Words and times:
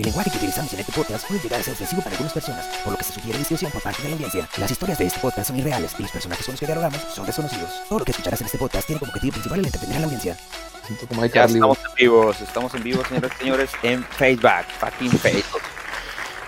El 0.00 0.06
lenguaje 0.06 0.30
que 0.30 0.38
utilizamos 0.38 0.72
en 0.72 0.80
este 0.80 0.92
podcast 0.92 1.28
puede 1.28 1.42
llegar 1.42 1.60
a 1.60 1.62
ser 1.62 1.74
ofensivo 1.74 2.00
para 2.00 2.12
algunas 2.12 2.32
personas, 2.32 2.66
por 2.82 2.92
lo 2.92 2.96
que 2.96 3.04
se 3.04 3.12
sugiere 3.12 3.38
discreción 3.38 3.70
por 3.70 3.82
parte 3.82 4.02
de 4.02 4.08
la 4.08 4.14
audiencia. 4.14 4.48
Las 4.56 4.70
historias 4.70 4.98
de 4.98 5.04
este 5.04 5.20
podcast 5.20 5.48
son 5.48 5.58
irreales 5.58 5.94
y 5.98 6.02
los 6.02 6.10
personajes 6.10 6.46
con 6.46 6.54
los 6.54 6.60
que 6.60 6.64
dialogamos 6.64 7.02
son 7.14 7.26
desconocidos. 7.26 7.70
Todo 7.86 7.98
lo 7.98 8.04
que 8.06 8.12
escucharás 8.12 8.40
en 8.40 8.46
este 8.46 8.56
podcast 8.56 8.86
tiene 8.86 8.98
como 8.98 9.10
objetivo 9.10 9.32
principal 9.32 9.58
el 9.58 9.66
entretener 9.66 9.96
a 9.96 10.00
la 10.00 10.04
audiencia. 10.06 10.38
Siento 10.86 11.06
como 11.06 11.22
hay 11.22 11.28
Ya 11.28 11.44
estamos 11.44 11.78
en 11.86 11.94
vivos, 11.96 12.40
estamos 12.40 12.74
en 12.74 12.82
vivo, 12.82 13.04
señoras 13.04 13.30
y 13.34 13.38
señores, 13.40 13.70
en 13.82 14.04
Facebook, 14.04 14.64
fucking 14.78 15.10
Facebook. 15.10 15.62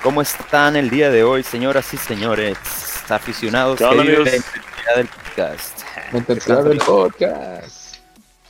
¿Cómo 0.02 0.22
están 0.22 0.76
el 0.76 0.88
día 0.88 1.10
de 1.10 1.22
hoy, 1.22 1.42
señoras 1.42 1.92
y 1.92 1.98
señores, 1.98 2.56
aficionados 3.10 3.76
¿Qué 3.76 3.84
onda, 3.84 4.02
que 4.02 4.08
viven 4.12 4.28
amigos? 4.28 4.32
la 4.32 4.36
intensidad 4.56 4.96
del 4.96 5.08
podcast? 5.08 6.64
del 6.64 6.78
podcast. 6.78 7.96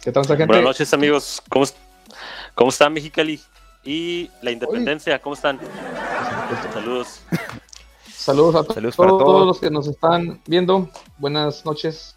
¿Qué 0.00 0.12
tal, 0.12 0.24
gente? 0.28 0.46
Buenas 0.46 0.64
noches, 0.64 0.94
amigos. 0.94 1.42
¿Cómo, 1.48 1.66
cómo 2.54 2.70
está 2.70 2.88
Mexicali? 2.88 3.42
Y 3.84 4.30
la 4.42 4.50
independencia, 4.52 5.18
¿cómo 5.20 5.34
están? 5.34 5.58
Saludos. 6.72 7.20
Saludos 8.08 8.54
a 8.54 8.62
to- 8.64 8.74
Saludos 8.74 8.96
para 8.96 9.08
todos, 9.10 9.24
todos. 9.24 9.46
los 9.46 9.60
que 9.60 9.70
nos 9.70 9.88
están 9.88 10.40
viendo. 10.46 10.88
Buenas 11.18 11.64
noches. 11.64 12.14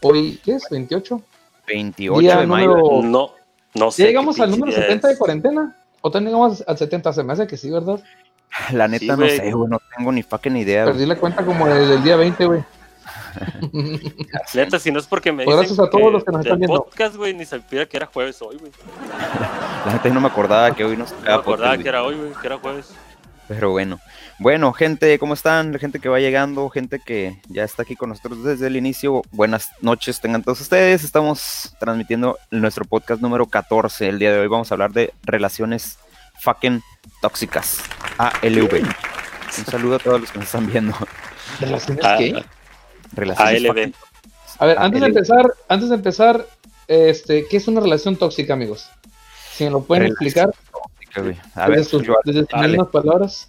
Hoy, 0.00 0.40
¿qué 0.42 0.52
es? 0.54 0.64
¿28? 0.70 1.22
28 1.66 2.20
Día 2.20 2.36
de 2.38 2.46
mayo. 2.46 2.76
número- 2.76 3.02
No, 3.02 3.30
no 3.74 3.90
sé. 3.90 4.02
¿Ya 4.04 4.08
llegamos 4.08 4.40
al 4.40 4.50
número 4.50 4.66
pinche 4.72 4.80
70 4.82 5.08
de 5.08 5.18
cuarentena? 5.18 5.76
¿O 6.00 6.10
también 6.10 6.34
llegamos 6.34 6.64
al 6.66 6.78
70? 6.78 7.12
Se 7.12 7.22
me 7.22 7.32
hace 7.34 7.46
que 7.46 7.58
sí, 7.58 7.70
¿verdad? 7.70 8.02
La 8.72 8.88
neta 8.88 9.00
Sí, 9.14 9.20
no 9.20 9.28
sé, 9.28 9.52
güey, 9.52 9.70
no 9.70 9.78
tengo 9.96 10.10
ni 10.12 10.22
fucking 10.22 10.56
idea. 10.56 10.86
Perdí 10.86 11.04
la 11.06 11.16
cuenta 11.16 11.44
como 11.44 11.66
desde 11.66 11.94
el 11.96 12.02
día 12.02 12.16
20, 12.16 12.46
güey. 12.46 12.64
Neta, 14.54 14.78
si 14.78 14.90
no 14.90 14.98
es 14.98 15.06
porque 15.06 15.32
me 15.32 15.44
Pues 15.44 15.60
dicen 15.60 15.76
gracias 15.76 15.88
a 15.88 15.90
todos 15.90 16.12
los 16.12 16.24
que 16.24 16.32
nos 16.32 16.40
están 16.44 16.58
viendo. 16.58 16.84
podcast, 16.84 17.16
güey, 17.16 17.34
ni 17.34 17.44
sabía 17.44 17.86
que 17.86 17.96
era 17.96 18.06
jueves 18.06 18.40
hoy, 18.42 18.56
güey. 18.58 18.72
La 19.86 20.00
yo 20.02 20.14
no 20.14 20.20
me 20.20 20.28
acordaba 20.28 20.74
que 20.74 20.84
hoy 20.84 20.96
nos 20.96 21.12
No 21.12 21.20
me 21.20 21.32
acordaba 21.32 21.72
podcast, 21.72 21.82
que 21.82 21.88
era 21.88 22.02
hoy, 22.02 22.16
güey, 22.16 22.32
que 22.40 22.46
era 22.46 22.58
jueves. 22.58 22.90
Pero 23.48 23.70
bueno. 23.70 23.98
Bueno, 24.38 24.72
gente, 24.72 25.18
¿cómo 25.18 25.34
están? 25.34 25.72
La 25.72 25.78
gente 25.78 25.98
que 25.98 26.08
va 26.08 26.20
llegando, 26.20 26.68
gente 26.70 27.00
que 27.04 27.40
ya 27.48 27.64
está 27.64 27.82
aquí 27.82 27.96
con 27.96 28.08
nosotros 28.10 28.44
desde 28.44 28.68
el 28.68 28.76
inicio. 28.76 29.22
Buenas 29.32 29.70
noches 29.80 30.20
tengan 30.20 30.42
todos 30.42 30.60
ustedes. 30.60 31.02
Estamos 31.04 31.74
transmitiendo 31.80 32.38
nuestro 32.50 32.84
podcast 32.84 33.20
número 33.20 33.46
14. 33.46 34.08
El 34.08 34.18
día 34.18 34.32
de 34.32 34.38
hoy 34.38 34.46
vamos 34.46 34.70
a 34.70 34.74
hablar 34.74 34.92
de 34.92 35.12
relaciones 35.24 35.98
fucking 36.40 36.80
tóxicas. 37.20 37.80
ALV. 38.18 38.82
Un 39.58 39.64
saludo 39.66 39.96
a 39.96 39.98
todos 39.98 40.20
los 40.20 40.30
que 40.30 40.38
nos 40.38 40.46
están 40.46 40.66
viendo. 40.68 40.94
¿Relaciones 41.60 42.04
Ah, 42.04 42.16
qué? 42.18 42.44
Relaciones 43.12 43.62
fucking- 43.64 43.94
A 44.58 44.66
ver, 44.66 44.78
antes 44.78 45.00
de 45.00 45.06
empezar, 45.06 45.54
antes 45.68 45.88
de 45.88 45.94
empezar, 45.94 46.46
este, 46.88 47.46
¿qué 47.48 47.56
es 47.56 47.68
una 47.68 47.80
relación 47.80 48.16
tóxica, 48.16 48.52
amigos? 48.52 48.88
Si 49.54 49.64
me 49.64 49.70
lo 49.70 49.82
pueden 49.82 50.04
Relación 50.14 50.26
explicar 50.26 50.54
tóxica. 50.72 51.42
A 51.54 51.68
ver, 51.68 51.78
desde 51.78 51.90
sus, 51.90 52.06
desde 52.24 52.84
palabras. 52.86 53.48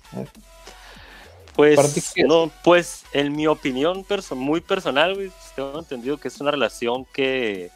Pues, 1.56 2.14
no, 2.26 2.50
pues, 2.64 3.04
en 3.14 3.36
mi 3.36 3.46
opinión 3.48 4.06
perso- 4.06 4.36
muy 4.36 4.62
personal, 4.62 5.16
güey, 5.16 5.28
pues, 5.30 5.52
tengo 5.56 5.78
entendido 5.80 6.18
que 6.18 6.30
es 6.30 6.40
una 6.40 6.50
relación 6.52 7.06
que, 7.14 7.70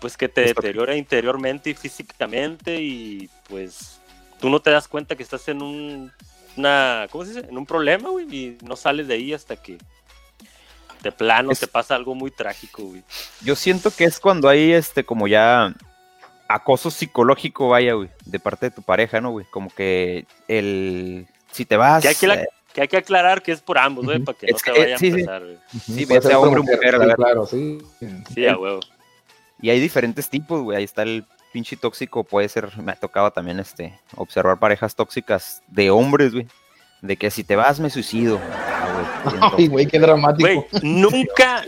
pues, 0.00 0.16
que 0.16 0.28
te 0.28 0.42
Es 0.42 0.48
tóxica. 0.48 0.60
deteriora 0.68 0.96
interiormente 0.96 1.70
y 1.70 1.74
físicamente 1.74 2.80
y, 2.80 3.30
pues, 3.48 4.00
tú 4.38 4.50
no 4.50 4.60
te 4.60 4.70
das 4.70 4.86
cuenta 4.86 5.16
que 5.16 5.22
estás 5.22 5.48
en 5.48 5.62
un, 5.62 6.12
una, 6.56 7.08
¿cómo 7.10 7.24
se 7.24 7.32
dice? 7.34 7.48
En 7.48 7.56
un 7.56 7.64
problema, 7.66 8.10
güey, 8.10 8.26
y 8.34 8.58
no 8.62 8.76
sales 8.76 9.08
de 9.08 9.14
ahí 9.14 9.32
hasta 9.32 9.56
que 9.56 9.78
de 11.02 11.12
plano 11.12 11.52
Es- 11.52 11.60
te 11.60 11.66
pasa 11.66 11.94
algo 11.94 12.14
muy 12.14 12.30
trágico, 12.30 12.82
güey. 12.82 13.02
Yo 13.42 13.54
siento 13.56 13.90
que 13.90 14.04
es 14.04 14.18
cuando 14.20 14.48
hay 14.48 14.72
este 14.72 15.04
como 15.04 15.28
ya 15.28 15.74
acoso 16.48 16.90
psicológico, 16.90 17.68
vaya, 17.68 17.94
güey, 17.94 18.08
de 18.24 18.38
parte 18.38 18.66
de 18.66 18.70
tu 18.70 18.82
pareja, 18.82 19.20
¿no, 19.20 19.30
güey? 19.30 19.46
Como 19.50 19.70
que 19.70 20.26
el 20.48 21.26
si 21.50 21.64
te 21.64 21.76
vas 21.76 22.02
Que 22.02 22.08
hay 22.08 22.14
que, 22.14 22.26
la- 22.26 22.34
eh, 22.42 22.48
que 22.72 22.82
hay 22.82 22.88
que 22.88 22.96
aclarar 22.98 23.42
que 23.42 23.52
es 23.52 23.60
por 23.62 23.78
ambos, 23.78 24.04
güey, 24.04 24.18
para 24.20 24.36
que 24.38 24.46
Es 24.46 24.52
no 24.52 24.58
se 24.58 24.64
que, 24.64 24.70
vaya 24.80 24.94
a 24.94 24.98
sí, 24.98 25.06
sí. 25.06 25.12
empezar, 25.20 25.42
güey. 25.42 25.58
Sí, 25.84 26.00
ya 26.06 26.06
sea 26.06 26.20
ser 26.22 26.34
hombre 26.36 26.60
o 26.60 26.62
mujer, 26.64 26.78
la 26.84 26.90
sí, 26.92 26.98
verdad. 26.98 27.16
claro, 27.16 27.46
sí. 27.46 27.78
Sí, 28.34 28.46
a 28.46 28.56
huevo. 28.56 28.80
y 29.60 29.70
hay 29.70 29.80
diferentes 29.80 30.28
tipos, 30.28 30.60
güey. 30.62 30.78
Ahí 30.78 30.84
está 30.84 31.02
el 31.02 31.24
pinche 31.52 31.76
tóxico, 31.76 32.22
puede 32.24 32.48
ser, 32.50 32.76
me 32.78 32.92
ha 32.92 32.96
tocado 32.96 33.30
también 33.30 33.58
este 33.58 33.98
observar 34.16 34.58
parejas 34.58 34.94
tóxicas 34.94 35.62
de 35.68 35.90
hombres, 35.90 36.32
güey. 36.32 36.46
De 37.06 37.16
que 37.16 37.30
si 37.30 37.44
te 37.44 37.56
vas 37.56 37.78
me 37.80 37.90
suicido. 37.90 38.40
Ah, 38.52 38.88
güey, 38.92 39.50
Ay, 39.58 39.68
güey, 39.68 39.86
qué 39.86 39.98
dramático. 39.98 40.48
Güey, 40.48 40.64
nunca 40.82 41.62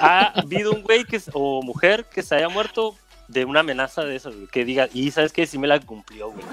ha 0.00 0.26
habido 0.40 0.72
un 0.72 0.82
güey 0.82 1.04
que, 1.04 1.20
o 1.32 1.62
mujer 1.62 2.04
que 2.06 2.22
se 2.22 2.34
haya 2.34 2.48
muerto 2.48 2.94
de 3.28 3.44
una 3.44 3.60
amenaza 3.60 4.02
de 4.04 4.16
esas, 4.16 4.34
güey, 4.34 4.46
que 4.48 4.64
diga, 4.64 4.88
y 4.92 5.10
sabes 5.10 5.32
que 5.32 5.46
sí 5.46 5.58
me 5.58 5.66
la 5.66 5.80
cumplió, 5.80 6.30
güey. 6.30 6.44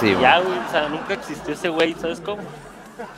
Sí, 0.00 0.10
güey. 0.10 0.20
Ya, 0.20 0.40
güey, 0.40 0.58
o 0.58 0.70
sea, 0.70 0.88
nunca 0.88 1.14
existió 1.14 1.54
ese 1.54 1.68
güey, 1.68 1.94
¿sabes 1.94 2.20
cómo? 2.20 2.42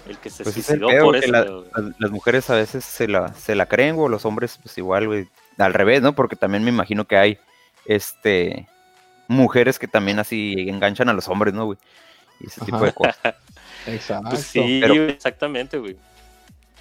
El 0.08 0.16
que 0.18 0.30
se 0.30 0.44
Pues 0.44 0.54
suicidó 0.54 0.88
por 1.02 1.16
eso. 1.16 1.32
la- 1.32 1.42
güey. 1.42 1.64
las, 1.74 1.84
las 1.98 2.10
mujeres 2.12 2.48
a 2.50 2.54
veces 2.54 2.84
se 2.84 3.08
la, 3.08 3.34
se 3.34 3.54
la 3.54 3.66
creen, 3.66 3.96
o 3.98 4.08
los 4.08 4.24
hombres, 4.24 4.58
pues 4.62 4.78
igual, 4.78 5.06
güey. 5.08 5.28
Al 5.58 5.74
revés, 5.74 6.02
¿no? 6.02 6.14
Porque 6.14 6.36
también 6.36 6.62
me 6.64 6.70
imagino 6.70 7.04
que 7.06 7.16
hay 7.16 7.38
este 7.86 8.68
mujeres 9.28 9.78
que 9.78 9.88
también 9.88 10.18
así 10.18 10.54
enganchan 10.68 11.08
a 11.08 11.12
los 11.12 11.28
hombres, 11.28 11.54
¿no, 11.54 11.64
güey? 11.66 11.78
Y 12.44 12.46
ese 12.46 12.60
tipo 12.64 12.80
de 12.80 12.92
cosas. 12.92 13.16
Exacto. 13.86 14.30
Pues 14.30 14.42
sí, 14.46 14.78
pero- 14.80 14.94
exactamente, 15.08 15.78
güey. 15.78 15.96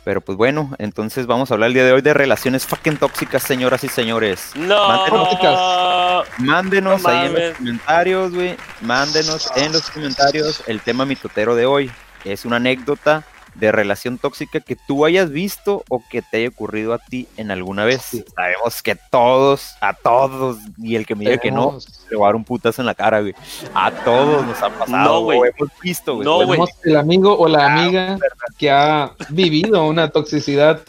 Pero 0.05 0.19
pues 0.19 0.37
bueno, 0.37 0.69
entonces 0.79 1.27
vamos 1.27 1.49
a 1.49 1.53
hablar 1.53 1.67
el 1.67 1.73
día 1.75 1.85
de 1.85 1.93
hoy 1.93 2.01
de 2.01 2.13
relaciones 2.13 2.65
fucking 2.65 2.97
tóxicas, 2.97 3.41
señoras 3.43 3.85
y 3.85 3.87
señores. 3.87 4.51
No, 4.53 4.87
Mándenos- 4.89 6.25
Mándenos 6.39 7.01
No 7.03 7.09
ahí 7.09 7.27
en 7.27 7.33
los 7.33 7.57
comentarios, 7.57 8.33
güey. 8.33 8.57
Mándenos 8.81 9.49
en 9.55 9.71
los 9.71 9.89
comentarios 9.89 10.63
el 10.67 10.81
tema 10.81 11.05
mitotero 11.05 11.55
de 11.55 11.65
hoy. 11.65 11.89
Es 12.25 12.43
una 12.43 12.57
anécdota 12.57 13.23
de 13.55 13.71
relación 13.71 14.17
tóxica 14.17 14.59
que 14.59 14.75
tú 14.75 15.05
hayas 15.05 15.29
visto 15.29 15.83
o 15.89 16.01
que 16.09 16.21
te 16.21 16.37
haya 16.37 16.49
ocurrido 16.49 16.93
a 16.93 16.99
ti 16.99 17.27
en 17.37 17.51
alguna 17.51 17.85
vez. 17.85 18.01
Sí. 18.01 18.25
Sabemos 18.35 18.81
que 18.81 18.97
todos, 19.11 19.75
a 19.81 19.93
todos, 19.93 20.57
y 20.77 20.95
el 20.95 21.05
que 21.05 21.15
me 21.15 21.25
diga 21.25 21.37
que 21.37 21.51
no, 21.51 21.77
le 22.09 22.17
va 22.17 22.25
a 22.25 22.29
dar 22.29 22.35
un 22.35 22.43
putazo 22.43 22.81
en 22.81 22.87
la 22.87 22.95
cara, 22.95 23.21
güey. 23.21 23.35
A 23.73 23.91
todos 23.91 24.45
nos 24.45 24.61
ha 24.61 24.69
pasado, 24.69 25.03
No, 25.03 25.21
güey. 25.21 25.39
o 25.39 25.45
hemos 25.45 25.69
visto, 25.81 26.15
güey. 26.15 26.25
No. 26.25 26.39
Tenemos 26.39 26.69
el 26.83 26.97
amigo 26.97 27.33
o 27.37 27.45
Ah, 27.45 27.49
la 27.49 27.73
amiga 27.73 28.17
que 28.57 28.71
ha 28.71 29.11
vivido 29.29 29.85
una 29.85 30.09
toxicidad 30.09 30.81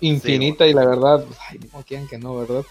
infinita 0.00 0.66
y 0.66 0.74
la 0.74 0.84
verdad, 0.86 1.24
ay, 1.50 1.58
no 1.72 1.82
quieran 1.82 2.06
que 2.06 2.18
no, 2.18 2.36
¿verdad? 2.36 2.62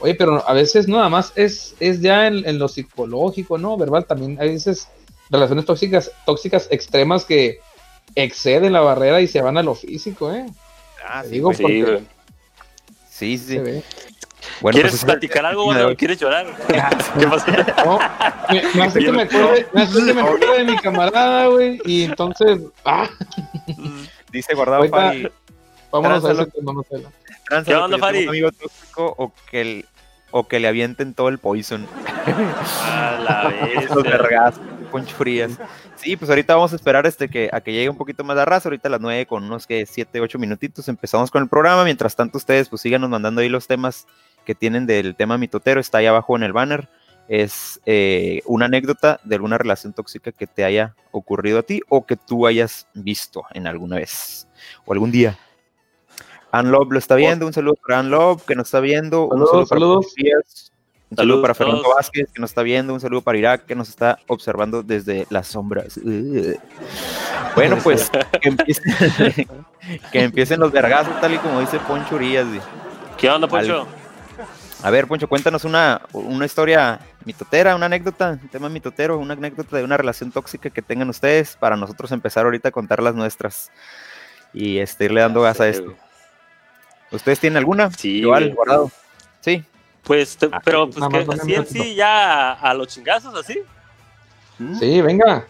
Oye, 0.00 0.14
pero 0.16 0.46
a 0.46 0.52
veces 0.52 0.88
no, 0.88 0.96
nada 0.96 1.08
más 1.08 1.32
es, 1.36 1.74
es 1.80 2.00
ya 2.00 2.26
en, 2.26 2.46
en 2.46 2.58
lo 2.58 2.68
psicológico, 2.68 3.56
¿no? 3.58 3.76
Verbal, 3.76 4.04
también 4.04 4.36
hay 4.40 4.50
veces 4.50 4.88
relaciones 5.30 5.64
tóxicas, 5.64 6.10
tóxicas 6.26 6.68
extremas 6.70 7.24
que 7.24 7.60
exceden 8.14 8.72
la 8.72 8.80
barrera 8.80 9.20
y 9.20 9.26
se 9.26 9.40
van 9.42 9.56
a 9.58 9.62
lo 9.62 9.74
físico, 9.74 10.32
¿eh? 10.32 10.46
Ah, 11.06 11.22
sí, 11.24 11.30
digo. 11.30 11.52
Sí, 11.52 11.62
porque 11.62 11.82
güey. 11.82 12.06
sí. 13.08 13.82
Bueno, 14.60 14.74
¿Quieres 14.76 14.92
pues, 14.92 15.04
platicar 15.04 15.46
algo, 15.46 15.64
hoy. 15.66 15.96
¿Quieres 15.96 16.18
llorar? 16.20 16.46
¿Qué 17.18 17.26
pasó? 17.26 17.46
No, 17.84 17.98
me, 18.50 18.62
me 18.74 18.82
hace 18.84 18.98
que 19.00 19.12
me 19.12 19.22
acuerde, 19.22 19.66
me 19.72 19.82
hace 19.82 20.04
que 20.04 20.12
me 20.14 20.20
acuerde 20.20 20.58
de 20.58 20.64
mi 20.64 20.76
camarada, 20.78 21.46
güey, 21.46 21.80
y 21.84 22.04
entonces, 22.04 22.60
ah, 22.84 23.08
Dice 24.30 24.54
guardado 24.54 24.78
Ahorita- 24.82 24.96
Fari. 24.96 25.28
vámonos 25.90 26.24
a 26.24 26.32
ese 26.32 26.46
tema. 26.46 26.72
Tranza, 27.48 27.70
¿Qué 27.70 27.76
onda, 27.76 27.96
un 27.96 28.04
amigo 28.28 28.50
tóxico 28.52 29.14
o 29.16 29.32
que, 29.50 29.60
el- 29.60 29.86
o 30.30 30.46
que 30.48 30.58
le 30.60 30.68
avienten 30.68 31.14
todo 31.14 31.28
el 31.28 31.38
poison. 31.38 31.86
A 32.82 33.18
la 33.22 33.74
Los 33.94 34.02
vez. 34.02 34.54
Poncho 34.94 35.16
Frías. 35.16 35.58
Sí, 35.96 36.16
pues 36.16 36.30
ahorita 36.30 36.54
vamos 36.54 36.72
a 36.72 36.76
esperar 36.76 37.04
este 37.04 37.28
que, 37.28 37.50
a 37.52 37.60
que 37.60 37.72
llegue 37.72 37.88
un 37.88 37.96
poquito 37.96 38.22
más 38.22 38.36
de 38.36 38.44
raza. 38.44 38.68
Ahorita 38.68 38.86
a 38.86 38.92
las 38.92 39.00
9 39.00 39.26
con 39.26 39.42
unos 39.42 39.66
que 39.66 39.86
7, 39.86 40.20
8 40.20 40.38
minutitos 40.38 40.86
empezamos 40.86 41.32
con 41.32 41.42
el 41.42 41.48
programa. 41.48 41.82
Mientras 41.82 42.14
tanto, 42.14 42.38
ustedes 42.38 42.68
pues 42.68 42.82
síganos 42.82 43.10
mandando 43.10 43.40
ahí 43.40 43.48
los 43.48 43.66
temas 43.66 44.06
que 44.44 44.54
tienen 44.54 44.86
del 44.86 45.16
tema 45.16 45.36
mitotero. 45.36 45.80
Está 45.80 45.98
ahí 45.98 46.06
abajo 46.06 46.36
en 46.36 46.44
el 46.44 46.52
banner. 46.52 46.88
Es 47.26 47.80
eh, 47.86 48.42
una 48.44 48.66
anécdota 48.66 49.18
de 49.24 49.34
alguna 49.34 49.58
relación 49.58 49.92
tóxica 49.94 50.30
que 50.30 50.46
te 50.46 50.62
haya 50.64 50.94
ocurrido 51.10 51.58
a 51.58 51.62
ti 51.64 51.80
o 51.88 52.06
que 52.06 52.14
tú 52.14 52.46
hayas 52.46 52.86
visto 52.94 53.42
en 53.52 53.66
alguna 53.66 53.96
vez 53.96 54.46
o 54.84 54.92
algún 54.92 55.10
día. 55.10 55.36
Ann 56.52 56.70
Love 56.70 56.92
lo 56.92 56.98
está 57.00 57.16
viendo, 57.16 57.48
un 57.48 57.52
saludo 57.52 57.74
para 57.84 57.98
Ann 57.98 58.10
Love 58.10 58.44
que 58.44 58.54
nos 58.54 58.68
está 58.68 58.78
viendo, 58.78 59.24
un 59.24 59.44
Saludos, 59.44 59.48
saludo 59.48 59.66
para 59.66 59.80
saludos. 59.80 60.12
Frías, 60.14 60.72
un 61.10 61.16
saludo 61.16 61.42
para 61.42 61.54
Fernando 61.54 61.82
todos. 61.82 61.96
Vázquez 61.96 62.28
que 62.32 62.40
nos 62.40 62.50
está 62.50 62.62
viendo, 62.62 62.94
un 62.94 63.00
saludo 63.00 63.22
para 63.22 63.38
Irak 63.38 63.66
que 63.66 63.74
nos 63.74 63.88
está 63.88 64.18
observando 64.26 64.82
desde 64.82 65.26
las 65.30 65.48
sombras. 65.48 65.96
Ugh. 65.98 66.58
Bueno, 67.54 67.78
pues 67.82 68.10
que 68.40 68.48
empiecen, 68.48 68.84
que 70.12 70.22
empiecen 70.22 70.60
los 70.60 70.72
vergazos, 70.72 71.20
tal 71.20 71.34
y 71.34 71.38
como 71.38 71.60
dice 71.60 71.78
Poncho 71.80 72.16
Urias. 72.16 72.46
¿Qué 73.16 73.28
onda, 73.30 73.46
Poncho? 73.46 73.86
A 74.82 74.90
ver, 74.90 75.06
Poncho, 75.06 75.28
cuéntanos 75.28 75.64
una, 75.64 76.02
una 76.12 76.44
historia 76.44 77.00
mitotera, 77.24 77.74
una 77.74 77.86
anécdota, 77.86 78.38
un 78.42 78.48
tema 78.48 78.68
mitotero, 78.68 79.18
una 79.18 79.32
anécdota 79.32 79.76
de 79.76 79.84
una 79.84 79.96
relación 79.96 80.30
tóxica 80.30 80.68
que 80.68 80.82
tengan 80.82 81.08
ustedes 81.08 81.56
para 81.56 81.76
nosotros 81.76 82.12
empezar 82.12 82.44
ahorita 82.44 82.68
a 82.68 82.72
contar 82.72 83.02
las 83.02 83.14
nuestras 83.14 83.70
y 84.52 84.78
este, 84.78 85.06
irle 85.06 85.22
dando 85.22 85.40
gas 85.40 85.60
a 85.60 85.68
esto. 85.68 85.94
¿Ustedes 87.10 87.40
tienen 87.40 87.56
alguna? 87.56 87.90
Sí, 87.92 88.18
Igual, 88.18 88.54
guardado. 88.54 88.90
Sí. 89.40 89.64
Pues, 90.04 90.36
te- 90.36 90.48
pero 90.64 90.88
pues 90.90 91.02
que 91.10 91.16
así 91.42 91.54
en 91.54 91.66
sí 91.66 91.94
ya 91.94 92.52
a, 92.52 92.70
a 92.70 92.74
los 92.74 92.88
chingazos, 92.88 93.34
así. 93.34 93.60
Sí, 94.78 95.00
venga. 95.00 95.46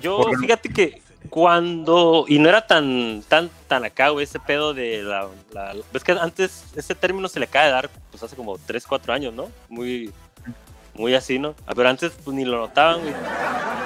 Yo, 0.00 0.24
fíjate 0.40 0.68
que 0.68 1.02
cuando, 1.28 2.24
y 2.28 2.38
no 2.38 2.48
era 2.48 2.66
tan, 2.66 3.22
tan, 3.28 3.50
tan 3.68 3.84
acá, 3.84 4.08
güey, 4.10 4.24
ese 4.24 4.38
pedo 4.40 4.74
de 4.74 5.02
la, 5.02 5.26
la- 5.52 5.74
ves 5.92 6.04
que 6.04 6.12
antes 6.12 6.64
ese 6.76 6.94
término 6.94 7.28
se 7.28 7.38
le 7.40 7.46
acaba 7.46 7.64
de 7.66 7.70
dar, 7.72 7.90
pues 8.10 8.22
hace 8.22 8.36
como 8.36 8.56
3, 8.58 8.86
4 8.86 9.12
años, 9.12 9.32
¿no? 9.34 9.48
Muy, 9.68 10.12
muy 10.94 11.14
así, 11.14 11.38
¿no? 11.38 11.54
Pero 11.74 11.88
antes, 11.88 12.12
pues 12.24 12.34
ni 12.36 12.44
lo 12.44 12.58
notaban, 12.58 13.00
güey. 13.00 13.14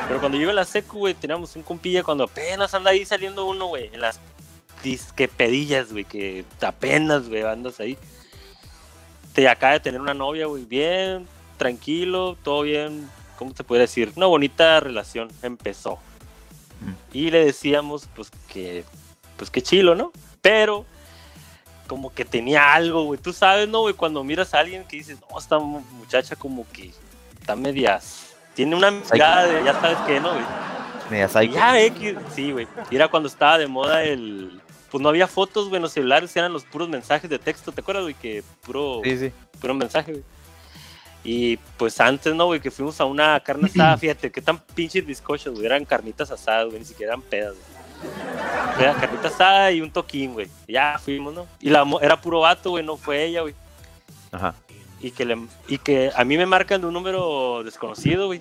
Pero 0.09 0.21
cuando 0.21 0.37
yo 0.37 0.43
iba 0.43 0.53
a 0.53 0.55
la 0.57 0.65
secu, 0.65 0.99
güey, 0.99 1.15
teníamos 1.15 1.55
un 1.57 1.63
compilla 1.63 2.03
cuando 2.03 2.25
apenas 2.25 2.75
anda 2.75 2.91
ahí 2.91 3.05
saliendo 3.05 3.47
uno, 3.47 3.67
güey, 3.67 3.91
en 3.93 4.01
las 4.01 4.21
disque 4.83 5.29
pedillas, 5.29 5.93
güey, 5.93 6.05
que 6.05 6.45
apenas, 6.61 7.29
güey, 7.29 7.43
andas 7.43 7.81
ahí. 7.81 7.97
Te 9.35 9.49
acaba 9.49 9.75
de 9.75 9.81
tener 9.81 10.01
una 10.01 10.15
novia, 10.15 10.47
güey, 10.47 10.65
bien, 10.65 11.27
tranquilo, 11.57 12.37
todo 12.43 12.63
bien, 12.63 13.09
¿cómo 13.37 13.53
te 13.53 13.65
puede 13.65 13.83
decir? 13.83 14.13
Una 14.17 14.27
bonita 14.27 14.81
relación 14.81 15.29
empezó. 15.43 15.99
Y 17.13 17.31
le 17.31 17.45
decíamos, 17.45 18.09
pues 18.15 18.31
que, 18.53 18.85
pues 19.37 19.51
que 19.51 19.63
chilo, 19.63 19.95
¿no? 19.95 20.13
Pero, 20.43 20.85
como 21.87 22.13
que 22.13 22.25
tenía 22.25 22.75
algo, 22.75 23.05
güey. 23.05 23.21
Tú 23.21 23.33
sabes, 23.33 23.69
¿no, 23.69 23.81
güey? 23.81 23.95
Cuando 23.95 24.23
miras 24.25 24.55
a 24.55 24.61
alguien 24.61 24.85
que 24.85 24.97
dices, 24.99 25.19
no, 25.31 25.39
esta 25.39 25.59
mu- 25.59 25.81
muchacha 25.93 26.37
como 26.37 26.67
que 26.73 26.93
está 27.41 27.57
medias. 27.57 28.35
Tiene 28.55 28.77
una 28.77 28.91
mirada 28.91 29.47
de, 29.47 29.65
ya 29.65 29.73
sabes 29.81 29.99
qué, 30.07 30.21
¿no, 30.21 30.33
güey? 30.33 30.45
Media 31.11 31.29
psycho. 31.29 31.55
Ya, 31.55 31.81
X, 31.81 32.15
sí, 32.35 32.53
güey. 32.53 32.67
Y 32.91 32.97
Era 32.97 33.09
cuando 33.09 33.29
estaba 33.29 33.59
de 33.59 33.67
moda 33.67 34.03
el. 34.03 34.61
Pues 34.95 35.03
no 35.03 35.09
había 35.09 35.27
fotos, 35.27 35.65
güey, 35.71 35.79
en 35.79 35.83
los 35.83 35.91
celulares, 35.91 36.37
eran 36.37 36.53
los 36.53 36.63
puros 36.63 36.89
mensajes 36.89 37.29
de 37.29 37.41
texto, 37.41 37.73
¿te 37.73 37.81
acuerdas, 37.81 38.05
güey? 38.05 38.15
Que 38.15 38.45
puro, 38.65 39.01
Sí, 39.03 39.19
sí. 39.19 39.33
puro 39.61 39.75
mensaje, 39.75 40.13
güey. 40.13 40.25
Y 41.25 41.57
pues 41.77 42.01
antes, 42.01 42.33
¿no, 42.33 42.47
güey? 42.47 42.61
Que 42.61 42.71
fuimos 42.71 43.01
a 43.01 43.05
una 43.05 43.41
carne 43.41 43.67
asada, 43.67 43.97
fíjate, 43.99 44.31
qué 44.31 44.41
tan 44.41 44.57
pinches 44.57 45.05
bizcochos, 45.05 45.53
güey. 45.53 45.67
Eran 45.67 45.85
carnitas 45.85 46.31
asadas, 46.31 46.67
güey, 46.69 46.79
ni 46.79 46.85
siquiera 46.85 47.15
eran 47.15 47.23
pedas, 47.23 47.55
güey. 47.57 48.85
Era 48.85 48.95
carnita 48.95 49.27
asada 49.27 49.73
y 49.73 49.81
un 49.81 49.91
toquín, 49.91 50.33
güey. 50.33 50.47
Ya 50.69 50.97
fuimos, 51.01 51.35
¿no? 51.35 51.49
Y 51.59 51.71
la, 51.71 51.85
era 52.01 52.21
puro 52.21 52.39
vato, 52.39 52.71
güey, 52.71 52.85
no 52.85 52.97
fue 52.97 53.25
ella, 53.25 53.41
güey. 53.41 53.57
Ajá. 54.31 54.55
Y 55.01 55.11
que, 55.11 55.25
le, 55.25 55.37
y 55.67 55.79
que 55.79 56.13
a 56.15 56.23
mí 56.23 56.37
me 56.37 56.47
marcan 56.47 56.81
de 56.81 56.87
un 56.87 56.95
número 56.95 57.65
desconocido, 57.65 58.27
güey. 58.27 58.39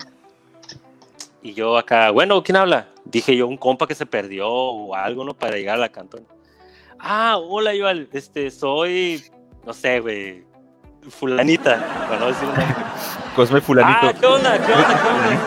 Y 1.42 1.52
yo 1.52 1.76
acá, 1.76 2.12
bueno, 2.12 2.44
¿quién 2.44 2.54
habla? 2.54 2.86
Dije 3.04 3.36
yo, 3.36 3.48
un 3.48 3.56
compa 3.56 3.88
que 3.88 3.96
se 3.96 4.06
perdió 4.06 4.48
o 4.48 4.94
algo, 4.94 5.24
¿no? 5.24 5.34
Para 5.34 5.56
llegar 5.56 5.74
a 5.74 5.78
la 5.78 5.88
cantón. 5.88 6.24
Ah, 7.06 7.36
hola, 7.36 7.74
Iván, 7.74 8.08
este, 8.12 8.50
soy, 8.50 9.22
no 9.66 9.74
sé, 9.74 10.00
güey, 10.00 10.42
fulanita, 11.10 12.06
para 12.08 12.18
no 12.18 12.26
decir 12.28 12.48
nombre. 12.48 12.64
Cosme 13.36 13.60
Fulanito. 13.60 13.98
Ah, 14.00 14.14
¿qué 14.18 14.26
onda? 14.26 14.66
¿Qué 14.66 14.72
onda? 14.72 15.02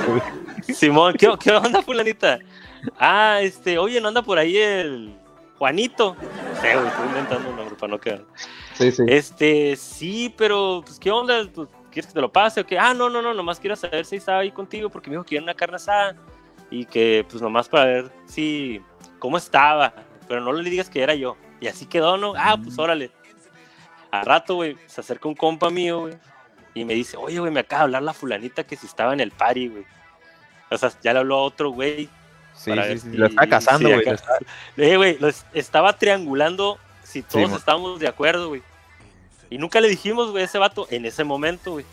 ¿Qué 0.05 0.11
onda? 0.11 0.33
Simón, 0.73 1.13
¿qué, 1.17 1.33
qué 1.39 1.51
onda, 1.51 1.81
fulanita? 1.81 2.37
Ah, 2.99 3.39
este, 3.41 3.79
oye, 3.79 3.99
¿no 3.99 4.09
anda 4.09 4.21
por 4.21 4.37
ahí 4.37 4.55
el 4.55 5.17
Juanito? 5.57 6.15
No 6.15 6.61
sé, 6.61 6.75
güey, 6.75 6.87
estoy 6.87 7.07
inventando 7.07 7.49
un 7.49 7.55
nombre 7.55 7.75
para 7.75 7.89
no 7.89 7.99
quedar. 7.99 8.23
Sí, 8.73 8.91
sí. 8.91 9.03
Este, 9.07 9.75
sí, 9.77 10.33
pero, 10.37 10.83
pues, 10.85 10.99
¿qué 10.99 11.09
onda? 11.09 11.43
¿Quieres 11.89 12.05
que 12.05 12.13
te 12.13 12.21
lo 12.21 12.31
pase 12.31 12.61
o 12.61 12.67
qué? 12.67 12.77
Ah, 12.77 12.93
no, 12.93 13.09
no, 13.09 13.23
no, 13.23 13.33
nomás 13.33 13.59
quiero 13.59 13.75
saber 13.75 14.05
si 14.05 14.17
estaba 14.17 14.39
ahí 14.39 14.51
contigo 14.51 14.91
porque 14.91 15.09
me 15.09 15.15
dijo 15.15 15.25
que 15.25 15.33
iba 15.33 15.41
a 15.41 15.45
una 15.45 15.55
carne 15.55 15.77
asada 15.77 16.15
y 16.69 16.85
que, 16.85 17.25
pues, 17.27 17.41
nomás 17.41 17.67
para 17.67 17.85
ver 17.85 18.11
si, 18.27 18.79
cómo 19.17 19.37
estaba, 19.37 19.91
pero 20.27 20.39
no 20.41 20.53
le 20.53 20.69
digas 20.69 20.87
que 20.87 21.01
era 21.01 21.15
yo. 21.15 21.35
Y 21.59 21.67
así 21.67 21.85
quedó, 21.85 22.17
¿no? 22.17 22.33
Ah, 22.37 22.57
pues, 22.61 22.77
órale. 22.77 23.11
A 24.11 24.23
rato, 24.23 24.55
güey, 24.55 24.77
se 24.87 25.01
acerca 25.01 25.27
un 25.27 25.35
compa 25.35 25.69
mío, 25.69 26.01
güey, 26.01 26.13
y 26.73 26.85
me 26.85 26.93
dice, 26.93 27.17
oye, 27.17 27.39
güey, 27.39 27.51
me 27.51 27.59
acaba 27.61 27.79
de 27.81 27.83
hablar 27.85 28.03
la 28.03 28.13
fulanita 28.13 28.63
que 28.63 28.75
si 28.75 28.85
estaba 28.85 29.13
en 29.13 29.19
el 29.19 29.31
party, 29.31 29.67
güey. 29.69 29.85
O 30.69 30.77
sea, 30.77 30.91
ya 31.03 31.13
le 31.13 31.19
habló 31.19 31.35
a 31.37 31.41
otro 31.43 31.69
güey. 31.71 32.09
Sí, 32.55 32.71
sí, 32.73 32.79
sí. 32.93 32.99
si- 33.11 33.17
Lo 33.17 33.27
está 33.27 33.47
cazando, 33.47 33.89
sí, 33.89 33.93
güey. 33.95 34.07
acá. 34.09 34.23
Eh, 34.77 34.97
güey, 34.97 35.17
los 35.19 35.45
estaba 35.53 35.93
triangulando 35.97 36.77
si 37.03 37.21
todos 37.21 37.49
mo- 37.49 37.57
estábamos 37.57 37.99
de 37.99 38.07
acuerdo, 38.07 38.49
güey. 38.49 38.63
Y 39.49 39.57
nunca 39.57 39.79
le 39.79 39.87
dijimos, 39.89 40.31
güey, 40.31 40.43
a 40.43 40.45
ese 40.45 40.57
vato 40.57 40.87
en 40.89 41.05
ese 41.05 41.23
momento, 41.23 41.71
güey. 41.71 41.85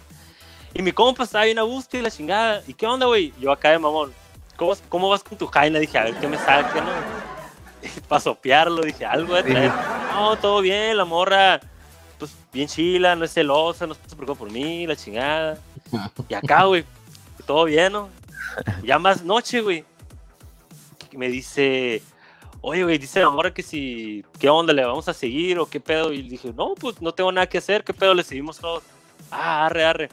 Y 0.72 0.82
mi 0.82 0.90
compa 0.92 1.22
estaba 1.24 1.44
bien 1.44 1.58
a 1.58 1.62
gusto 1.62 1.96
y 1.96 2.02
la 2.02 2.10
chingada. 2.10 2.62
¿Y 2.66 2.74
qué 2.74 2.86
onda, 2.86 3.06
güey? 3.06 3.32
Yo 3.38 3.52
acá 3.52 3.70
de 3.70 3.78
mamón. 3.78 4.12
¿Cómo, 4.56 4.72
cómo 4.88 5.08
vas 5.08 5.22
con 5.22 5.38
tu 5.38 5.46
jaina? 5.46 5.78
Dije, 5.78 5.98
a 5.98 6.04
ver 6.04 6.14
qué 6.16 6.26
me 6.28 6.36
saque, 6.36 6.80
¿no? 6.80 6.86
Para 8.08 8.20
sopearlo, 8.20 8.82
dije, 8.82 9.04
algo 9.04 9.34
de 9.34 9.42
traer. 9.42 9.72
No, 10.12 10.36
todo 10.36 10.60
bien, 10.60 10.96
la 10.96 11.04
morra, 11.04 11.60
pues 12.18 12.36
bien 12.52 12.68
chila, 12.68 13.16
no 13.16 13.24
es 13.24 13.32
celosa, 13.32 13.86
no 13.86 13.94
se 13.94 14.16
preocupa 14.16 14.38
por 14.38 14.50
mí, 14.50 14.86
la 14.86 14.96
chingada. 14.96 15.58
Y 16.28 16.34
acá, 16.34 16.64
güey, 16.64 16.84
todo 17.46 17.64
bien, 17.64 17.92
¿no? 17.92 18.08
Ya 18.82 18.98
más 18.98 19.22
noche, 19.22 19.60
güey. 19.60 19.84
Me 21.12 21.28
dice, 21.28 22.02
oye, 22.60 22.82
güey, 22.82 22.98
dice 22.98 23.20
la 23.20 23.30
morra 23.30 23.54
que 23.54 23.62
si, 23.62 24.24
¿qué 24.40 24.48
onda? 24.48 24.72
¿Le 24.72 24.84
vamos 24.84 25.08
a 25.08 25.14
seguir 25.14 25.58
o 25.58 25.66
qué 25.66 25.78
pedo? 25.78 26.12
Y 26.12 26.22
dije, 26.22 26.52
no, 26.56 26.74
pues 26.74 27.00
no 27.00 27.12
tengo 27.12 27.30
nada 27.30 27.46
que 27.46 27.58
hacer, 27.58 27.84
¿qué 27.84 27.94
pedo? 27.94 28.14
Le 28.14 28.24
seguimos 28.24 28.58
todos. 28.58 28.82
Ah, 29.30 29.66
arre, 29.66 29.84
arre. 29.84 30.08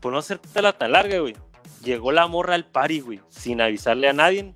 Por 0.00 0.12
no 0.12 0.18
hacerte 0.18 0.60
la 0.60 0.72
tan 0.72 0.92
larga, 0.92 1.18
güey. 1.18 1.36
Llegó 1.82 2.12
la 2.12 2.26
morra 2.26 2.54
al 2.54 2.64
party, 2.64 3.00
güey, 3.00 3.20
sin 3.30 3.60
avisarle 3.60 4.08
a 4.08 4.12
nadie. 4.12 4.54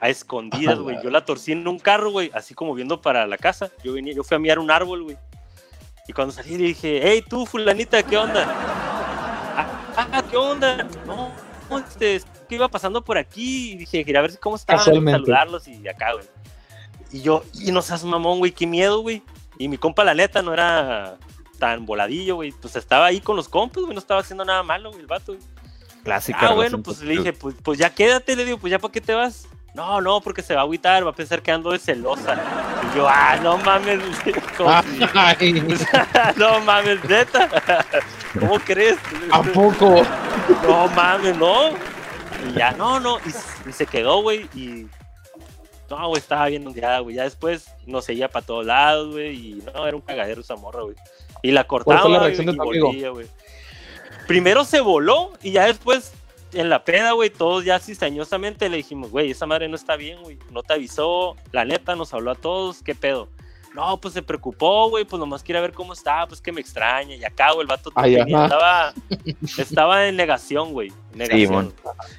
A 0.00 0.08
escondidas, 0.08 0.78
güey. 0.78 0.98
Yo 1.02 1.10
la 1.10 1.24
torcí 1.24 1.52
en 1.52 1.66
un 1.66 1.78
carro, 1.78 2.10
güey, 2.10 2.30
así 2.34 2.54
como 2.54 2.74
viendo 2.74 3.00
para 3.00 3.26
la 3.26 3.38
casa. 3.38 3.70
Yo 3.82 3.94
venía, 3.94 4.12
yo 4.12 4.24
fui 4.24 4.34
a 4.34 4.38
mirar 4.38 4.58
un 4.58 4.70
árbol, 4.70 5.04
güey. 5.04 5.16
Y 6.08 6.12
cuando 6.12 6.32
salí 6.32 6.56
le 6.56 6.64
dije, 6.64 7.00
hey, 7.02 7.24
tú, 7.26 7.46
fulanita, 7.46 8.02
¿qué 8.02 8.16
onda? 8.16 8.44
Ah, 9.98 10.08
ah, 10.12 10.22
¿qué 10.30 10.36
onda? 10.36 10.86
No, 11.06 11.32
este, 11.78 12.16
es 12.16 12.26
que 12.48 12.54
iba 12.54 12.68
pasando 12.68 13.02
por 13.02 13.18
aquí 13.18 13.72
y 13.72 13.76
dije, 13.78 14.04
quería 14.04 14.20
ver 14.20 14.38
cómo 14.38 14.56
estaban, 14.56 14.84
saludarlos 14.84 15.66
y 15.66 15.88
acá, 15.88 16.12
güey. 16.12 16.26
Y 17.10 17.22
yo, 17.22 17.42
y 17.54 17.72
no 17.72 17.82
seas 17.82 18.04
mamón, 18.04 18.38
güey, 18.38 18.52
qué 18.52 18.66
miedo, 18.66 19.00
güey. 19.00 19.22
Y 19.58 19.68
mi 19.68 19.78
compa, 19.78 20.04
la 20.04 20.14
neta, 20.14 20.42
no 20.42 20.52
era 20.52 21.16
tan 21.58 21.86
voladillo, 21.86 22.36
güey. 22.36 22.52
Pues 22.52 22.76
estaba 22.76 23.06
ahí 23.06 23.20
con 23.20 23.36
los 23.36 23.48
compas, 23.48 23.82
güey, 23.82 23.94
no 23.94 24.00
estaba 24.00 24.20
haciendo 24.20 24.44
nada 24.44 24.62
malo, 24.62 24.90
güey, 24.90 25.00
el 25.00 25.06
vato, 25.06 25.32
güey. 25.32 25.44
Clásica. 26.04 26.38
Ah, 26.42 26.52
bueno, 26.52 26.82
pues 26.82 27.00
le 27.00 27.16
dije, 27.16 27.32
pues, 27.32 27.56
pues 27.62 27.78
ya 27.78 27.92
quédate, 27.92 28.36
le 28.36 28.44
digo, 28.44 28.58
pues 28.58 28.70
ya 28.70 28.78
para 28.78 28.92
qué 28.92 29.00
te 29.00 29.14
vas. 29.14 29.48
No, 29.76 30.00
no, 30.00 30.22
porque 30.22 30.40
se 30.40 30.54
va 30.54 30.60
a 30.60 30.64
agüitar, 30.64 31.04
va 31.04 31.10
a 31.10 31.14
pensar 31.14 31.42
que 31.42 31.52
ando 31.52 31.70
de 31.70 31.78
celosa. 31.78 32.34
Y 32.82 32.96
yo, 32.96 33.06
ah, 33.06 33.38
no 33.42 33.58
mames, 33.58 34.00
no 36.36 36.60
mames, 36.60 37.04
neta. 37.04 37.84
¿Cómo 38.40 38.58
crees? 38.58 38.96
¿A 39.30 39.42
poco? 39.42 40.02
No 40.62 40.88
mames, 40.88 41.36
no. 41.36 41.72
Y 42.48 42.54
ya, 42.56 42.72
no, 42.72 42.98
no. 42.98 43.18
Y, 43.66 43.72
se 43.72 43.84
quedó, 43.84 44.22
güey. 44.22 44.48
Y. 44.54 44.86
No, 45.90 46.08
güey, 46.08 46.20
estaba 46.20 46.46
bien 46.46 46.66
ondeada, 46.66 47.00
güey. 47.00 47.16
Ya 47.16 47.24
después 47.24 47.70
nos 47.84 48.06
seguía 48.06 48.30
para 48.30 48.46
todos 48.46 48.64
lados, 48.64 49.12
güey. 49.12 49.34
Y 49.34 49.62
no, 49.74 49.86
era 49.86 49.94
un 49.94 50.02
cagadero 50.02 50.40
esa 50.40 50.56
morra, 50.56 50.84
güey. 50.84 50.96
Y 51.42 51.50
la 51.50 51.64
cortaba. 51.64 52.00
fue 52.00 52.10
la 52.12 52.16
güey, 52.16 52.28
reacción 52.28 52.46
de 52.46 52.52
y 52.52 52.56
tu 52.56 52.62
amigo? 52.62 52.86
volvía, 52.86 53.10
güey. 53.10 53.26
Primero 54.26 54.64
se 54.64 54.80
voló 54.80 55.32
y 55.42 55.52
ya 55.52 55.66
después, 55.66 56.14
en 56.60 56.68
la 56.70 56.84
peda, 56.84 57.12
güey, 57.12 57.30
todos 57.30 57.64
ya 57.64 57.78
cizañosamente 57.78 58.68
le 58.68 58.78
dijimos, 58.78 59.10
güey, 59.10 59.30
esa 59.30 59.46
madre 59.46 59.68
no 59.68 59.76
está 59.76 59.96
bien, 59.96 60.22
güey. 60.22 60.38
No 60.50 60.62
te 60.62 60.74
avisó. 60.74 61.36
La 61.52 61.64
neta 61.64 61.94
nos 61.96 62.12
habló 62.14 62.30
a 62.32 62.34
todos. 62.34 62.82
¿Qué 62.82 62.94
pedo? 62.94 63.28
No, 63.74 64.00
pues 64.00 64.14
se 64.14 64.22
preocupó, 64.22 64.88
güey, 64.88 65.04
pues 65.04 65.20
nomás 65.20 65.42
quiere 65.42 65.60
ver 65.60 65.72
cómo 65.74 65.92
está, 65.92 66.26
pues 66.26 66.40
que 66.40 66.50
me 66.50 66.62
extraña. 66.62 67.14
Y 67.14 67.24
acá, 67.24 67.52
güey, 67.52 67.60
el 67.60 67.66
vato 67.66 67.92
Ay, 67.94 68.14
estaba, 68.16 68.94
estaba 69.58 70.06
en 70.08 70.16
negación, 70.16 70.72
güey. 70.72 70.90
Negación. 71.12 71.52
mon. 71.52 71.74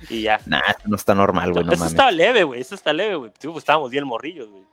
y 0.08 0.22
ya. 0.22 0.40
Nah, 0.46 0.62
esto 0.70 0.84
no 0.86 0.96
está 0.96 1.16
normal, 1.16 1.54
güey, 1.54 1.66
no 1.66 1.72
eso 1.72 1.80
mames. 1.80 1.94
está 1.94 2.12
leve, 2.12 2.44
güey, 2.44 2.62
eso 2.62 2.76
está 2.76 2.94
leve, 2.94 3.16
güey. 3.16 3.32
Sí, 3.40 3.48
pues, 3.48 3.58
estábamos 3.58 3.90
bien 3.90 4.06
morrillos, 4.06 4.48
güey. 4.50 4.64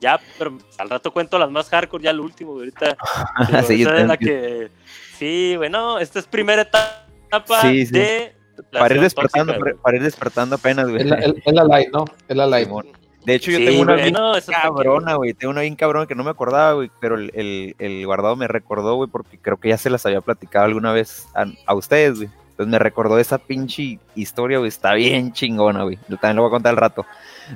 Ya, 0.00 0.18
pero 0.38 0.56
al 0.78 0.88
rato 0.88 1.12
cuento 1.12 1.38
las 1.38 1.50
más 1.50 1.68
hardcore, 1.68 2.04
ya 2.04 2.12
lo 2.14 2.22
último, 2.22 2.52
güey. 2.52 2.70
Ahorita. 2.70 2.96
Sí, 3.66 3.82
esa 3.82 3.98
es 3.98 4.06
la 4.06 4.16
que. 4.16 4.70
Sí, 5.18 5.54
güey, 5.56 5.68
no, 5.68 5.98
esta 5.98 6.18
es 6.18 6.26
primera 6.26 6.62
etapa 6.62 7.60
Sí, 7.60 7.84
sí. 7.84 7.92
de. 7.92 8.35
Para 8.72 8.94
ir 8.94 9.00
despertando, 9.00 9.54
tóxica, 9.54 9.76
para, 9.82 9.96
ir 9.96 10.02
despertando 10.02 10.56
apenas, 10.56 10.88
güey. 10.88 11.02
Es 11.02 11.06
la, 11.06 11.16
es 11.18 11.52
la 11.52 11.64
light, 11.64 11.88
¿no? 11.92 12.04
Es 12.28 12.36
la 12.36 12.46
light. 12.46 12.66
Simón. 12.66 12.86
De 13.24 13.34
hecho, 13.34 13.50
yo 13.50 13.58
Sí, 13.58 13.64
tengo 13.64 13.82
una 13.82 13.94
güey, 13.94 14.02
bien 14.04 14.14
no, 14.14 14.32
cabrona, 14.62 15.14
güey. 15.14 15.34
Tengo 15.34 15.50
una 15.50 15.62
bien 15.62 15.74
cabrona 15.74 16.06
que 16.06 16.14
no 16.14 16.22
me 16.22 16.30
acordaba, 16.30 16.74
güey. 16.74 16.90
Pero 17.00 17.16
el, 17.16 17.32
el, 17.34 17.74
el 17.78 18.06
guardado 18.06 18.36
me 18.36 18.46
recordó, 18.46 18.94
güey, 18.94 19.10
porque 19.10 19.38
creo 19.38 19.56
que 19.56 19.70
ya 19.70 19.78
se 19.78 19.90
las 19.90 20.06
había 20.06 20.20
platicado 20.20 20.66
alguna 20.66 20.92
vez 20.92 21.26
a, 21.34 21.46
a 21.66 21.74
ustedes, 21.74 22.18
güey. 22.18 22.28
Entonces 22.50 22.70
me 22.70 22.78
recordó 22.78 23.18
esa 23.18 23.38
pinche 23.38 23.98
historia, 24.14 24.58
güey. 24.58 24.68
Está 24.68 24.94
bien 24.94 25.32
chingona, 25.32 25.82
güey. 25.82 25.98
Yo 26.08 26.16
también 26.18 26.36
lo 26.36 26.42
voy 26.42 26.50
a 26.50 26.52
contar 26.52 26.70
al 26.70 26.76
rato. 26.76 27.04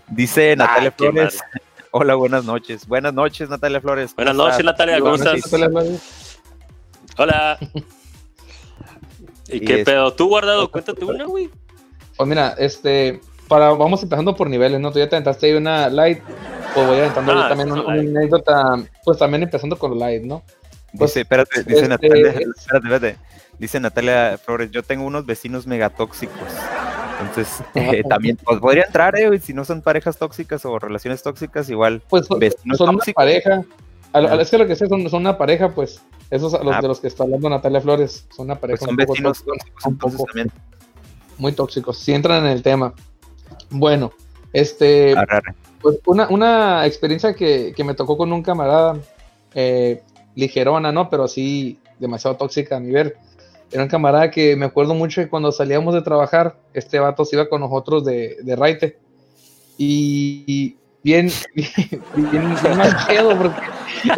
Dice 0.09 0.57
Natalia 0.57 0.91
Ah, 0.91 0.95
qué 0.97 1.11
Flores. 1.11 1.41
Hola, 1.93 2.15
buenas 2.17 2.45
noches. 2.45 2.87
Buenas 2.87 3.15
noches, 3.15 3.49
Natalia 3.49 3.81
Flores. 3.81 4.15
Buenas 4.15 4.37
¿Cómo 4.37 4.49
noches? 4.49 4.65
Natalia, 4.65 5.01
¿cómo 5.01 5.15
estás? 5.15 6.37
Hola. 7.17 7.59
¿Y 9.53 9.57
Y 9.57 9.61
qué 9.61 9.81
es- 9.81 9.85
pedo? 9.85 10.13
¿Tú 10.13 10.29
guardado? 10.29 10.71
Cuéntate 10.71 11.05
una, 11.05 11.25
güey. 11.25 11.51
Pues 12.17 12.29
mira, 12.29 12.55
este, 12.59 13.21
para, 13.49 13.71
vamos 13.71 14.03
empezando 14.03 14.35
por 14.37 14.49
niveles, 14.51 14.81
¿no? 14.81 14.93
Tú 14.93 14.99
ya 14.99 15.09
te 15.09 15.17
aventaste 15.17 15.47
ahí 15.47 15.53
una 15.55 15.89
light, 15.89 16.21
pues 16.75 16.87
voy 16.87 16.99
aventando 16.99 17.33
Ah, 17.33 17.43
yo 17.43 17.49
también 17.49 17.73
una, 17.73 17.93
anécdota, 17.93 18.63
pues 19.05 19.19
también 19.19 19.43
empezando 19.43 19.79
con 19.79 19.99
light, 19.99 20.23
¿no? 20.23 20.43
Pues, 20.97 21.11
dice, 21.11 21.21
espérate, 21.21 21.63
dice 21.65 21.75
este, 21.77 21.89
Natalia, 21.89 22.29
es- 22.31 22.39
espérate, 22.59 22.87
espérate. 22.89 23.17
Dice 23.59 23.79
Natalia 23.81 24.39
Flores, 24.45 24.71
yo 24.71 24.83
tengo 24.83 25.05
unos 25.05 25.27
vecinos 25.27 25.67
megatóxicos. 25.67 26.37
Entonces, 27.21 27.63
eh, 27.75 28.03
también 28.09 28.37
pues, 28.43 28.59
podría 28.59 28.85
entrar, 28.85 29.19
eh, 29.19 29.27
güey, 29.29 29.39
si 29.41 29.53
no 29.53 29.65
son 29.65 29.83
parejas 29.83 30.17
tóxicas 30.17 30.65
o 30.65 30.79
relaciones 30.79 31.23
tóxicas, 31.23 31.69
igual. 31.71 32.03
Pues 32.09 32.27
son, 32.27 32.39
Vecinos 32.39 32.79
son 32.79 32.89
una 32.91 32.99
tóxicos. 32.99 33.23
pareja. 33.23 33.63
A 34.13 34.21
lo-. 34.21 34.41
Es 34.41 34.51
que 34.51 34.59
lo 34.59 34.67
que 34.67 34.77
sé 34.77 34.87
son, 34.87 35.09
son 35.09 35.21
una 35.21 35.37
pareja, 35.39 35.71
pues. 35.75 36.01
Esos 36.31 36.55
a 36.55 36.63
los 36.63 36.75
Ah. 36.77 36.81
de 36.81 36.89
los 36.89 37.01
que 37.01 37.09
está 37.09 37.25
hablando 37.25 37.49
Natalia 37.51 37.81
Flores. 37.81 38.27
Son 38.35 38.47
una 38.47 38.55
Pues 38.55 38.79
pareja 38.79 38.85
son 38.87 38.91
un 38.91 38.97
poco 38.99 39.13
vecinos 39.13 39.45
tóxicos, 39.45 39.87
un 39.87 39.99
poco 39.99 40.25
también. 40.25 40.53
muy 41.39 41.53
tóxicos. 41.53 41.99
Si 41.99 42.13
entran 42.13 42.45
en 42.45 42.53
el 42.53 42.63
tema. 42.63 42.93
Bueno, 43.71 44.13
este. 44.53 45.15
Pues 45.83 45.99
una, 46.07 46.29
una 46.29 46.87
experiencia 46.87 47.35
que, 47.35 47.73
que 47.75 47.85
me 47.85 47.95
tocó 47.95 48.17
con 48.17 48.33
un 48.33 48.43
camarada 48.43 48.99
eh, 49.55 50.03
ligerona, 50.35 50.93
¿no? 50.93 51.09
Pero 51.09 51.27
sí 51.27 51.79
demasiado 51.99 52.37
tóxica 52.37 52.77
a 52.77 52.81
mi 52.81 52.93
ver. 52.93 53.17
Era 53.73 53.83
un 53.85 53.89
camarada 53.89 54.31
que 54.31 54.57
me 54.57 54.67
acuerdo 54.67 54.95
mucho 54.95 55.21
que 55.23 55.29
cuando 55.29 55.53
salíamos 55.53 55.95
de 55.95 56.03
trabajar, 56.03 56.57
este 56.75 56.99
vato 56.99 57.25
se 57.25 57.37
iba 57.37 57.49
con 57.49 57.61
nosotros 57.61 58.05
de, 58.05 58.37
de 58.43 58.57
raite. 58.57 58.99
Y, 59.79 60.45
y 60.47 60.77
bien, 61.03 61.31
bien, 61.55 61.69
bien, 62.15 62.55
bien 62.63 62.77
mal 62.77 62.97
pedo, 63.09 63.37
porque 63.37 63.61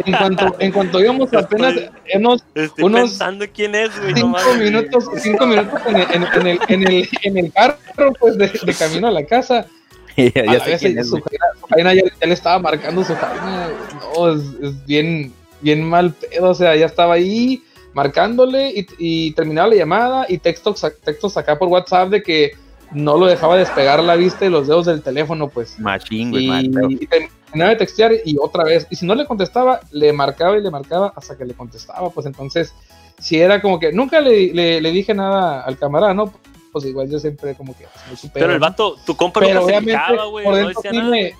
en 0.05 0.15
cuanto, 0.17 0.55
en 0.59 0.71
cuanto 0.71 0.99
íbamos 1.01 1.33
apenas 1.33 1.75
unos 2.15 2.43
Estoy 2.55 2.83
Unos 2.85 3.09
pensando 3.11 3.45
quién 3.53 3.75
es, 3.75 3.99
güey. 3.99 4.13
cinco 4.13 4.37
güey. 4.45 4.59
minutos, 4.59 5.05
cinco 5.17 5.45
minutos 5.45 5.81
en 5.87 5.95
el, 5.95 6.07
en, 6.11 6.23
en 6.23 6.47
el, 6.47 6.59
en 6.67 6.87
el, 6.87 7.09
en 7.23 7.37
el 7.37 7.51
carro, 7.53 8.13
pues, 8.19 8.37
de, 8.37 8.47
de 8.47 8.73
camino 8.73 9.07
a 9.07 9.11
la 9.11 9.25
casa, 9.25 9.65
ya 10.17 10.41
a 10.47 10.53
la 10.53 10.59
sé 10.59 10.69
vez 10.71 10.81
quién 10.81 10.97
es, 10.97 11.07
su, 11.09 11.17
güey. 11.17 11.23
jaina, 11.29 11.45
su 11.59 11.67
jaina 11.67 11.93
ya, 11.93 12.03
ya 12.21 12.27
le 12.27 12.33
estaba 12.33 12.59
marcando 12.59 13.03
su 13.03 13.15
jaina. 13.15 13.69
No, 14.15 14.33
es, 14.33 14.41
es 14.61 14.85
bien, 14.85 15.33
bien 15.61 15.83
mal 15.83 16.13
pedo. 16.13 16.51
O 16.51 16.55
sea, 16.55 16.75
ya 16.75 16.85
estaba 16.85 17.15
ahí 17.15 17.63
marcándole 17.93 18.69
y, 18.71 18.87
y 18.97 19.31
terminaba 19.33 19.67
la 19.69 19.75
llamada 19.75 20.25
y 20.27 20.37
textos, 20.39 20.81
textos 21.03 21.37
acá 21.37 21.57
por 21.57 21.67
WhatsApp 21.67 22.09
de 22.09 22.23
que 22.23 22.51
no 22.93 23.17
lo 23.17 23.25
dejaba 23.25 23.57
despegar 23.57 24.01
la 24.03 24.15
vista 24.15 24.45
y 24.45 24.49
los 24.49 24.67
dedos 24.67 24.85
del 24.85 25.01
teléfono, 25.01 25.49
pues. 25.49 25.79
Machín, 25.79 26.31
güey, 26.31 26.45
Y, 26.47 26.97
y 27.03 27.07
terminaba 27.07 27.71
de 27.71 27.75
textear 27.77 28.11
y 28.25 28.37
otra 28.39 28.63
vez. 28.63 28.87
Y 28.89 28.95
si 28.95 29.05
no 29.05 29.15
le 29.15 29.25
contestaba, 29.25 29.79
le 29.91 30.13
marcaba 30.13 30.57
y 30.57 30.61
le 30.61 30.71
marcaba 30.71 31.13
hasta 31.15 31.37
que 31.37 31.45
le 31.45 31.53
contestaba. 31.53 32.09
Pues 32.09 32.25
entonces, 32.25 32.73
si 33.19 33.39
era 33.39 33.61
como 33.61 33.79
que 33.79 33.91
nunca 33.91 34.19
le, 34.21 34.53
le, 34.53 34.81
le 34.81 34.91
dije 34.91 35.13
nada 35.13 35.61
al 35.61 35.77
camarada, 35.77 36.13
¿no? 36.13 36.33
Pues 36.71 36.85
igual 36.85 37.09
yo 37.09 37.19
siempre 37.19 37.53
como 37.55 37.77
que 37.77 37.85
me 38.09 38.15
supero, 38.17 38.45
Pero 38.45 38.53
el 38.53 38.59
vato, 38.59 38.95
tu 39.05 39.15
compa 39.15 39.39
pero 39.41 39.61
nunca 39.61 39.79
se 40.07 40.15
güey. 40.29 40.45
por 40.45 40.55
No 40.57 40.67
decía 40.69 40.91
sí 40.91 40.97
nada. 40.97 41.09
me- 41.11 41.33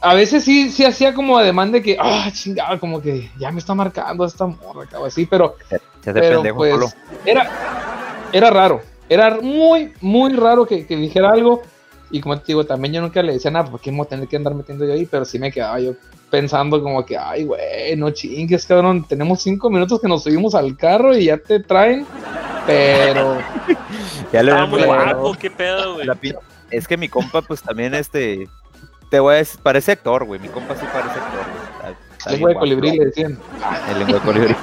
a 0.00 0.14
veces 0.14 0.44
sí, 0.44 0.70
sí 0.70 0.84
hacía 0.84 1.12
como 1.12 1.38
ademán 1.38 1.72
de 1.72 1.82
que, 1.82 1.96
ah, 1.98 2.30
chingada, 2.32 2.78
como 2.78 3.00
que 3.02 3.28
ya 3.40 3.50
me 3.50 3.58
está 3.58 3.74
marcando 3.74 4.24
esta 4.24 4.46
morra, 4.46 4.84
acá, 4.84 4.98
así, 5.04 5.26
pero, 5.26 5.56
Se 6.04 6.12
pero 6.14 6.42
pues 6.54 6.94
era, 7.24 7.50
era 8.32 8.50
raro, 8.50 8.80
era 9.08 9.40
muy, 9.40 9.92
muy 10.00 10.32
raro 10.34 10.66
que, 10.66 10.86
que 10.86 10.96
dijera 10.96 11.30
algo, 11.30 11.62
y 12.10 12.20
como 12.20 12.38
te 12.38 12.44
digo, 12.48 12.64
también 12.64 12.94
yo 12.94 13.00
nunca 13.00 13.22
le 13.22 13.32
decía 13.34 13.50
nada, 13.50 13.70
porque 13.70 13.90
me 13.90 13.98
voy 13.98 14.06
a 14.06 14.08
tener 14.10 14.28
que 14.28 14.36
andar 14.36 14.54
metiendo 14.54 14.84
yo 14.84 14.92
ahí, 14.92 15.06
pero 15.06 15.24
sí 15.24 15.38
me 15.38 15.52
quedaba 15.52 15.78
yo 15.80 15.92
pensando 16.30 16.82
como 16.82 17.04
que, 17.04 17.16
ay, 17.16 17.44
güey, 17.44 17.96
no 17.96 18.10
chingues, 18.10 18.66
cabrón, 18.66 19.04
tenemos 19.08 19.42
cinco 19.42 19.70
minutos 19.70 20.00
que 20.00 20.08
nos 20.08 20.22
subimos 20.22 20.54
al 20.54 20.76
carro 20.76 21.16
y 21.16 21.26
ya 21.26 21.38
te 21.38 21.60
traen, 21.60 22.06
pero... 22.66 23.38
Ya 24.32 24.42
le 24.42 24.52
Pero- 24.52 24.86
guapo, 24.86 25.34
qué 25.38 25.50
pedo, 25.50 25.94
güey. 25.94 26.08
Es 26.70 26.86
que 26.86 26.96
mi 26.96 27.08
compa, 27.08 27.40
pues 27.42 27.62
también 27.62 27.94
este. 27.94 28.46
Te 29.10 29.20
voy 29.20 29.34
a 29.34 29.38
decir, 29.38 29.58
parece 29.62 29.92
actor, 29.92 30.24
güey. 30.24 30.38
Mi 30.38 30.48
compa 30.48 30.74
sí 30.74 30.84
parece 30.92 31.18
actor, 31.18 31.40
güey. 31.82 31.94
Lengua 32.34 32.50
de 32.50 32.56
colibrí 32.56 32.98
le 32.98 33.04
decían. 33.06 33.38
El 33.90 33.98
lengua 34.00 34.18
de 34.18 34.20
colibrí. 34.20 34.54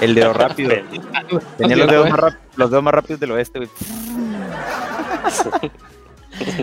El 0.00 0.14
dedo 0.14 0.32
rápido. 0.32 0.70
Tenía 1.58 1.76
los 1.76 1.88
dedos, 1.88 2.10
más 2.10 2.34
los 2.56 2.70
dedos 2.70 2.82
más 2.84 2.94
rápidos 2.94 3.20
del 3.20 3.32
oeste, 3.32 3.58
güey. 3.60 3.70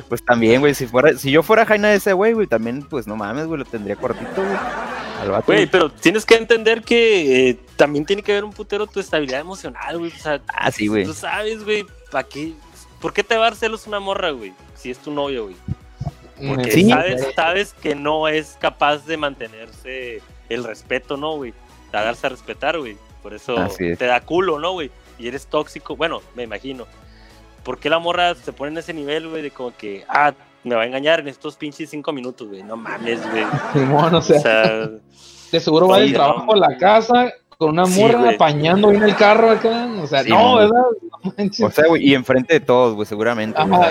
Pues 0.09 0.23
también, 0.25 0.59
güey, 0.61 0.73
si 0.73 0.87
fuera, 0.87 1.15
si 1.17 1.29
yo 1.29 1.43
fuera 1.43 1.65
Jaina 1.65 1.89
de 1.89 1.97
ese 1.97 2.13
güey, 2.13 2.33
güey, 2.33 2.47
también, 2.47 2.81
pues 2.81 3.05
no 3.05 3.15
mames, 3.15 3.45
güey, 3.45 3.59
lo 3.59 3.65
tendría 3.65 3.95
cortito, 3.95 4.31
güey. 4.35 5.41
Güey, 5.45 5.67
pero 5.67 5.91
tienes 5.91 6.25
que 6.25 6.35
entender 6.35 6.81
que 6.81 7.49
eh, 7.49 7.59
también 7.75 8.05
tiene 8.05 8.23
que 8.23 8.33
ver 8.33 8.43
un 8.43 8.51
putero 8.53 8.87
tu 8.87 8.99
estabilidad 8.99 9.39
emocional, 9.39 9.99
güey. 9.99 10.11
O 10.11 10.17
sea, 10.19 10.41
Ah, 10.47 10.71
sí, 10.71 10.87
güey. 10.87 11.05
tú 11.05 11.13
sabes, 11.13 11.63
güey, 11.63 11.85
¿para 12.11 12.27
qué? 12.27 12.53
¿Por 12.99 13.13
qué 13.13 13.23
te 13.23 13.35
va 13.35 13.41
a 13.47 13.49
dar 13.49 13.55
celos 13.55 13.85
una 13.85 13.99
morra, 13.99 14.31
güey? 14.31 14.53
Si 14.75 14.89
es 14.89 14.97
tu 14.97 15.11
novio, 15.11 15.43
güey. 15.43 15.55
Porque 16.55 16.71
Sí. 16.71 16.89
sabes, 16.89 17.27
sabes 17.35 17.73
que 17.73 17.93
no 17.93 18.27
es 18.27 18.57
capaz 18.59 19.05
de 19.05 19.17
mantenerse 19.17 20.21
el 20.49 20.63
respeto, 20.63 21.17
¿no, 21.17 21.35
güey? 21.35 21.53
A 21.93 22.01
darse 22.01 22.25
a 22.27 22.29
respetar, 22.31 22.79
güey. 22.79 22.97
Por 23.27 23.33
eso 23.33 23.57
Así 23.57 23.87
es. 23.89 23.97
te 23.99 24.05
da 24.05 24.21
culo, 24.21 24.57
¿no, 24.57 24.71
güey? 24.71 24.89
Y 25.19 25.27
eres 25.27 25.47
tóxico. 25.47 25.97
Bueno, 25.97 26.21
me 26.33 26.43
imagino. 26.43 26.85
¿Por 27.65 27.77
qué 27.77 27.89
la 27.89 27.99
morra 27.99 28.33
se 28.35 28.53
pone 28.53 28.71
en 28.71 28.77
ese 28.77 28.93
nivel, 28.93 29.27
güey? 29.27 29.41
De 29.41 29.51
como 29.51 29.75
que, 29.75 30.05
ah, 30.07 30.31
me 30.63 30.75
va 30.75 30.83
a 30.83 30.85
engañar 30.85 31.19
en 31.19 31.27
estos 31.27 31.57
pinches 31.57 31.89
cinco 31.89 32.13
minutos, 32.13 32.47
güey. 32.47 32.63
No 32.63 32.77
mames, 32.77 33.19
güey. 33.29 33.43
Simón, 33.73 34.15
o 34.15 34.21
sea, 34.21 34.37
O 34.37 34.41
sea, 34.41 34.89
de 35.51 35.59
seguro 35.59 35.89
va 35.89 35.97
sí, 35.97 36.03
del 36.03 36.11
no, 36.13 36.17
trabajo 36.19 36.53
a 36.53 36.57
la 36.57 36.77
casa 36.77 37.33
con 37.57 37.71
una 37.71 37.85
Sí, 37.85 37.99
morra 38.01 38.19
güey. 38.19 38.35
apañando 38.35 38.91
en 38.91 39.03
el 39.03 39.13
carro 39.17 39.49
acá. 39.51 39.89
O 40.01 40.07
sea, 40.07 40.23
Sí, 40.23 40.29
no, 40.29 40.39
no. 40.39 40.55
¿verdad? 40.59 40.81
No 41.25 41.33
manches. 41.37 41.65
O 41.65 41.69
sea, 41.69 41.85
güey, 41.87 42.07
y 42.07 42.13
enfrente 42.15 42.53
de 42.53 42.59
todos, 42.61 42.93
güey, 42.95 43.05
seguramente. 43.05 43.61
güey. 43.61 43.89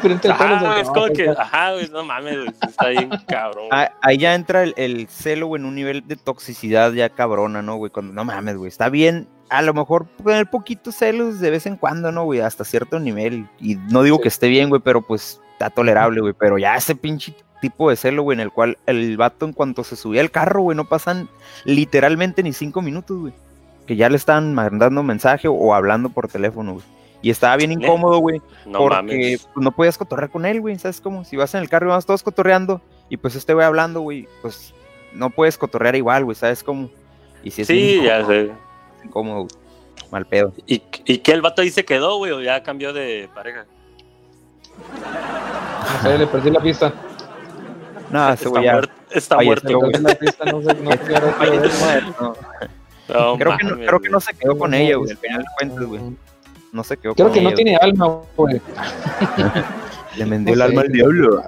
Frente 0.00 0.30
a 0.30 0.36
todos 0.36 0.50
los 0.50 0.62
ajá, 0.62 0.72
del 0.74 0.82
es 0.82 0.88
como 0.90 1.06
que, 1.06 1.28
ajá, 1.30 1.72
güey, 1.72 1.88
no 1.90 2.04
mames, 2.04 2.36
güey. 2.36 2.48
Está 2.68 2.88
bien 2.88 3.10
cabrón. 3.28 3.68
güey. 3.68 3.70
Ah, 3.72 3.92
Ahí 4.02 4.18
ya 4.18 4.34
entra 4.34 4.62
el, 4.62 4.74
el 4.76 5.08
celo, 5.08 5.46
güey, 5.48 5.60
en 5.60 5.66
un 5.68 5.74
nivel 5.74 6.06
de 6.06 6.16
toxicidad 6.16 6.92
ya 6.92 7.08
cabrona, 7.10 7.62
¿no, 7.62 7.76
güey? 7.76 7.90
Cuando 7.90 8.12
no 8.12 8.24
mames, 8.24 8.56
güey, 8.56 8.68
está 8.68 8.88
bien. 8.88 9.28
A 9.50 9.62
lo 9.62 9.72
mejor 9.74 10.06
tener 10.22 10.48
poquitos 10.50 10.94
celos 10.96 11.40
de 11.40 11.50
vez 11.50 11.64
en 11.66 11.76
cuando, 11.76 12.12
¿no, 12.12 12.24
güey? 12.24 12.40
Hasta 12.40 12.64
cierto 12.64 12.98
nivel. 13.00 13.48
Y 13.58 13.76
no 13.76 14.02
digo 14.02 14.16
Sí. 14.18 14.22
que 14.24 14.28
esté 14.28 14.48
bien, 14.48 14.68
güey, 14.68 14.82
pero 14.84 15.00
pues 15.02 15.40
está 15.52 15.70
tolerable, 15.70 16.20
güey. 16.20 16.34
Pero 16.38 16.58
ya 16.58 16.76
ese 16.76 16.94
pinche 16.94 17.34
tipo 17.62 17.88
de 17.90 17.96
celo, 17.96 18.22
güey, 18.22 18.36
en 18.36 18.40
el 18.40 18.52
cual 18.52 18.76
el 18.86 19.16
vato 19.16 19.46
en 19.46 19.52
cuanto 19.52 19.84
se 19.84 19.96
subía 19.96 20.20
al 20.20 20.30
carro, 20.30 20.60
güey, 20.62 20.76
no 20.76 20.84
pasan 20.84 21.28
literalmente 21.64 22.42
ni 22.42 22.52
cinco 22.52 22.82
minutos, 22.82 23.18
güey. 23.18 23.32
Que 23.86 23.96
ya 23.96 24.10
le 24.10 24.16
están 24.16 24.54
mandando 24.54 25.02
mensaje 25.02 25.48
o 25.48 25.74
hablando 25.74 26.10
por 26.10 26.28
teléfono, 26.28 26.74
güey. 26.74 26.84
Y 27.20 27.30
estaba 27.30 27.56
bien 27.56 27.72
incómodo, 27.72 28.18
güey. 28.18 28.40
no 28.66 28.78
porque 28.78 28.94
mames. 28.96 29.46
pues, 29.52 29.64
no 29.64 29.72
podías 29.72 29.98
cotorrear 29.98 30.30
con 30.30 30.46
él, 30.46 30.60
güey. 30.60 30.78
¿Sabes 30.78 31.00
cómo? 31.00 31.24
Si 31.24 31.36
vas 31.36 31.52
en 31.54 31.62
el 31.62 31.68
carro 31.68 31.86
y 31.86 31.88
vamos 31.90 32.06
todos 32.06 32.22
cotorreando 32.22 32.80
y 33.08 33.16
pues 33.16 33.34
este 33.34 33.54
güey 33.54 33.66
hablando, 33.66 34.00
güey, 34.02 34.28
pues 34.42 34.72
no 35.12 35.30
puedes 35.30 35.58
cotorrear 35.58 35.96
igual, 35.96 36.24
güey. 36.24 36.34
¿Sabes 36.36 36.62
cómo? 36.62 36.90
Y 37.42 37.50
si 37.50 37.62
es 37.62 37.68
Sí, 37.68 37.74
bien 37.74 38.04
ya 38.04 38.18
incómodo, 38.20 38.32
sé. 38.32 38.52
incómodo, 39.04 39.36
güey. 39.40 39.48
mal 40.12 40.26
pedo. 40.26 40.52
¿Y, 40.66 40.82
¿Y 41.06 41.18
qué 41.18 41.32
el 41.32 41.42
vato 41.42 41.62
ahí 41.62 41.70
se 41.70 41.84
quedó, 41.84 42.16
güey? 42.18 42.30
¿O 42.32 42.40
ya 42.40 42.62
cambió 42.62 42.92
de 42.92 43.28
pareja? 43.34 43.66
No 45.94 46.02
sé, 46.02 46.18
le 46.18 46.26
perdí 46.26 46.50
la 46.50 46.60
pista. 46.60 46.92
No, 48.10 48.24
ese 48.32 48.34
está 48.34 48.48
güey 48.50 48.64
ya. 48.64 48.72
muerto. 48.74 48.92
Está 49.10 49.36
muerto, 49.42 49.78
güey. 49.80 49.92
creo, 53.08 53.36
que 53.36 53.44
no, 53.44 53.50
mames, 53.50 53.86
creo 53.88 54.00
que 54.00 54.08
no 54.08 54.18
güey. 54.18 54.20
se 54.20 54.34
quedó 54.34 54.58
con 54.58 54.74
ella, 54.74 54.96
güey. 54.96 55.10
Al 55.10 55.16
final 55.18 55.40
de 55.42 55.48
cuentas, 55.58 55.84
güey. 55.84 56.00
No 56.72 56.84
se 56.84 56.96
quedó 56.96 57.14
Creo 57.14 57.28
con 57.28 57.34
que 57.34 57.42
no 57.42 57.52
tiene 57.52 57.76
alma, 57.76 58.06
güey. 58.36 58.58
güey. 58.58 58.60
Le 60.16 60.24
vendió 60.24 60.54
el 60.54 60.62
alma 60.62 60.82
al 60.82 60.88
diablo. 60.88 61.42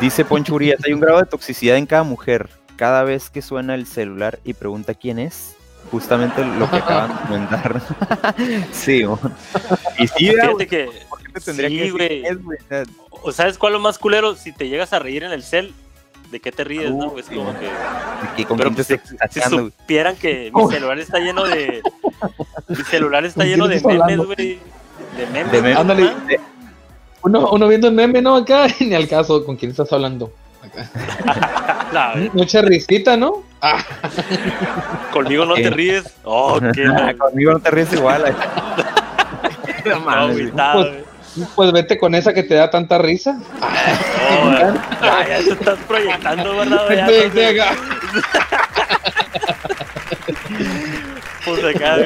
Dice 0.00 0.24
Poncho 0.24 0.54
Urias, 0.54 0.80
hay 0.84 0.92
un 0.92 1.00
grado 1.00 1.18
de 1.18 1.26
toxicidad 1.26 1.76
en 1.76 1.86
cada 1.86 2.02
mujer. 2.02 2.48
Cada 2.76 3.04
vez 3.04 3.30
que 3.30 3.42
suena 3.42 3.74
el 3.74 3.86
celular 3.86 4.40
y 4.44 4.54
pregunta 4.54 4.94
quién 4.94 5.18
es, 5.20 5.54
justamente 5.90 6.44
lo 6.44 6.68
que 6.68 6.76
acaban 6.76 7.16
de 7.16 7.22
comentar. 7.22 7.82
sí, 8.72 9.04
mo. 9.04 9.18
y 9.98 10.08
sí, 10.08 10.30
Fíjate 10.30 10.52
güey, 10.52 10.66
que. 10.66 10.88
¿por 11.08 11.22
qué 11.22 11.32
te 11.32 11.40
tendría 11.40 11.68
sí, 11.68 11.76
que 11.76 11.82
decir 11.82 11.96
güey. 11.96 12.24
es, 12.24 12.42
güey? 12.42 12.58
¿O 13.22 13.30
sabes 13.32 13.58
cuál 13.58 13.72
es 13.72 13.78
lo 13.78 13.82
más 13.82 13.98
culero? 13.98 14.34
Si 14.34 14.52
te 14.52 14.68
llegas 14.68 14.92
a 14.92 14.98
reír 14.98 15.22
en 15.22 15.32
el 15.32 15.42
cel, 15.44 15.72
¿de 16.30 16.40
qué 16.40 16.52
te 16.52 16.64
ríes, 16.64 16.92
no? 16.92 17.16
Es 17.18 17.26
como 17.26 17.52
que. 17.58 17.68
que 18.36 18.44
¿Con 18.44 18.56
Pero 18.58 18.70
quién 18.72 18.86
te 18.86 18.98
pues, 18.98 19.32
si 19.32 19.40
supieran 19.40 20.16
que 20.16 20.50
mi 20.54 20.68
celular 20.70 20.98
está 20.98 21.18
lleno 21.18 21.44
de. 21.44 21.82
Mi 22.68 22.76
celular 22.76 23.24
está 23.24 23.40
¿Con 23.42 23.46
quién 23.46 23.60
lleno 23.60 23.68
de 23.68 23.80
memes, 23.80 24.26
güey. 24.26 24.58
De 25.16 25.26
memes. 25.32 25.52
De 25.52 25.62
memes. 25.62 25.78
Ándale. 25.78 26.04
¿no? 26.04 26.10
Uno, 27.24 27.50
uno 27.52 27.68
viendo 27.68 27.88
el 27.88 27.94
meme, 27.94 28.20
¿no? 28.20 28.36
Acá, 28.36 28.66
ni 28.80 28.94
al 28.94 29.08
caso, 29.08 29.44
¿con 29.44 29.56
quién 29.56 29.70
estás 29.70 29.92
hablando? 29.92 30.32
Acá. 30.62 32.14
Mucha 32.34 32.62
risita, 32.62 33.16
¿no? 33.16 33.42
Ah, 33.62 33.82
conmigo 35.12 35.46
no 35.46 35.54
¿Qué? 35.54 35.62
te 35.62 35.70
ríes. 35.70 36.04
Oh, 36.24 36.60
qué 36.74 37.16
conmigo 37.18 37.52
no 37.52 37.60
te 37.60 37.70
ríes 37.70 37.92
igual. 37.94 38.20
güey. 38.22 38.32
no 39.86 39.94
No, 39.94 40.00
mames, 40.00 40.36
agüitado, 40.36 40.90
Pues- 41.34 41.48
pues 41.54 41.72
vete 41.72 41.98
con 41.98 42.14
esa 42.14 42.32
que 42.32 42.42
te 42.44 42.54
da 42.54 42.70
tanta 42.70 42.98
risa. 42.98 43.36
Güey. 43.38 44.62
Ah, 45.00 45.24
ya 45.28 45.38
te 45.38 45.50
estás 45.52 45.78
proyectando, 45.88 46.56
¿verdad? 46.56 46.88
Ya, 46.90 47.06
no 47.06 47.32
sé. 47.32 47.46
acá. 47.60 47.76
Pues 51.44 51.64
acá. 51.76 51.96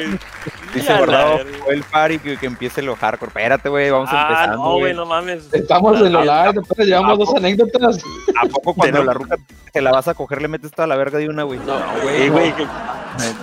Dice 0.73 0.93
guardado 0.97 1.39
fue 1.65 1.73
el 1.73 1.83
party 1.83 2.19
que, 2.19 2.37
que 2.37 2.45
empiece 2.45 2.81
lo 2.81 2.95
hardcore. 2.95 3.29
Espérate, 3.29 3.69
güey, 3.69 3.89
vamos 3.89 4.09
Ah, 4.11 4.27
empezando. 4.29 4.57
no, 4.63 4.73
güey, 4.77 4.93
no 4.93 5.05
mames. 5.05 5.45
Estamos 5.51 5.99
en 6.01 6.13
lo 6.13 6.21
live, 6.23 6.53
después 6.53 6.87
llevamos 6.87 7.17
dos 7.17 7.33
anécdotas. 7.35 7.99
¿A 8.41 8.47
poco 8.47 8.73
cuando 8.75 9.03
la 9.03 9.13
ruca 9.13 9.35
te 9.71 9.81
la 9.81 9.91
vas 9.91 10.07
a 10.07 10.13
coger 10.13 10.41
le 10.41 10.47
metes 10.47 10.71
toda 10.71 10.87
la 10.87 10.95
verga 10.95 11.17
de 11.17 11.27
una, 11.29 11.43
güey? 11.43 11.59
No, 11.59 11.79
güey, 12.03 12.29
güey. 12.29 12.53
que- 12.55 12.67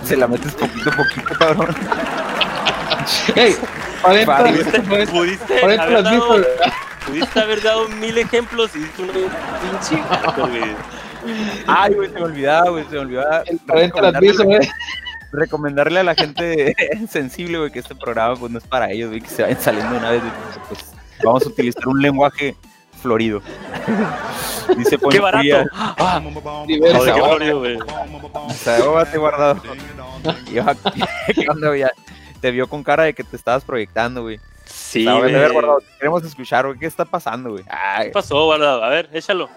Se 0.04 0.16
la 0.16 0.26
metes 0.28 0.52
poquito 0.54 0.90
a 0.90 0.96
poquito, 0.96 1.34
cabrón. 1.38 1.74
Hey, 3.34 3.56
40, 3.56 3.66
Vale. 3.66 3.85
Pudiste, 4.06 4.82
40, 4.82 5.12
pudiste 5.12 5.60
40 5.60 5.82
haber 5.82 6.02
dado, 6.02 6.44
pudiste 7.06 7.40
haber 7.40 7.62
dado 7.62 7.88
mil 7.88 8.18
ejemplos 8.18 8.74
y 8.74 8.80
diste 8.80 9.02
uno 9.02 9.12
pinche 9.12 10.02
gato, 10.08 10.48
güey. 10.48 10.76
Ay, 11.66 11.94
güey, 11.94 12.08
se 12.08 12.14
me 12.14 12.22
olvidaba, 12.22 12.70
güey, 12.70 12.84
se 12.84 12.90
me 12.92 12.98
olvidaba. 12.98 13.42
El 13.46 13.60
40 13.60 14.00
las 14.00 14.20
visto, 14.20 14.42
recomendarle, 14.42 14.58
güey. 14.58 14.70
recomendarle 15.32 16.00
a 16.00 16.04
la 16.04 16.14
gente 16.14 16.74
sensible, 17.10 17.58
güey, 17.58 17.70
que 17.70 17.80
este 17.80 17.94
programa 17.94 18.36
pues 18.36 18.52
no 18.52 18.58
es 18.58 18.66
para 18.66 18.90
ellos, 18.90 19.08
güey, 19.10 19.20
que 19.20 19.28
se 19.28 19.42
vayan 19.42 19.60
saliendo 19.60 19.96
una 19.96 20.10
vez. 20.10 20.22
pues, 20.68 20.92
vamos 21.24 21.44
a 21.44 21.48
utilizar 21.48 21.88
un 21.88 22.00
lenguaje 22.00 22.54
florido. 23.00 23.42
Dice 24.76 24.98
Poncho 24.98 25.16
Qué 25.16 25.20
barato. 25.20 25.70
Ah, 25.74 26.20
Diversa, 26.66 27.14
qué 27.14 27.22
florido, 27.22 27.58
güey. 27.60 27.78
Guardado. 29.18 29.62
Yo, 30.52 30.64
¿Qué 31.34 31.48
onda, 31.48 31.68
güey? 31.68 31.84
Te 32.46 32.52
vio 32.52 32.68
con 32.68 32.84
cara 32.84 33.02
de 33.02 33.12
que 33.12 33.24
te 33.24 33.34
estabas 33.34 33.64
proyectando, 33.64 34.22
güey. 34.22 34.38
Sí, 34.66 35.02
bueno, 35.04 35.18
a 35.18 35.22
ver, 35.22 35.32
güey. 35.40 35.52
guardado, 35.52 35.80
te 35.80 35.86
queremos 35.98 36.22
escuchar, 36.22 36.64
güey. 36.64 36.78
¿Qué 36.78 36.86
está 36.86 37.04
pasando, 37.04 37.50
güey? 37.50 37.64
Ay, 37.68 38.06
¿Qué 38.06 38.12
pasó, 38.12 38.44
guardado? 38.44 38.84
A 38.84 38.88
ver, 38.88 39.08
échalo. 39.12 39.48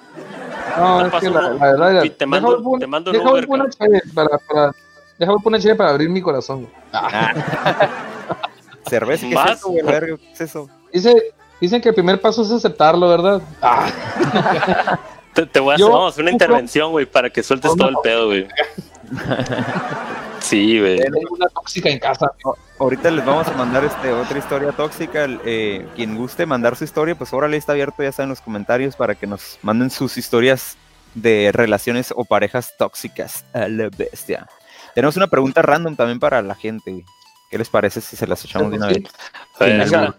No, 0.76 1.06
es 1.06 1.14
que 1.14 1.30
la, 1.30 1.40
un- 1.50 1.60
la 1.60 1.66
verdad, 1.72 2.04
y 2.04 2.10
te 2.10 2.26
mando- 2.26 2.48
déjame 2.50 2.64
pon- 2.64 2.80
te 2.80 2.88
mando 2.88 3.12
un 3.12 3.18
déjame 3.18 3.32
Uber, 3.32 3.48
para, 4.16 4.30
para, 4.40 4.72
déjame 5.20 5.38
poner 5.44 5.62
cheve 5.62 5.76
para 5.76 5.92
abrir 5.92 6.10
mi 6.10 6.20
corazón. 6.20 6.62
güey. 6.64 6.74
cerveza, 8.90 9.28
¿qué 9.30 9.36
Más. 9.36 9.52
es 9.52 9.58
eso, 9.60 9.70
güey? 9.70 9.86
¿Qué 9.86 10.18
es 10.34 10.42
eso? 10.42 10.68
Dice, 10.92 11.34
dicen 11.62 11.80
que 11.82 11.90
el 11.90 11.96
primer 11.96 12.20
paso 12.20 12.42
es 12.42 12.50
aceptarlo, 12.52 13.08
¿verdad? 13.08 13.40
Ah, 13.62 13.88
Te, 15.36 15.46
te 15.46 15.60
voy 15.60 15.74
a 15.74 15.76
hacer 15.76 15.86
Yo- 15.88 15.92
vamos 15.94 16.18
una 16.18 16.32
intervención, 16.32 16.90
güey, 16.90 17.06
para 17.06 17.30
que 17.30 17.44
sueltes 17.44 17.72
todo 17.76 17.90
el 17.90 17.98
pedo, 18.02 18.26
güey. 18.30 18.48
Sí, 20.42 20.80
güey. 20.80 20.98
tengo 20.98 21.20
una 21.32 21.50
tóxica 21.50 21.90
en 21.90 22.00
casa. 22.00 22.32
Ahorita 22.80 23.12
les 23.12 23.26
vamos 23.26 23.48
a 23.48 23.54
mandar 23.54 23.84
este 23.84 24.12
otra 24.12 24.38
historia 24.38 24.72
tóxica. 24.72 25.28
eh, 25.46 25.88
quien 25.96 26.16
guste 26.16 26.46
mandar 26.46 26.76
su 26.76 26.84
historia, 26.84 27.16
pues 27.16 27.34
órale, 27.34 27.58
está 27.58 27.74
abierto 27.74 28.04
ya 28.04 28.10
está 28.10 28.24
en 28.24 28.30
los 28.30 28.42
comentarios 28.42 28.96
para 28.96 29.16
que 29.16 29.28
nos 29.28 29.60
manden 29.62 29.90
sus 29.90 30.18
historias 30.18 30.78
de 31.16 31.52
relaciones 31.54 32.14
o 32.16 32.26
parejas 32.26 32.74
tóxicas. 32.78 33.46
A 33.54 33.68
la 33.68 33.90
bestia. 33.90 34.48
Tenemos 34.96 35.18
una 35.18 35.28
pregunta 35.28 35.62
random 35.62 35.96
también 35.96 36.20
para 36.20 36.42
la 36.42 36.56
gente, 36.56 36.92
güey. 36.92 37.06
¿Qué 37.50 37.58
les 37.58 37.70
parece 37.70 38.00
si 38.02 38.16
se 38.16 38.28
las 38.28 38.44
echamos 38.46 38.70
de 38.72 38.78
una 38.78 38.88
vez? 38.88 39.04
Sin 39.58 39.82
albur. 39.82 40.16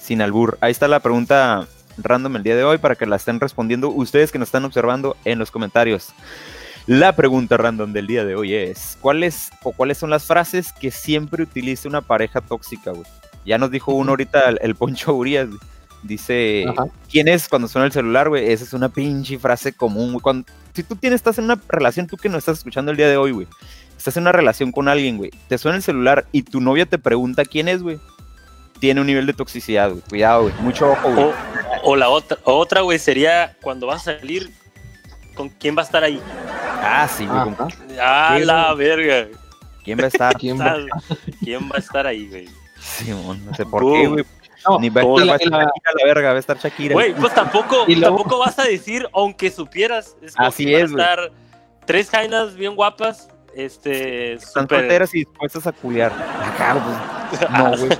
Sin 0.00 0.22
albur. 0.22 0.58
Ahí 0.60 0.72
está 0.72 0.88
la 0.88 1.00
pregunta 1.00 1.66
random 1.98 2.36
el 2.36 2.42
día 2.42 2.56
de 2.56 2.64
hoy 2.64 2.78
para 2.78 2.94
que 2.94 3.06
la 3.06 3.16
estén 3.16 3.38
respondiendo 3.38 3.88
ustedes 3.90 4.32
que 4.32 4.38
nos 4.38 4.48
están 4.48 4.64
observando 4.64 5.16
en 5.24 5.38
los 5.38 5.50
comentarios. 5.50 6.08
La 6.86 7.14
pregunta 7.14 7.56
random 7.56 7.92
del 7.92 8.08
día 8.08 8.24
de 8.24 8.34
hoy 8.34 8.54
es, 8.54 8.98
¿cuáles 9.00 9.50
o 9.62 9.72
cuáles 9.72 9.98
son 9.98 10.10
las 10.10 10.24
frases 10.24 10.72
que 10.72 10.90
siempre 10.90 11.44
utiliza 11.44 11.88
una 11.88 12.00
pareja 12.00 12.40
tóxica, 12.40 12.90
güey? 12.90 13.06
Ya 13.44 13.56
nos 13.56 13.70
dijo 13.70 13.92
uno 13.92 14.10
ahorita 14.10 14.48
el, 14.48 14.58
el 14.62 14.74
Poncho 14.74 15.14
Urias, 15.14 15.48
güey. 15.48 15.60
Dice, 16.02 16.64
Ajá. 16.68 16.86
¿quién 17.08 17.28
es 17.28 17.48
cuando 17.48 17.68
suena 17.68 17.86
el 17.86 17.92
celular, 17.92 18.28
güey? 18.28 18.50
Esa 18.50 18.64
es 18.64 18.72
una 18.72 18.88
pinche 18.88 19.38
frase 19.38 19.72
común, 19.72 20.12
güey. 20.12 20.20
Cuando, 20.20 20.52
si 20.74 20.82
tú 20.82 20.96
tienes, 20.96 21.18
estás 21.18 21.38
en 21.38 21.44
una 21.44 21.60
relación, 21.68 22.08
tú 22.08 22.16
que 22.16 22.28
nos 22.28 22.38
estás 22.38 22.58
escuchando 22.58 22.90
el 22.90 22.96
día 22.96 23.08
de 23.08 23.16
hoy, 23.16 23.30
güey. 23.30 23.46
Estás 23.96 24.16
en 24.16 24.24
una 24.24 24.32
relación 24.32 24.72
con 24.72 24.88
alguien, 24.88 25.18
güey. 25.18 25.30
Te 25.46 25.58
suena 25.58 25.76
el 25.76 25.82
celular 25.84 26.26
y 26.32 26.42
tu 26.42 26.60
novia 26.60 26.86
te 26.86 26.98
pregunta 26.98 27.44
quién 27.44 27.68
es, 27.68 27.82
güey. 27.84 28.00
Tiene 28.80 29.00
un 29.00 29.06
nivel 29.06 29.26
de 29.26 29.34
toxicidad, 29.34 29.90
güey. 29.90 30.02
Cuidado, 30.08 30.42
güey. 30.42 30.54
Mucho 30.58 30.90
ojo, 30.90 31.12
güey. 31.12 31.26
O, 31.26 31.32
o 31.84 31.96
la 31.96 32.08
otra, 32.08 32.36
otra, 32.42 32.80
güey, 32.80 32.98
sería 32.98 33.56
cuando 33.62 33.86
vas 33.86 34.08
a 34.08 34.18
salir, 34.18 34.50
¿con 35.36 35.48
quién 35.50 35.76
va 35.76 35.82
a 35.82 35.84
estar 35.84 36.02
ahí? 36.02 36.20
Ah, 36.82 37.08
sí, 37.08 37.26
güey. 37.26 37.54
¿con 37.54 37.68
Ah, 38.00 38.34
¿Qué, 38.38 38.44
la 38.44 38.74
verga. 38.74 39.28
¿Quién 39.84 39.98
va 39.98 40.04
a 40.04 40.08
estar? 40.08 40.36
¿Quién 40.36 40.60
va? 40.60 40.76
¿Quién 41.42 41.68
va 41.70 41.76
a 41.76 41.78
estar 41.78 42.06
ahí, 42.06 42.28
güey? 42.28 42.48
Simón, 42.80 43.44
no 43.44 43.54
sé 43.54 43.64
por 43.66 43.82
Boom. 43.82 44.00
qué, 44.00 44.06
güey. 44.08 44.24
No, 44.68 44.78
Ni 44.78 44.90
va 44.90 45.00
a 45.00 45.04
como 45.04 45.18
estar, 45.20 45.26
la- 45.26 45.32
va 45.32 45.34
a 45.34 45.36
estar 45.38 45.52
la- 45.52 45.64
Shakira 45.64 45.92
la 45.98 46.04
verga, 46.06 46.28
va 46.30 46.36
a 46.36 46.38
estar 46.38 46.58
Shakira. 46.58 46.94
Güey, 46.94 47.14
pues 47.14 47.34
tampoco, 47.34 47.84
luego- 47.86 48.00
tampoco 48.00 48.38
vas 48.38 48.58
a 48.58 48.64
decir, 48.64 49.08
aunque 49.12 49.50
supieras. 49.50 50.16
Es 50.22 50.36
como 50.36 50.48
Así 50.48 50.64
que 50.66 50.72
van 50.74 50.82
a 50.82 50.84
es, 50.84 50.90
estar 50.90 51.32
tres 51.84 52.10
jainas 52.10 52.54
bien 52.54 52.76
guapas, 52.76 53.28
este, 53.56 54.34
Están 54.34 54.68
solteras 54.68 55.12
y 55.14 55.18
dispuestas 55.18 55.66
a 55.66 55.72
culiar. 55.72 56.12
Acá, 56.12 56.80
pues. 57.30 57.40
No, 57.50 57.70
güey. 57.76 57.90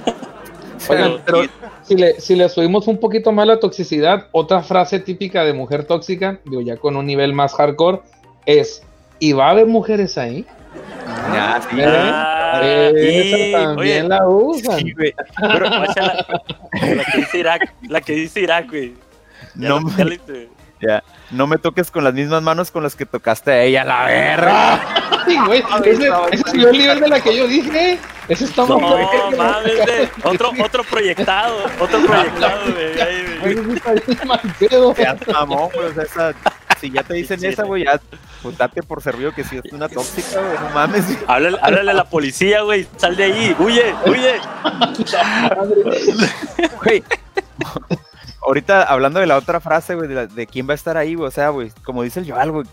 Oigan, 0.88 1.20
Pero- 1.24 1.42
pero 1.46 1.52
si 1.82 1.94
le, 1.96 2.20
si 2.20 2.34
le 2.36 2.48
subimos 2.48 2.86
un 2.88 2.98
poquito 2.98 3.30
más 3.32 3.46
la 3.46 3.58
toxicidad, 3.60 4.28
otra 4.32 4.62
frase 4.62 4.98
típica 5.00 5.44
de 5.44 5.52
mujer 5.52 5.84
tóxica, 5.84 6.40
digo 6.44 6.60
ya 6.60 6.76
con 6.76 6.96
un 6.96 7.06
nivel 7.06 7.32
más 7.34 7.54
hardcore, 7.54 8.00
es 8.46 8.82
¿y 9.18 9.32
va 9.32 9.48
a 9.48 9.50
haber 9.50 9.66
mujeres 9.66 10.18
ahí? 10.18 10.44
Ah, 11.06 11.60
sí, 11.68 11.76
¿Eh? 11.78 11.84
Ah, 11.86 12.90
y, 12.94 13.52
también 13.52 13.78
oye, 13.78 14.02
la 14.08 14.26
usan. 14.28 14.78
sí, 14.78 14.92
güey. 14.92 15.14
pero, 15.40 15.66
la, 15.68 16.26
la 16.94 17.04
que 17.04 17.18
dice 17.18 17.38
Irak, 17.38 17.74
la 17.88 18.00
que 18.00 18.12
dice 18.14 18.40
Irak, 18.40 18.68
güey. 18.70 18.94
Ya 19.54 19.68
No, 19.68 19.80
la- 19.80 20.04
me- 20.04 20.48
ya 20.82 21.02
no 21.30 21.46
me 21.46 21.56
toques 21.58 21.90
con 21.90 22.04
las 22.04 22.12
mismas 22.12 22.42
manos 22.42 22.70
con 22.70 22.82
las 22.82 22.94
que 22.96 23.06
tocaste 23.06 23.50
a 23.52 23.62
ella, 23.62 23.84
la 23.84 24.04
verga. 24.04 24.80
Ay, 25.26 25.38
güey, 25.46 25.62
ese, 25.84 26.10
ese 26.32 26.42
subió 26.50 26.68
el 26.70 26.78
nivel 26.78 27.00
de 27.00 27.08
la 27.08 27.20
que 27.20 27.36
yo 27.36 27.46
dije. 27.46 27.98
Ese 28.28 28.44
está 28.44 28.66
No, 28.66 28.78
muy 28.78 29.02
mames, 29.36 29.76
güey. 29.84 30.08
Otro, 30.24 30.50
otro 30.62 30.84
proyectado, 30.84 31.56
otro 31.80 32.00
proyectado, 32.06 32.60
güey. 32.72 32.96
Ya 34.96 35.16
mamón, 35.32 35.70
güey. 35.74 35.86
O 35.88 35.94
sea, 35.94 36.02
esa- 36.02 36.34
si 36.80 36.90
ya 36.90 37.02
te 37.04 37.14
dicen 37.14 37.44
esa, 37.44 37.62
güey, 37.62 37.84
ya, 37.84 38.00
pues 38.42 38.58
date 38.58 38.82
por 38.82 39.00
servido 39.02 39.32
que 39.32 39.44
si 39.44 39.56
es 39.56 39.72
una 39.72 39.88
tóxica, 39.88 40.40
güey, 40.40 40.58
no 40.58 40.70
mames. 40.74 41.06
güey. 41.06 41.18
Háblale, 41.28 41.58
háblale 41.62 41.90
a 41.92 41.94
la 41.94 42.04
policía, 42.04 42.62
güey. 42.62 42.88
Sal 42.96 43.14
de 43.16 43.24
ahí. 43.24 43.56
Huye, 43.58 43.94
huye. 44.06 44.40
Güey. 46.82 47.04
Ahorita 48.46 48.82
hablando 48.84 49.20
de 49.20 49.26
la 49.26 49.36
otra 49.36 49.60
frase, 49.60 49.94
güey, 49.94 50.08
de, 50.08 50.14
la- 50.14 50.26
de 50.26 50.46
quién 50.46 50.68
va 50.68 50.72
a 50.72 50.74
estar 50.74 50.96
ahí, 50.96 51.14
güey, 51.14 51.28
o 51.28 51.30
sea, 51.30 51.50
güey, 51.50 51.70
como 51.84 52.02
dice 52.02 52.20
el 52.20 52.30
Joal, 52.30 52.50
güey, 52.50 52.66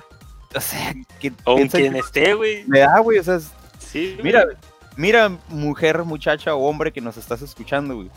o 0.56 0.60
sea, 0.62 0.94
que 1.20 1.32
O 1.44 1.56
quien 1.58 1.70
que 1.70 2.00
esté, 2.00 2.34
güey. 2.34 2.64
me 2.68 2.80
da, 2.80 3.00
güey, 3.00 3.20
o 3.20 3.24
sea, 3.24 3.40
Sí, 3.78 4.14
güey. 4.14 4.24
mira, 4.24 4.46
mira, 4.96 5.32
mujer, 5.50 6.04
muchacha 6.04 6.54
o 6.56 6.68
hombre 6.68 6.92
que 6.92 7.02
nos 7.02 7.18
estás 7.18 7.42
escuchando, 7.42 7.96
güey. 7.96 8.10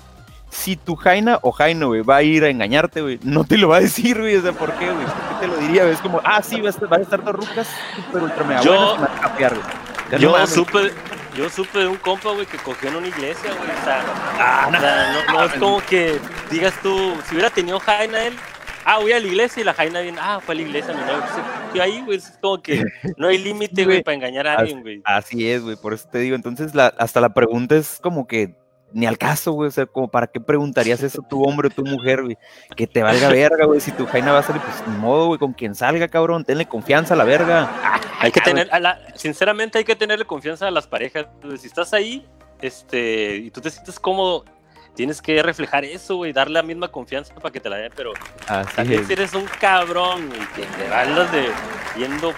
Si 0.50 0.76
tu 0.76 0.96
Jaina 0.96 1.38
o 1.42 1.50
Jaino, 1.50 1.88
güey, 1.88 2.02
va 2.02 2.16
a 2.16 2.22
ir 2.22 2.44
a 2.44 2.48
engañarte, 2.50 3.00
güey, 3.00 3.18
no 3.22 3.44
te 3.44 3.56
lo 3.56 3.68
va 3.68 3.76
a 3.76 3.80
decir, 3.80 4.18
güey, 4.20 4.36
o 4.36 4.42
sea, 4.42 4.52
¿por 4.52 4.70
qué, 4.74 4.90
güey? 4.90 5.04
¿Por 5.06 5.14
qué 5.14 5.34
te 5.40 5.46
lo 5.48 5.56
diría? 5.56 5.84
Es 5.88 5.98
como, 6.00 6.20
ah, 6.24 6.42
sí, 6.42 6.60
va 6.60 6.66
a 6.66 6.70
estar, 6.70 6.88
van 6.88 7.00
a 7.00 7.04
estar 7.04 7.22
dos 7.24 7.34
rucas 7.36 7.68
súper 7.96 8.22
ultra 8.22 8.44
mega 8.44 8.60
Yo- 8.62 8.72
buenas, 8.74 8.96
y 8.98 9.00
van 9.02 9.18
a 9.18 9.20
capear, 9.20 9.54
güey. 9.54 9.64
O 9.64 10.08
sea, 10.10 10.18
no 10.18 10.38
Yo 10.38 10.46
supe, 10.46 10.92
yo 11.36 11.48
supe 11.48 11.78
de 11.80 11.86
un 11.86 11.96
compa, 11.96 12.30
güey, 12.32 12.46
que 12.46 12.58
cogió 12.58 12.88
en 12.90 12.96
una 12.96 13.08
iglesia, 13.08 13.50
güey. 13.54 13.70
O 13.70 13.84
sea, 13.84 14.02
Ah, 14.38 14.66
o 14.68 14.80
sea, 14.80 15.24
no, 15.28 15.32
no 15.38 15.44
es 15.44 15.52
como 15.54 15.80
que 15.80 16.18
digas 16.50 16.74
tú, 16.82 17.16
si 17.26 17.34
hubiera 17.34 17.50
tenido 17.50 17.78
Jaina 17.80 18.24
él, 18.24 18.34
ah, 18.84 18.98
voy 18.98 19.12
a 19.12 19.20
la 19.20 19.26
iglesia 19.26 19.60
y 19.60 19.64
la 19.64 19.74
Jaina 19.74 20.00
viene, 20.00 20.18
ah, 20.20 20.40
fue 20.44 20.54
a 20.54 20.56
la 20.56 20.62
iglesia, 20.62 20.92
mi 20.94 21.00
novio. 21.00 21.22
Y 21.74 21.80
ahí, 21.80 22.02
güey, 22.02 22.18
es 22.18 22.38
como 22.40 22.60
que 22.62 22.84
no 23.16 23.28
hay 23.28 23.38
límite, 23.38 23.84
güey. 23.84 24.02
para 24.02 24.14
engañar 24.14 24.46
a 24.46 24.54
alguien, 24.56 24.82
güey. 24.82 25.00
Así 25.04 25.50
es, 25.50 25.62
güey, 25.62 25.76
por 25.76 25.94
eso 25.94 26.08
te 26.10 26.18
digo. 26.18 26.36
Entonces, 26.36 26.74
la, 26.74 26.88
hasta 26.98 27.20
la 27.20 27.32
pregunta 27.32 27.76
es 27.76 27.98
como 28.02 28.26
que 28.26 28.54
ni 28.94 29.06
al 29.06 29.18
caso, 29.18 29.52
güey. 29.52 29.68
O 29.68 29.70
sea, 29.70 29.86
como 29.86 30.08
para 30.08 30.26
qué 30.26 30.40
preguntarías 30.40 31.02
eso 31.02 31.22
tu 31.28 31.42
hombre 31.44 31.68
o 31.68 31.70
tu 31.70 31.84
mujer, 31.84 32.22
güey. 32.22 32.36
Que 32.76 32.86
te 32.86 33.02
valga 33.02 33.28
verga, 33.28 33.64
güey. 33.66 33.80
Si 33.80 33.92
tu 33.92 34.06
jaina 34.06 34.32
va 34.32 34.38
a 34.40 34.42
salir, 34.42 34.62
pues 34.62 34.82
ni 34.86 34.96
modo, 34.96 35.26
güey, 35.28 35.38
con 35.38 35.52
quien 35.52 35.74
salga, 35.74 36.08
cabrón. 36.08 36.44
Tenle 36.44 36.66
confianza 36.66 37.14
a 37.14 37.16
la 37.16 37.24
verga. 37.24 37.70
Hay 38.20 38.30
que 38.32 38.40
tener, 38.40 38.68
a 38.72 38.78
la- 38.80 38.98
sinceramente 39.16 39.78
hay 39.78 39.84
que 39.84 39.96
tenerle 39.96 40.24
confianza 40.24 40.68
a 40.68 40.70
las 40.70 40.86
parejas. 40.86 41.26
güey. 41.42 41.58
Si 41.58 41.66
estás 41.66 41.92
ahí, 41.92 42.26
este, 42.60 43.36
y 43.36 43.50
tú 43.50 43.60
te 43.60 43.70
sientes 43.70 43.98
cómodo, 43.98 44.44
tienes 44.94 45.20
que 45.22 45.42
reflejar 45.42 45.84
eso, 45.84 46.16
güey, 46.16 46.32
darle 46.32 46.54
la 46.54 46.62
misma 46.62 46.88
confianza 46.88 47.34
para 47.34 47.50
que 47.50 47.60
te 47.60 47.68
la 47.70 47.76
den, 47.76 47.92
pero 47.96 48.12
Así 48.46 48.76
también 48.76 49.00
es. 49.00 49.06
si 49.06 49.12
eres 49.14 49.32
un 49.34 49.46
cabrón 49.58 50.28
y 50.28 50.54
que 50.60 50.66
te 50.66 50.94
andas 50.94 51.32
de 51.32 51.46
viendo 51.96 52.32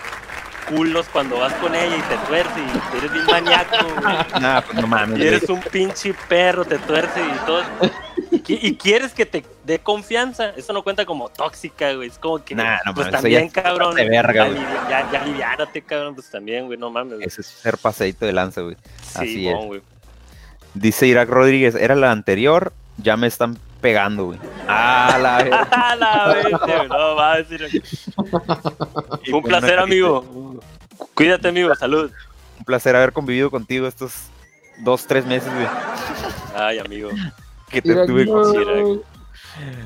culos 0.69 1.07
cuando 1.13 1.39
vas 1.39 1.53
con 1.55 1.75
ella 1.75 1.97
y 1.97 2.01
te 2.03 2.17
tuerce 2.27 2.53
y 2.61 2.99
eres 2.99 3.13
bien 3.13 3.27
maníaco, 3.27 3.77
güey. 3.85 4.41
Nah, 4.43 4.61
pues 4.63 4.79
no 4.81 4.87
mames, 4.87 5.19
Y 5.19 5.27
eres 5.27 5.49
un 5.49 5.61
pinche 5.61 6.15
perro, 6.29 6.65
te 6.65 6.79
tuerce 6.79 7.21
y 7.21 7.47
todo. 7.47 7.63
Y, 8.31 8.39
qui- 8.41 8.59
y 8.63 8.77
quieres 8.77 9.13
que 9.15 9.27
te 9.27 9.45
dé 9.65 9.79
confianza. 9.79 10.51
Eso 10.57 10.73
no 10.73 10.83
cuenta 10.83 11.05
como 11.07 11.29
tóxica, 11.29 11.93
güey. 11.95 12.09
Es 12.09 12.19
como 12.19 12.43
que, 12.45 12.55
Nah, 12.55 12.79
no 12.85 12.95
pues 12.95 13.07
mames, 13.07 13.13
también, 13.21 13.41
ya 13.43 13.47
es 13.47 13.53
cabrón. 13.53 13.95
de 13.95 14.09
verga, 14.09 14.47
güey. 14.49 14.61
ya, 14.91 15.09
ya 15.13 15.23
aliviánate, 15.23 15.83
cabrón. 15.83 16.15
Pues 16.15 16.29
también, 16.31 16.67
güey. 16.67 16.79
No 16.79 16.91
mames. 16.91 17.15
güey. 17.15 17.27
Ese 17.27 17.43
es 17.43 17.47
ser 17.47 17.79
paseíto 17.79 18.27
de 18.27 18.33
lanza, 18.33 18.61
güey. 18.63 18.77
así 19.15 19.27
Sí, 19.35 19.49
es. 19.49 19.55
bon, 19.55 19.67
güey. 19.69 19.83
Dice 20.75 21.07
Irak 21.07 21.29
Rodríguez, 21.29 21.75
era 21.77 21.95
la 21.95 22.11
anterior, 22.11 22.73
ya 22.97 23.17
me 23.17 23.29
están 23.29 23.57
pegando, 23.85 24.25
güey. 24.25 24.39
Ah, 24.67 25.19
la 25.21 25.37
verga. 25.37 25.61
A 25.71 25.95
la 25.95 26.87
No, 26.89 27.17
va 27.17 27.33
a 27.35 27.37
decir. 27.43 27.67
Y 27.71 27.81
Fue 29.31 29.39
un 29.41 29.43
placer, 29.43 29.79
amigo. 29.79 30.59
Cuídate, 31.13 31.49
amigo. 31.49 31.75
Salud. 31.75 32.11
Un 32.59 32.65
placer 32.65 32.97
haber 32.97 33.13
convivido 33.13 33.51
contigo 33.51 33.87
estos 33.87 34.15
dos, 34.79 35.07
tres 35.07 35.27
meses, 35.27 35.53
güey. 35.53 35.67
Ay, 36.57 36.79
amigo. 36.79 37.11
Que 37.69 37.83
te 37.83 37.91
Mira, 37.91 38.07
tuve 38.07 38.25
no. 38.25 39.03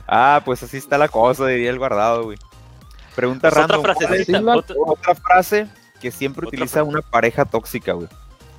Ah, 0.07 0.43
pues 0.45 0.63
así 0.63 0.77
está 0.77 0.97
la 0.97 1.09
cosa, 1.09 1.47
diría 1.47 1.71
el 1.71 1.79
guardado, 1.79 2.23
güey. 2.23 2.39
Pregunta 3.17 3.51
Pues 3.51 3.65
otra 3.65 3.77
random. 3.79 3.83
¿cuál 3.83 3.91
es 3.91 4.07
frasecita. 4.07 4.39
Sí, 4.39 4.45
la- 4.45 4.57
otra- 4.57 4.77
Otra 4.87 5.15
frase 5.17 5.67
que 6.01 6.13
siempre 6.13 6.47
Otra 6.47 6.57
utiliza 6.57 6.85
una 6.85 7.03
pareja 7.03 7.45
tóxica, 7.45 7.95
güey. 7.95 8.07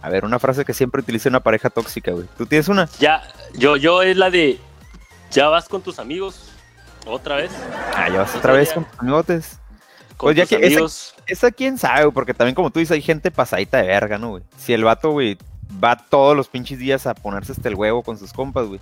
A 0.02 0.10
ver, 0.10 0.26
una 0.26 0.38
frase 0.38 0.66
que 0.66 0.74
siempre 0.74 1.00
utiliza 1.02 1.30
una 1.30 1.40
pareja 1.40 1.70
tóxica, 1.70 2.12
güey. 2.12 2.26
¿Tú 2.38 2.46
tienes 2.46 2.68
una? 2.68 2.90
Ya, 3.00 3.24
yo, 3.54 3.78
yo 3.78 4.02
es 4.02 4.18
la 4.18 4.30
de. 4.30 4.60
Ya 5.32 5.48
vas 5.50 5.68
con 5.68 5.82
tus 5.82 6.00
amigos. 6.00 6.52
Otra 7.06 7.38
vez. 7.38 7.52
Ah, 7.96 8.10
ya 8.10 8.20
vas 8.20 8.30
Esa 8.30 8.38
otra 8.40 8.54
vez 8.54 8.70
ya. 8.70 8.76
con 8.76 8.86
tus 8.86 9.00
amigotes. 9.00 9.60
Con 10.18 10.28
Pues 10.28 10.38
ya 10.38 10.44
tus 10.44 10.50
que 10.50 10.56
esa- 10.58 10.66
amigos. 10.66 11.16
Esa 11.28 11.52
quién 11.52 11.78
sabe, 11.78 12.12
porque 12.12 12.34
también 12.34 12.56
como 12.56 12.72
tú 12.72 12.80
dices, 12.80 12.94
hay 12.96 13.02
gente 13.02 13.32
pasadita 13.32 13.78
de 13.78 13.88
verga, 13.88 14.18
¿no, 14.18 14.32
güey? 14.32 14.44
Si 14.58 14.74
el 14.74 14.84
vato, 14.84 15.12
güey, 15.12 15.38
va 15.84 15.96
todos 15.96 16.36
los 16.36 16.48
pinches 16.48 16.80
días 16.80 17.06
a 17.08 17.14
ponerse 17.14 17.52
hasta 17.52 17.70
el 17.70 17.76
huevo 17.76 18.02
con 18.04 18.18
sus 18.18 18.34
compas, 18.34 18.68
güey. 18.68 18.80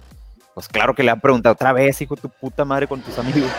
Pues 0.53 0.67
claro 0.67 0.95
que 0.95 1.03
le 1.03 1.11
han 1.11 1.21
preguntado 1.21 1.53
otra 1.53 1.73
vez, 1.73 2.01
hijo 2.01 2.15
de 2.15 2.21
tu 2.21 2.29
puta 2.29 2.65
madre, 2.65 2.87
con 2.87 3.01
tus 3.01 3.19
amigos. 3.19 3.51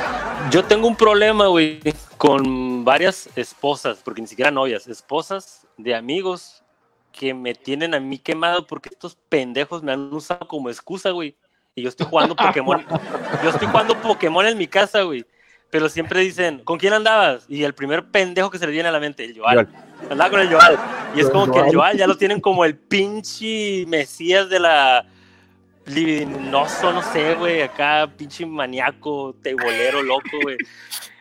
Yo 0.50 0.64
tengo 0.64 0.88
un 0.88 0.96
problema, 0.96 1.46
güey, 1.46 1.80
con 2.16 2.84
varias 2.84 3.28
esposas, 3.36 3.98
porque 4.02 4.20
ni 4.22 4.26
siquiera 4.26 4.50
novias, 4.50 4.88
esposas 4.88 5.66
de 5.76 5.94
amigos 5.94 6.62
que 7.12 7.34
me 7.34 7.54
tienen 7.54 7.94
a 7.94 8.00
mí 8.00 8.18
quemado 8.18 8.66
porque 8.66 8.88
estos 8.92 9.16
pendejos 9.28 9.82
me 9.82 9.92
han 9.92 10.12
usado 10.12 10.48
como 10.48 10.70
excusa, 10.70 11.10
güey. 11.10 11.36
Y 11.78 11.82
yo 11.82 11.88
estoy 11.88 12.06
jugando 12.06 12.34
Pokémon. 12.36 12.84
yo 13.42 13.50
estoy 13.50 13.68
jugando 13.68 13.94
Pokémon 14.00 14.46
en 14.46 14.58
mi 14.58 14.66
casa, 14.66 15.02
güey. 15.02 15.24
Pero 15.70 15.88
siempre 15.88 16.20
dicen, 16.20 16.60
¿con 16.64 16.78
quién 16.78 16.94
andabas? 16.94 17.44
Y 17.48 17.62
el 17.62 17.74
primer 17.74 18.04
pendejo 18.06 18.50
que 18.50 18.58
se 18.58 18.66
le 18.66 18.72
viene 18.72 18.88
a 18.88 18.92
la 18.92 19.00
mente, 19.00 19.24
el 19.24 19.38
Joal. 19.38 19.68
Andaba 20.10 20.30
con 20.30 20.40
el 20.40 20.48
Joal. 20.48 20.78
Y 21.14 21.20
es 21.20 21.28
como 21.30 21.44
que 21.52 21.58
el 21.58 21.64
Joal. 21.66 21.74
Joal 21.74 21.98
ya 21.98 22.06
lo 22.06 22.16
tienen 22.16 22.40
como 22.40 22.64
el 22.64 22.74
pinche 22.76 23.84
mesías 23.86 24.48
de 24.48 24.60
la 24.60 25.04
libidinoso, 25.88 26.92
no 26.92 27.02
sé, 27.02 27.34
güey, 27.34 27.62
acá 27.62 28.10
pinche 28.16 28.44
maníaco, 28.44 29.34
teibolero, 29.42 30.02
loco, 30.02 30.38
güey. 30.42 30.56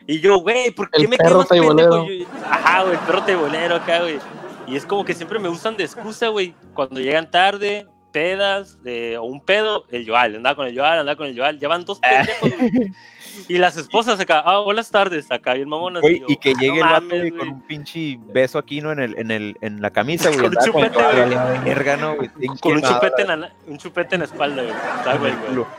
Y 0.06 0.20
yo, 0.20 0.38
güey, 0.40 0.70
¿por 0.70 0.90
qué 0.90 1.02
El 1.02 1.08
me 1.08 1.16
perro 1.16 1.46
quemas, 1.46 1.68
pendejo? 1.68 2.06
Yo- 2.06 2.26
Ajá, 2.50 2.82
güey, 2.82 2.94
el 2.94 3.00
perro 3.00 3.22
teibolero 3.24 3.76
acá, 3.76 4.00
güey. 4.00 4.18
Y 4.66 4.76
es 4.76 4.84
como 4.84 5.04
que 5.04 5.14
siempre 5.14 5.38
me 5.38 5.48
usan 5.48 5.76
de 5.76 5.84
excusa, 5.84 6.28
güey. 6.28 6.54
Cuando 6.74 7.00
llegan 7.00 7.30
tarde, 7.30 7.86
pedas, 8.12 8.78
eh, 8.84 9.16
o 9.18 9.24
un 9.24 9.40
pedo, 9.40 9.84
el 9.90 10.06
Joal, 10.08 10.36
andaba 10.36 10.56
con 10.56 10.66
el 10.66 10.76
Joal, 10.76 10.98
andaba 11.00 11.16
con 11.16 11.26
el 11.26 11.36
Joal. 11.36 11.58
Ya 11.58 11.68
van 11.68 11.84
dos 11.84 11.98
pendejos, 12.00 12.50
güey. 12.58 12.92
Y 13.46 13.56
las 13.58 13.76
esposas 13.76 14.18
acá, 14.18 14.42
ah, 14.44 14.58
buenas 14.64 14.90
tardes, 14.90 15.30
acá 15.30 15.54
bien 15.54 15.68
mamonas. 15.68 16.02
Güey, 16.02 16.18
yo, 16.20 16.26
y 16.28 16.36
que 16.38 16.50
"Ah, 16.50 16.60
llegue 16.60 16.80
no 16.80 16.86
el 16.86 16.92
vato, 16.92 17.00
mames, 17.02 17.18
güey, 17.20 17.30
güey". 17.30 17.38
con 17.38 17.48
un 17.50 17.62
pinche 17.68 18.18
beso 18.32 18.58
aquí, 18.58 18.80
¿no? 18.80 18.90
En, 18.90 18.98
el, 18.98 19.16
en, 19.16 19.30
el, 19.30 19.56
en 19.60 19.80
la 19.80 19.90
camisa, 19.90 20.28
güey. 20.30 20.40
Con 20.40 20.56
un 20.58 20.64
chupete, 20.64 20.98
güey. 20.98 21.64
verga, 21.64 21.96
¿no, 21.98 22.16
güey? 22.16 22.28
Con 22.60 22.72
un 22.72 22.82
chupete, 22.82 23.22
en 23.22 23.40
la, 23.40 23.52
un 23.68 23.78
chupete 23.78 24.16
en 24.16 24.20
la 24.22 24.24
espalda, 24.24 24.62
güey. 24.62 24.74
Está, 24.74 25.16
güey, 25.18 25.32
güey. 25.34 25.46
culo. 25.46 25.66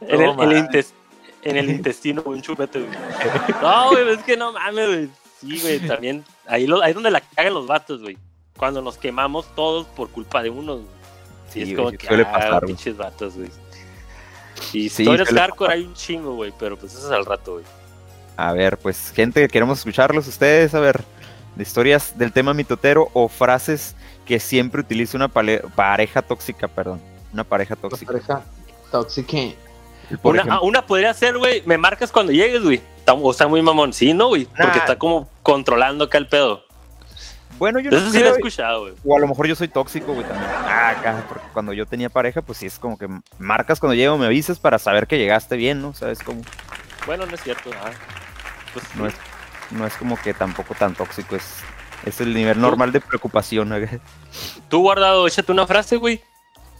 En, 0.00 0.20
el, 0.20 0.30
el 0.30 0.36
mames. 0.36 0.58
intes- 0.64 0.92
en 1.42 1.56
el 1.56 1.70
intestino, 1.70 2.22
güey, 2.22 2.38
un 2.38 2.42
chupete, 2.42 2.80
güey. 2.80 2.90
No, 3.62 3.90
güey, 3.90 4.08
es 4.10 4.22
que 4.24 4.36
no 4.36 4.52
mames, 4.52 4.88
güey. 4.88 5.08
Sí, 5.40 5.60
güey, 5.60 5.78
también. 5.80 6.24
Ahí, 6.46 6.66
lo, 6.66 6.82
ahí 6.82 6.90
es 6.90 6.94
donde 6.94 7.10
la 7.10 7.20
cagan 7.20 7.54
los 7.54 7.66
vatos, 7.66 8.00
güey. 8.02 8.16
Cuando 8.56 8.80
nos 8.82 8.96
quemamos 8.96 9.46
todos 9.54 9.86
por 9.88 10.08
culpa 10.10 10.42
de 10.42 10.50
unos. 10.50 10.76
güey. 10.78 10.88
Sí, 11.50 11.62
es 11.62 11.76
como 11.76 11.90
que, 11.92 12.06
suele 12.06 12.24
ah, 12.24 12.32
pasar, 12.32 12.64
pinches 12.66 12.96
vatos, 12.96 13.34
güey. 13.34 13.48
Y 14.72 14.88
Sí, 14.88 15.02
historias 15.02 15.28
hardcore 15.28 15.72
hay 15.74 15.84
un 15.84 15.94
chingo, 15.94 16.34
güey, 16.34 16.52
pero 16.58 16.76
pues 16.76 16.94
eso 16.94 17.06
es 17.06 17.12
al 17.12 17.24
rato, 17.26 17.54
güey. 17.54 17.64
A 18.36 18.52
ver, 18.52 18.78
pues, 18.78 19.10
gente, 19.14 19.46
queremos 19.48 19.78
escucharlos 19.78 20.26
ustedes, 20.26 20.74
a 20.74 20.80
ver, 20.80 21.02
de 21.54 21.62
historias 21.62 22.18
del 22.18 22.32
tema 22.32 22.52
mitotero 22.54 23.08
o 23.14 23.28
frases 23.28 23.94
que 24.26 24.40
siempre 24.40 24.80
utiliza 24.80 25.16
una 25.16 25.28
pareja 25.28 26.22
tóxica, 26.22 26.68
perdón. 26.68 27.00
Una 27.32 27.44
pareja 27.44 27.76
tóxica. 27.76 28.12
pareja 28.12 28.42
tóxica. 28.90 29.36
Una, 30.22 30.40
ejemplo. 30.40 30.52
ah, 30.52 30.60
una 30.62 30.86
podría 30.86 31.12
ser, 31.14 31.38
güey, 31.38 31.62
me 31.66 31.78
marcas 31.78 32.12
cuando 32.12 32.32
llegues, 32.32 32.62
güey. 32.62 32.80
Está- 32.98 33.14
O 33.14 33.30
está 33.30 33.46
muy 33.46 33.62
mamón. 33.62 33.92
Sí, 33.92 34.12
¿no, 34.14 34.28
güey? 34.28 34.44
Porque 34.46 34.64
Nah. 34.66 34.76
está 34.78 34.98
como 34.98 35.28
controlando 35.42 36.04
acá 36.04 36.18
el 36.18 36.26
pedo. 36.28 36.64
Bueno, 37.58 37.80
yo 37.80 37.90
no 37.90 37.96
Eso 37.96 38.10
sí 38.10 38.18
lo 38.20 38.26
he 38.26 38.30
escuchado, 38.32 38.80
güey. 38.82 38.94
o 39.04 39.16
a 39.16 39.20
lo 39.20 39.26
mejor 39.28 39.46
yo 39.46 39.54
soy 39.54 39.68
tóxico, 39.68 40.12
güey, 40.12 40.26
también. 40.26 40.50
Ah, 40.66 40.90
acá, 40.90 41.24
porque 41.28 41.44
cuando 41.52 41.72
yo 41.72 41.86
tenía 41.86 42.08
pareja, 42.10 42.42
pues 42.42 42.58
sí 42.58 42.66
es 42.66 42.78
como 42.78 42.98
que 42.98 43.08
marcas 43.38 43.80
cuando 43.80 43.94
llego, 43.94 44.18
me 44.18 44.26
avisas 44.26 44.58
para 44.58 44.78
saber 44.78 45.06
que 45.06 45.16
llegaste 45.18 45.56
bien, 45.56 45.80
¿no? 45.80 45.94
¿Sabes 45.94 46.18
cómo? 46.22 46.42
Bueno, 47.06 47.24
no 47.26 47.34
es 47.34 47.42
cierto. 47.42 47.70
ah. 47.82 47.90
Pues, 48.74 48.84
No 48.94 49.06
es, 49.06 49.14
no 49.70 49.86
es 49.86 49.94
como 49.94 50.16
que 50.20 50.34
tampoco 50.34 50.74
tan 50.74 50.94
tóxico, 50.94 51.34
es, 51.36 51.44
es 52.04 52.20
el 52.20 52.34
nivel 52.34 52.60
normal 52.60 52.92
de 52.92 53.00
preocupación. 53.00 53.72
acá. 53.72 53.98
Tú, 54.68 54.80
guardado, 54.82 55.26
échate 55.26 55.50
una 55.52 55.66
frase, 55.66 55.96
güey. 55.96 56.18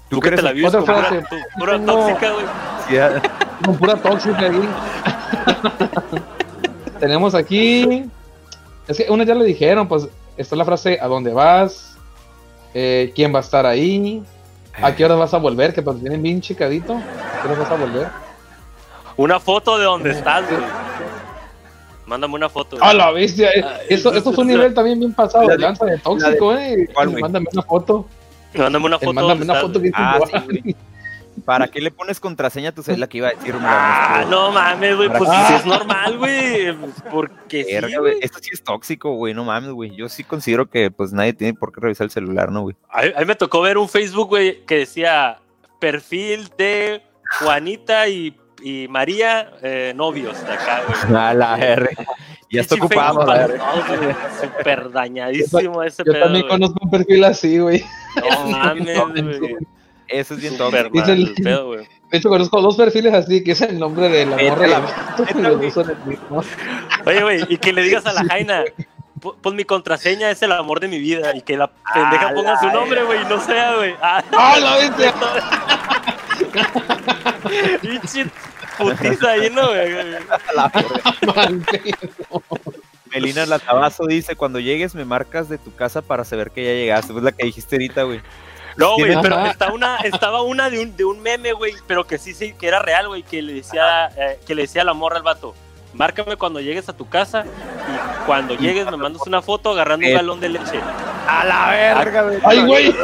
¿Tú 0.08 0.16
Tú 0.16 0.20
que 0.20 0.28
crees 0.28 0.40
te 0.40 0.44
la 0.44 0.52
vives 0.52 0.72
pura, 0.76 0.84
frase. 0.84 1.22
tu- 1.22 1.58
pura 1.58 1.84
tóxica, 1.84 2.30
güey. 2.32 2.46
Sí, 2.88 2.98
ah, 2.98 3.22
Con 3.64 3.76
pura 3.78 3.96
tóxica 3.96 4.38
ahí. 4.40 4.68
Tenemos 7.00 7.34
aquí. 7.34 8.04
Es 8.88 8.96
que 8.98 9.10
una 9.10 9.24
ya 9.24 9.34
le 9.34 9.44
dijeron, 9.44 9.88
pues 9.88 10.06
está 10.36 10.56
la 10.56 10.64
frase 10.64 10.98
¿a 11.00 11.06
dónde 11.06 11.32
vas? 11.32 11.96
Eh, 12.74 13.12
¿Quién 13.14 13.32
va 13.34 13.38
a 13.38 13.42
estar 13.42 13.64
ahí? 13.66 14.22
¿A 14.82 14.94
qué 14.94 15.04
hora 15.04 15.14
vas 15.14 15.32
a 15.32 15.38
volver? 15.38 15.72
Que 15.72 15.80
te 15.80 15.86
lo 15.86 15.94
tienen 15.94 16.22
bien 16.22 16.40
chicadito. 16.40 16.94
¿A 16.94 17.42
qué 17.42 17.48
hora 17.48 17.58
vas 17.60 17.70
a 17.70 17.76
volver? 17.76 18.08
Una 19.16 19.40
foto 19.40 19.78
de 19.78 19.84
donde 19.86 20.10
estás, 20.10 20.46
güey. 20.50 20.60
Mándame 22.06 22.34
una 22.34 22.48
foto. 22.50 22.76
güey. 22.76 22.88
¡A 22.88 22.92
la 22.92 23.10
bestia! 23.10 23.48
eh, 23.50 23.62
Ah, 23.64 23.78
Eso, 23.88 24.10
eso- 24.10 24.18
esto 24.18 24.30
es 24.32 24.38
un 24.38 24.46
nivel 24.48 24.74
también 24.74 24.98
bien 25.00 25.14
pasado 25.14 25.44
La 25.44 25.52
de 25.52 25.56
de- 25.56 25.62
lanza 25.62 25.84
de 25.86 25.98
tóxico, 25.98 26.54
eh. 26.54 26.88
Mándame 27.20 27.46
una 27.52 27.62
foto. 27.62 28.06
Mándame 28.54 28.86
una 28.86 28.96
eh, 28.96 28.98
foto. 29.00 29.12
Mándame 29.14 29.42
una 29.44 29.54
foto 29.54 29.80
bien 29.80 29.92
Ah, 29.96 30.18
sí. 30.50 30.76
¿Para 31.44 31.68
qué 31.68 31.80
le 31.80 31.90
pones 31.90 32.18
contraseña 32.18 32.70
a 32.70 32.72
tu 32.72 32.82
celular? 32.82 33.00
La 33.00 33.06
que 33.08 33.18
iba 33.18 33.28
a 33.28 33.32
decir, 33.32 33.54
Ah, 33.60 34.24
no 34.28 34.50
mames, 34.52 34.96
güey. 34.96 35.08
Pues 35.08 35.28
sí 35.30 35.54
es 35.54 35.66
normal, 35.66 36.18
güey. 36.18 36.74
Porque 37.10 37.64
sí, 37.64 37.96
güey. 37.96 38.18
Esto 38.20 38.38
sí 38.40 38.50
es 38.52 38.62
tóxico, 38.64 39.12
güey. 39.14 39.34
No 39.34 39.44
mames, 39.44 39.70
güey. 39.70 39.94
Yo 39.94 40.08
sí 40.08 40.24
considero 40.24 40.68
que 40.70 40.90
pues 40.90 41.12
nadie 41.12 41.32
tiene 41.34 41.54
por 41.54 41.72
qué 41.72 41.80
revisar 41.80 42.06
el 42.06 42.10
celular, 42.10 42.50
¿no, 42.50 42.62
güey? 42.62 42.76
A, 42.90 43.00
a 43.00 43.20
mí 43.20 43.26
me 43.26 43.34
tocó 43.36 43.60
ver 43.60 43.78
un 43.78 43.88
Facebook, 43.88 44.28
güey, 44.28 44.64
que 44.64 44.78
decía 44.78 45.38
perfil 45.78 46.48
de 46.56 47.02
Juanita 47.40 48.08
y, 48.08 48.36
y 48.62 48.88
María, 48.88 49.52
eh, 49.62 49.92
novios 49.94 50.42
de 50.46 50.52
acá, 50.52 50.82
güey. 50.86 51.16
A 51.20 51.34
la 51.34 51.56
verga. 51.56 51.90
Ya 52.50 52.60
está 52.60 52.76
ocupado, 52.76 53.24
güey. 53.26 53.58
Súper 54.40 54.90
dañadísimo 54.90 55.82
ese 55.82 56.02
Yo 56.06 56.12
pedo. 56.12 56.24
también 56.24 56.46
güey. 56.46 56.58
conozco 56.58 56.78
un 56.82 56.90
perfil 56.90 57.24
así, 57.24 57.58
güey. 57.58 57.84
No 58.16 58.46
mames, 58.50 59.38
güey. 59.40 59.56
Eso 60.08 60.34
es 60.34 60.40
bien. 60.40 60.52
Dice 60.54 60.60
mal 60.92 61.10
el- 61.10 61.28
el 61.28 61.34
pedo, 61.34 61.66
güey. 61.66 61.88
De 62.10 62.18
hecho, 62.18 62.28
conozco 62.28 62.60
dos 62.62 62.76
perfiles 62.76 63.12
así, 63.14 63.42
que 63.42 63.52
es 63.52 63.60
el 63.62 63.78
nombre 63.78 64.08
de 64.08 64.26
la 64.26 64.36
morra 64.36 64.66
la-. 64.68 64.82
Oye, 67.04 67.22
güey, 67.22 67.44
y 67.48 67.58
que 67.58 67.72
le 67.72 67.82
digas 67.82 68.06
a 68.06 68.12
la 68.12 68.24
Jaina, 68.24 68.62
"Pu- 69.20 69.34
pues 69.40 69.54
mi 69.56 69.64
contraseña 69.64 70.30
es 70.30 70.40
el 70.42 70.52
amor 70.52 70.78
de 70.78 70.86
mi 70.88 70.98
vida, 71.00 71.34
y 71.34 71.42
que 71.42 71.56
la 71.56 71.68
pendeja 71.92 72.32
ponga 72.32 72.60
su 72.60 72.66
nombre, 72.70 73.02
güey, 73.02 73.22
y 73.22 73.24
no 73.24 73.40
sea, 73.40 73.74
güey. 73.76 73.94
Ah, 74.00 74.22
¡Ah, 74.32 74.56
la 74.60 74.76
bestia! 74.76 75.14
pinche 77.82 78.26
putiza 78.78 79.30
ahí, 79.30 79.50
¿no, 79.50 79.68
güey? 79.68 79.92
Melina 83.12 83.46
Latabazo 83.46 84.04
dice, 84.06 84.36
cuando 84.36 84.58
llegues 84.60 84.94
me 84.94 85.04
marcas 85.04 85.48
de 85.48 85.58
tu 85.58 85.74
casa 85.74 86.02
para 86.02 86.24
saber 86.24 86.50
que 86.50 86.64
ya 86.64 86.72
llegaste. 86.72 87.12
Pues 87.12 87.24
la 87.24 87.32
que 87.32 87.46
dijiste 87.46 87.76
ahorita, 87.76 88.02
güey. 88.02 88.20
No, 88.76 88.94
güey, 88.96 89.14
pero 89.22 89.46
está 89.46 89.72
una, 89.72 89.96
estaba 89.98 90.42
una 90.42 90.68
de 90.70 90.80
un, 90.80 90.96
de 90.96 91.04
un 91.04 91.20
meme, 91.22 91.52
güey, 91.52 91.72
pero 91.86 92.06
que 92.06 92.18
sí, 92.18 92.34
sí, 92.34 92.52
que 92.52 92.68
era 92.68 92.80
real, 92.80 93.08
güey, 93.08 93.22
que 93.22 93.40
le 93.42 93.54
decía, 93.54 94.08
eh, 94.16 94.38
que 94.46 94.54
le 94.54 94.62
decía 94.62 94.82
a 94.82 94.84
la 94.84 94.92
morra 94.94 95.16
al 95.16 95.22
vato, 95.22 95.54
márcame 95.94 96.36
cuando 96.36 96.60
llegues 96.60 96.88
a 96.88 96.92
tu 96.96 97.08
casa 97.08 97.44
y 97.46 98.26
cuando 98.26 98.54
llegues 98.54 98.84
me 98.90 98.96
mandas 98.98 99.26
una 99.26 99.40
foto 99.40 99.70
agarrando 99.70 100.04
un 100.06 100.12
Eh. 100.12 100.14
galón 100.16 100.40
de 100.40 100.48
leche. 100.50 100.80
A 101.28 101.44
la 101.44 101.70
verga, 101.70 102.22
güey. 102.22 102.38
¡Ay, 102.44 102.66
güey! 102.66 102.94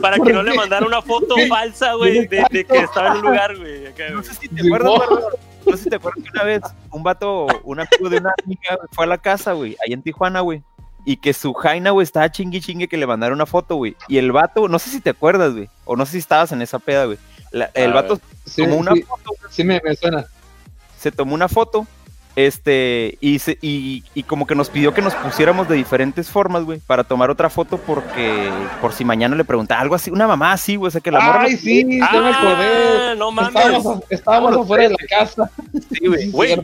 Para 0.00 0.18
que 0.18 0.32
no 0.32 0.42
le 0.42 0.54
mandara 0.54 0.84
una 0.86 1.00
foto 1.02 1.36
falsa, 1.48 1.92
güey, 1.92 2.26
de, 2.26 2.44
de 2.50 2.64
que 2.64 2.78
estaba 2.78 3.08
en 3.08 3.12
un 3.18 3.22
lugar, 3.22 3.56
güey. 3.56 3.84
No 4.12 4.22
sé 4.22 4.34
si 4.34 4.48
te 4.48 4.66
acuerdas, 4.66 4.92
no 5.66 5.72
sé 5.76 5.84
si 5.84 5.90
te 5.90 5.96
acuerdas 5.96 6.24
que 6.24 6.30
una 6.30 6.42
vez 6.44 6.62
un 6.90 7.02
vato, 7.02 7.46
un 7.64 7.80
amigo 7.80 8.08
de 8.08 8.16
una 8.18 8.32
amiga 8.44 8.78
fue 8.92 9.04
a 9.04 9.08
la 9.08 9.18
casa, 9.18 9.52
güey, 9.52 9.76
ahí 9.86 9.92
en 9.92 10.02
Tijuana, 10.02 10.40
güey. 10.40 10.62
Y 11.06 11.16
que 11.18 11.32
su 11.32 11.54
jaina, 11.54 11.90
güey, 11.92 12.02
estaba 12.04 12.30
chingui 12.30 12.60
chingue 12.60 12.88
que 12.88 12.96
le 12.98 13.06
mandaron 13.06 13.36
una 13.36 13.46
foto, 13.46 13.76
güey. 13.76 13.96
Y 14.08 14.18
el 14.18 14.32
vato, 14.32 14.66
no 14.68 14.78
sé 14.78 14.90
si 14.90 15.00
te 15.00 15.10
acuerdas, 15.10 15.52
güey. 15.54 15.68
O 15.84 15.96
no 15.96 16.04
sé 16.04 16.12
si 16.12 16.18
estabas 16.18 16.50
en 16.52 16.60
esa 16.60 16.78
peda, 16.80 17.04
güey. 17.06 17.16
La- 17.52 17.70
el 17.74 17.92
vato 17.92 18.20
Sí, 18.44 18.62
tomó 18.62 18.76
una 18.76 18.92
sí, 18.92 19.02
foto, 19.02 19.30
sí 19.48 19.62
me, 19.64 19.80
me 19.82 19.94
suena. 19.96 20.26
se 20.98 21.12
tomó 21.12 21.34
una 21.34 21.48
foto, 21.48 21.86
este, 22.34 23.16
y, 23.20 23.38
se- 23.38 23.56
y, 23.62 24.04
y 24.14 24.22
como 24.24 24.46
que 24.46 24.54
nos 24.54 24.68
pidió 24.68 24.92
que 24.92 25.00
nos 25.00 25.14
pusiéramos 25.14 25.68
de 25.68 25.76
diferentes 25.76 26.28
formas, 26.28 26.64
güey, 26.64 26.80
para 26.80 27.04
tomar 27.04 27.30
otra 27.30 27.48
foto 27.50 27.78
porque, 27.78 28.50
por 28.80 28.92
si 28.92 29.04
mañana 29.04 29.36
le 29.36 29.44
preguntaba 29.44 29.80
algo 29.80 29.94
así, 29.94 30.10
una 30.10 30.26
mamá 30.26 30.52
así, 30.52 30.76
güey, 30.76 30.88
o 30.88 30.90
sea, 30.90 31.00
que 31.00 31.10
la 31.12 31.20
morra 31.20 31.42
¡Ay, 31.44 31.56
sí! 31.56 31.98
Ya 31.98 32.20
me 32.20 32.28
acordé. 32.30 33.10
Ah, 33.10 33.14
no 33.16 33.30
mames. 33.32 33.54
Estábamos, 33.54 34.00
estábamos 34.10 34.56
afuera 34.56 34.82
de 34.84 34.90
la 34.90 35.06
casa. 35.08 35.50
sí, 35.92 36.06
güey. 36.32 36.56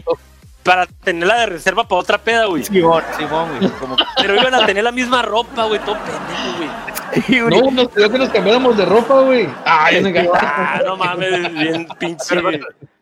Para 0.62 0.86
tenerla 0.86 1.40
de 1.40 1.46
reserva 1.46 1.84
para 1.88 2.00
otra 2.00 2.18
peda, 2.18 2.46
güey. 2.46 2.64
Simón, 2.64 3.02
Simón, 3.18 3.58
güey. 3.58 3.70
Como 3.72 3.96
Pero 4.16 4.36
iban 4.36 4.54
a 4.54 4.64
tener 4.64 4.84
la 4.84 4.92
misma 4.92 5.22
ropa, 5.22 5.64
güey, 5.64 5.80
todo 5.80 5.96
pendejo, 5.96 6.56
güey. 6.58 7.62
No, 7.62 7.70
nos 7.70 7.88
pidió 7.88 8.10
que 8.10 8.18
nos 8.18 8.28
cambiáramos 8.30 8.76
de 8.76 8.84
ropa, 8.84 9.20
güey. 9.20 9.48
Ah, 9.64 9.90
ya 9.90 10.00
me. 10.00 10.30
Ah, 10.34 10.80
no 10.84 10.96
mames, 10.96 11.52
bien 11.52 11.86
pinche. 11.98 12.40
güey. 12.40 12.60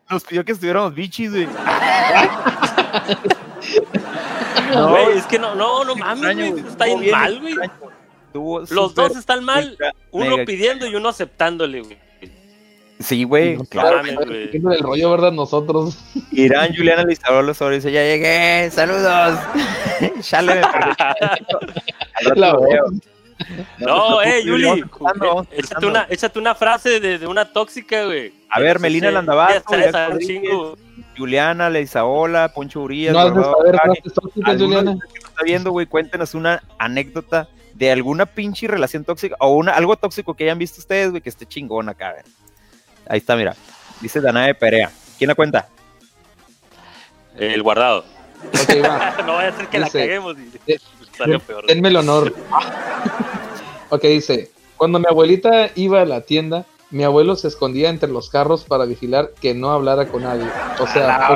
nos 0.09 0.23
pidió 0.23 0.43
que 0.43 0.51
estuviéramos 0.53 0.93
bichis, 0.93 1.31
güey. 1.31 1.47
Güey, 4.71 5.17
es 5.17 5.25
que 5.25 5.37
no, 5.37 5.53
no, 5.53 5.83
no 5.83 5.95
mames, 5.95 6.23
extraño, 6.23 6.51
güey. 6.51 6.65
Está 6.65 6.85
bien 6.85 7.11
mal, 7.11 7.39
güey. 7.41 7.55
Los 8.69 8.95
dos 8.95 9.15
están 9.15 9.43
mal. 9.43 9.77
Uno 10.11 10.37
pidiendo 10.45 10.87
y 10.87 10.95
uno 10.95 11.09
aceptándole, 11.09 11.81
güey. 11.81 11.97
Sí, 13.01 13.23
güey, 13.23 13.57
No, 13.57 13.65
claro. 13.65 14.01
güey. 14.25 14.49
Del 14.51 14.79
rollo, 14.79 15.11
¿verdad? 15.11 15.31
Nosotros. 15.31 15.97
Irán, 16.31 16.73
Juliana 16.75 17.03
Lizardo 17.03 17.49
Osorio 17.51 17.75
dice, 17.77 17.91
ya 17.91 18.03
llegué, 18.03 18.69
saludos. 18.71 19.37
La 22.35 22.51
lo 22.53 22.61
veo. 22.61 22.85
No, 23.79 24.21
eh, 24.21 24.43
vamos 24.99 25.47
Échate 25.51 25.85
una, 25.87 26.05
échate 26.09 26.37
una 26.39 26.53
frase 26.53 26.99
de, 26.99 27.17
de 27.17 27.27
una 27.27 27.51
tóxica, 27.51 28.05
güey. 28.05 28.31
A 28.49 28.59
ver, 28.59 28.79
Melina 28.79 29.09
Sí, 29.09 29.91
ya 29.91 30.07
Rodríguez, 30.09 30.27
chingo. 30.27 30.77
Juliana, 31.17 31.69
Leizaola, 31.69 32.53
Poncho 32.53 32.81
Urias, 32.81 33.13
No 33.13 33.33
saber 33.43 33.75
frases 33.75 34.13
tóxicas, 34.13 34.57
Juliana. 34.59 34.91
los 34.91 35.01
que 35.01 35.19
nos 35.19 35.29
está 35.29 35.43
viendo, 35.43 35.71
güey, 35.71 35.87
cuéntenos 35.87 36.35
una 36.35 36.61
anécdota 36.77 37.49
de 37.73 37.91
alguna 37.91 38.25
pinche 38.27 38.67
relación 38.67 39.03
tóxica 39.03 39.35
o 39.39 39.55
una, 39.55 39.71
algo 39.71 39.95
tóxico 39.95 40.35
que 40.35 40.43
hayan 40.43 40.59
visto 40.59 40.79
ustedes, 40.79 41.09
güey, 41.09 41.21
que 41.21 41.29
esté 41.29 41.45
chingón 41.47 41.89
acá, 41.89 42.11
güey. 42.11 42.23
Ahí 43.11 43.17
está, 43.17 43.35
mira. 43.35 43.57
Dice 43.99 44.21
Danae 44.21 44.55
Perea. 44.55 44.89
¿Quién 45.17 45.27
la 45.27 45.35
cuenta? 45.35 45.67
El 47.37 47.61
guardado. 47.61 48.05
Va. 48.85 49.17
no 49.25 49.33
vaya 49.33 49.49
a 49.49 49.57
ser 49.57 49.67
que 49.67 49.79
la 49.79 49.89
caguemos 49.89 50.37
y 50.37 50.71
eh, 50.71 50.79
salió 51.17 51.37
peor. 51.41 51.65
Denme 51.67 51.89
el 51.89 51.97
honor. 51.97 52.33
Ok, 53.89 54.03
dice. 54.03 54.49
Cuando 54.77 54.99
mi 54.99 55.05
abuelita 55.09 55.69
iba 55.75 55.99
a 55.99 56.05
la 56.05 56.21
tienda, 56.21 56.63
mi 56.91 57.03
abuelo 57.03 57.35
se 57.35 57.49
escondía 57.49 57.89
entre 57.89 58.09
los 58.09 58.29
carros 58.29 58.63
para 58.63 58.85
vigilar 58.85 59.31
que 59.41 59.53
no 59.53 59.71
hablara 59.71 60.07
con 60.07 60.23
nadie. 60.23 60.45
O 60.79 60.87
sea, 60.87 61.27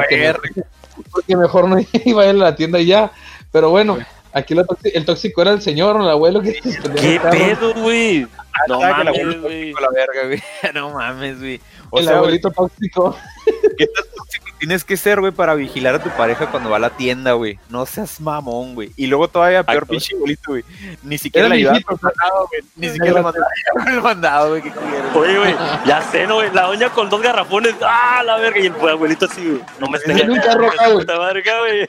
porque, 1.12 1.36
mejor 1.36 1.68
no 1.68 1.78
iba 2.06 2.24
a 2.24 2.26
ir 2.28 2.30
a 2.30 2.34
la 2.34 2.56
tienda 2.56 2.80
y 2.80 2.86
ya. 2.86 3.12
Pero 3.52 3.72
bueno, 3.72 3.98
aquí 4.32 4.56
lo 4.56 4.64
el 4.86 5.04
tóxico 5.04 5.42
era 5.42 5.52
el 5.52 5.62
señor 5.62 5.98
o 5.98 6.04
el 6.04 6.10
abuelo 6.10 6.42
que 6.42 6.54
se 6.54 6.70
escondía 6.70 7.02
en 7.02 7.08
¿Qué 7.10 7.16
el 7.16 7.22
carro. 7.22 7.38
pedo, 7.38 7.74
güey? 7.82 8.28
No 8.68 8.82
Ah, 8.82 9.04
la 9.04 9.12
mames, 9.12 9.41
güey. 9.41 9.72
tóxico, 9.74 9.80
la 9.82 9.89
verga, 9.89 10.28
güey. 10.28 10.44
No 10.74 10.89
mames, 10.91 11.39
güey. 11.39 11.62
O 11.89 12.00
el 12.00 12.06
sea, 12.06 12.13
güey, 12.13 12.20
abuelito 12.24 12.52
tóxico. 12.52 13.18
¿qué 13.78 13.88
tan 13.88 14.04
tóxico 14.15 14.46
tienes 14.60 14.84
que 14.84 14.98
ser, 14.98 15.20
güey, 15.20 15.32
para 15.32 15.54
vigilar 15.54 15.96
a 15.96 16.00
tu 16.02 16.10
pareja 16.12 16.48
cuando 16.50 16.70
va 16.70 16.78
a 16.78 16.80
la 16.80 16.89
tienda, 16.89 17.34
güey? 17.34 17.60
No 17.70 17.86
seas 17.86 18.20
mamón, 18.20 18.74
güey. 18.74 18.91
Y 18.96 19.08
luego 19.08 19.28
todavía 19.28 19.63
peor 19.63 19.86
pinche 19.86 20.15
abuelito, 20.15 20.52
güey. 20.52 20.63
Ni 21.04 21.18
siquiera 21.18 21.48
Era 21.48 21.56
le 21.56 21.60
ayudaba. 21.62 21.80
Ni 22.76 22.89
siquiera 22.89 23.13
le 23.15 23.22
mandaba 23.22 23.48
el 23.88 24.02
mandado, 24.02 24.50
güey. 24.50 24.62
Qué 24.62 24.72
culero. 24.72 25.20
Oye, 25.20 25.38
güey, 25.38 25.56
ya 25.86 26.02
sé, 26.02 26.26
¿no, 26.26 26.36
güey? 26.36 26.52
La 26.54 26.63
doña 26.63 26.89
con 26.89 27.10
dos 27.10 27.22
garrafones. 27.22 27.76
¡Ah, 27.82 28.24
la 28.26 28.38
verga! 28.38 28.60
Y 28.60 28.68
el 28.68 28.89
abuelito 28.89 29.26
así, 29.26 29.46
güey. 29.46 29.62
No 29.80 29.88
me 29.88 29.98
estés 29.98 30.20
En 30.22 30.32
un 30.32 30.39
carro 30.39 30.68
acá, 30.68 30.89
güey. 30.89 31.88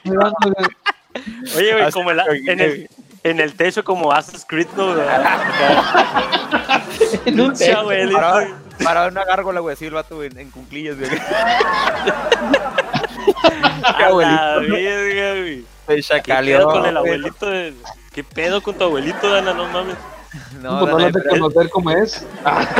Oye, 1.55 1.73
güey, 1.73 1.91
como 1.91 2.11
en, 2.11 2.59
el, 2.59 2.89
en 3.29 3.39
el 3.39 3.55
techo, 3.55 3.83
como 3.83 4.11
Assassin's 4.11 4.45
Creed, 4.47 4.67
¿no? 4.75 4.95
En 7.25 7.39
un 7.39 7.53
techo. 7.53 7.79
abuelito. 7.79 8.17
Para, 8.19 8.47
para 8.83 9.07
una 9.07 9.25
gárgola, 9.25 9.59
güey, 9.59 9.73
así 9.73 9.85
el 9.85 9.93
vato, 9.93 10.15
güey, 10.17 10.29
en 10.35 10.51
cunclillas, 10.51 10.97
güey. 10.97 11.09
Abuelito. 13.83 14.67
güey. 14.67 15.65
¿Qué 15.87 16.01
pedo 16.33 16.67
con 16.69 16.85
el 16.85 16.97
güey. 16.97 16.97
abuelito? 16.97 17.45
de- 17.49 17.73
¿Qué 18.13 18.23
pedo 18.23 18.61
con 18.61 18.75
tu 18.75 18.83
abuelito, 18.83 19.29
Dana? 19.29 19.53
No 19.53 19.67
mames. 19.67 19.95
No, 20.61 20.79
Pues 20.79 20.91
no 20.91 20.99
lo 20.99 21.05
de 21.05 21.11
pero 21.13 21.29
conocer 21.29 21.69
cómo 21.69 21.91
es. 21.91 22.25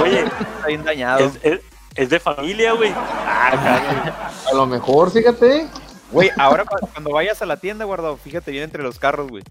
Oye, 0.01 0.21
está 0.23 0.67
bien 0.67 0.83
dañado. 0.83 1.19
es, 1.19 1.39
es, 1.43 1.59
es 1.95 2.09
de 2.09 2.19
familia, 2.19 2.73
güey. 2.73 2.91
Ah, 2.95 4.31
a 4.51 4.55
lo 4.55 4.65
mejor, 4.65 5.11
fíjate. 5.11 5.67
Güey, 6.11 6.29
ahora 6.37 6.63
cu- 6.65 6.87
cuando 6.93 7.11
vayas 7.11 7.41
a 7.41 7.45
la 7.45 7.57
tienda, 7.57 7.83
guardado, 7.85 8.17
fíjate 8.17 8.51
bien 8.51 8.63
entre 8.63 8.81
los 8.83 8.97
carros, 8.99 9.29
güey. 9.29 9.43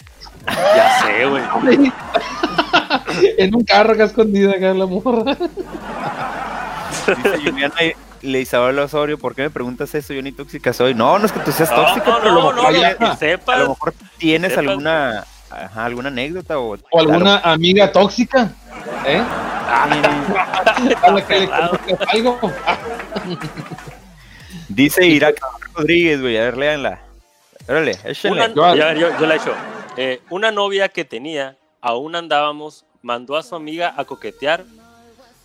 Ya 0.46 1.02
sé, 1.02 1.26
güey. 1.26 1.42
en 3.38 3.54
un 3.54 3.64
carro 3.64 3.92
acá 3.92 4.04
escondida 4.04 4.52
acá 4.52 4.72
la 4.72 4.86
morra. 4.86 5.36
Dice 7.06 7.38
Juliana 7.44 7.74
Leisabel 8.22 8.78
Osorio, 8.78 9.18
¿por 9.18 9.34
qué 9.34 9.42
me 9.42 9.50
preguntas 9.50 9.94
eso? 9.94 10.12
Yo 10.14 10.22
ni 10.22 10.32
tóxica 10.32 10.72
soy. 10.72 10.94
No, 10.94 11.18
no 11.18 11.26
es 11.26 11.32
que 11.32 11.40
tú 11.40 11.52
seas 11.52 11.70
No, 11.70 11.76
tóxica, 11.76 12.10
no, 12.10 12.16
pero 12.20 12.30
a 12.30 12.34
lo 12.34 12.40
no, 12.40 12.52
mejor, 12.52 12.56
no, 12.56 12.68
tienes- 12.70 12.96
que 12.96 13.04
a 13.04 13.08
lo 13.08 13.16
sepas. 13.16 13.58
mejor 13.68 13.94
tienes 14.18 14.52
sepas. 14.52 14.66
alguna, 14.68 15.24
ajá, 15.50 15.84
alguna 15.84 16.08
anécdota 16.08 16.58
o, 16.58 16.76
O 16.90 17.00
alguna 17.00 17.38
amiga 17.38 17.92
tóxica. 17.92 18.50
¿Eh? 19.04 19.22
A 19.68 21.10
la 21.12 21.26
que 21.26 21.40
le 21.40 21.48
algo. 22.08 22.38
Ah, 22.66 22.76
Dice 24.68 25.06
Irak 25.06 25.36
Rodríguez, 25.76 26.20
güey, 26.20 26.36
a 26.38 26.42
ver, 26.42 26.56
léanla. 26.56 27.00
Órale, 27.68 27.98
échenle. 28.04 28.44
Una, 28.46 28.54
Yo- 28.54 28.64
a 28.64 28.72
ver, 28.74 28.98
yo, 28.98 29.08
yo 29.18 29.26
la 29.26 29.34
he 29.34 29.36
hecho. 29.38 29.54
Eh, 29.96 30.20
una 30.30 30.50
novia 30.50 30.88
que 30.88 31.04
tenía, 31.04 31.56
aún 31.80 32.14
andábamos, 32.16 32.84
mandó 33.02 33.36
a 33.36 33.42
su 33.42 33.54
amiga 33.54 33.94
a 33.96 34.04
coquetear. 34.04 34.64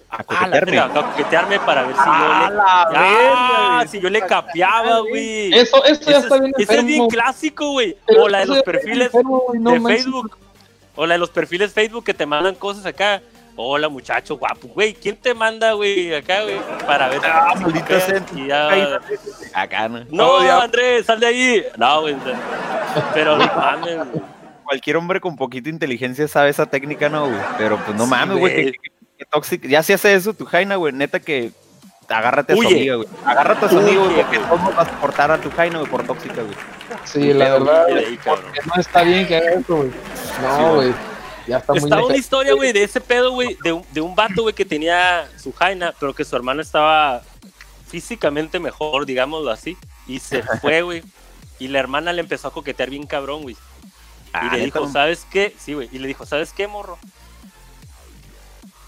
A 0.10 0.16
Ah, 0.16 0.18
la 0.18 0.24
coquetearme. 0.26 0.60
verga, 0.72 0.86
a 0.86 0.90
coquetearme 1.12 1.60
para 1.62 1.84
ver 1.84 1.92
si 1.96 2.02
yo 2.02 2.04
Ah, 2.06 2.48
le. 2.50 2.56
la 2.56 2.64
Ah, 2.94 3.76
güey. 3.78 3.88
si 3.88 4.00
yo 4.02 4.10
le 4.10 4.22
capeaba, 4.22 5.00
güey. 5.00 5.54
Eso, 5.54 5.84
esto 5.86 6.12
ya 6.12 6.18
está 6.18 6.36
es, 6.36 6.42
bien 6.42 6.54
ese 6.58 6.78
es 6.80 6.86
bien 6.86 7.08
clásico, 7.08 7.72
güey. 7.72 7.96
O 8.20 8.28
la 8.28 8.40
de 8.40 8.44
eso 8.44 8.54
los 8.56 8.64
perfiles 8.64 9.06
enfermo, 9.06 9.44
no 9.54 9.72
de 9.72 9.80
manches. 9.80 10.04
Facebook. 10.04 10.38
O 10.96 11.06
la 11.08 11.14
de 11.14 11.20
los 11.20 11.30
perfiles 11.30 11.72
Facebook 11.72 12.04
que 12.04 12.14
te 12.14 12.26
mandan 12.26 12.56
cosas 12.56 12.86
acá. 12.86 13.22
Hola, 13.56 13.90
muchacho 13.90 14.38
guapo. 14.38 14.68
Güey, 14.70 14.94
¿quién 14.94 15.16
te 15.18 15.34
manda, 15.34 15.74
güey, 15.74 16.14
acá, 16.16 16.42
güey? 16.44 16.56
Para 16.86 17.10
ver 17.10 17.20
Ah, 17.24 17.54
y 18.36 18.48
ya- 18.48 19.00
Acá, 19.54 19.88
¿no? 19.90 20.04
No, 20.10 20.32
Oh, 20.38 20.44
ya, 20.44 20.62
Andrés, 20.64 21.06
sal 21.06 21.20
de 21.20 21.28
ahí. 21.28 21.66
No, 21.78 22.02
güey. 22.02 22.16
Pero 23.14 23.38
no 23.38 23.46
mames, 23.46 23.98
güey. 23.98 24.24
Cualquier 24.64 24.98
hombre 24.98 25.20
con 25.20 25.36
poquita 25.36 25.70
inteligencia 25.70 26.28
sabe 26.28 26.50
esa 26.50 26.66
técnica, 26.66 27.10
¿no, 27.10 27.28
güey? 27.28 27.40
Pero 27.58 27.78
pues 27.78 27.96
no 27.98 28.06
Sí, 28.06 28.10
mames, 28.10 28.38
güey. 28.40 28.54
güey. 28.54 28.72
que- 28.72 28.90
que 29.18 29.26
tóxico. 29.26 29.68
Ya 29.68 29.84
si 29.84 29.94
hace 29.94 30.14
eso 30.16 30.34
tu 30.34 30.46
Jaina, 30.46 30.78
güey, 30.78 30.94
neta 30.94 31.20
que 31.20 31.52
agárrate 32.10 32.54
a 32.54 32.56
Huye. 32.56 32.68
amiga, 32.76 32.96
güey. 32.96 33.08
Agárrate 33.26 33.66
a 33.66 33.70
Huye, 33.70 33.80
amigo, 33.80 34.04
güey, 34.06 34.16
porque 34.16 34.38
güey. 34.38 34.50
¿cómo 34.50 34.72
vas 34.72 34.88
a 34.88 34.92
soportar 34.92 35.30
a 35.32 35.38
tu 35.38 35.52
Jaina, 35.52 35.78
güey, 35.80 35.92
por 35.92 36.04
tóxica, 36.08 36.42
güey? 36.42 36.56
Sí, 37.04 37.34
la 37.34 37.50
verdad. 37.60 37.86
Porque 38.26 38.60
no 38.66 38.82
está 38.82 39.04
bien 39.04 39.28
que 39.28 39.36
haga 39.38 39.52
eso, 39.52 39.76
güey. 39.76 39.92
No, 40.42 40.76
güey. 40.76 40.94
Ya 41.52 41.58
está 41.58 41.74
muy 41.74 41.84
Estaba 41.84 42.06
una 42.06 42.18
historia, 42.18 42.54
güey, 42.54 42.72
de 42.74 42.84
ese 42.84 43.00
pedo, 43.02 43.32
güey, 43.32 43.58
de 43.64 43.74
un, 43.74 43.86
de 43.92 44.02
un 44.02 44.16
vato, 44.16 44.42
güey, 44.44 44.56
que 44.56 44.66
tenía 44.66 45.30
su 45.38 45.52
jaina, 45.54 45.94
pero 46.00 46.14
que 46.16 46.24
su 46.26 46.36
hermano 46.36 46.62
estaba 46.62 47.22
físicamente 47.88 48.60
mejor, 48.60 49.06
digámoslo 49.06 49.52
así, 49.52 49.78
y 50.08 50.20
se 50.20 50.42
fue, 50.62 50.82
güey. 50.82 51.04
Y 51.60 51.68
la 51.68 51.80
hermana 51.80 52.12
le 52.14 52.22
empezó 52.22 52.48
a 52.48 52.54
coquetear 52.54 52.90
bien 52.90 53.06
cabrón, 53.06 53.44
güey. 53.44 53.56
Y 53.56 53.58
Ah, 54.34 54.50
le 54.54 54.64
dijo, 54.66 54.88
¿sabes 54.90 55.28
qué? 55.30 55.54
Sí, 55.60 55.74
güey. 55.74 55.90
Y 55.92 56.00
le 56.00 56.08
dijo, 56.08 56.26
¿sabes 56.26 56.54
qué, 56.54 56.68
morro? 56.68 56.98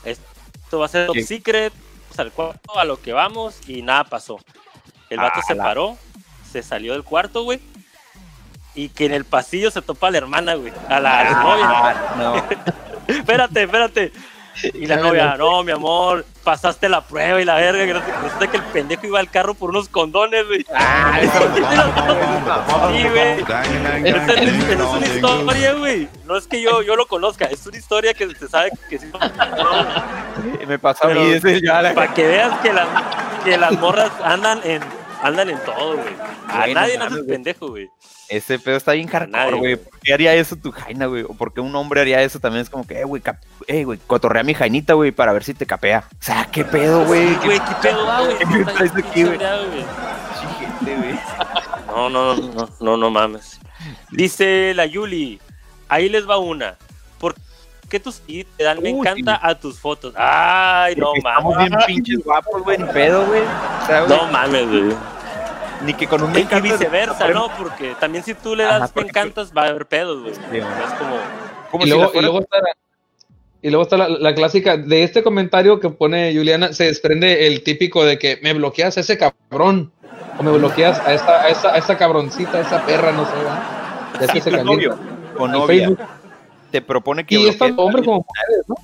Esto 0.05 0.79
va 0.79 0.85
a 0.85 0.89
ser 0.89 1.07
top 1.07 1.15
¿Qué? 1.15 1.23
secret, 1.23 1.73
pues, 2.07 2.19
al 2.19 2.31
cuarto, 2.31 2.77
a 2.79 2.85
lo 2.85 2.99
que 3.01 3.13
vamos, 3.13 3.55
y 3.67 3.81
nada 3.81 4.03
pasó. 4.05 4.39
El 5.09 5.17
vato 5.17 5.39
Ah, 5.41 5.45
se 5.47 5.55
la- 5.55 5.63
paró, 5.63 5.97
se 6.51 6.63
salió 6.63 6.93
del 6.93 7.03
cuarto, 7.03 7.43
güey. 7.43 7.59
Y 8.75 8.89
que 8.89 9.05
en 9.05 9.13
el 9.13 9.25
pasillo 9.25 9.69
se 9.71 9.81
topa 9.81 10.07
a 10.07 10.11
la 10.11 10.17
hermana, 10.17 10.55
güey. 10.55 10.73
A 10.89 10.99
la, 10.99 11.19
a 11.19 11.23
la 11.23 11.43
novia. 11.43 11.67
Ah, 11.69 12.15
no. 12.17 12.35
espérate, 13.07 13.63
espérate. 13.63 14.11
Y 14.61 14.85
la 14.85 14.97
novia, 14.97 15.35
no, 15.35 15.63
mi 15.63 15.71
amor, 15.71 16.25
pasaste 16.43 16.87
la 16.87 17.01
prueba 17.01 17.41
y 17.41 17.45
la 17.45 17.55
verga. 17.55 17.85
que 17.85 17.93
no 17.93 17.99
sé- 18.01 18.11
Resulta 18.23 18.47
que 18.47 18.57
el 18.57 18.63
pendejo 18.63 19.07
iba 19.07 19.19
al 19.19 19.29
carro 19.29 19.55
por 19.55 19.71
unos 19.71 19.89
condones, 19.89 20.45
güey. 20.47 20.65
Ah, 20.73 21.19
eso 21.21 21.39
Sí, 22.91 23.03
güey. 23.09 24.07
Es, 24.07 24.79
una 24.79 25.05
historia, 25.07 25.73
güey. 25.73 26.07
No 26.25 26.37
es 26.37 26.47
que 26.47 26.61
yo, 26.61 26.81
yo 26.83 26.95
lo 26.95 27.07
conozca, 27.07 27.45
es 27.45 27.65
una 27.65 27.77
historia 27.77 28.13
que 28.13 28.33
se 28.35 28.47
sabe 28.47 28.71
que 28.89 28.99
sí. 28.99 29.07
Me 30.67 30.77
pasó 30.79 31.07
a 31.07 31.09
mí, 31.13 31.39
Para 31.95 32.13
que 32.13 32.27
veas 32.27 32.59
que, 32.59 32.73
las 32.73 32.87
que 33.43 33.57
las 33.57 33.71
morras 33.73 34.11
andan 34.23 34.61
en, 34.63 34.81
andan 35.23 35.49
en 35.49 35.57
todo, 35.63 35.95
güey. 35.97 36.15
A 36.47 36.67
nadie 36.67 36.97
nace 36.97 37.23
pendejo, 37.23 37.69
güey. 37.69 37.89
Ese 38.33 38.57
pedo 38.57 38.77
está 38.77 38.93
bien 38.93 39.07
hardcore, 39.07 39.57
güey. 39.57 39.75
¿Por 39.75 39.99
qué 39.99 40.13
haría 40.13 40.33
eso 40.33 40.55
tu 40.55 40.71
Jaina, 40.71 41.05
güey? 41.05 41.21
O 41.23 41.35
por 41.35 41.53
qué 41.53 41.61
un 41.61 41.75
hombre 41.75 42.01
haría 42.01 42.21
eso 42.23 42.39
también? 42.39 42.63
Es 42.63 42.69
como 42.69 42.87
que, 42.87 42.99
eh, 42.99 43.03
güey, 43.03 43.21
eh, 43.67 43.83
güey, 43.83 43.99
cotorrea 44.07 44.41
a 44.41 44.43
mi 44.43 44.53
Jainita, 44.55 44.93
güey, 44.93 45.11
para 45.11 45.33
ver 45.33 45.43
si 45.43 45.53
te 45.53 45.65
capea. 45.67 46.05
O 46.11 46.15
sea, 46.23 46.47
¿qué 46.51 46.65
pedo, 46.65 47.05
güey? 47.05 47.27
Sí, 47.29 47.37
güey, 47.45 47.59
qué 47.59 47.75
pedo 47.81 48.05
va, 48.07 48.21
güey. 48.25 48.37
¿Qué 48.37 48.45
bien 48.45 48.65
traes 48.65 48.91
aquí, 48.95 49.23
güey? 49.23 49.37
No, 51.87 52.09
no, 52.09 52.35
no, 52.35 52.53
no, 52.53 52.69
no, 52.79 52.97
no 52.97 53.09
mames. 53.11 53.59
Dice 54.09 54.73
la 54.75 54.85
Yuli, 54.87 55.39
ahí 55.87 56.09
les 56.09 56.27
va 56.27 56.37
una. 56.37 56.75
¿Por 57.19 57.35
qué 57.89 57.99
tus 57.99 58.21
te 58.57 58.63
dan 58.63 58.81
me 58.81 58.89
encanta 58.89 59.39
a 59.41 59.53
tus 59.53 59.79
fotos? 59.79 60.13
Ay, 60.17 60.95
no 60.95 61.07
Porque 61.07 61.19
Estamos 61.19 61.55
mames. 61.55 61.69
bien 61.69 61.81
pinches 61.85 62.23
guapos, 62.23 62.63
pedo, 62.87 63.25
güey, 63.27 63.43
No 64.09 64.27
mames, 64.31 64.67
güey. 64.67 64.95
Ni 65.85 65.93
que 65.93 66.07
con 66.07 66.23
un 66.23 66.31
me 66.31 66.39
Y 66.41 66.61
viceversa, 66.61 67.27
¿no? 67.29 67.49
Porque 67.57 67.95
también 67.99 68.23
si 68.23 68.33
tú 68.33 68.55
le 68.55 68.63
das 68.63 68.73
Ajá, 68.75 68.85
me 68.87 68.91
porque- 68.93 69.09
encantas, 69.09 69.51
va 69.55 69.63
a 69.63 69.67
haber 69.69 69.85
pedos, 69.85 70.21
güey. 70.21 70.33
Sí. 70.35 70.41
Es 70.57 70.93
como, 70.97 71.15
Como 71.71 71.83
y, 71.83 71.87
si 71.87 71.89
luego, 71.89 72.03
la 72.03 72.09
fuera- 72.09 72.19
y 72.19 72.21
luego 72.21 72.39
está, 72.39 72.57
la, 72.61 72.69
y 73.61 73.69
luego 73.69 73.83
está 73.83 73.97
la, 73.97 74.07
la 74.09 74.35
clásica 74.35 74.77
de 74.77 75.03
este 75.03 75.23
comentario 75.23 75.79
que 75.79 75.89
pone 75.89 76.33
Juliana, 76.35 76.71
se 76.73 76.85
desprende 76.85 77.47
el 77.47 77.63
típico 77.63 78.05
de 78.05 78.17
que 78.17 78.39
me 78.43 78.53
bloqueas 78.53 78.97
a 78.97 79.01
ese 79.01 79.17
cabrón, 79.17 79.91
o 80.39 80.43
me 80.43 80.51
bloqueas 80.51 80.99
a 80.99 81.13
esta, 81.13 81.41
a 81.41 81.49
esa, 81.49 81.73
a 81.73 81.77
esa 81.77 81.97
cabroncita, 81.97 82.57
a 82.59 82.61
esa 82.61 82.85
perra, 82.85 83.11
no 83.11 83.25
sé, 83.25 83.35
¿verdad? 83.35 83.63
Ya 84.19 84.25
es 84.25 84.31
que 84.31 84.41
Si 84.41 84.51
se 84.51 84.63
novio 84.63 84.97
o 85.37 85.47
novia 85.47 85.87
Facebook. 85.87 85.99
te 86.71 86.81
propone 86.81 87.25
que 87.25 87.35
Y 87.35 87.47
es 87.47 87.57
tanto 87.57 87.83
como 87.83 87.95
mujeres, 88.01 88.65
¿no? 88.67 88.75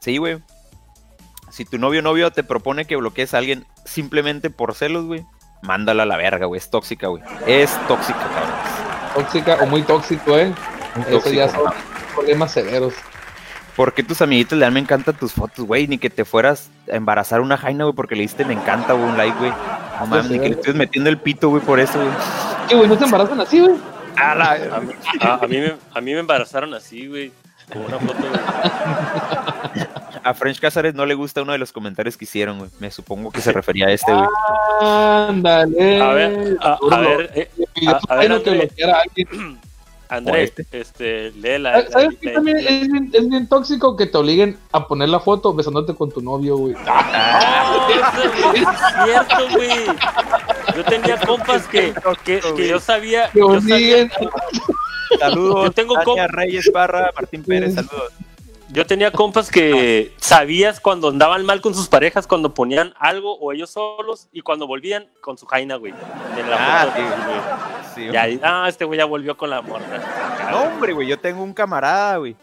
Sí, 0.00 0.18
güey. 0.18 0.38
Si 1.50 1.64
tu 1.64 1.78
novio 1.78 2.00
o 2.00 2.02
novio 2.02 2.30
te 2.30 2.44
propone 2.44 2.84
que 2.84 2.96
bloquees 2.96 3.34
a 3.34 3.38
alguien 3.38 3.64
simplemente 3.84 4.50
por 4.50 4.74
celos, 4.74 5.06
güey, 5.06 5.24
mándala 5.62 6.02
a 6.04 6.06
la 6.06 6.16
verga, 6.16 6.46
güey. 6.46 6.58
Es 6.58 6.70
tóxica, 6.70 7.08
güey. 7.08 7.22
Es 7.46 7.70
tóxica, 7.86 8.18
cabrón. 8.18 8.54
Tóxica 9.14 9.56
o 9.62 9.66
muy 9.66 9.82
tóxico, 9.82 10.36
¿eh? 10.38 10.52
Muy 10.96 11.04
Eso 11.16 11.30
ya 11.30 11.46
tóxico, 11.46 11.64
son 11.70 11.74
problemas 12.14 12.52
severos. 12.52 12.94
¿Por 13.76 13.94
qué 13.94 14.02
tus 14.02 14.20
amiguitos 14.22 14.58
le 14.58 14.64
dan 14.64 14.74
me 14.74 14.80
encantan 14.80 15.14
tus 15.14 15.32
fotos, 15.32 15.64
güey? 15.64 15.86
Ni 15.86 15.98
que 15.98 16.10
te 16.10 16.24
fueras 16.24 16.68
a 16.92 16.96
embarazar 16.96 17.38
a 17.38 17.42
una 17.42 17.56
jaina, 17.56 17.84
güey, 17.84 17.94
porque 17.94 18.16
le 18.16 18.22
diste 18.22 18.44
me 18.44 18.54
encanta, 18.54 18.92
güey, 18.92 19.08
un 19.08 19.16
like, 19.16 19.38
güey. 19.38 19.52
No 20.00 20.06
mames, 20.06 20.30
ni 20.30 20.38
que 20.40 20.48
le 20.48 20.54
estés 20.56 20.74
metiendo 20.74 21.08
el 21.10 21.18
pito, 21.18 21.48
güey, 21.48 21.62
por 21.62 21.78
eso, 21.78 21.98
güey. 22.00 22.10
¿Qué, 22.68 22.74
güey? 22.74 22.88
¿No 22.88 22.96
se 22.98 23.04
embarazan 23.04 23.40
así, 23.40 23.60
güey? 23.60 23.76
A 24.16 24.34
la- 24.34 24.76
a, 24.76 24.80
mí- 24.80 24.92
a- 25.20 25.34
a 25.44 25.46
mí 25.46 25.58
me, 25.58 25.76
a 25.94 26.00
mí 26.00 26.12
me 26.12 26.18
embarazaron 26.20 26.74
así, 26.74 27.06
güey. 27.06 27.32
Con 27.72 27.82
una 27.84 27.98
foto, 28.00 28.14
güey. 28.18 28.40
A 30.24 30.34
French 30.34 30.60
Casares 30.60 30.94
no 30.94 31.06
le 31.06 31.14
gusta 31.14 31.42
uno 31.42 31.52
de 31.52 31.58
los 31.58 31.72
comentarios 31.72 32.16
que 32.16 32.24
hicieron, 32.24 32.58
güey. 32.58 32.70
Me 32.80 32.90
supongo 32.90 33.30
que 33.30 33.40
se 33.40 33.52
refería 33.52 33.86
a 33.86 33.92
este, 33.92 34.12
güey. 34.12 34.26
Ándale. 34.80 36.02
A 36.02 36.12
ver, 36.12 36.56
a, 36.60 36.78
a 36.90 37.00
ver, 37.00 37.30
eh, 37.34 37.50
pidió 37.74 37.90
a- 37.96 38.00
a 38.08 38.16
ver, 38.16 38.32
André. 38.32 38.58
bloqueara 38.58 38.96
a 38.98 39.00
alguien. 39.02 39.58
André, 40.10 40.44
este. 40.44 40.66
este, 40.72 41.30
lee 41.32 41.58
la. 41.58 41.72
¿Sabes- 41.72 41.90
¿Sabes 41.92 42.08
la- 42.14 42.20
qué 42.20 42.26
la- 42.28 42.32
también 42.34 42.64
la- 42.64 42.70
es 42.70 42.90
bien, 42.90 43.10
es 43.12 43.28
bien 43.28 43.46
tóxico 43.48 43.94
que 43.96 44.06
te 44.06 44.16
obliguen 44.16 44.56
a 44.72 44.86
poner 44.88 45.10
la 45.10 45.20
foto 45.20 45.52
besándote 45.52 45.94
con 45.94 46.10
tu 46.10 46.22
novio, 46.22 46.56
güey? 46.56 46.74
¡Oh, 46.74 47.88
eso 47.90 48.54
es 48.54 49.04
cierto, 49.04 49.36
güey! 49.54 49.86
Yo 50.76 50.84
tenía 50.84 51.18
compas 51.18 51.66
que, 51.68 51.92
que, 52.24 52.40
que 52.56 52.68
yo 52.68 52.80
sabía. 52.80 53.28
Que 53.30 53.38
Yo, 53.40 53.60
sabía-. 53.60 54.08
Saludos, 55.18 55.64
Yo 55.64 55.70
tengo 55.72 55.94
Tania 55.94 56.26
Reyes 56.26 56.70
Barra, 56.72 57.10
Martín 57.14 57.42
Pérez, 57.42 57.74
saludos. 57.74 58.12
Yo 58.70 58.86
tenía 58.86 59.10
compas 59.10 59.50
que 59.50 60.12
sabías 60.18 60.80
cuando 60.80 61.08
andaban 61.08 61.44
mal 61.44 61.60
con 61.60 61.74
sus 61.74 61.88
parejas, 61.88 62.26
cuando 62.26 62.52
ponían 62.54 62.92
algo 62.98 63.36
o 63.38 63.52
ellos 63.52 63.70
solos 63.70 64.28
y 64.32 64.40
cuando 64.42 64.66
volvían 64.66 65.08
con 65.20 65.38
su 65.38 65.46
jaina, 65.46 65.76
güey. 65.76 65.92
En 66.36 66.50
la 66.50 66.56
Ah, 66.58 66.86
foto, 66.86 66.96
sí, 66.96 67.02
güey. 68.04 68.08
Sí, 68.08 68.12
Ya, 68.12 68.26
ah, 68.42 68.66
este 68.68 68.84
güey 68.84 68.98
ya 68.98 69.04
volvió 69.06 69.36
con 69.36 69.50
la 69.50 69.62
morra. 69.62 70.48
No, 70.50 70.62
hombre, 70.64 70.92
güey, 70.92 71.08
yo 71.08 71.18
tengo 71.18 71.42
un 71.42 71.52
camarada, 71.54 72.18
güey. 72.18 72.36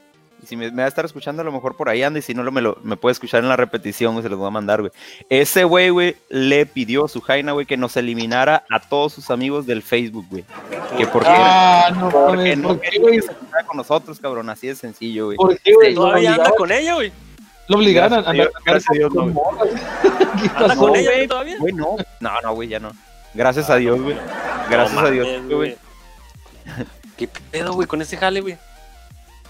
Si 0.46 0.56
me, 0.56 0.70
me 0.72 0.78
va 0.82 0.86
a 0.86 0.88
estar 0.88 1.06
escuchando, 1.06 1.42
a 1.42 1.46
lo 1.46 1.52
mejor 1.52 1.76
por 1.76 1.90
ahí 1.90 2.04
anda. 2.04 2.20
Y 2.20 2.22
si 2.22 2.34
no, 2.34 2.44
lo, 2.44 2.52
me, 2.52 2.62
lo, 2.62 2.78
me 2.84 2.98
puede 2.98 3.14
escuchar 3.14 3.42
en 3.44 3.50
la 3.50 3.56
repetición, 3.56 4.14
güey, 4.14 4.24
se 4.24 4.30
los 4.30 4.38
voy 4.40 4.48
a 4.48 4.52
mandar, 4.52 4.82
güey. 4.82 4.92
Ese 5.30 5.64
güey, 5.64 5.90
güey, 5.90 6.16
le 6.30 6.66
pidió 6.66 7.06
a 7.06 7.08
su 7.10 7.22
jaina, 7.22 7.52
güey, 7.54 7.66
que 7.66 7.78
nos 7.78 7.98
eliminara 7.98 8.64
a 8.70 8.80
todos 8.80 9.14
sus 9.14 9.30
amigos 9.32 9.66
del 9.66 9.82
Facebook, 9.84 10.26
güey. 10.30 10.46
Que 10.98 11.08
porque, 11.08 11.30
Ah, 11.32 11.90
no 11.96 12.10
porque 12.10 12.36
mames. 12.38 12.58
no 12.58 12.68
¿Por 12.70 12.80
qué, 12.82 12.90
quería 12.92 13.12
que 13.12 13.22
se 13.22 13.34
juntara 13.34 13.66
con 13.66 13.78
nosotros, 13.78 14.20
cabrón. 14.20 14.50
Así 14.50 14.68
de 14.68 14.76
sencillo, 14.76 15.26
güey. 15.26 15.38
¿Por 15.38 15.60
qué, 15.60 15.74
güey? 15.74 15.94
Todavía 15.96 16.36
anda 16.36 16.52
con 16.58 16.72
ella, 16.72 16.94
güey. 16.96 17.12
Lo 17.68 17.78
obligaron 17.78 18.14
a 18.14 18.22
Gracias 18.22 18.28
a 18.28 18.32
andar 18.32 18.48
Dios, 18.52 18.64
gracias 18.64 18.90
a 18.90 18.94
Dios, 18.94 19.14
no, 19.14 19.22
con 19.22 19.34
güey. 19.34 19.44
morras. 19.46 19.82
¿Qué 20.42 20.50
¿Anda 20.64 20.76
con 20.76 20.96
ella 20.96 21.12
güey. 21.12 21.28
todavía? 21.28 21.58
Güey, 21.60 21.74
no. 21.74 21.96
No, 22.20 22.32
no, 22.44 22.54
güey, 22.54 22.70
ya 22.70 22.80
no. 22.80 22.92
Gracias 23.34 23.70
a 23.70 23.76
Dios, 23.78 24.00
güey. 24.02 24.16
Gracias 24.70 24.94
No 24.94 25.08
a 25.08 25.10
Dios, 25.12 25.28
güey. 25.50 25.76
¿Qué 27.18 27.28
pedo, 27.28 27.74
güey, 27.74 27.88
con 27.88 28.02
ese 28.02 28.18
jale, 28.18 28.42
güey? 28.42 28.58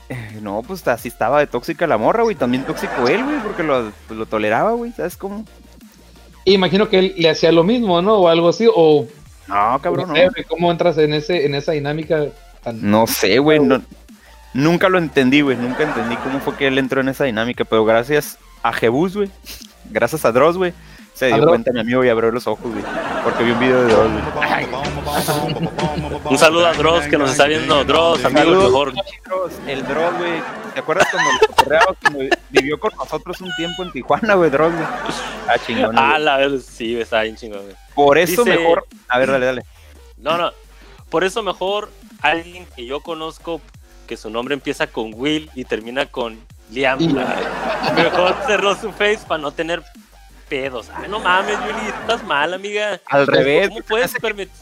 No, 0.41 0.61
pues 0.61 0.87
así 0.87 1.07
estaba 1.07 1.39
de 1.39 1.47
tóxica 1.47 1.87
la 1.87 1.97
morra, 1.97 2.23
güey. 2.23 2.35
También 2.35 2.63
tóxico 2.65 3.07
él, 3.07 3.23
güey, 3.23 3.37
porque 3.39 3.63
lo, 3.63 3.91
pues, 4.07 4.17
lo 4.19 4.25
toleraba, 4.25 4.71
güey. 4.73 4.91
¿Sabes 4.91 5.17
cómo? 5.17 5.45
Imagino 6.45 6.89
que 6.89 6.99
él 6.99 7.15
le 7.17 7.29
hacía 7.29 7.51
lo 7.51 7.63
mismo, 7.63 8.01
¿no? 8.01 8.15
O 8.17 8.27
algo 8.27 8.49
así. 8.49 8.67
O 8.73 9.07
No, 9.47 9.79
cabrón, 9.81 10.09
no 10.09 10.15
sé, 10.15 10.43
¿cómo 10.47 10.71
entras 10.71 10.97
en 10.97 11.13
ese 11.13 11.45
en 11.45 11.55
esa 11.55 11.71
dinámica 11.71 12.25
tan 12.63 12.87
No 12.89 13.07
sé, 13.07 13.39
güey. 13.39 13.59
no- 13.59 13.81
nunca 14.53 14.89
lo 14.89 14.97
entendí, 14.99 15.41
güey. 15.41 15.57
Nunca 15.57 15.83
entendí 15.83 16.15
cómo 16.17 16.39
fue 16.39 16.55
que 16.55 16.67
él 16.67 16.77
entró 16.77 17.01
en 17.01 17.09
esa 17.09 17.23
dinámica. 17.23 17.65
Pero 17.65 17.83
gracias 17.85 18.37
a 18.61 18.71
Jebus, 18.73 19.15
güey. 19.15 19.31
Gracias 19.89 20.23
a 20.25 20.31
Dross, 20.31 20.57
güey. 20.57 20.73
Se 21.15 21.28
dio 21.28 21.47
cuenta 21.47 21.71
mi 21.71 21.80
amigo 21.80 22.04
y 22.04 22.10
abrió 22.10 22.30
los 22.32 22.45
ojos, 22.45 22.69
güey. 22.71 22.84
Porque 23.23 23.43
vi 23.43 23.51
un 23.51 23.60
video 23.60 23.82
de 23.84 23.93
Dross, 23.93 24.12
güey. 24.12 24.23
Un 26.30 26.38
saludo 26.38 26.67
a 26.67 26.73
Dross 26.73 27.08
que 27.08 27.17
nos 27.17 27.32
está 27.32 27.45
viendo. 27.45 27.84
Dross, 27.86 28.23
amigo, 28.25 28.41
el 28.51 28.58
mejor. 28.58 28.93
El 29.65 29.88
Dross, 29.88 30.17
güey. 30.17 30.41
¿Te 30.73 30.80
acuerdas 30.82 31.08
cuando 31.10 31.32
lo 31.32 31.95
cuando 32.01 32.36
vivió 32.49 32.78
con 32.80 32.91
nosotros 32.97 33.39
un 33.39 33.49
tiempo 33.56 33.84
en 33.84 33.91
Tijuana, 33.93 34.34
güey, 34.36 34.49
Dross, 34.49 34.73
güey? 34.73 34.86
Ah, 35.47 35.56
chingón. 35.65 35.97
Ah, 35.97 36.19
la 36.19 36.38
verdad, 36.38 36.60
sí, 36.60 36.99
está 36.99 37.21
bien 37.21 37.36
chingón, 37.38 37.63
güey. 37.63 37.75
Por 37.93 38.17
eso 38.17 38.43
dice- 38.43 38.58
mejor. 38.58 38.86
A 39.08 39.17
ver, 39.17 39.32
dale, 39.32 39.45
dale. 39.45 39.65
No, 40.17 40.38
no. 40.38 40.51
Por 41.10 41.23
eso 41.23 41.41
mejor 41.43 41.89
alguien 42.21 42.67
que 42.75 42.86
yo 42.86 42.99
conozco 42.99 43.62
que 44.06 44.17
su 44.17 44.30
nombre 44.30 44.54
empieza 44.54 44.88
con 44.88 45.12
Will 45.15 45.49
y 45.56 45.63
termina 45.63 46.06
con 46.08 46.38
Liam. 46.71 46.99
Mejor 47.95 48.36
cerró 48.47 48.75
su 48.75 48.91
face 48.91 49.19
para 49.28 49.41
no 49.41 49.51
tener 49.51 49.84
pedos. 50.45 50.89
Ay, 50.95 51.10
no 51.10 51.19
mames, 51.19 51.58
Willy, 51.60 51.88
estás 51.88 52.23
mal, 52.23 52.53
amiga. 52.53 52.99
Al 53.08 53.27
revés. 53.27 53.69
¿Cómo 53.69 53.81
puedes 53.81 54.13
permitir? 54.13 54.53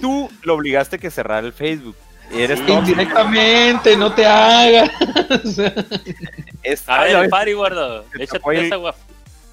Tú 0.00 0.30
lo 0.42 0.54
obligaste 0.54 0.96
a 0.96 0.98
que 0.98 1.10
cerrara 1.10 1.46
el 1.46 1.52
Facebook. 1.52 1.96
Eres 2.32 2.58
Sí. 2.60 2.70
indirectamente, 2.72 3.96
no 3.96 4.12
te 4.12 4.26
hagas. 4.26 4.90
Es- 6.62 6.88
A 6.88 7.02
ver, 7.04 7.28
pari, 7.30 7.52
guardo. 7.54 8.02
te 8.04 8.24
Échate 8.24 8.66
esa 8.66 8.76
guapa. 8.76 8.98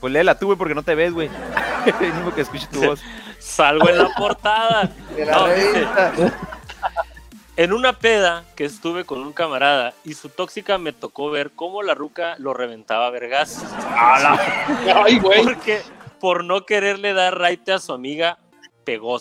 Pues 0.02 0.12
léela 0.14 0.38
tú, 0.38 0.48
güey, 0.48 0.58
porque 0.58 0.76
no 0.76 0.84
te 0.84 0.94
ves, 0.94 1.14
güey. 1.14 1.30
Mismo 2.02 2.34
que 2.36 2.42
escuche 2.42 2.68
tu 2.72 2.84
voz. 2.84 3.00
Salgo 3.40 3.88
en 3.90 3.98
la 3.98 4.10
portada. 4.18 4.92
No, 5.32 5.48
dice, 5.48 5.88
en 7.58 7.74
una 7.74 7.94
peda 7.94 8.44
que 8.56 8.66
estuve 8.66 9.06
con 9.06 9.20
un 9.20 9.34
camarada 9.34 9.94
y 10.04 10.14
su 10.14 10.30
tóxica 10.30 10.78
me 10.78 10.94
tocó 10.94 11.30
ver 11.30 11.52
cómo 11.52 11.84
la 11.84 11.94
ruca 11.94 12.36
lo 12.38 12.54
reventaba 12.54 13.08
a 13.08 13.10
vergas. 13.10 13.64
Ay, 14.94 15.20
güey. 15.20 15.44
Porque 15.44 15.82
por 16.20 16.44
no 16.44 16.66
quererle 16.66 17.14
dar 17.14 17.38
raite 17.38 17.72
a 17.72 17.80
su 17.80 17.94
amiga. 17.94 18.38
Pegó. 18.84 19.20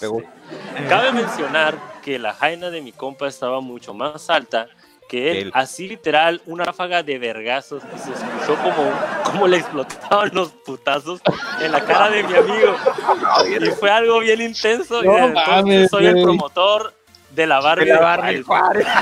Cabe 0.91 1.13
mencionar 1.13 1.79
que 2.03 2.19
la 2.19 2.35
jaina 2.35 2.71
de 2.71 2.83
mi 2.83 2.93
compa 2.93 3.29
estaba 3.29 3.63
mucho 3.63 3.95
más 3.95 4.29
alta 4.29 4.69
que 5.09 5.31
él, 5.31 5.37
Él. 5.39 5.51
así 5.55 5.89
literal, 5.89 6.43
una 6.45 6.65
ráfaga 6.65 7.03
de 7.03 7.19
vergazos 7.19 7.83
y 7.95 7.99
se 7.99 8.11
escuchó 8.13 8.57
como, 8.63 8.91
como 9.25 9.47
le 9.47 9.59
explotaban 9.59 10.31
los 10.35 10.51
putazos 10.51 11.21
en 11.63 11.73
la 11.73 11.83
cara 11.85 12.11
de 12.11 12.23
mi 12.25 12.35
amigo. 12.35 12.77
Y 13.61 13.71
fue 13.71 13.91
algo 13.91 14.19
bien 14.21 14.41
intenso. 14.41 15.03
y 15.03 15.07
No 15.07 15.13
desde 15.13 15.27
entonces 15.29 15.65
mames, 15.65 15.91
soy 15.91 16.07
el 16.07 16.23
promotor 16.23 16.93
de 17.35 17.47
la 17.47 17.61
Barbie. 17.61 17.85
De 17.87 17.93
la 17.93 17.99
de 17.99 18.05
Barbie 18.05 18.43
Juárez. 18.43 18.87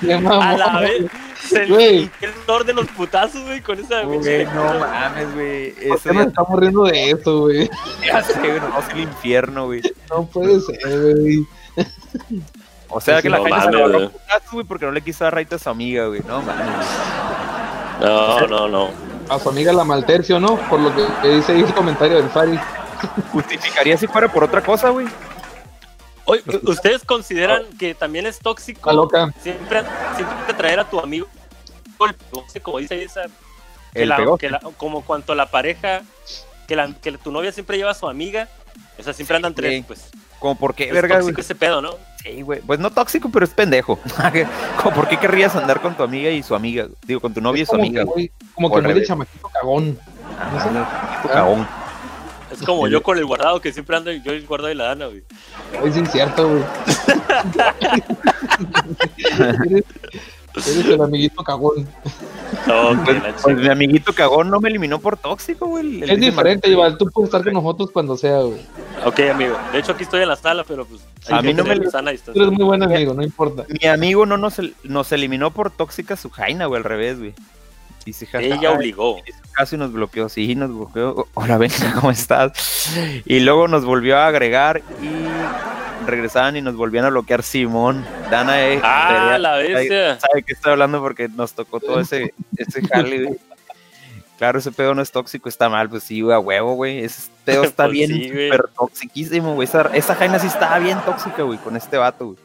A 0.00 0.56
la 0.56 0.80
vez. 0.80 1.10
El 1.50 2.10
dolor 2.46 2.64
de 2.64 2.74
los 2.74 2.86
putazos, 2.88 3.42
güey, 3.44 3.60
con 3.60 3.78
esa 3.78 4.02
Güey, 4.02 4.44
no 4.46 4.78
mames, 4.78 5.34
güey. 5.34 5.70
¿Por 5.88 6.00
qué 6.00 6.12
nos 6.12 6.26
estamos 6.26 6.60
riendo 6.60 6.84
de 6.84 7.10
eso, 7.10 7.40
güey? 7.40 7.70
ya 8.06 8.22
sé, 8.22 8.38
güey, 8.38 8.60
no, 8.60 8.78
es 8.78 8.88
el 8.90 9.00
infierno, 9.00 9.66
güey. 9.66 9.82
No 10.10 10.26
puede 10.26 10.60
ser, 10.60 11.16
güey. 11.20 11.46
O 12.90 13.00
sea 13.00 13.22
que 13.22 13.28
la 13.28 13.38
gente 13.38 13.60
se 13.60 13.70
lo 13.70 13.84
agarró 13.84 14.10
putazos, 14.10 14.52
güey, 14.52 14.66
porque 14.66 14.86
no 14.86 14.92
le 14.92 15.00
quiso 15.02 15.24
dar 15.24 15.34
raite 15.34 15.54
a 15.54 15.58
su 15.58 15.70
amiga, 15.70 16.06
güey. 16.06 16.20
No 16.26 16.42
mames. 16.42 16.86
No, 18.00 18.46
no, 18.46 18.68
no. 18.68 18.90
A 19.28 19.38
su 19.38 19.48
amiga 19.48 19.72
la 19.72 19.84
maltercio, 19.84 20.40
¿no? 20.40 20.56
Por 20.68 20.80
lo 20.80 20.94
que, 20.94 21.04
que 21.22 21.28
dice 21.28 21.52
ahí 21.52 21.60
el 21.62 21.74
comentario 21.74 22.16
del 22.16 22.30
Fari. 22.30 22.58
Justificaría 23.32 23.96
si 23.96 24.06
fuera 24.06 24.30
por 24.32 24.44
otra 24.44 24.60
cosa, 24.62 24.90
güey. 24.90 25.06
Oye, 26.24 26.42
¿ustedes 26.64 27.04
consideran 27.04 27.62
que 27.78 27.94
también 27.94 28.26
es 28.26 28.38
tóxico 28.38 28.92
loca. 28.92 29.32
siempre, 29.42 29.82
siempre 30.14 30.54
traer 30.54 30.80
a 30.80 30.84
tu 30.84 31.00
amigo 31.00 31.26
el 32.06 32.14
pegoste, 32.14 32.60
como 32.60 32.78
dice 32.78 33.02
esa, 33.02 33.22
que 33.94 34.02
El 34.02 34.10
la- 34.10 34.16
pegoste. 34.16 34.46
que 34.46 34.50
la- 34.52 34.60
como 34.76 35.02
cuanto 35.04 35.34
la 35.34 35.46
pareja, 35.46 36.02
que, 36.66 36.76
la, 36.76 36.92
que 37.00 37.12
tu 37.18 37.32
novia 37.32 37.50
siempre 37.50 37.78
lleva 37.78 37.92
a 37.92 37.94
su 37.94 38.08
amiga, 38.08 38.46
o 38.98 39.02
sea, 39.02 39.14
siempre 39.14 39.36
andan 39.36 39.54
tres, 39.54 39.70
güey. 39.70 39.82
pues. 39.82 40.10
Como 40.38 40.56
por 40.56 40.74
qué, 40.74 40.84
Es 40.88 40.92
verga, 40.92 41.16
güey. 41.16 41.20
tóxico 41.34 41.40
ese 41.40 41.54
pedo, 41.54 41.80
¿no? 41.82 41.94
Sí, 42.22 42.42
güey. 42.42 42.60
Pues 42.60 42.78
no 42.78 42.90
tóxico, 42.90 43.28
pero 43.32 43.44
es 43.44 43.50
pendejo. 43.52 43.98
Como 44.82 44.94
por 44.94 45.08
qué 45.08 45.18
querrías 45.18 45.56
andar 45.56 45.80
con 45.80 45.96
tu 45.96 46.02
amiga 46.04 46.30
y 46.30 46.42
su 46.44 46.54
amiga. 46.54 46.86
Digo, 47.04 47.20
con 47.20 47.32
tu 47.34 47.40
novia 47.40 47.62
y 47.62 47.66
su 47.66 47.72
como 47.72 47.82
amiga. 47.82 48.02
que 48.02 48.10
güey. 48.10 48.32
como 48.54 48.68
O 48.68 48.74
que 48.74 48.82
muy 48.82 48.94
de 48.94 49.06
chamaquito 49.06 49.48
cagón. 49.48 49.98
Ah, 50.38 51.20
tu 51.22 51.28
cagón. 51.28 51.66
Es 52.60 52.66
como 52.66 52.88
yo 52.88 53.02
con 53.02 53.18
el 53.18 53.24
guardado, 53.26 53.60
que 53.60 53.72
siempre 53.72 53.96
ando 53.96 54.10
yo 54.12 54.32
el 54.32 54.46
guardado 54.46 54.72
y 54.72 54.74
la 54.76 54.84
dana, 54.88 55.06
güey. 55.06 55.22
Es 55.84 55.96
incierto, 55.96 56.48
güey. 56.48 56.62
eres, 59.70 59.84
Eres 60.56 60.86
el 60.86 61.00
amiguito 61.02 61.44
cagón. 61.44 61.86
Ok, 62.66 63.04
Pues, 63.04 63.22
pues, 63.42 63.56
mi 63.58 63.68
amiguito 63.68 64.12
cagón 64.12 64.50
no 64.50 64.60
me 64.60 64.68
eliminó 64.70 64.98
por 64.98 65.16
tóxico, 65.16 65.66
güey. 65.66 66.02
El- 66.02 66.10
Es 66.10 66.20
diferente, 66.20 66.68
Iván. 66.68 66.98
Tú 66.98 67.06
puedes 67.10 67.28
estar 67.28 67.44
con 67.44 67.52
nosotros 67.52 67.90
cuando 67.92 68.16
sea, 68.16 68.40
güey. 68.40 68.60
Ok, 69.04 69.20
amigo. 69.32 69.56
De 69.72 69.78
hecho, 69.78 69.92
aquí 69.92 70.02
estoy 70.02 70.22
en 70.22 70.28
la 70.28 70.36
sala, 70.36 70.64
pero 70.66 70.84
pues. 70.84 71.00
A 71.30 71.42
mí 71.42 71.52
no 71.54 71.64
me 71.64 71.76
sana 71.90 72.12
Tú 72.24 72.32
eres 72.34 72.50
muy 72.52 72.64
buen 72.64 72.82
amigo, 72.82 73.14
no 73.14 73.22
importa. 73.22 73.64
Mi 73.68 73.86
amigo 73.86 74.26
no 74.26 74.36
nos, 74.36 74.58
el- 74.58 74.74
nos 74.82 75.12
eliminó 75.12 75.52
por 75.52 75.70
tóxica 75.70 76.16
su 76.16 76.30
jaina, 76.30 76.66
güey, 76.66 76.78
al 76.78 76.84
revés, 76.84 77.18
güey. 77.18 77.34
Dice, 78.08 78.26
Ella 78.32 78.72
obligó. 78.72 79.20
casi 79.52 79.76
nos 79.76 79.92
bloqueó, 79.92 80.30
sí, 80.30 80.54
nos 80.54 80.70
bloqueó. 80.74 81.26
Hola, 81.34 81.58
venga, 81.58 81.92
¿cómo 81.94 82.10
estás? 82.10 82.90
Y 83.26 83.40
luego 83.40 83.68
nos 83.68 83.84
volvió 83.84 84.16
a 84.16 84.28
agregar 84.28 84.80
y 85.02 86.06
regresaban 86.06 86.56
y 86.56 86.62
nos 86.62 86.74
volvían 86.74 87.04
a 87.04 87.10
bloquear 87.10 87.42
Simón. 87.42 88.02
Dana, 88.30 88.66
eh, 88.66 88.80
Ah, 88.82 89.36
la 89.38 89.56
bestia. 89.56 90.18
sabe 90.20 90.42
que 90.42 90.54
estoy 90.54 90.72
hablando 90.72 91.02
porque 91.02 91.28
nos 91.28 91.52
tocó 91.52 91.80
todo 91.80 92.00
ese, 92.00 92.32
ese 92.56 92.80
jale. 92.88 93.38
Claro, 94.38 94.58
ese 94.58 94.72
pedo 94.72 94.94
no 94.94 95.02
es 95.02 95.10
tóxico, 95.12 95.50
está 95.50 95.68
mal, 95.68 95.90
pues 95.90 96.04
sí, 96.04 96.22
güey, 96.22 96.34
a 96.34 96.38
huevo, 96.38 96.72
güey. 96.74 97.00
Ese 97.00 97.30
pedo 97.44 97.62
está 97.64 97.82
Pues 97.84 97.92
bien 97.92 98.08
sí, 98.10 98.28
súper 98.28 98.68
toxiquísimo, 98.74 99.54
güey. 99.54 99.68
Esa, 99.68 99.82
esa 99.92 100.14
jaina 100.14 100.38
sí 100.38 100.46
estaba 100.46 100.78
bien 100.78 100.98
tóxica, 101.04 101.42
güey, 101.42 101.58
con 101.58 101.76
este 101.76 101.98
vato, 101.98 102.26
güey. 102.28 102.38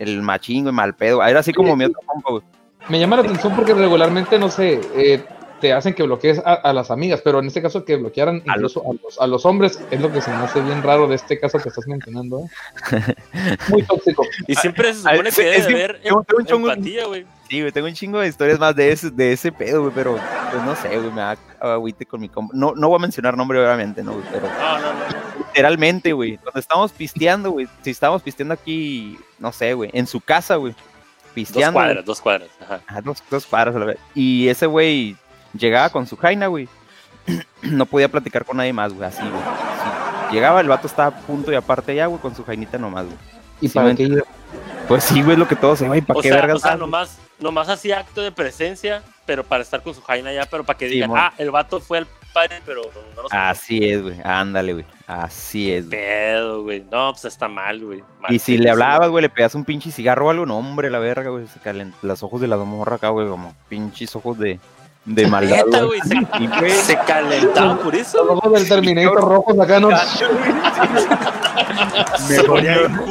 El 0.00 0.22
machín, 0.22 0.64
güey, 0.64 0.74
mal 0.74 0.92
pedo. 0.94 1.22
Era 1.24 1.38
así 1.38 1.52
como 1.52 1.76
mi 1.76 1.84
otro 1.84 2.00
compa, 2.04 2.30
güey. 2.32 2.42
Me 2.88 2.98
llama 3.00 3.16
la 3.16 3.22
atención 3.22 3.54
porque 3.56 3.74
regularmente, 3.74 4.38
no 4.38 4.50
sé, 4.50 4.80
eh, 4.94 5.24
te 5.60 5.72
hacen 5.72 5.94
que 5.94 6.02
bloquees 6.02 6.40
a, 6.44 6.52
a 6.54 6.72
las 6.74 6.90
amigas, 6.90 7.22
pero 7.24 7.38
en 7.38 7.46
este 7.46 7.62
caso 7.62 7.84
que 7.86 7.96
bloquearan 7.96 8.42
A 8.46 8.52
incluso 8.52 8.82
a 8.82 8.92
los, 9.02 9.20
a 9.20 9.26
los 9.26 9.46
hombres 9.46 9.80
es 9.90 10.00
lo 10.00 10.12
que 10.12 10.20
se 10.20 10.30
me 10.30 10.36
hace 10.36 10.60
bien 10.60 10.82
raro 10.82 11.08
de 11.08 11.14
este 11.14 11.40
caso 11.40 11.58
que 11.58 11.70
estás 11.70 11.86
mencionando. 11.86 12.40
¿eh? 12.92 13.14
Muy 13.70 13.82
tóxico. 13.84 14.26
Y 14.46 14.54
siempre 14.56 14.92
se 14.92 15.00
supone 15.00 15.30
que 15.30 15.42
debe 15.42 15.62
haber 15.62 16.00
em- 16.04 16.14
empatía, 16.48 17.06
güey. 17.06 17.24
Sí, 17.48 17.60
güey, 17.60 17.72
tengo 17.72 17.86
un 17.86 17.94
chingo 17.94 18.20
de 18.20 18.28
historias 18.28 18.58
más 18.58 18.76
de 18.76 18.92
ese, 18.92 19.10
de 19.10 19.32
ese 19.32 19.52
pedo, 19.52 19.80
güey, 19.82 19.92
pero 19.94 20.18
pues 20.50 20.62
no 20.62 20.76
sé, 20.76 20.88
güey, 20.98 21.10
me 21.10 21.20
da 21.22 21.36
agüite 21.60 22.04
con 22.04 22.20
mi 22.20 22.28
compa. 22.28 22.52
No, 22.54 22.74
no 22.76 22.88
voy 22.88 22.96
a 22.96 23.00
mencionar 23.00 23.36
nombre, 23.36 23.58
obviamente, 23.64 24.02
¿no? 24.02 24.12
güey, 24.12 24.24
Pero 24.30 24.46
No, 24.48 24.78
no, 24.78 24.92
no. 24.92 25.46
literalmente, 25.46 26.12
güey, 26.12 26.36
cuando 26.38 26.60
estábamos 26.60 26.92
pisteando, 26.92 27.52
güey, 27.52 27.68
si 27.82 27.90
estábamos 27.90 28.22
pisteando 28.22 28.52
aquí, 28.54 29.18
no 29.38 29.52
sé, 29.52 29.72
güey, 29.72 29.88
en 29.94 30.06
su 30.06 30.20
casa, 30.20 30.56
güey, 30.56 30.74
pisteando. 31.34 31.72
güey, 31.72 31.86
cuadras, 31.86 32.04
dos 32.04 32.20
cuadras. 32.20 32.48
Ajá. 32.62 32.80
Ah, 32.86 33.00
dos, 33.02 33.22
dos 33.30 33.46
cuadras 33.46 33.74
a 33.76 33.78
la 33.78 33.84
vez. 33.86 33.98
Y 34.14 34.48
ese 34.48 34.66
güey 34.66 35.16
llegaba 35.52 35.90
con 35.90 36.06
su 36.06 36.16
jaina, 36.16 36.46
güey. 36.46 36.68
No 37.62 37.86
podía 37.86 38.08
platicar 38.10 38.44
con 38.44 38.58
nadie 38.58 38.72
más, 38.72 38.92
güey, 38.92 39.08
así, 39.08 39.20
güey. 39.22 39.32
Sí. 39.32 40.34
Llegaba, 40.34 40.60
el 40.60 40.68
vato 40.68 40.86
estaba 40.86 41.08
a 41.16 41.20
punto 41.22 41.50
y 41.52 41.54
aparte 41.54 41.94
ya, 41.94 42.06
güey, 42.06 42.20
con 42.20 42.34
su 42.36 42.44
jainita 42.44 42.76
nomás, 42.78 43.06
güey. 43.06 43.16
¿Y 43.60 43.68
Sí, 43.68 43.74
para 43.74 43.86
me 43.88 43.96
qué 43.96 44.02
iba? 44.04 44.22
Pues 44.88 45.04
sí, 45.04 45.22
güey, 45.22 45.36
lo 45.36 45.48
que 45.48 45.56
todos 45.56 45.78
se 45.78 45.86
güey, 45.88 46.02
¿para 46.02 46.18
O 46.18 46.22
qué 46.22 46.28
sea, 46.28 46.36
vergas? 46.38 46.56
o 46.56 46.60
sea 46.60 46.76
nomás, 46.76 47.18
nomás 47.38 47.68
hacía 47.70 48.00
acto 48.00 48.20
de 48.20 48.32
presencia, 48.32 49.02
pero 49.24 49.44
para 49.44 49.62
estar 49.62 49.82
con 49.82 49.94
su 49.94 50.02
jaina 50.02 50.32
ya, 50.32 50.44
pero 50.44 50.64
para 50.64 50.76
que 50.78 50.88
Sí, 50.88 50.94
digan, 50.94 51.08
mon. 51.10 51.18
ah, 51.18 51.32
el 51.38 51.50
vato 51.50 51.80
fue 51.80 51.98
el 51.98 52.06
padre, 52.34 52.60
pero 52.66 52.82
no 53.16 53.22
nos 53.22 53.32
Así 53.32 53.78
es, 53.88 54.02
güey, 54.02 54.16
ándale, 54.24 54.72
güey, 54.74 54.84
así 55.06 55.72
es, 55.72 55.88
güey. 55.88 55.98
pedo, 55.98 56.62
güey. 56.64 56.84
No, 56.90 57.12
pues 57.12 57.24
está 57.24 57.48
mal, 57.48 57.80
güey. 57.82 58.02
Mal 58.20 58.32
Y 58.34 58.38
si 58.38 58.58
le 58.58 58.68
hablabas, 58.70 59.08
güey, 59.08 59.22
le 59.22 59.30
pegas 59.30 59.54
un 59.54 59.64
pinche 59.64 59.90
cigarro 59.90 60.26
o 60.26 60.30
algo, 60.30 60.44
no, 60.44 60.58
hombre, 60.58 60.90
la 60.90 60.98
verga, 60.98 61.30
güey, 61.30 61.46
se 61.46 61.60
calen 61.60 61.94
los 62.02 62.22
ojos 62.22 62.40
de 62.42 62.48
la 62.48 62.56
morra 62.58 62.96
acá, 62.96 63.08
güey, 63.08 63.26
como 63.28 63.54
pinches 63.70 64.14
ojos 64.16 64.38
de, 64.38 64.58
de 65.06 65.26
maldad, 65.26 65.64
Neta, 65.64 65.84
güey. 65.84 66.00
güey, 66.00 66.00
se, 66.08 66.14
Y, 66.42 66.46
güey, 66.58 66.70
se 66.72 66.98
calentaba 67.06 67.78
por 67.78 67.94
Los 67.94 68.06
eso. 68.08 68.22
ojos 68.30 68.52
del 68.52 68.68
Terminator 68.68 69.20
rojos 69.20 69.58
acá 69.60 69.80
no. 69.80 69.90
Se 72.18 72.42
ponía 72.44 72.78
verga. 72.78 73.02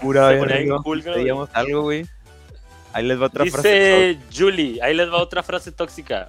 pura 0.00 0.26
verga, 0.28 0.76
pedíamos 1.14 1.48
algo, 1.52 1.82
güey. 1.82 2.06
Ahí 2.92 3.04
les 3.04 3.20
va 3.20 3.26
otra 3.26 3.44
frase. 3.46 3.68
Dice 3.68 4.18
Julie, 4.32 4.80
ahí 4.82 4.94
les 4.94 5.10
va 5.10 5.16
otra 5.16 5.42
frase 5.42 5.72
tóxica. 5.72 6.28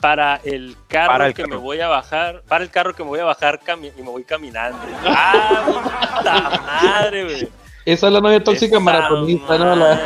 Para 0.00 0.36
el 0.44 0.76
carro 0.88 1.12
Para 1.12 1.26
el 1.28 1.34
que 1.34 1.42
carro. 1.42 1.54
me 1.56 1.60
voy 1.62 1.80
a 1.80 1.88
bajar, 1.88 2.42
para 2.46 2.62
el 2.64 2.70
carro 2.70 2.94
que 2.94 3.02
me 3.02 3.08
voy 3.08 3.20
a 3.20 3.24
bajar 3.24 3.60
y 3.66 4.02
me 4.02 4.10
voy 4.10 4.24
caminando. 4.24 4.78
¡Ah, 5.06 5.62
puta 5.66 6.62
madre, 6.66 7.24
güey! 7.24 7.48
Esa 7.86 8.06
es 8.06 8.12
la 8.12 8.20
novia 8.20 8.42
tóxica 8.42 8.76
Esa 8.76 8.80
maratonista, 8.84 9.58
¿no? 9.58 9.76
La-. 9.76 10.00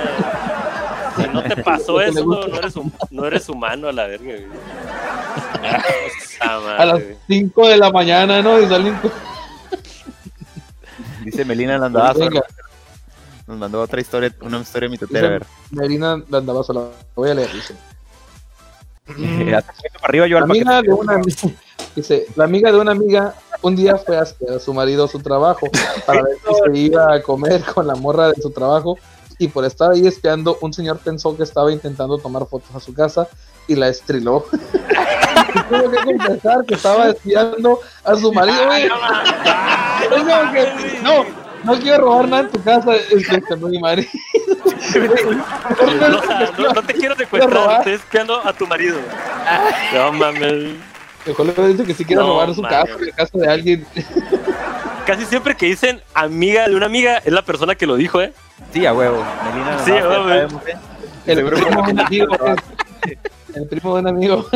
Si 1.16 1.22
no 1.28 1.42
te 1.42 1.56
pasó 1.62 2.00
eso, 2.02 2.24
no, 2.24 2.44
eres, 2.58 2.76
hum- 2.76 2.92
no 3.10 3.24
eres 3.26 3.48
humano 3.48 3.88
a 3.88 3.92
la 3.92 4.06
verga, 4.06 4.24
güey. 4.24 4.46
Esa 6.20 6.56
a 6.76 6.84
las 6.84 7.02
güey. 7.02 7.16
5 7.26 7.68
de 7.68 7.76
la 7.76 7.90
mañana, 7.90 8.40
¿no? 8.42 8.60
Y 8.60 8.66
salen 8.68 8.98
Dice 11.24 11.44
Melina 11.44 11.76
Landabazo. 11.78 12.20
Venga. 12.20 12.42
Nos 13.46 13.58
mandó 13.58 13.80
otra 13.80 14.00
historia, 14.00 14.32
una 14.42 14.58
historia 14.60 14.88
mitotera, 14.88 15.26
a 15.26 15.30
ver. 15.30 15.46
Marina 15.70 16.22
la 16.28 16.38
andaba 16.38 16.62
sola. 16.62 16.82
Voy 17.14 17.30
a 17.30 17.34
leer, 17.34 17.50
dice. 17.52 17.74
Hasta 19.56 19.72
que 19.72 19.90
para 19.90 20.04
arriba 20.04 20.26
yo 20.26 20.38
La 20.38 20.44
al 20.44 20.50
amiga 20.50 20.82
de 20.82 20.92
una 20.92 21.20
dice, 21.96 22.26
la 22.36 22.44
amiga 22.44 22.72
de 22.72 22.78
una 22.78 22.92
amiga 22.92 23.34
un 23.62 23.74
día 23.74 23.96
fue 23.96 24.16
a 24.16 24.24
su 24.60 24.72
marido 24.72 25.04
a 25.04 25.08
su 25.08 25.18
trabajo 25.18 25.68
para 26.06 26.22
ver 26.22 26.36
si 26.36 26.54
se 26.54 26.78
iba 26.78 27.14
a 27.14 27.22
comer 27.22 27.64
con 27.64 27.86
la 27.86 27.94
morra 27.96 28.28
de 28.28 28.40
su 28.40 28.50
trabajo 28.50 28.96
y 29.38 29.48
por 29.48 29.64
estar 29.64 29.92
ahí 29.92 30.06
espiando 30.06 30.58
un 30.60 30.72
señor 30.72 30.98
pensó 30.98 31.36
que 31.36 31.42
estaba 31.44 31.72
intentando 31.72 32.18
tomar 32.18 32.46
fotos 32.46 32.74
a 32.74 32.80
su 32.80 32.92
casa 32.92 33.28
y 33.66 33.74
la 33.76 33.88
estriló. 33.88 34.44
Y 35.48 35.62
Tuvo 35.62 35.90
que 35.90 35.96
confesar 36.04 36.64
que 36.66 36.74
estaba 36.74 37.08
espiando 37.08 37.80
a 38.04 38.14
su 38.16 38.30
marido. 38.32 38.58
no, 41.02 41.47
no 41.64 41.78
quiero 41.78 41.98
robar 42.04 42.28
nada 42.28 42.42
en 42.44 42.50
tu 42.50 42.62
casa, 42.62 42.96
es 42.96 43.26
que 43.28 43.56
mi 43.56 43.78
marido. 43.78 44.08
No, 44.50 46.18
o 46.18 46.22
sea, 46.22 46.52
no, 46.58 46.72
no 46.72 46.82
te 46.82 46.94
quiero 46.94 47.14
secuestrar, 47.16 47.78
estoy 47.78 47.92
espiando 47.94 48.46
a 48.46 48.52
tu 48.52 48.66
marido. 48.66 48.98
No 49.94 50.12
mames. 50.12 50.74
Mejor 51.26 51.46
le 51.46 51.68
dice 51.68 51.84
que 51.84 51.94
si 51.94 52.04
quiere 52.04 52.22
No, 52.22 52.28
robar 52.28 52.54
su 52.54 52.62
mames. 52.62 52.78
casa, 52.90 52.98
la 53.04 53.12
casa 53.16 53.38
de 53.38 53.48
alguien. 53.48 53.86
Casi 55.06 55.24
siempre 55.26 55.56
que 55.56 55.66
dicen 55.66 56.00
amiga 56.14 56.68
de 56.68 56.76
una 56.76 56.86
amiga, 56.86 57.18
es 57.18 57.32
la 57.32 57.42
persona 57.42 57.74
que 57.74 57.86
lo 57.86 57.96
dijo, 57.96 58.20
¿eh? 58.22 58.32
Sí, 58.72 58.86
a 58.86 58.92
huevo. 58.94 59.24
Melina 59.44 59.78
Sí, 59.84 59.92
a 59.92 60.44
¿eh? 60.44 60.48
El 61.26 61.44
primo 61.44 61.82
de 61.82 61.90
un 61.90 61.96
no. 61.96 62.02
amigo. 62.04 62.26
pues. 62.38 62.56
El 63.54 63.66
primo 63.68 63.94
de 63.96 64.00
un 64.02 64.08
amigo. 64.08 64.46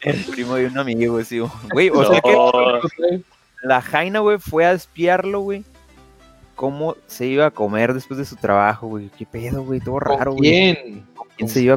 El 0.00 0.24
primo 0.24 0.54
de 0.54 0.66
un 0.66 0.78
amigo, 0.78 1.22
sí. 1.24 1.40
Güey, 1.72 1.90
o 1.90 2.04
sea 2.10 2.20
que 2.20 2.32
No. 2.32 2.52
la 3.62 3.82
Jaina, 3.82 4.20
güey, 4.20 4.38
fue 4.38 4.64
a 4.64 4.72
espiarlo, 4.72 5.40
güey. 5.40 5.64
Cómo 6.56 6.96
se 7.06 7.26
iba 7.26 7.46
a 7.46 7.50
comer 7.52 7.94
después 7.94 8.18
de 8.18 8.24
su 8.24 8.34
trabajo, 8.34 8.88
güey. 8.88 9.10
Qué 9.16 9.24
pedo, 9.26 9.62
güey, 9.62 9.78
todo 9.78 10.00
raro, 10.00 10.32
¿Con 10.32 10.38
güey. 10.38 10.50
quién? 10.50 11.06
¿Quién 11.36 11.48
se 11.48 11.60
iba? 11.60 11.76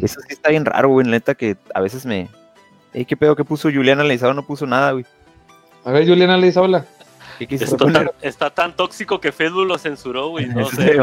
Eso 0.00 0.20
sí 0.22 0.28
está 0.30 0.48
bien 0.50 0.64
raro, 0.64 0.88
güey, 0.88 1.06
neta, 1.06 1.34
que 1.34 1.56
a 1.74 1.80
veces 1.80 2.06
me... 2.06 2.28
Ey, 2.94 3.04
qué 3.04 3.16
pedo, 3.16 3.36
¿qué 3.36 3.44
puso 3.44 3.70
Juliana 3.70 4.02
Leizado? 4.02 4.32
No 4.32 4.46
puso 4.46 4.66
nada, 4.66 4.92
güey. 4.92 5.04
A 5.84 5.92
ver, 5.92 6.06
Juliana 6.08 6.36
le 6.36 6.46
dice 6.46 6.58
hola. 6.60 6.86
¿Qué 7.38 7.46
quisiste 7.46 7.74
Está 7.74 7.92
tan, 7.92 8.10
está 8.20 8.50
tan 8.50 8.76
tóxico 8.76 9.20
que 9.20 9.32
Facebook 9.32 9.66
lo 9.66 9.78
censuró, 9.78 10.28
güey. 10.28 10.46
No 10.54 10.60
¿En 10.60 10.66
sé. 10.76 10.96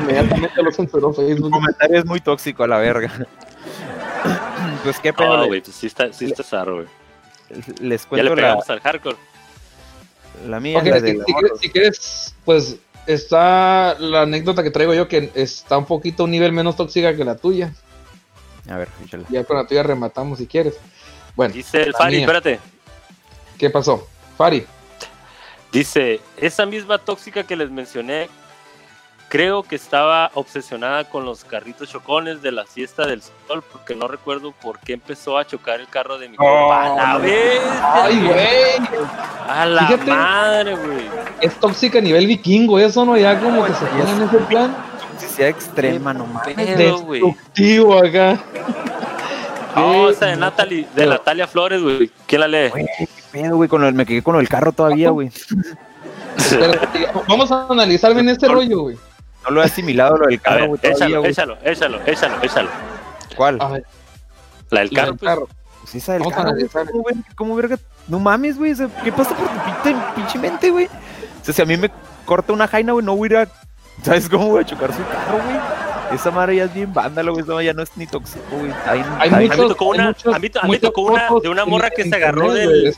Inmediatamente 0.00 0.62
lo 0.62 0.72
censuró 0.72 1.12
Facebook. 1.12 1.50
comentario 1.50 1.98
es 1.98 2.04
muy 2.04 2.20
tóxico 2.20 2.64
a 2.64 2.66
la 2.66 2.78
verga. 2.78 3.10
pues 4.84 4.98
qué 5.00 5.12
pedo, 5.12 5.36
No, 5.36 5.46
güey, 5.46 5.60
pues 5.60 5.76
sí 5.76 5.86
está, 5.86 6.12
sí 6.12 6.26
está 6.26 6.42
zarro, 6.42 6.76
güey. 6.76 6.86
les 7.80 8.08
Ya 8.10 8.16
le 8.16 8.22
la, 8.24 8.34
pegamos 8.34 8.68
al 8.70 8.80
hardcore. 8.80 9.16
La 10.46 10.60
mía, 10.60 10.78
Ok, 10.78 10.84
la 10.86 10.96
si, 10.96 11.02
de 11.02 11.10
si 11.12 11.16
la 11.18 11.24
quieres, 11.24 11.60
si 11.60 11.70
quieres, 11.70 12.34
pues 12.44 12.76
está 13.06 13.96
la 13.98 14.22
anécdota 14.22 14.62
que 14.62 14.70
traigo 14.70 14.92
yo 14.94 15.08
que 15.08 15.30
está 15.34 15.78
un 15.78 15.86
poquito 15.86 16.24
un 16.24 16.30
nivel 16.32 16.52
menos 16.52 16.76
tóxica 16.76 17.14
que 17.16 17.24
la 17.24 17.36
tuya. 17.36 17.72
A 18.68 18.76
ver, 18.76 18.88
échala. 19.04 19.24
Ya 19.30 19.44
con 19.44 19.56
la 19.56 19.66
tuya 19.66 19.82
rematamos 19.82 20.38
si 20.38 20.46
quieres. 20.46 20.74
Bueno, 21.36 21.54
Dice 21.54 21.82
el 21.82 21.92
Fari, 21.94 22.16
mía. 22.16 22.20
espérate. 22.26 22.58
¿qué 23.58 23.70
pasó? 23.70 24.06
Fari, 24.36 24.66
Dice, 25.72 26.20
esa 26.36 26.64
misma 26.66 26.98
tóxica 26.98 27.42
que 27.44 27.56
les 27.56 27.70
mencioné, 27.70 28.28
creo 29.28 29.62
que 29.62 29.74
estaba 29.76 30.30
obsesionada 30.34 31.04
con 31.04 31.24
los 31.24 31.44
carritos 31.44 31.90
chocones 31.90 32.42
de 32.42 32.52
la 32.52 32.64
fiesta 32.64 33.06
del 33.06 33.22
sol, 33.22 33.62
porque 33.72 33.94
no 33.94 34.08
recuerdo 34.08 34.52
por 34.52 34.78
qué 34.80 34.92
empezó 34.94 35.36
a 35.38 35.46
chocar 35.46 35.80
el 35.80 35.88
carro 35.88 36.18
de 36.18 36.28
mi 36.28 36.36
compa. 36.36 36.84
¡A 36.84 36.94
la 36.94 37.18
vez! 37.18 37.60
ay, 37.82 38.20
güey, 38.22 38.98
¡A 39.48 39.66
la 39.66 39.86
Fíjate. 39.86 40.10
madre, 40.10 40.74
güey! 40.76 41.04
es 41.40 41.54
tóxica 41.58 41.98
a 41.98 42.02
nivel 42.02 42.26
vikingo, 42.26 42.78
eso 42.78 43.04
no 43.04 43.16
ya 43.16 43.38
como 43.40 43.64
que 43.64 43.72
se 43.74 43.86
pone 43.86 44.10
en 44.12 44.22
ese 44.22 44.38
plan 44.38 44.76
Si 45.18 45.26
sea 45.26 45.48
extrema, 45.48 46.12
no 46.14 46.26
mames. 46.26 46.56
Destructivo 46.56 47.98
acá. 47.98 48.38
Oh, 49.74 50.06
¿Qué? 50.06 50.12
esa 50.12 50.26
de 50.26 50.36
Natalie, 50.36 50.86
de 50.94 51.06
Natalia 51.06 51.46
Flores, 51.46 51.82
güey. 51.82 52.10
¿Quién 52.26 52.40
la 52.40 52.48
lee? 52.48 52.68
Güey, 52.70 52.86
qué 52.96 53.08
pedo, 53.32 53.56
güey, 53.56 53.68
con 53.68 53.84
el, 53.84 53.92
me 53.92 54.06
quedé 54.06 54.22
con 54.22 54.36
el 54.36 54.48
carro 54.48 54.72
todavía, 54.72 55.10
güey. 55.10 55.30
Vamos 57.28 57.50
a 57.50 57.66
analizar 57.68 58.14
bien 58.14 58.28
este 58.28 58.48
rollo, 58.48 58.80
güey. 58.82 58.96
No 59.48 59.54
lo 59.54 59.62
he 59.62 59.64
asimilado 59.64 60.16
lo 60.16 60.26
del 60.26 60.36
A 60.36 60.42
carro, 60.42 60.72
ver, 60.72 60.80
todavía, 60.92 61.06
échalo, 61.06 61.24
échalo, 61.26 61.58
échalo, 61.64 62.00
échalo, 62.06 62.42
échalo. 62.42 62.68
¿Cuál? 63.36 63.58
A 63.60 63.68
ver, 63.68 63.84
La 64.70 64.80
del 64.80 64.88
la 64.92 65.00
carro, 65.00 65.10
del 65.12 65.18
pues. 65.18 65.28
carro. 65.34 65.48
Pues 65.82 65.94
esa 65.94 66.12
del 66.14 66.22
carro. 66.32 66.52
¿Cómo, 66.90 67.02
güey? 67.02 67.14
¿Cómo, 67.36 67.56
verga? 67.56 67.78
No 68.08 68.18
mames, 68.18 68.58
güey. 68.58 68.72
o 68.72 68.76
sea, 68.76 68.88
¿Qué 69.04 69.12
pasa 69.12 69.36
por 69.36 69.46
tu 69.48 69.82
pinche, 69.82 70.00
pinche 70.14 70.38
mente, 70.38 70.70
güey? 70.70 70.86
O 70.86 71.44
sea, 71.44 71.54
si 71.54 71.62
a 71.62 71.64
mí 71.64 71.76
me 71.76 71.90
corta 72.24 72.52
una 72.52 72.66
jaina, 72.66 72.92
güey, 72.92 73.04
no 73.04 73.14
voy 73.14 73.28
a 73.28 73.30
ir 73.30 73.36
a... 73.38 73.48
¿Sabes 74.02 74.28
cómo 74.28 74.48
voy 74.50 74.62
a 74.62 74.66
chocar 74.66 74.92
su 74.92 75.02
carro, 75.06 75.34
güey? 75.44 75.56
Esa 76.12 76.30
madre 76.30 76.56
ya 76.56 76.64
es 76.64 76.74
bien 76.74 76.92
vándalo, 76.92 77.32
güey. 77.32 77.44
No, 77.44 77.60
ya 77.62 77.72
no 77.72 77.82
es 77.82 77.96
ni 77.96 78.06
tóxico, 78.06 78.44
güey. 78.50 78.72
Hay, 78.86 79.00
Hay 79.00 79.04
hay- 79.20 79.30
A 79.30 79.38
mí 79.38 79.48
muchos- 79.48 79.68
tocó 79.68 79.84
una, 79.86 80.06
muchos- 80.08 80.34
a 80.34 80.38
mí, 80.38 80.50
a 80.60 80.66
mí 80.66 80.78
tocó 80.78 81.02
una 81.02 81.28
de 81.42 81.48
una 81.48 81.64
morra 81.64 81.90
que 81.90 82.04
se 82.04 82.14
agarró 82.16 82.52
del, 82.52 82.94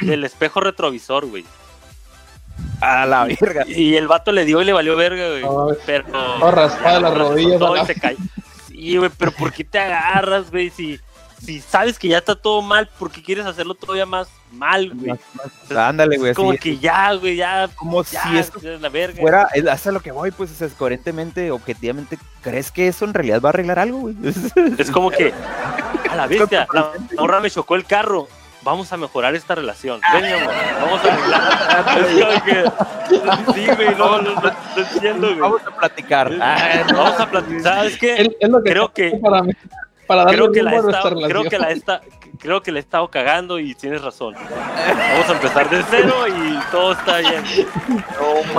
del 0.00 0.24
espejo 0.24 0.60
retrovisor, 0.60 1.26
güey. 1.26 1.44
A 2.80 3.06
la 3.06 3.24
verga. 3.24 3.64
Y 3.66 3.94
el 3.96 4.08
vato 4.08 4.32
le 4.32 4.44
dio 4.44 4.60
y 4.62 4.64
le 4.64 4.72
valió 4.72 4.96
verga, 4.96 5.28
güey. 5.30 5.42
No, 5.42 5.68
pero. 5.84 6.04
Todo 6.04 6.50
raspado 6.50 7.00
las 7.00 7.16
rodillas, 7.16 7.58
todo 7.58 7.74
y 7.76 7.78
la- 7.78 7.86
se 7.86 7.94
cayó. 7.94 8.18
Sí, 8.68 8.96
güey, 8.96 9.10
pero 9.16 9.32
¿por 9.32 9.52
qué 9.52 9.64
te 9.64 9.78
agarras, 9.78 10.50
güey? 10.50 10.70
Si, 10.70 11.00
si 11.42 11.60
sabes 11.60 11.98
que 11.98 12.08
ya 12.08 12.18
está 12.18 12.34
todo 12.34 12.60
mal, 12.62 12.88
¿por 12.98 13.10
qué 13.10 13.22
quieres 13.22 13.46
hacerlo 13.46 13.74
todavía 13.74 14.04
más 14.04 14.28
mal, 14.52 14.92
güey? 14.94 15.18
Ándale, 15.74 16.18
güey. 16.18 16.30
Es 16.32 16.36
como 16.36 16.50
así, 16.50 16.58
que 16.58 16.78
ya, 16.78 17.12
güey, 17.14 17.36
ya. 17.36 17.68
como 17.74 18.02
ya, 18.04 18.22
si 18.22 18.36
esto 18.38 18.60
ya, 18.60 18.70
la 18.78 18.88
verga. 18.88 19.20
fuera, 19.20 19.48
es 19.54 19.66
hasta 19.66 19.92
lo 19.92 20.00
que 20.00 20.12
voy, 20.12 20.30
pues, 20.30 20.50
o 20.50 20.54
sea, 20.54 20.66
es 20.66 20.74
coherentemente, 20.74 21.50
objetivamente, 21.50 22.18
¿crees 22.42 22.70
que 22.70 22.88
eso 22.88 23.04
en 23.06 23.14
realidad 23.14 23.40
va 23.40 23.48
a 23.48 23.50
arreglar 23.50 23.78
algo, 23.78 24.00
güey? 24.00 24.14
Es 24.78 24.90
como 24.90 25.10
que, 25.10 25.32
a 26.10 26.14
la 26.16 26.26
bestia, 26.26 26.66
la 26.72 26.92
morra 27.18 27.40
me 27.40 27.50
chocó 27.50 27.74
el 27.76 27.84
carro. 27.86 28.28
Vamos 28.66 28.92
a 28.92 28.96
mejorar 28.96 29.32
esta 29.36 29.54
relación. 29.54 30.00
Ven, 30.12 30.22
mi 30.24 30.32
amor, 30.32 30.54
vamos 30.80 31.00
a 31.04 32.42
que, 32.44 32.64
sí, 33.54 33.66
güey, 33.76 33.94
no, 33.96 34.20
no, 34.20 34.34
no, 34.34 34.40
no 34.42 34.52
entiendo, 34.92 35.28
güey. 35.28 35.38
Vamos 35.38 35.60
a 35.64 35.70
platicar. 35.76 36.32
Ah, 36.40 36.82
Vamos 36.92 37.20
a 37.20 37.30
platicar. 37.30 37.62
¿Sabes 37.62 37.96
qué? 37.96 38.14
Es, 38.22 38.28
es 38.40 38.48
lo 38.50 38.60
que 38.64 38.70
Creo 38.72 38.92
que- 38.92 39.10
para, 39.22 39.42
mí- 39.44 39.52
para 40.08 40.24
darle 40.24 40.36
creo 40.36 40.50
que 40.52 40.62
la 40.64 40.72
he 40.74 40.76
estado, 40.78 41.16
creo 41.28 41.44
que 41.44 41.58
la 41.60 41.70
he 41.70 41.72
esta- 41.74 42.00
creo 42.40 42.60
que 42.60 42.72
la 42.72 42.78
he 42.78 42.80
estado 42.80 43.08
cagando 43.08 43.60
y 43.60 43.72
tienes 43.76 44.02
razón. 44.02 44.34
Vamos 44.34 45.28
a 45.28 45.32
empezar 45.32 45.70
de 45.70 45.84
cero 45.88 46.14
y 46.26 46.58
todo 46.72 46.90
está 46.92 47.18
bien. 47.18 47.44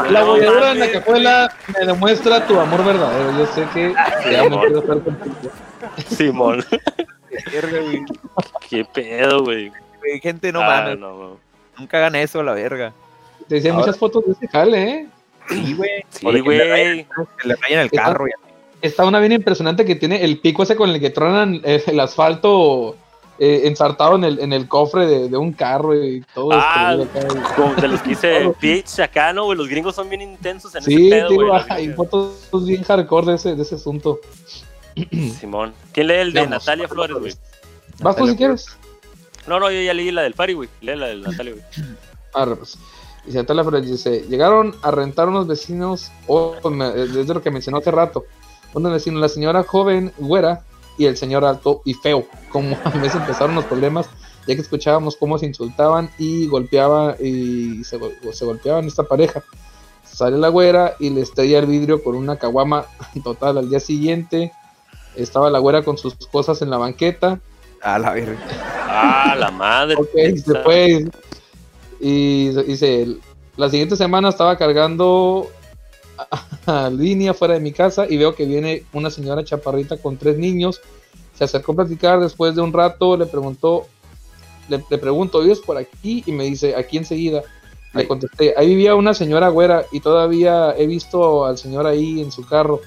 La 0.09 0.21
No 0.21 0.25
bolladura 0.27 0.71
en 0.71 0.79
la 0.79 0.91
cajuela 0.91 1.53
me 1.77 1.85
demuestra 1.85 2.45
tu 2.47 2.57
amor 2.59 2.85
verdadero. 2.85 3.37
Yo 3.39 3.45
sé 3.47 3.67
que 3.73 3.93
ya 4.31 4.43
me 4.49 4.57
quiero 4.57 4.79
estar 4.79 4.99
contigo. 5.01 5.35
Simón, 6.07 6.65
qué 8.69 8.85
pedo, 8.85 9.43
güey. 9.43 9.71
Güey, 10.07 10.19
Gente, 10.21 10.51
no 10.51 10.61
Ah, 10.61 10.67
mames, 10.81 10.99
no, 10.99 11.37
nunca 11.77 11.97
hagan 11.97 12.15
eso, 12.15 12.41
la 12.43 12.53
verga. 12.53 12.93
Te 13.47 13.55
decía 13.55 13.71
Ahora- 13.71 13.85
muchas 13.85 13.97
fotos 13.99 14.25
de 14.25 14.31
ese 14.33 14.47
jale, 14.47 14.83
¿eh? 14.89 15.07
Sí, 15.49 15.73
güey. 15.75 15.89
Sí, 16.09 16.25
güey. 16.25 16.43
que 16.43 17.47
le 17.47 17.55
rayen 17.55 17.79
el 17.79 17.91
carro. 17.91 18.27
y. 18.27 18.31
Está 18.81 19.05
una 19.05 19.19
bien 19.19 19.31
impresionante 19.31 19.85
que 19.85 19.95
tiene 19.95 20.23
el 20.23 20.39
pico 20.39 20.63
ese 20.63 20.75
con 20.75 20.89
el 20.89 20.99
que 20.99 21.09
tronan 21.09 21.61
eh, 21.63 21.81
el 21.87 21.99
asfalto 21.99 22.95
eh, 23.39 23.61
ensartado 23.65 24.15
en 24.15 24.23
el, 24.23 24.39
en 24.39 24.51
el 24.53 24.67
cofre 24.67 25.05
de, 25.07 25.29
de 25.29 25.37
un 25.37 25.51
carro 25.53 25.95
y 25.95 26.23
todo. 26.33 26.49
Ah, 26.53 26.91
acá, 26.91 27.27
Como 27.55 27.73
de 27.75 27.87
los 27.87 28.01
que 28.01 28.11
hice 28.11 28.51
pitch 28.59 28.99
acá, 28.99 29.31
¿no, 29.33 29.45
güey? 29.45 29.57
Los 29.57 29.67
gringos 29.67 29.95
son 29.95 30.09
bien 30.09 30.21
intensos 30.21 30.73
en 30.75 30.83
Sí, 30.83 31.07
ese 31.07 31.15
pedo, 31.15 31.29
digo, 31.29 31.47
güey. 31.47 31.61
la 31.67 31.75
hay 31.75 31.89
fotos 31.93 32.65
bien 32.67 32.83
hardcore 32.83 33.27
de 33.27 33.35
ese, 33.35 33.55
de 33.55 33.61
ese 33.63 33.75
asunto. 33.75 34.19
Simón. 35.39 35.73
¿Quién 35.91 36.07
lee 36.07 36.13
el 36.15 36.33
de 36.33 36.41
Vamos. 36.41 36.51
Natalia 36.65 36.87
Flores, 36.87 37.17
güey? 37.17 37.33
Vas 37.99 38.15
tú 38.15 38.27
si 38.27 38.35
quieres. 38.35 38.77
No, 39.47 39.59
no, 39.59 39.71
yo 39.71 39.81
ya 39.81 39.93
leí 39.93 40.11
la 40.11 40.23
del 40.23 40.33
Pari, 40.33 40.53
güey. 40.53 40.69
Lee 40.81 40.95
la 40.95 41.07
de 41.07 41.15
Natalia, 41.17 41.53
güey. 41.53 41.65
Arre, 42.33 42.55
pues. 42.57 42.77
Dice 43.25 43.37
Natalia 43.39 43.63
Flores, 43.63 43.89
dice, 43.89 44.25
llegaron 44.29 44.75
a 44.83 44.91
rentar 44.91 45.27
unos 45.27 45.47
vecinos, 45.47 46.11
o 46.27 46.55
me- 46.69 46.91
desde 46.91 47.33
lo 47.33 47.41
que 47.41 47.51
mencionó 47.51 47.79
hace 47.79 47.91
rato, 47.91 48.25
unos 48.73 48.91
vecinos, 48.93 49.19
la 49.19 49.27
señora 49.29 49.63
joven, 49.63 50.13
güera, 50.17 50.63
y 50.97 51.05
el 51.05 51.17
señor 51.17 51.43
alto 51.43 51.81
y 51.85 51.93
feo. 51.93 52.25
Como 52.51 52.77
a 52.85 52.89
veces 52.91 53.15
empezaron 53.15 53.55
los 53.55 53.65
problemas, 53.65 54.09
ya 54.47 54.55
que 54.55 54.61
escuchábamos 54.61 55.17
cómo 55.17 55.37
se 55.37 55.45
insultaban 55.45 56.09
y 56.17 56.47
golpeaban, 56.47 57.15
y 57.21 57.83
se 57.83 57.97
golpeaban 58.45 58.85
esta 58.85 59.03
pareja. 59.03 59.43
Sale 60.05 60.37
la 60.37 60.47
güera 60.47 60.95
y 60.99 61.09
le 61.09 61.21
estrella 61.21 61.59
el 61.59 61.65
vidrio 61.65 62.01
con 62.01 62.15
una 62.15 62.37
caguama 62.37 62.85
total 63.23 63.57
al 63.57 63.69
día 63.69 63.79
siguiente. 63.81 64.51
Estaba 65.15 65.49
la 65.49 65.59
güera 65.59 65.83
con 65.83 65.97
sus 65.97 66.15
cosas 66.31 66.61
en 66.61 66.69
la 66.69 66.77
banqueta. 66.77 67.39
A 67.81 67.99
la 67.99 68.13
verga. 68.13 68.37
Ah, 68.89 69.35
la 69.37 69.51
madre. 69.51 69.95
Ok, 69.95 70.37
se 70.43 70.55
fue. 70.63 71.05
Y 71.99 72.49
dice, 72.49 73.07
la 73.55 73.69
siguiente 73.69 73.95
semana 73.95 74.29
estaba 74.29 74.57
cargando 74.57 75.47
a, 76.65 76.85
a 76.85 76.89
línea 76.89 77.33
fuera 77.33 77.55
de 77.55 77.59
mi 77.59 77.71
casa 77.71 78.05
y 78.09 78.17
veo 78.17 78.35
que 78.35 78.45
viene 78.45 78.83
una 78.93 79.09
señora 79.09 79.43
chaparrita 79.43 79.97
con 79.97 80.17
tres 80.17 80.37
niños. 80.37 80.81
Se 81.35 81.43
acercó 81.43 81.71
a 81.73 81.75
platicar 81.75 82.19
después 82.19 82.55
de 82.55 82.61
un 82.61 82.73
rato, 82.73 83.15
le 83.15 83.25
preguntó, 83.27 83.87
le, 84.69 84.83
le 84.89 84.97
pregunto, 84.97 85.41
¿vives 85.41 85.59
por 85.59 85.77
aquí? 85.77 86.23
Y 86.25 86.31
me 86.31 86.45
dice, 86.45 86.75
aquí 86.75 86.97
enseguida. 86.97 87.43
Le 87.93 88.01
Ay. 88.01 88.07
contesté, 88.07 88.53
ahí 88.57 88.67
vivía 88.67 88.95
una 88.95 89.13
señora 89.13 89.47
güera 89.49 89.85
y 89.91 90.01
todavía 90.01 90.75
he 90.77 90.85
visto 90.87 91.45
al 91.45 91.57
señor 91.57 91.87
ahí 91.87 92.21
en 92.21 92.31
su 92.31 92.45
carro. 92.45 92.81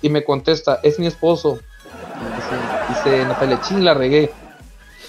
Y 0.00 0.10
me 0.10 0.22
contesta, 0.22 0.80
es 0.82 0.98
mi 0.98 1.06
esposo. 1.06 1.58
Y 1.58 2.63
Dice, 2.94 3.24
Natalia, 3.24 3.60
ching, 3.60 3.84
la 3.84 3.94
regué. 3.94 4.30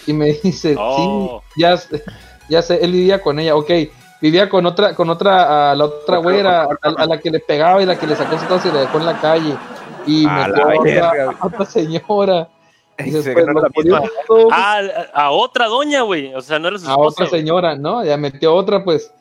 Y 0.07 0.13
me 0.13 0.33
dice, 0.43 0.75
Oh. 0.77 1.41
sí, 1.55 1.61
ya, 1.61 1.79
ya 2.49 2.61
sé, 2.61 2.83
él 2.83 2.91
vivía 2.91 3.21
con 3.21 3.39
ella, 3.39 3.55
ok. 3.55 3.71
Vivía 4.21 4.49
con 4.49 4.65
otra, 4.65 4.95
con 4.95 5.09
otra, 5.09 5.71
a 5.71 5.75
la 5.75 5.85
otra 5.85 6.17
güera, 6.17 6.63
a, 6.63 6.89
a 6.89 7.05
la 7.05 7.19
que 7.19 7.29
le 7.29 7.39
pegaba 7.39 7.81
y 7.81 7.85
la 7.85 7.97
que 7.99 8.07
le 8.07 8.15
sacó 8.15 8.39
su 8.39 8.47
casa 8.47 8.67
y 8.69 8.71
la 8.71 8.81
dejó 8.81 8.97
en 8.99 9.05
la 9.05 9.19
calle. 9.19 9.55
Y 10.07 10.25
A 10.25 10.47
metió 10.47 10.65
la 10.65 10.71
a 10.73 10.79
otra, 10.79 10.83
verga. 11.11 11.35
a 11.39 11.45
otra 11.45 11.65
señora. 11.65 12.49
Y 12.97 13.09
después 13.11 13.45
lo 13.83 13.99
Ah, 14.53 14.81
a, 15.13 15.31
otra 15.31 15.67
doña, 15.67 16.03
güey. 16.03 16.33
O 16.33 16.39
sea, 16.41 16.59
no 16.59 16.69
era 16.69 16.79
su 16.79 16.87
a 16.87 16.91
esposa. 16.91 17.23
otra 17.25 17.37
señora, 17.37 17.75
¿no? 17.75 18.05
Ya 18.05 18.15
metió 18.15 18.55
otra, 18.55 18.85
pues. 18.85 19.11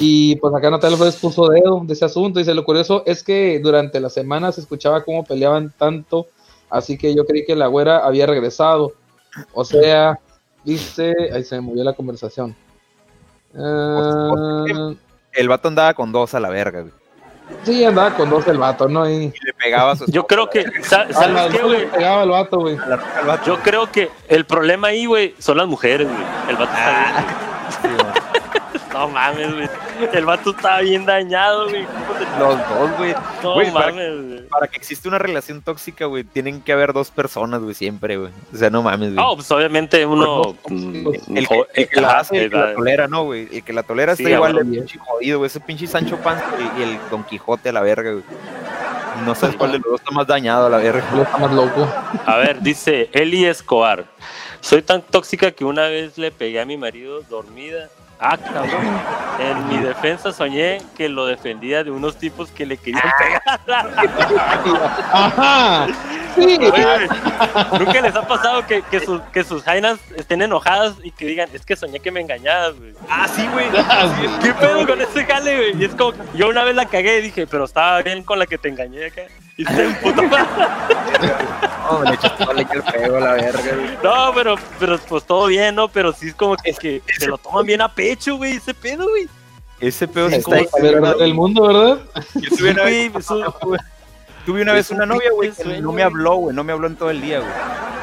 Y 0.00 0.34
pues 0.36 0.52
acá 0.52 0.70
Natalia 0.70 0.96
Flores 0.96 1.14
puso 1.16 1.48
dedo 1.48 1.80
de 1.84 1.92
ese 1.92 2.04
asunto. 2.04 2.40
Dice, 2.40 2.52
lo 2.52 2.64
curioso 2.64 3.04
es 3.06 3.22
que 3.22 3.60
durante 3.62 4.00
la 4.00 4.10
semana 4.10 4.50
se 4.50 4.60
escuchaba 4.60 5.04
cómo 5.04 5.22
peleaban 5.22 5.72
tanto, 5.78 6.26
así 6.72 6.98
que 6.98 7.14
yo 7.14 7.24
creí 7.24 7.44
que 7.44 7.54
la 7.54 7.68
güera 7.68 7.98
había 7.98 8.26
regresado. 8.26 8.92
O 9.54 9.64
sea, 9.64 10.18
dice, 10.64 11.12
ahí 11.32 11.44
se 11.44 11.54
me 11.56 11.60
movió 11.62 11.84
la 11.84 11.92
conversación. 11.92 12.56
Ah, 13.56 14.92
El 15.32 15.48
vato 15.48 15.68
andaba 15.68 15.94
con 15.94 16.10
dos 16.12 16.34
a 16.34 16.40
la 16.40 16.48
verga, 16.48 16.80
güey. 16.80 16.92
sí, 17.64 17.84
andaba 17.84 18.14
con 18.14 18.30
dos 18.30 18.46
el 18.48 18.58
vato, 18.58 18.88
¿no? 18.88 19.08
Y 19.08 19.14
Y 19.24 19.32
le 19.44 19.52
pegaba 19.58 19.92
a 19.92 19.96
su 19.96 20.06
Yo 20.10 20.26
creo 20.26 20.48
que, 20.50 20.64
¿sabes 20.82 21.16
qué, 21.16 21.58
dos 21.58 21.70
le 21.70 21.76
güey? 21.76 21.90
pegaba 21.90 22.22
el 22.24 22.30
vato, 22.30 22.58
güey. 22.60 22.76
la 22.76 22.96
al. 22.96 23.44
Yo 23.44 23.58
creo 23.60 23.90
que 23.92 24.10
el 24.28 24.44
problema 24.46 24.88
ahí, 24.88 25.06
güey, 25.06 25.34
son 25.38 25.56
las 25.58 25.66
mujeres, 25.66 26.08
güey. 26.08 26.22
El 26.48 26.56
vato 26.56 26.72
está 26.72 26.90
bien, 27.12 27.24
güey. 27.24 27.26
Sí, 27.82 27.88
güey. 27.88 28.01
No 28.92 29.08
mames, 29.08 29.54
güey. 29.54 29.68
El 30.12 30.24
vato 30.26 30.50
estaba 30.50 30.80
bien 30.80 31.04
dañado, 31.06 31.68
güey. 31.68 31.84
¿Cómo 31.84 32.18
te- 32.18 32.38
Los 32.38 32.68
dos, 32.68 32.98
güey. 32.98 33.14
No 33.42 33.54
Güey, 33.54 33.72
para- 33.72 33.86
mames, 33.86 34.26
güey. 34.26 34.48
Para 34.48 34.66
que 34.68 34.76
exista 34.76 35.08
una 35.08 35.18
relación 35.18 35.62
tóxica, 35.62 36.04
güey, 36.06 36.24
tienen 36.24 36.60
que 36.60 36.72
haber 36.72 36.92
dos 36.92 37.10
personas, 37.10 37.60
güey, 37.62 37.74
siempre, 37.74 38.16
güey. 38.18 38.30
O 38.52 38.56
sea, 38.56 38.68
no 38.70 38.82
mames, 38.82 39.14
güey. 39.14 39.24
No, 39.24 39.34
pues 39.34 39.50
obviamente 39.50 40.04
uno. 40.04 40.54
Pues, 40.62 40.80
mm, 40.82 41.02
pues, 41.04 41.28
el, 41.28 41.48
que, 41.48 41.66
el 41.74 41.88
que 41.88 42.00
la 42.00 42.08
ajá, 42.08 42.18
hace 42.20 42.36
y 42.36 42.38
el 42.40 42.50
que 42.50 42.56
la 42.56 42.74
tolera, 42.74 43.08
¿no, 43.08 43.24
güey? 43.24 43.48
El 43.50 43.64
que 43.64 43.72
la 43.72 43.82
tolera 43.82 44.14
Sí, 44.16 44.22
está 44.24 44.34
igual 44.34 44.54
de 44.56 44.64
pinche 44.64 44.98
jodido, 44.98 45.38
güey. 45.38 45.46
Ese 45.46 45.60
pinche 45.60 45.86
Sancho 45.86 46.16
Panza 46.18 46.44
y, 46.58 46.80
y 46.80 46.82
el 46.82 46.98
Don 47.10 47.24
Quijote 47.24 47.70
a 47.70 47.72
la 47.72 47.80
verga, 47.80 48.10
güey. 48.12 48.24
No 49.26 49.34
sabes 49.34 49.56
cuál 49.56 49.72
de 49.72 49.78
los 49.78 49.86
dos 49.86 50.00
está 50.00 50.10
más 50.10 50.26
dañado 50.26 50.66
a 50.66 50.70
la 50.70 50.78
verga. 50.78 51.04
Está 51.22 51.38
más 51.38 51.52
loco. 51.52 51.86
A 52.26 52.36
ver, 52.36 52.60
dice 52.60 53.08
Eli 53.12 53.44
Escobar. 53.44 54.04
Soy 54.60 54.82
tan 54.82 55.02
tóxica 55.02 55.50
que 55.50 55.64
una 55.64 55.82
vez 55.88 56.16
le 56.18 56.30
pegué 56.30 56.60
a 56.60 56.64
mi 56.64 56.76
marido 56.76 57.20
dormida. 57.28 57.88
Ah, 58.24 58.38
cabrón. 58.38 59.00
En 59.40 59.68
mi 59.68 59.78
defensa 59.78 60.32
soñé 60.32 60.80
que 60.96 61.08
lo 61.08 61.26
defendía 61.26 61.82
de 61.82 61.90
unos 61.90 62.16
tipos 62.16 62.52
que 62.52 62.64
le 62.64 62.76
querían 62.76 63.02
pegar. 63.18 63.60
Ajá. 65.12 65.88
Sí. 66.36 66.56
Oye, 66.56 67.08
Nunca 67.78 68.00
les 68.00 68.14
ha 68.14 68.22
pasado 68.26 68.64
que, 68.66 68.82
que, 68.82 69.00
sus, 69.00 69.20
que 69.32 69.42
sus 69.42 69.64
jainas 69.64 69.98
estén 70.16 70.40
enojadas 70.40 70.94
y 71.02 71.10
que 71.10 71.26
digan, 71.26 71.48
es 71.52 71.66
que 71.66 71.74
soñé 71.74 71.98
que 71.98 72.12
me 72.12 72.20
engañabas, 72.20 72.78
güey. 72.78 72.94
Ah, 73.10 73.26
sí, 73.26 73.44
güey. 73.52 73.66
¿Qué 74.42 74.54
pedo 74.54 74.86
con 74.86 75.00
ese 75.00 75.24
jale, 75.24 75.56
güey? 75.56 75.82
Y 75.82 75.84
es 75.84 75.94
como, 75.94 76.12
yo 76.34 76.48
una 76.48 76.62
vez 76.62 76.76
la 76.76 76.86
cagué 76.86 77.18
y 77.18 77.22
dije, 77.22 77.48
pero 77.48 77.64
estaba 77.64 78.00
bien 78.02 78.22
con 78.22 78.38
la 78.38 78.46
que 78.46 78.56
te 78.56 78.68
engañé 78.68 79.06
acá. 79.06 79.22
Y 79.56 79.64
se 79.64 79.88
puto 80.02 80.22
No, 81.82 82.04
le 82.54 82.66
fuego 82.66 83.16
a 83.16 83.20
la 83.20 83.32
verga, 83.34 83.74
güey. 83.74 83.98
No, 84.02 84.32
pero, 84.34 84.56
pero 84.78 84.98
pues 84.98 85.24
todo 85.24 85.46
bien, 85.46 85.74
¿no? 85.74 85.88
Pero 85.88 86.12
sí 86.12 86.28
es 86.28 86.34
como 86.34 86.56
que, 86.56 86.72
que 86.72 87.02
se 87.18 87.26
lo 87.26 87.36
toman 87.36 87.66
bien 87.66 87.82
a 87.82 87.94
pecho, 88.12 88.36
güey, 88.36 88.56
ese 88.56 88.74
pedo, 88.74 89.08
güey. 89.08 89.28
Ese 89.80 90.06
pedo 90.06 90.28
sí 90.28 90.34
Es 90.36 90.40
está 90.40 90.56
ahí. 90.56 90.66
como 90.66 90.84
saber 90.86 91.04
arder 91.04 91.22
el 91.22 91.34
mundo, 91.34 91.66
¿verdad? 91.66 91.98
Yo 92.34 92.56
tuve 92.56 92.70
una 92.70 92.86
Sí, 92.86 93.08
vez, 93.08 93.24
eso- 93.24 93.56
tuve 94.46 94.62
una, 94.62 94.72
vez 94.74 94.90
una 94.90 95.06
novia, 95.06 95.30
güey, 95.32 95.50
que 95.52 95.80
no 95.80 95.92
me 95.92 96.02
habló, 96.02 96.34
güey, 96.36 96.54
no 96.56 96.62
me 96.64 96.72
habló 96.72 96.86
en 96.86 96.96
todo 96.96 97.10
el 97.10 97.20
día, 97.20 97.38
güey. 97.40 97.50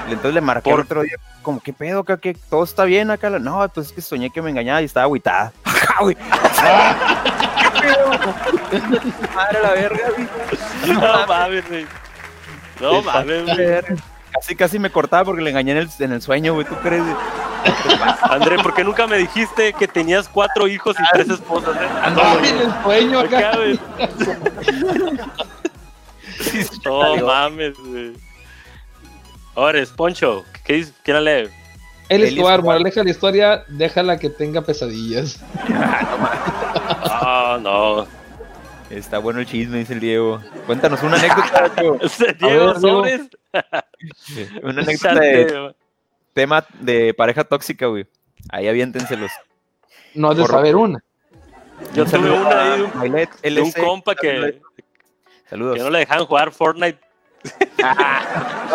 Y 0.10 0.14
Entonces 0.14 0.34
le 0.34 0.42
marqué 0.42 0.70
Por- 0.70 0.80
el 0.80 0.86
otro 0.86 1.02
día, 1.04 1.16
como, 1.44 1.60
¿qué 1.62 1.72
pedo? 1.72 2.04
¿Qué, 2.04 2.18
qué? 2.18 2.36
todo 2.50 2.64
está 2.64 2.84
bien 2.86 3.12
acá? 3.12 3.30
No, 3.30 3.68
pues 3.74 3.88
es 3.88 3.94
que 3.94 4.02
soñé 4.02 4.30
que 4.32 4.42
me 4.42 4.50
engañaba 4.50 4.82
y 4.82 4.86
estaba 4.86 5.04
agüitada. 5.06 5.54
Ajá, 5.64 5.96
güey. 6.02 6.16
¿Qué 6.16 7.82
pedo? 7.82 8.10
Madre 9.36 9.60
la 9.62 9.72
verga, 9.72 10.10
güey. 10.16 10.94
No 10.96 11.28
mames, 11.28 11.68
güey. 11.70 11.86
No 12.82 13.02
mames, 13.04 13.44
güey. 13.46 14.00
Casi, 14.32 14.56
casi 14.56 14.80
me 14.80 14.90
cortaba 14.92 15.26
porque 15.26 15.42
le 15.42 15.50
engañé 15.50 15.72
en 15.72 15.78
el, 15.80 15.90
en 16.00 16.14
el 16.14 16.22
sueño, 16.22 16.54
güey. 16.54 16.66
¿Tú 16.66 16.76
crees? 16.76 17.04
André, 18.22 18.58
¿por 18.60 18.74
qué 18.74 18.84
nunca 18.84 19.06
me 19.08 19.18
dijiste 19.18 19.74
que 19.74 19.88
tenías 19.88 20.30
cuatro 20.30 20.68
hijos 20.68 20.96
y 21.00 21.04
tres 21.12 21.30
esposas? 21.30 21.76
eh? 21.76 21.88
Andaba 22.04 22.36
en 22.36 22.58
el 22.58 22.84
sueño 22.84 23.20
acá. 23.20 23.52
No 26.86 27.18
mames, 27.18 27.74
güey. 27.78 28.14
Ahora, 29.56 29.84
Poncho. 29.96 30.46
¿Qué 30.64 30.74
dice? 30.74 30.94
¿Quién 31.04 31.24
la 31.24 31.42
lee? 31.42 31.50
El 32.08 32.24
Escobar, 32.24 32.64
moraleja 32.64 33.04
la 33.04 33.10
historia, 33.12 33.64
déjala 33.68 34.18
que 34.18 34.30
tenga 34.30 34.62
pesadillas. 34.62 35.40
Ah, 37.04 37.60
no. 37.62 38.08
Está 38.90 39.20
bueno 39.20 39.40
el 39.40 39.46
chisme, 39.46 39.78
dice 39.80 39.94
el 39.94 40.00
Diego. 40.00 40.42
Cuéntanos 40.66 41.02
una 41.04 41.18
anécdota, 41.18 41.70
Diego. 42.40 42.76
Sobres. 42.80 43.30
Una 44.64 44.82
anécdota 44.82 45.16
de 45.16 45.76
tema 46.34 46.66
de 46.80 47.14
pareja 47.14 47.44
tóxica, 47.44 47.86
güey. 47.88 48.08
Ahí 48.50 48.68
aviéntenselos. 48.68 49.32
No 50.16 50.30
has 50.32 50.38
de 50.38 50.44
Corro- 50.44 50.52
saber 50.54 50.76
una. 50.76 51.04
Yo 51.94 52.04
Un 52.04 52.10
tuve 52.10 52.20
saludo 52.20 52.36
una 52.42 52.50
ahí 53.00 53.10
a 53.12 53.50
de 53.50 53.62
un, 53.62 53.72
de 53.72 53.82
compa 53.82 54.16
que, 54.16 54.60
Saludos. 55.50 55.78
que 55.78 55.84
no 55.84 55.90
le 55.90 56.00
dejaban 56.00 56.26
jugar 56.26 56.52
Fortnite. 56.52 57.00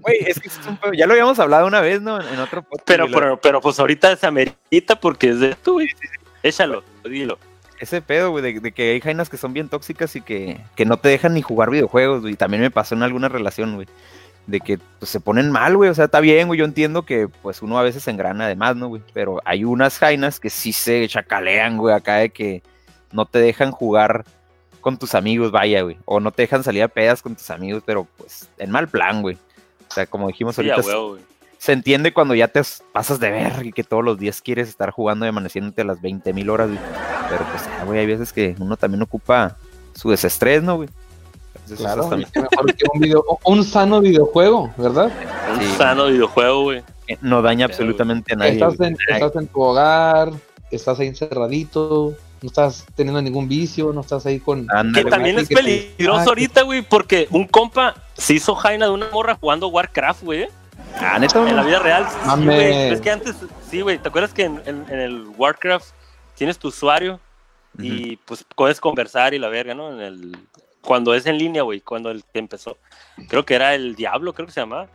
Güey, 0.00 0.18
es 0.26 0.40
que 0.40 0.48
es 0.48 0.58
un 0.66 0.76
pedo- 0.78 0.92
ya 0.94 1.06
lo 1.06 1.12
habíamos 1.12 1.38
hablado 1.38 1.66
una 1.66 1.80
vez, 1.80 2.00
¿no? 2.00 2.20
En, 2.20 2.38
otro 2.38 2.62
podcast. 2.62 2.86
Pero, 2.86 3.06
pero, 3.10 3.38
pero 3.40 3.60
pues 3.60 3.78
ahorita 3.78 4.16
se 4.16 4.26
amerita 4.26 4.98
porque 5.00 5.30
es 5.30 5.40
de 5.40 5.54
tú, 5.56 5.74
güey. 5.74 5.88
Échalo, 6.42 6.82
dilo. 7.04 7.38
Ese 7.80 8.02
pedo, 8.02 8.30
güey, 8.30 8.42
de, 8.42 8.60
de 8.60 8.72
que 8.72 8.92
hay 8.92 9.00
jainas 9.00 9.28
que 9.28 9.36
son 9.36 9.52
bien 9.52 9.68
tóxicas 9.68 10.16
y 10.16 10.20
que, 10.20 10.60
que 10.74 10.84
no 10.84 10.96
te 10.98 11.08
dejan 11.08 11.34
ni 11.34 11.42
jugar 11.42 11.70
videojuegos, 11.70 12.22
güey. 12.22 12.34
También 12.34 12.62
me 12.62 12.70
pasó 12.70 12.94
en 12.94 13.02
alguna 13.02 13.28
relación, 13.28 13.74
güey. 13.74 13.86
De 14.46 14.60
que 14.60 14.78
pues, 14.98 15.10
se 15.10 15.20
ponen 15.20 15.50
mal, 15.50 15.76
güey. 15.76 15.90
O 15.90 15.94
sea, 15.94 16.06
está 16.06 16.20
bien, 16.20 16.46
güey. 16.46 16.58
Yo 16.58 16.64
entiendo 16.64 17.04
que 17.04 17.28
pues 17.28 17.62
uno 17.62 17.78
a 17.78 17.82
veces 17.82 18.04
se 18.04 18.10
engrana 18.10 18.46
además, 18.46 18.76
¿no, 18.76 18.88
güey? 18.88 19.02
Pero 19.12 19.40
hay 19.44 19.64
unas 19.64 19.98
jainas 19.98 20.40
que 20.40 20.50
sí 20.50 20.72
se 20.72 21.06
chacalean, 21.08 21.76
güey, 21.76 21.94
acá 21.94 22.16
de 22.16 22.30
que 22.30 22.62
no 23.12 23.26
te 23.26 23.38
dejan 23.38 23.70
jugar 23.70 24.24
con 24.80 24.98
tus 24.98 25.14
amigos, 25.14 25.50
vaya, 25.50 25.82
güey. 25.82 25.98
O 26.04 26.20
no 26.20 26.30
te 26.30 26.42
dejan 26.42 26.62
salir 26.62 26.82
a 26.82 26.88
pedas 26.88 27.22
con 27.22 27.34
tus 27.34 27.50
amigos, 27.50 27.82
pero 27.84 28.06
pues 28.16 28.48
en 28.58 28.70
mal 28.70 28.88
plan, 28.88 29.22
güey. 29.22 29.36
O 29.88 29.92
sea, 29.92 30.06
como 30.06 30.28
dijimos 30.28 30.54
Sí, 30.54 30.70
ahorita, 30.70 30.96
güey. 30.96 31.35
Se 31.58 31.72
entiende 31.72 32.12
cuando 32.12 32.34
ya 32.34 32.48
te 32.48 32.62
pasas 32.92 33.18
de 33.18 33.30
ver 33.30 33.66
y 33.66 33.72
que 33.72 33.82
todos 33.84 34.04
los 34.04 34.18
días 34.18 34.40
quieres 34.40 34.68
estar 34.68 34.90
jugando 34.90 35.24
y 35.26 35.28
amaneciéndote 35.28 35.82
a 35.82 35.84
las 35.84 36.00
20 36.00 36.32
mil 36.32 36.50
horas, 36.50 36.68
güey. 36.68 36.80
Pero 37.30 37.44
pues, 37.50 37.62
ah, 37.80 37.84
güey, 37.84 38.00
hay 38.00 38.06
veces 38.06 38.32
que 38.32 38.54
uno 38.58 38.76
también 38.76 39.02
ocupa 39.02 39.56
su 39.94 40.10
desestrés, 40.10 40.62
¿no, 40.62 40.76
güey? 40.76 40.88
Entonces, 41.54 41.78
Claro, 41.78 42.02
eso 42.02 42.06
y 42.06 42.10
también 42.10 42.30
mejor 42.50 42.74
que 42.74 42.84
un, 42.92 43.00
video, 43.00 43.24
un 43.44 43.64
sano 43.64 44.00
videojuego, 44.00 44.72
¿verdad? 44.76 45.10
Un 45.52 45.60
Sí. 45.60 45.74
sano 45.76 46.06
videojuego, 46.06 46.62
güey. 46.62 46.82
eh, 47.08 47.18
no 47.22 47.42
daña 47.42 47.66
Pero, 47.66 47.74
absolutamente 47.74 48.34
a 48.34 48.36
nadie. 48.36 48.52
Estás 48.52 48.78
en, 48.80 48.96
estás 49.08 49.34
en 49.36 49.46
tu 49.48 49.60
hogar, 49.62 50.32
estás 50.70 51.00
ahí 51.00 51.08
encerradito, 51.08 52.14
no 52.42 52.46
estás 52.46 52.84
teniendo 52.94 53.20
ningún 53.22 53.48
vicio, 53.48 53.92
no 53.92 54.02
estás 54.02 54.26
ahí 54.26 54.38
con... 54.38 54.68
Que 54.94 55.04
también 55.04 55.38
es 55.38 55.48
que 55.48 55.56
peligroso 55.56 56.20
ah, 56.20 56.24
ahorita, 56.28 56.62
güey, 56.62 56.82
porque 56.82 57.26
un 57.30 57.46
compa 57.46 57.94
se 58.14 58.34
hizo 58.34 58.54
jaina 58.54 58.86
de 58.86 58.92
una 58.92 59.08
morra 59.10 59.36
jugando 59.40 59.68
Warcraft, 59.68 60.22
güey. 60.22 60.48
Ah, 60.98 61.18
neta, 61.18 61.46
En 61.48 61.56
la 61.56 61.62
vida 61.62 61.78
real, 61.80 62.06
sí, 62.08 62.44
güey. 62.46 62.72
Es 62.92 63.00
que 63.00 63.10
antes, 63.10 63.36
sí, 63.70 63.80
güey. 63.82 63.98
¿Te 63.98 64.08
acuerdas 64.08 64.32
que 64.32 64.44
en, 64.44 64.62
en- 64.66 64.86
en 64.88 64.98
el 65.00 65.26
Warcraft 65.36 65.86
tienes 66.34 66.58
tu 66.58 66.68
usuario 66.68 67.20
y 67.78 68.16
pues 68.16 68.44
puedes 68.54 68.80
conversar 68.80 69.34
y 69.34 69.38
la 69.38 69.48
verga, 69.48 69.74
¿no? 69.74 69.92
En 69.92 70.00
el, 70.00 70.36
cuando 70.80 71.14
es 71.14 71.26
en 71.26 71.36
línea, 71.36 71.62
güey, 71.62 71.80
cuando 71.80 72.10
el 72.10 72.24
que 72.32 72.38
empezó. 72.38 72.78
Creo 73.28 73.44
que 73.44 73.54
era 73.54 73.74
el 73.74 73.94
Diablo, 73.94 74.32
creo 74.32 74.46
que 74.46 74.52
se 74.52 74.60
llamaba. 74.60 74.88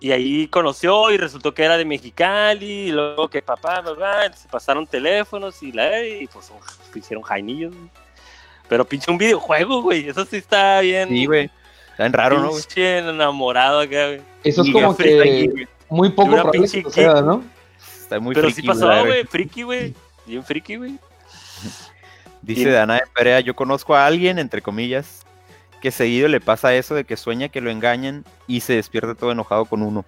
Y 0.00 0.12
ahí 0.12 0.48
conoció 0.48 1.10
y 1.10 1.16
resultó 1.18 1.52
que 1.54 1.64
era 1.64 1.76
de 1.78 1.84
Mexicali, 1.84 2.88
y 2.88 2.92
luego 2.92 3.28
que 3.28 3.40
papá, 3.42 3.82
papá, 3.82 4.32
se 4.34 4.48
pasaron 4.48 4.86
teléfonos 4.86 5.62
y 5.62 5.72
la 5.72 6.02
y 6.04 6.26
pues 6.26 6.50
uf, 6.50 6.96
hicieron 6.96 7.22
jainillos. 7.22 7.74
Pero 8.68 8.84
pinche 8.86 9.10
un 9.10 9.18
videojuego, 9.18 9.82
güey, 9.82 10.08
eso 10.08 10.24
sí 10.24 10.36
está 10.36 10.80
bien. 10.80 11.08
Sí, 11.10 11.26
güey. 11.26 11.50
Está 11.94 12.02
bien 12.04 12.12
raro, 12.12 12.40
¿no? 12.40 12.50
Pinche 12.50 12.98
enamorado 12.98 13.80
acá, 13.80 14.06
güey. 14.08 14.20
Eso 14.42 14.62
es 14.62 14.68
Y 14.68 14.72
como 14.72 14.96
que 14.96 15.66
muy 15.88 16.10
poco 16.10 16.28
Una 16.32 16.42
probable 16.42 16.58
pinche 16.60 16.78
que 16.82 16.90
suceda, 16.90 17.22
¿no? 17.22 17.44
Está 18.00 18.18
muy 18.18 18.34
Pero 18.34 18.48
friki, 18.50 18.62
sí 18.62 18.78
verga. 18.80 19.02
güey, 19.04 19.24
friki, 19.24 19.62
güey. 19.62 19.94
Bien 20.26 20.42
friki, 20.44 20.76
güey. 20.76 20.98
Dice 22.42 22.62
Y- 22.62 22.64
Dana 22.66 22.94
de 22.94 23.02
Perea, 23.14 23.38
yo 23.40 23.54
conozco 23.54 23.94
a 23.94 24.06
alguien, 24.06 24.38
entre 24.40 24.60
comillas, 24.60 25.24
que 25.80 25.90
seguido 25.92 26.26
le 26.28 26.40
pasa 26.40 26.74
eso 26.74 26.94
de 26.96 27.04
que 27.04 27.16
sueña 27.16 27.48
que 27.48 27.60
lo 27.60 27.70
engañan 27.70 28.24
y 28.48 28.60
se 28.60 28.72
despierta 28.74 29.14
todo 29.14 29.30
enojado 29.32 29.64
con 29.66 29.82
uno. 29.82 30.04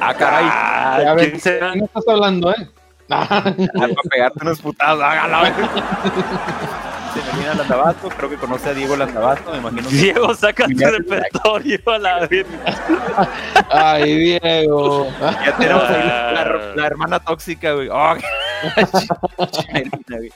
Ah, 0.00 0.14
caray. 0.14 0.44
Ah, 0.48 0.96
a 1.10 1.14
ver, 1.14 1.28
¿quién 1.30 1.40
será? 1.40 1.72
¿quién 1.72 1.84
estás 1.84 2.04
hablando, 2.08 2.50
eh? 2.50 2.68
Ah, 3.10 3.28
para 3.76 3.94
pegarte 4.10 4.38
unos 4.42 4.60
putados, 4.60 5.00
hágalo. 5.02 5.54
Se 7.14 7.20
me 7.32 7.38
viene 7.38 7.54
Landabasto, 7.54 8.08
creo 8.08 8.28
que 8.30 8.36
conoce 8.36 8.70
a 8.70 8.74
Diego 8.74 8.96
Landabasto, 8.96 9.50
me 9.52 9.58
imagino. 9.58 9.88
que- 9.88 9.94
Diego, 9.96 10.34
saca 10.34 10.66
tu 10.66 10.76
repertorio 10.78 11.78
a 11.86 11.98
la 11.98 12.26
verga. 12.26 13.28
Ay, 13.70 14.14
Diego. 14.40 15.06
Ya 15.20 15.56
tenemos 15.56 15.84
ahí 15.84 16.02
la, 16.06 16.28
Ah. 16.28 16.32
la- 16.32 16.74
la 16.76 16.86
hermana 16.86 17.20
tóxica, 17.20 17.72
güey. 17.72 17.88
Oh, 17.90 18.14
güey. 20.08 20.32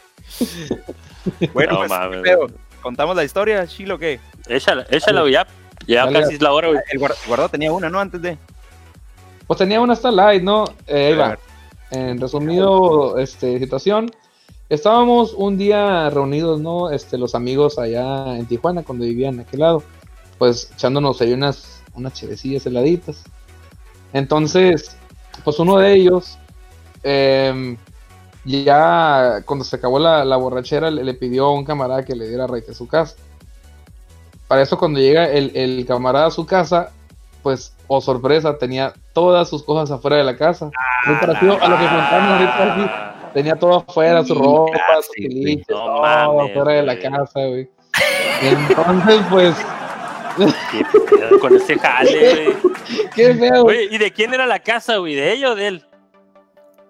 bueno, 1.53 1.73
No 1.85 1.89
pues. 1.89 2.53
¿contamos 2.83 3.17
la 3.17 3.25
historia, 3.25 3.67
Chilo, 3.67 3.99
qué? 3.99 4.21
Échala, 4.49 4.87
échala, 4.91 5.23
güey, 5.23 5.33
ya. 5.33 5.47
Ya 5.87 6.05
Dale. 6.05 6.21
casi 6.21 6.35
es 6.35 6.43
la 6.43 6.53
hora, 6.53 6.69
güey. 6.69 6.81
El 6.91 6.99
guar- 7.01 7.15
guardado 7.27 7.49
tenía 7.49 7.73
una, 7.73 7.89
¿no? 7.89 7.99
Antes 8.01 8.21
de... 8.21 8.37
Pues 9.47 9.59
tenía 9.59 9.81
una 9.81 9.95
Starlight, 9.97 10.43
¿no? 10.43 10.65
Eh, 10.87 11.07
ahí 11.09 11.15
va. 11.17 11.39
En 11.91 12.21
resumido, 12.21 13.19
este, 13.19 13.59
situación, 13.59 14.11
estábamos 14.69 15.33
un 15.35 15.57
día 15.57 16.11
reunidos, 16.11 16.61
¿no? 16.61 16.91
Este, 16.91 17.19
los 17.19 17.35
amigos 17.35 17.79
allá 17.79 18.37
en 18.37 18.47
Tijuana, 18.47 18.83
cuando 18.83 19.05
vivían 19.05 19.35
en 19.35 19.41
aquel 19.41 19.61
lado, 19.61 19.83
pues 20.39 20.71
echándonos 20.75 21.21
ahí 21.21 21.33
unas, 21.33 21.83
unas 21.95 22.13
chevecillas 22.15 22.67
heladitas. 22.67 23.25
Entonces, 24.13 24.97
pues 25.45 25.59
uno 25.59 25.79
de 25.79 25.93
ellos, 25.95 26.39
em, 27.03 27.77
ya 28.45 29.43
cuando 29.45 29.65
se 29.65 29.77
acabó 29.77 29.99
la, 29.99 30.25
la 30.25 30.37
borrachera, 30.37 30.91
le, 30.91 31.05
le 31.05 31.15
pidió 31.15 31.47
a 31.47 31.53
un 31.53 31.65
camarada 31.65 32.05
que 32.05 32.15
le 32.15 32.29
diera 32.29 32.47
raite 32.47 32.73
a 32.73 32.75
su 32.75 32.87
casa. 32.87 33.17
Para 34.47 34.63
eso, 34.63 34.79
cuando 34.79 34.99
llega 34.99 35.29
el, 35.29 35.53
el 35.55 35.85
camarada 35.87 36.27
a 36.27 36.31
su 36.31 36.47
casa, 36.47 36.91
pues, 37.43 37.75
oh 37.87 38.01
sorpresa, 38.01 38.57
tenía 38.59 38.95
todas 39.13 39.49
sus 39.49 39.63
cosas 39.63 39.91
afuera 39.91 40.17
de 40.17 40.25
la 40.25 40.37
casa. 40.37 40.71
Muy 41.07 41.17
parecido 41.17 41.53
a 41.61 41.69
lo 41.69 41.79
que 41.79 41.87
contamos 41.87 42.31
ahorita, 42.31 42.75
así, 42.75 43.08
tenía 43.33 43.57
todo 43.57 43.77
afuera, 43.77 44.25
su 44.25 44.35
ropa, 44.35 44.73
sus 45.03 45.17
No 45.19 45.65
todo 45.67 46.01
mames, 46.03 46.51
afuera 46.51 46.73
de 46.73 46.83
la 46.83 46.99
casa, 46.99 47.47
güey. 47.47 47.69
Entonces, 48.43 49.21
pues, 49.31 49.55
Qué 50.71 51.39
con 51.41 51.57
ese 51.57 51.79
jale, 51.79 52.45
güey. 52.61 53.09
qué 53.15 53.35
feo. 53.35 53.63
güey. 53.65 53.93
¿y 53.95 53.99
de 53.99 54.13
quién 54.13 54.33
era 54.35 54.47
la 54.47 54.61
casa, 54.61 54.97
güey? 54.99 55.15
¿De 55.17 55.33
ella 55.33 55.51
o 55.51 55.55
de 55.57 55.67
él? 55.67 55.85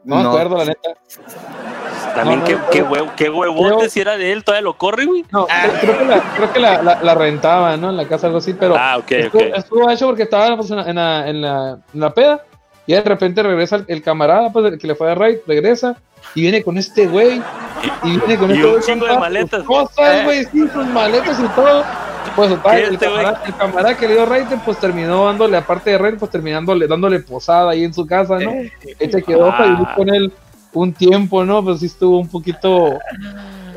No 0.04 0.16
me 0.16 0.22
No. 0.22 0.28
acuerdo, 0.30 0.56
la 0.58 0.64
neta. 0.66 0.90
También 2.14 2.40
No, 2.40 2.44
qué, 2.46 2.54
no, 2.56 2.70
qué, 2.70 2.80
no. 2.82 2.90
hue- 2.90 3.14
qué 3.16 3.30
huevote 3.30 3.76
Creo- 3.76 3.90
si 3.90 4.00
era 4.00 4.16
de 4.16 4.32
él, 4.32 4.44
todavía 4.44 4.62
lo 4.62 4.76
corre, 4.76 5.06
güey. 5.06 5.24
No, 5.30 5.46
creo- 5.46 5.72
creo 5.80 5.98
que, 5.98 6.04
la, 6.04 6.20
creo 6.36 6.52
que 6.52 6.58
la, 6.60 6.82
la, 6.82 7.02
la 7.02 7.14
rentaba, 7.14 7.76
¿no? 7.76 7.90
En 7.90 7.96
la 7.96 8.06
casa, 8.06 8.26
algo 8.26 8.38
así, 8.38 8.54
pero 8.54 8.74
Ah, 8.78 8.96
ok, 8.98 9.04
ok. 9.04 9.12
estuvo, 9.34 9.42
estuvo 9.54 9.90
hecho 9.90 10.06
porque 10.06 10.22
estaba 10.24 10.56
pues, 10.56 10.70
en, 10.70 10.76
la, 10.76 11.28
en, 11.28 11.40
la, 11.42 11.78
en 11.94 12.00
la 12.00 12.14
peda 12.14 12.44
y 12.88 12.92
de 12.94 13.00
repente 13.02 13.42
regresa 13.44 13.84
el, 13.86 14.02
camarada, 14.02 14.50
pues, 14.52 14.64
el 14.72 14.78
que 14.78 14.88
le 14.88 14.96
fue 14.96 15.12
a 15.12 15.14
raid, 15.14 15.36
regresa 15.46 15.96
y 16.34 16.40
viene 16.42 16.64
con 16.64 16.76
este 16.76 17.06
güey 17.06 17.40
y 18.02 18.16
viene 18.18 18.36
con 18.36 18.50
Y 18.50 18.54
este 18.54 18.64
un 18.66 18.70
güey 18.72 18.82
chingo 18.82 19.06
de 19.06 19.18
maletas. 19.18 19.62
Cosas, 19.62 20.16
Eh. 20.16 20.24
güey, 20.24 20.44
sí, 20.46 20.66
sus 20.72 20.86
maletas 20.86 21.38
y 21.38 21.46
todo. 21.54 21.84
Pues 22.34 22.50
total, 22.50 22.76
¿Qué 22.76 22.84
el, 22.86 22.94
este 22.94 23.06
camarada, 23.06 23.42
el 23.46 23.54
camarada 23.54 23.96
que 23.96 24.06
le 24.08 24.14
dio 24.14 24.26
raid, 24.26 24.46
pues 24.64 24.78
terminó 24.78 25.24
dándole, 25.26 25.56
aparte 25.56 25.90
de 25.90 25.98
raid, 25.98 26.14
pues 26.18 26.30
terminándole, 26.30 26.86
dándole 26.86 27.20
posada 27.20 27.70
ahí 27.72 27.84
en 27.84 27.92
su 27.94 28.06
casa, 28.06 28.38
¿no? 28.38 28.50
Él 28.52 29.10
se 29.12 29.22
quedó 29.22 29.48
para 29.48 29.72
Ah. 29.80 29.94
con 29.96 30.08
él 30.14 30.32
un 30.72 30.92
tiempo, 30.92 31.44
¿no? 31.44 31.62
Pues 31.64 31.80
sí 31.80 31.86
estuvo 31.86 32.18
un 32.18 32.28
poquito. 32.28 32.98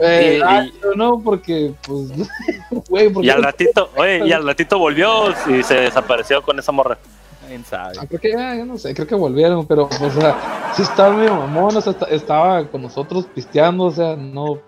Eh, 0.02 0.36
Y- 0.38 0.40
gacho, 0.40 0.96
¿no? 0.96 1.20
Porque, 1.24 1.74
pues, 1.88 2.10
güey, 2.90 3.10
porque. 3.10 3.28
Y 3.28 3.30
al 3.30 3.44
ratito, 3.44 3.90
oye, 3.96 4.26
y 4.26 4.32
al 4.32 4.46
ratito 4.46 4.78
volvió 4.80 5.30
y 5.50 5.64
se 5.64 5.76
desapareció 5.76 6.42
con 6.42 6.58
esa 6.60 6.72
morra. 6.72 6.98
¿Quién 7.52 7.66
sabe? 7.66 7.96
Ah, 8.00 8.06
creo 8.08 8.20
que 8.22 8.32
ya, 8.32 8.56
yo 8.56 8.66
no 8.66 8.78
sé, 8.78 8.94
creo 8.94 9.06
que 9.06 9.14
volvieron, 9.16 9.66
pero, 9.68 9.84
o 9.92 10.10
sea, 10.12 10.72
sí 10.74 10.84
estaba 10.84 11.14
medio 11.14 11.36
mamón, 11.36 11.76
o 11.76 11.82
sea, 11.82 11.92
esta- 11.92 12.06
estaba 12.06 12.66
con 12.68 12.82
nosotros 12.82 13.28
pisteando, 13.36 13.84
o 13.86 13.92
sea, 13.92 14.16
no. 14.16 14.60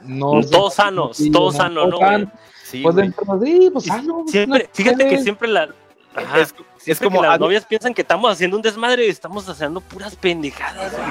No. 0.00 0.40
Todos 0.50 0.74
sanos, 0.74 1.18
todos 1.32 1.56
sanos, 1.56 1.88
¿no, 1.88 1.96
güey? 1.98 2.26
Sí, 2.64 2.82
Pues 2.82 2.94
güey. 2.94 3.06
dentro 3.08 3.36
de 3.38 3.46
sí, 3.46 3.70
pues 3.72 3.84
sano. 3.86 4.24
Siempre, 4.28 4.60
una 4.60 4.70
fíjate 4.74 5.08
que 5.08 5.18
siempre 5.22 5.48
la. 5.48 5.68
Ajá, 6.14 6.40
es, 6.40 6.54
es 6.86 6.98
como 6.98 7.20
que 7.22 7.28
las 7.28 7.38
novias 7.40 7.64
piensan 7.64 7.94
que 7.94 8.02
estamos 8.02 8.30
haciendo 8.32 8.56
un 8.56 8.62
desmadre 8.62 9.06
y 9.06 9.10
estamos 9.10 9.48
haciendo 9.48 9.80
puras 9.80 10.16
pendejadas, 10.16 10.92
güey. 10.92 11.02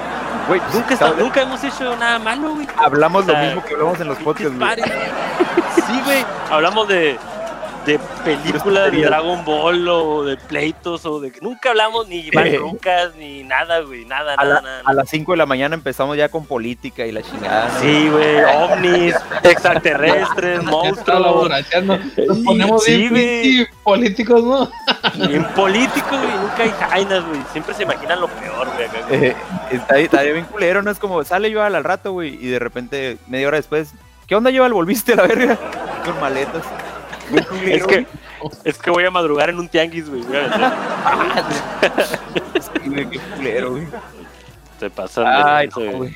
güey, 0.48 0.60
pues, 0.60 0.76
Nunca, 0.76 0.94
está- 0.94 1.14
nunca 1.14 1.42
hemos 1.42 1.64
hecho 1.64 1.96
nada 1.98 2.20
malo, 2.20 2.54
güey. 2.54 2.68
hablamos 2.78 3.24
O 3.24 3.26
sea, 3.26 3.40
lo 3.42 3.46
mismo 3.48 3.64
que 3.66 3.74
hablamos 3.74 4.00
en 4.02 4.08
los 4.08 4.18
podcasts, 4.20 4.58
güey. 4.60 4.76
Sí, 5.88 6.02
güey. 6.06 6.26
Hablamos 6.52 6.88
de, 6.88 7.18
de 7.86 8.00
películas 8.24 8.92
de 8.92 9.02
Dragon 9.04 9.44
Ball 9.46 9.88
o 9.88 10.24
de 10.24 10.38
pleitos 10.38 11.06
o 11.06 11.20
de 11.20 11.32
nunca 11.42 11.70
hablamos 11.70 12.08
ni 12.08 12.18
Iván 12.18 12.56
Lucas 12.58 13.12
ni 13.18 13.44
nada, 13.44 13.80
güey, 13.82 14.06
nada, 14.06 14.34
A, 14.34 14.44
nada, 14.44 14.56
la- 14.56 14.62
nada. 14.62 14.82
a 14.86 14.94
las 14.94 15.10
5 15.10 15.32
de 15.32 15.38
la 15.38 15.46
mañana 15.46 15.76
empezamos 15.76 16.16
ya 16.18 16.30
con 16.30 16.46
política 16.46 17.06
y 17.06 17.12
la 17.12 17.22
chingada. 17.24 17.70
¿no? 17.74 17.80
Sí, 17.80 18.10
güey, 18.10 18.44
ovnis, 18.44 19.16
extraterrestres, 19.44 20.64
monstruos. 20.64 21.50
Nos 22.28 22.38
ponemos 22.40 22.84
Sí, 22.84 23.08
bien 23.10 23.68
políticos, 23.84 24.44
¿no? 24.44 24.70
bien 25.28 25.44
políticos, 25.56 26.10
güey, 26.20 26.38
nunca 26.42 26.64
hay 26.64 26.72
jainas, 26.90 27.26
güey, 27.26 27.42
siempre 27.52 27.74
se 27.76 27.84
imaginan 27.84 28.20
lo 28.22 28.28
peor, 28.28 28.68
güey, 28.74 28.86
acá, 28.88 28.98
güey. 29.08 29.26
Eh, 29.26 29.36
está, 29.72 29.98
está 29.98 30.22
bien 30.24 30.46
culero, 30.46 30.82
¿no? 30.82 30.92
Es 30.92 31.00
como, 31.00 31.24
sale 31.24 31.50
yo 31.52 31.64
al 31.64 31.84
rato, 31.84 32.12
güey, 32.12 32.38
y 32.42 32.48
de 32.48 32.60
repente, 32.60 33.18
media 33.28 33.48
hora 33.48 33.58
después, 33.58 33.94
¿qué 34.28 34.36
onda, 34.36 34.50
Yoal? 34.50 34.74
¿Volviste 34.74 35.14
a 35.14 35.18
la 35.18 35.24
verga? 35.28 35.58
Con 36.06 36.20
maletas. 36.20 36.64
Es 37.66 37.86
que, 37.86 38.08
es 38.64 38.78
que 38.78 38.90
voy 38.90 39.06
a 39.06 39.12
madrugar 39.12 39.50
en 39.50 39.60
un 39.60 39.68
tianguis, 39.68 40.10
güey, 40.10 40.24
qué 42.84 43.20
culero, 43.36 43.72
güey. 43.72 43.88
Se 44.80 44.90
pasan 44.90 45.26
de 45.26 45.32
Ay, 45.32 45.68
no, 45.68 45.92
güey. 45.98 46.16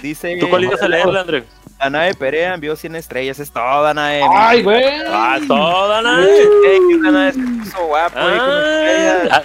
Dice. 0.00 0.36
¿Tú 0.40 0.48
cuál 0.50 0.64
ibas 0.64 0.82
a 0.82 0.88
leerle, 0.88 1.20
André? 1.20 1.44
Danae 1.78 2.14
Perea 2.14 2.54
envió 2.54 2.76
100 2.76 2.96
estrellas. 2.96 3.38
Es 3.38 3.50
todo, 3.50 3.82
Danae. 3.82 4.22
Ay, 4.32 4.62
güey. 4.62 4.84
Ah, 5.06 5.38
toda 5.46 6.02
la. 6.02 6.24
Ey, 6.24 6.80
Danae 7.02 7.32
se 7.32 7.82
guapo. 7.82 8.16
Ah. 8.18 9.42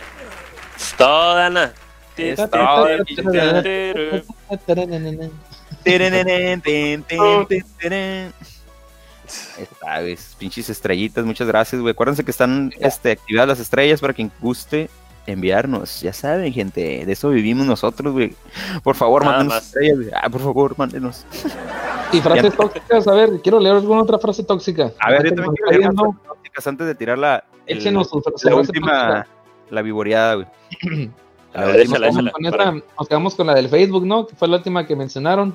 Es 0.76 0.96
todo. 0.98 1.38
Ten, 2.16 2.36
ten, 6.64 7.06
ten, 7.48 7.66
teren. 7.80 8.34
Pinches 10.38 10.70
estrellitas, 10.70 11.26
muchas 11.26 11.48
gracias, 11.48 11.82
güey. 11.82 11.92
Acuérdense 11.92 12.24
que 12.24 12.32
están 12.32 12.72
este, 12.80 13.12
activadas 13.12 13.48
las 13.50 13.60
estrellas 13.60 14.00
para 14.02 14.14
quien 14.14 14.32
guste 14.40 14.90
enviarnos. 15.26 16.02
Ya 16.02 16.14
saben, 16.14 16.54
gente, 16.54 17.06
de 17.06 17.12
eso 17.12 17.30
vivimos 17.30 17.66
nosotros, 17.66 18.14
güey. 18.14 18.34
Por 18.84 18.96
favor, 18.96 19.24
Nada 19.24 19.38
mándenos 19.40 19.56
más. 19.56 19.66
estrellas, 19.68 19.98
güey. 19.98 20.10
Ah, 20.16 20.30
por 20.30 20.42
favor, 20.42 20.74
mándenos. 20.78 21.26
Y 22.14 22.22
frases 22.22 22.56
tóxicas, 22.56 23.08
a 23.08 23.14
ver, 23.14 23.42
quiero 23.44 23.60
leer 23.60 23.76
alguna 23.76 24.02
otra 24.04 24.18
frase 24.20 24.44
tóxica. 24.44 24.92
A 25.00 25.12
ver, 25.12 25.24
yo 25.26 25.30
también 25.36 25.54
quiero 25.56 25.72
leer 25.72 25.82
yendo, 25.82 26.12
más 26.14 26.24
tóxicas 26.24 26.68
antes 26.68 26.88
de 26.88 26.96
tirar 26.96 27.18
la, 27.18 27.44
el- 27.66 27.78
Échenos 27.80 28.10
la 28.44 28.56
última, 28.56 29.28
la 29.70 29.82
vivoreada, 29.82 30.36
güey. 30.36 30.48
A 31.54 31.62
La 31.62 31.68
ver, 31.68 31.80
échala, 31.82 32.08
Nos 32.08 32.16
échala. 32.16 32.32
quedamos, 32.32 32.34
con 32.34 32.46
esa- 32.78 32.86
nos 33.00 33.08
quedamos 33.08 33.36
con 33.36 33.48
la 33.48 33.56
del 33.56 33.70
Facebook, 33.70 34.06
¿no? 34.06 34.28
Que 34.28 34.36
fue 34.36 34.48
la 34.48 34.58
última 34.58 34.86
que 34.86 34.96
mencionaron. 34.96 35.54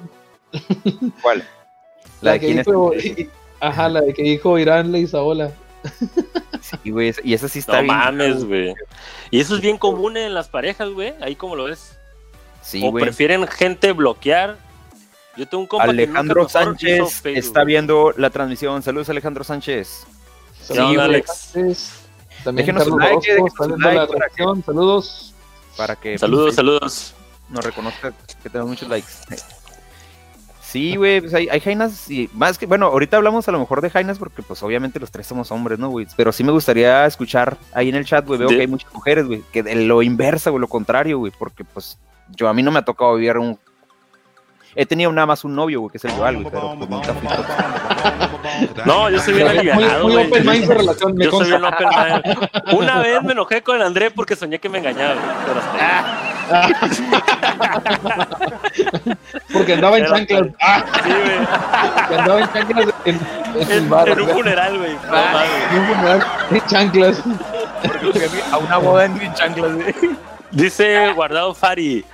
¿Cuál? 1.23 1.45
La, 2.21 2.33
de 2.33 2.41
que 2.41 2.47
quién 2.47 2.59
es? 2.61 3.29
Ajá, 3.63 3.89
la 3.89 4.01
de 4.01 4.13
que 4.13 4.23
dijo 4.23 4.59
Irán 4.59 4.91
le 4.93 4.99
Isaola. 5.01 5.53
Sí, 6.61 6.91
güey, 6.91 7.15
y 7.25 7.35
esa 7.35 7.49
sí 7.49 7.59
está 7.61 7.77
No 7.77 7.83
bien. 7.83 7.97
mames, 7.97 8.45
güey. 8.45 8.75
Y 9.31 9.41
eso 9.41 9.55
es 9.57 9.61
bien 9.61 9.79
común 9.79 10.17
en 10.17 10.35
las 10.35 10.49
parejas, 10.49 10.91
güey. 10.91 11.15
Ahí 11.21 11.35
como 11.37 11.57
lo 11.57 11.65
ves. 11.65 11.97
Sí, 12.61 12.83
o 12.85 12.91
güey. 12.91 13.05
prefieren 13.05 13.47
gente 13.47 13.93
bloquear. 13.93 14.57
Yo 15.37 15.47
tengo 15.49 15.63
un 15.63 15.67
compa 15.67 15.85
que 15.87 15.91
Alejandro 15.91 16.43
hizo 16.43 16.51
Sánchez 16.51 17.15
Facebook, 17.23 17.39
está 17.39 17.65
viendo 17.65 18.13
la 18.17 18.31
transmisión. 18.31 18.83
Saludos, 18.83 19.09
Alejandro 19.09 19.45
Sánchez. 19.45 20.05
¿Qué 20.69 20.73
onda, 20.81 21.07
güey. 21.07 21.23
Alex? 21.23 21.53
También 22.45 22.67
Déjenos 22.67 22.85
su 22.85 22.99
like, 22.99 23.33
déjenos 23.33 23.81
la 23.81 23.93
like 23.95 24.13
para 24.13 24.29
transmisión. 24.29 24.63
Saludos. 24.65 25.35
Para 25.77 25.97
que 25.97 26.19
Saludos, 26.19 26.45
pues, 26.47 26.57
saludos. 26.57 27.15
nos 27.49 27.65
reconozca 27.65 28.13
que 28.43 28.51
tenemos 28.51 28.71
muchos 28.71 28.89
likes. 28.89 29.09
Sí, 30.73 30.97
güey, 30.97 31.21
pues 31.21 31.35
hay, 31.35 31.51
hay 31.51 31.61
jainas 31.61 32.11
y 32.11 32.31
más 32.33 32.57
que, 32.57 32.65
bueno, 32.65 32.87
ahorita 32.87 33.19
hablamos 33.19 33.47
a 33.47 33.53
lo 33.53 33.59
mejor 33.59 33.83
de 33.83 33.91
jainas 33.91 34.19
porque 34.19 34.43
pues 34.43 34.63
obviamente 34.63 34.99
los 34.99 35.11
tres 35.11 35.27
somos 35.27 35.53
hombres, 35.53 35.79
¿no, 35.79 35.91
güey? 35.91 36.07
Pero 36.17 36.33
sí 36.33 36.43
me 36.45 36.51
gustaría 36.51 37.05
escuchar 37.05 37.59
ahí 37.75 37.91
en 37.91 37.95
el 37.95 38.07
chat, 38.07 38.27
güey, 38.27 38.39
veo 38.39 38.49
que 38.49 38.63
hay 38.63 38.67
muchas 38.67 38.91
mujeres, 38.95 39.27
güey, 39.27 39.43
que 39.53 39.63
de 39.63 39.75
lo 39.75 40.03
inversa, 40.03 40.49
güey, 40.49 40.63
lo 40.63 40.69
contrario, 40.69 41.19
güey, 41.19 41.31
porque 41.39 41.63
pues 41.63 41.99
yo 42.35 42.49
a 42.49 42.55
mí 42.55 42.63
no 42.63 42.71
me 42.71 42.79
ha 42.79 42.87
tocado 42.87 43.17
vivir 43.17 43.37
un... 43.37 43.59
He 44.75 44.87
tenido 44.87 45.13
nada 45.13 45.27
más 45.27 45.45
un 45.45 45.55
novio, 45.55 45.81
güey, 45.81 45.91
que 45.93 45.99
es 45.99 46.05
el 46.05 46.13
Joal, 46.13 46.35
güey, 46.37 46.47
pero 46.51 46.75
pues 46.79 46.89
nunca 46.91 47.13
fui. 47.15 47.29
No, 48.87 49.11
yo 49.11 49.19
soy 49.21 49.35
bien 49.35 49.47
Muy, 49.49 49.59
aliviado, 49.59 50.03
muy 50.05 50.13
güey. 50.15 50.27
open 50.29 50.47
mind 50.47 50.67
de 50.69 50.75
relación, 50.75 51.15
me 51.15 51.25
Yo 51.25 51.31
soy 51.31 51.47
bien 51.49 51.65
open 51.65 51.89
mind. 51.89 52.23
Una 52.73 52.99
vez 53.01 53.23
me 53.23 53.33
enojé 53.33 53.63
con 53.63 53.77
el 53.77 53.83
André 53.83 54.11
porque 54.11 54.35
soñé 54.35 54.59
que 54.59 54.69
me 54.69 54.79
engañaba, 54.79 55.15
güey. 55.15 55.27
Pero 55.47 55.61
hasta 55.61 56.67
ahí. 56.67 56.73
Porque 59.53 59.75
andaba 59.75 59.99
en 59.99 60.07
chanclas. 60.07 60.47
Ah, 60.61 60.85
Sí, 61.05 61.11
güey. 61.11 62.17
andaba 62.19 62.41
en 62.41 62.53
chanclas 62.53 62.87
en, 63.05 63.21
en 63.61 63.71
En, 63.73 63.91
bar. 63.91 64.09
en 64.09 64.21
un 64.21 64.29
funeral, 64.29 64.79
güey. 64.79 64.93
No 64.93 64.99
Ah. 65.13 65.45
En 65.73 65.79
un 65.79 65.87
funeral, 65.87 66.27
en 66.51 66.67
chanclas. 66.67 67.23
Porque 68.03 68.29
a 68.51 68.59
una 68.59 68.79
boda 68.79 69.05
en 69.07 69.35
chanclas, 69.35 69.75
güey. 69.75 69.95
Dice 70.51 71.13
Guardado 71.15 71.55
Fari, 71.55 72.05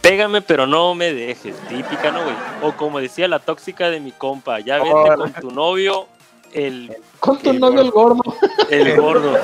pégame 0.00 0.40
pero 0.42 0.66
no 0.66 0.94
me 0.94 1.12
dejes. 1.12 1.56
Típica, 1.68 2.10
¿no, 2.10 2.22
güey? 2.24 2.34
O 2.62 2.72
como 2.76 3.00
decía 3.00 3.28
la 3.28 3.38
tóxica 3.38 3.90
de 3.90 4.00
mi 4.00 4.12
compa, 4.12 4.60
ya 4.60 4.78
vete 4.78 5.14
con 5.16 5.32
tu 5.34 5.50
novio, 5.50 6.06
el, 6.52 6.92
Con 7.20 7.38
tu 7.38 7.50
El 7.50 7.60
novio 7.60 7.80
el 7.80 7.90
gordo. 7.90 8.22
el 8.70 8.96
gordo. 8.96 9.38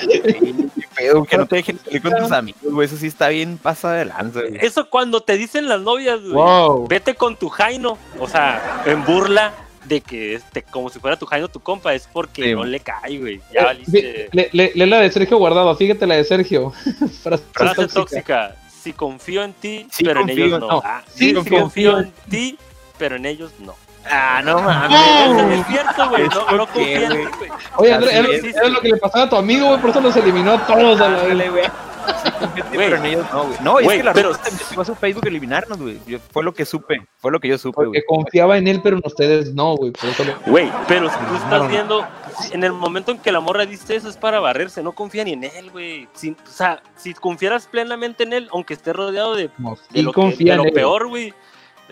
Qué 0.00 0.88
pedo, 0.96 1.24
que 1.24 1.36
no 1.38 1.46
te 1.46 1.56
dejen 1.56 1.78
salir 1.78 2.02
con 2.02 2.12
tus 2.16 2.32
amigos, 2.32 2.60
güey, 2.62 2.86
eso 2.86 2.96
sí 2.96 3.06
está 3.06 3.28
bien 3.28 3.58
pasa 3.58 3.92
de 3.92 4.04
lanza, 4.06 4.40
güey. 4.40 4.58
Eso 4.60 4.88
cuando 4.90 5.20
te 5.20 5.36
dicen 5.36 5.68
las 5.68 5.80
novias, 5.80 6.20
güey. 6.20 6.32
Wow. 6.34 6.86
Vete 6.88 7.14
con 7.14 7.36
tu 7.36 7.48
Jaino. 7.48 7.98
O 8.18 8.28
sea, 8.28 8.82
en 8.86 9.04
burla 9.04 9.52
de 9.84 10.00
que 10.00 10.34
este, 10.34 10.62
como 10.62 10.90
si 10.90 10.98
fuera 11.00 11.16
tu 11.16 11.26
Jaino 11.26 11.48
tu 11.48 11.60
compa, 11.60 11.94
es 11.94 12.08
porque 12.12 12.44
Sí. 12.44 12.54
no 12.54 12.64
le 12.64 12.80
cae, 12.80 13.18
güey. 13.18 13.40
Ya 13.52 13.60
Eh, 13.60 13.64
valiste. 13.64 14.28
le, 14.32 14.48
le- 14.52 14.72
lee 14.74 14.86
la 14.86 14.98
de 15.00 15.10
Sergio 15.10 15.38
Guardado, 15.38 15.74
fíjate 15.76 16.06
la 16.06 16.16
de 16.16 16.24
Sergio. 16.24 16.70
Frase 17.22 17.44
Frase 17.52 17.74
tóxica. 17.88 17.94
tóxica. 17.94 18.56
Si 18.82 18.92
confío 18.92 19.42
en 19.44 19.52
ti, 19.54 19.86
Sí 19.90 20.04
pero 20.04 20.20
confío, 20.20 20.36
en 20.36 20.48
ellos 20.48 20.60
no. 20.60 20.68
no. 20.68 20.82
Ah, 20.84 21.02
Sí 21.06 21.28
sí, 21.28 21.34
confío. 21.34 21.60
confío 21.60 21.98
en 22.00 22.12
ti, 22.28 22.58
pero 22.98 23.16
en 23.16 23.26
ellos 23.26 23.52
no. 23.60 23.74
Ah, 24.10 24.42
no 24.44 24.60
mames. 24.60 24.90
No. 24.90 25.50
Es 25.52 25.66
cierto, 25.68 26.08
güey. 26.10 26.28
No, 26.28 26.34
no 26.56 26.64
¿Eso 26.64 26.72
qué, 26.74 26.80
confía 26.80 27.02
en 27.02 27.08
güey? 27.08 27.24
ti, 27.26 27.32
güey. 27.38 27.50
Oye, 27.76 27.92
André, 27.94 28.16
era, 28.16 28.68
lo 28.68 28.80
que 28.80 28.88
le 28.88 28.96
pasaba 28.96 29.24
a 29.26 29.30
tu 29.30 29.36
amigo, 29.36 29.68
güey, 29.68 29.80
por 29.80 29.90
eso 29.90 30.00
los 30.00 30.16
eliminó 30.16 30.52
a 30.54 30.66
todos 30.66 31.00
a 31.00 31.08
la 31.08 31.22
vez. 31.22 31.50
Güey. 31.50 31.64
Sí, 31.64 32.30
Güey. 32.74 32.90
pero 32.90 32.96
en 32.96 33.04
ellos 33.06 33.26
no, 33.32 33.44
güey. 33.44 33.56
No, 33.62 33.78
es 33.78 33.84
Güey, 33.84 33.98
que 33.98 34.02
la 34.04 34.12
pero- 34.12 34.34
te 34.36 34.50
metió 34.50 34.80
a 34.80 34.84
su 34.84 34.94
Facebook 34.96 35.24
a 35.24 35.28
eliminarnos, 35.28 35.78
güey. 35.78 36.00
Fue 36.32 36.42
lo 36.42 36.52
que 36.52 36.64
supe, 36.64 37.00
fue 37.18 37.30
lo 37.30 37.38
que 37.38 37.46
yo 37.46 37.58
supe, 37.58 37.76
Porque 37.76 37.88
güey. 37.88 38.02
confiaba 38.08 38.58
en 38.58 38.66
él, 38.66 38.80
pero 38.82 38.96
en 38.96 39.02
ustedes 39.06 39.54
no, 39.54 39.76
güey. 39.76 39.92
Por 39.92 40.10
eso 40.10 40.24
lo- 40.24 40.34
Güey, 40.50 40.68
pero 40.88 41.08
si 41.08 41.16
tú 41.16 41.36
estás 41.36 41.68
viendo, 41.68 42.04
en 42.52 42.64
el 42.64 42.72
momento 42.72 43.10
en 43.12 43.18
que 43.18 43.32
la 43.32 43.40
morra 43.40 43.66
dice 43.66 43.96
eso 43.96 44.08
es 44.08 44.16
para 44.16 44.40
barrerse, 44.40 44.82
no 44.82 44.92
confía 44.92 45.24
ni 45.24 45.32
en 45.32 45.44
él, 45.44 45.70
güey. 45.70 46.08
Si- 46.14 46.30
o 46.32 46.50
sea, 46.50 46.82
si 46.96 47.14
confieras 47.14 47.66
plenamente 47.66 48.24
en 48.24 48.32
él, 48.32 48.48
aunque 48.52 48.74
esté 48.74 48.92
rodeado 48.92 49.34
de, 49.34 49.50
No, 49.58 49.70
de 49.72 49.80
sí 49.92 50.02
lo, 50.02 50.12
que- 50.12 50.36
de 50.36 50.56
lo 50.56 50.62
en 50.62 50.68
él. 50.68 50.72
peor, 50.74 51.08
güey, 51.08 51.32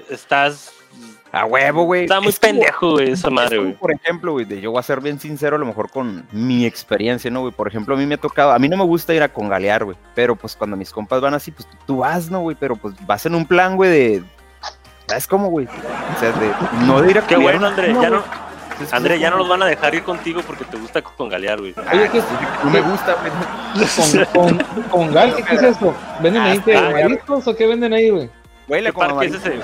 estás... 0.08 0.72
A 1.32 1.44
huevo, 1.44 1.84
güey. 1.84 2.02
Está 2.02 2.20
muy 2.20 2.30
Es 2.30 2.40
pendejo, 2.40 2.90
güey, 2.92 3.12
esa 3.12 3.28
es 3.28 3.32
madre, 3.32 3.58
güey. 3.58 3.72
Por 3.74 3.92
ejemplo, 3.92 4.32
güey, 4.32 4.44
de- 4.44 4.60
yo 4.60 4.72
voy 4.72 4.80
a 4.80 4.82
ser 4.82 5.00
bien 5.00 5.20
sincero, 5.20 5.54
a 5.54 5.58
lo 5.60 5.66
mejor 5.66 5.88
con 5.88 6.26
mi 6.32 6.66
experiencia, 6.66 7.30
¿no, 7.30 7.42
güey? 7.42 7.52
Por 7.52 7.68
ejemplo, 7.68 7.94
a 7.94 7.98
mí 7.98 8.04
me 8.04 8.16
ha 8.16 8.20
tocado, 8.20 8.50
a 8.50 8.58
mí 8.58 8.68
no 8.68 8.76
me 8.76 8.82
gusta 8.82 9.14
ir 9.14 9.22
a 9.22 9.28
congalear, 9.32 9.84
güey. 9.84 9.96
Pero 10.16 10.34
pues 10.34 10.56
cuando 10.56 10.76
mis 10.76 10.90
compas 10.90 11.20
van 11.20 11.34
así, 11.34 11.52
pues 11.52 11.68
tú 11.86 11.98
vas, 11.98 12.28
¿no, 12.32 12.40
güey? 12.40 12.56
Pero 12.58 12.74
pues 12.74 12.94
vas 13.06 13.24
en 13.26 13.36
un 13.36 13.46
plan, 13.46 13.76
güey, 13.76 13.90
de. 13.90 14.22
¿Sabes 15.06 15.28
cómo, 15.28 15.50
güey? 15.50 15.66
O 15.66 16.18
sea, 16.18 16.32
de 16.32 16.52
no 16.86 17.00
de 17.00 17.10
ir 17.12 17.18
a 17.18 17.26
Qué 17.26 17.36
bueno, 17.36 17.64
André, 17.64 17.94
ya 17.94 18.10
no, 18.10 18.24
Es 18.80 19.20
ya 19.20 19.30
no 19.30 19.36
los 19.38 19.48
van 19.48 19.62
a 19.62 19.66
dejar 19.66 19.94
ir 19.94 20.02
contigo 20.02 20.40
porque 20.46 20.64
te 20.64 20.76
gusta 20.76 21.02
con 21.02 21.28
galear, 21.28 21.58
güey. 21.58 21.74
Oye, 21.92 22.08
¿qué, 22.10 22.22
No 22.64 22.70
me 22.70 22.80
gusta, 22.80 23.14
güey. 23.14 24.26
con, 24.32 24.58
con, 24.58 24.82
con 24.84 25.12
Gal, 25.14 25.36
¿qué, 25.36 25.42
qué 25.42 25.54
es 25.54 25.62
esto? 25.62 25.94
¿Venden 26.20 26.42
ahí 26.42 26.58
qué, 26.60 26.76
Ah, 26.76 26.90
mariscos 26.90 27.46
o 27.46 27.56
qué 27.56 27.66
venden 27.66 27.92
ahí, 27.92 28.10
güey? 28.10 28.30
Huele 28.68 28.86
¿Qué 28.90 28.92
como 28.92 29.16
parque 29.16 29.26
es 29.26 29.34
ese? 29.34 29.58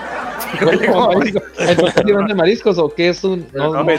¿Huele 0.65 0.87
como 0.87 1.13
mariscos? 1.13 1.43
Entonces, 1.59 2.03
¿sí 2.07 2.13
venden 2.13 2.37
mariscos 2.37 2.79
o 2.79 2.95
qué 2.95 3.09
es 3.09 3.25
un...? 3.25 3.49
No, 3.53 3.73
No, 3.73 3.85
no, 3.85 3.93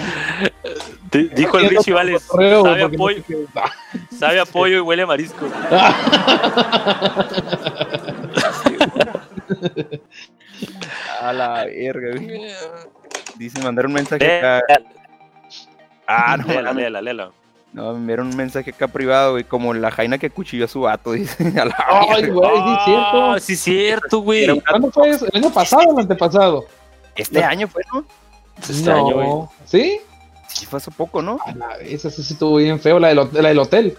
Dijo 1.12 1.58
el 1.58 1.70
Richie 1.70 1.94
Vales, 1.94 2.22
sabe 2.24 2.84
a, 2.84 2.90
pollo, 2.90 3.24
qué- 3.26 3.46
sabe 4.18 4.40
a 4.42 4.46
pollo 4.46 4.78
y 4.78 4.82
huele 4.82 5.04
a 5.04 5.08
marisco. 5.08 5.48
A 11.22 11.34
la 11.34 11.66
verga, 11.66 12.12
güey. 12.16 12.48
Dice, 13.38 13.62
mandar 13.62 13.86
un 13.86 13.94
mensaje 13.94 14.40
acá. 14.40 14.62
Ah, 16.08 16.38
no, 16.38 16.46
léela, 16.48 16.74
léela, 16.74 17.02
léela. 17.02 17.32
No, 17.74 17.92
me 17.94 17.98
enviaron 18.00 18.28
un 18.28 18.36
mensaje 18.38 18.72
acá 18.72 18.88
privado, 18.88 19.34
güey, 19.34 19.44
como 19.44 19.74
la 19.74 19.92
jaina 19.92 20.18
que 20.18 20.30
cuchilló 20.30 20.66
a 20.66 20.68
su 20.68 20.82
vato, 20.82 21.12
dice. 21.14 21.54
A 21.60 21.66
la 21.66 21.76
Ay, 21.88 22.28
güey, 22.30 22.50
sí 22.50 22.72
es 22.74 22.84
cierto. 22.86 23.32
Ah, 23.32 23.40
sí, 23.40 23.54
es 23.54 23.60
cierto, 23.60 24.20
güey. 24.20 24.62
¿Cuándo 24.62 24.92
fue 24.92 25.10
eso? 25.10 25.26
¿El 25.32 25.44
año 25.44 25.54
pasado 25.54 25.84
o 25.90 25.94
el 25.94 26.00
antepasado? 26.00 26.66
Este 27.16 27.44
año 27.44 27.68
fue, 27.68 27.84
¿no? 27.94 28.06
Este 28.68 28.92
año, 28.92 29.14
güey. 29.14 29.28
no. 29.28 29.52
¿Sí? 29.66 30.00
Sí, 30.48 30.66
fue 30.66 30.78
hace 30.78 30.92
poco, 30.92 31.22
¿no? 31.22 31.40
A 31.46 31.54
la 31.54 31.68
vez, 31.78 32.06
esa 32.06 32.10
sí 32.10 32.34
estuvo 32.34 32.56
bien 32.56 32.80
feo, 32.80 33.00
la 33.00 33.10
del, 33.10 33.18
la 33.34 33.50
del 33.50 33.60
hotel. 33.60 33.98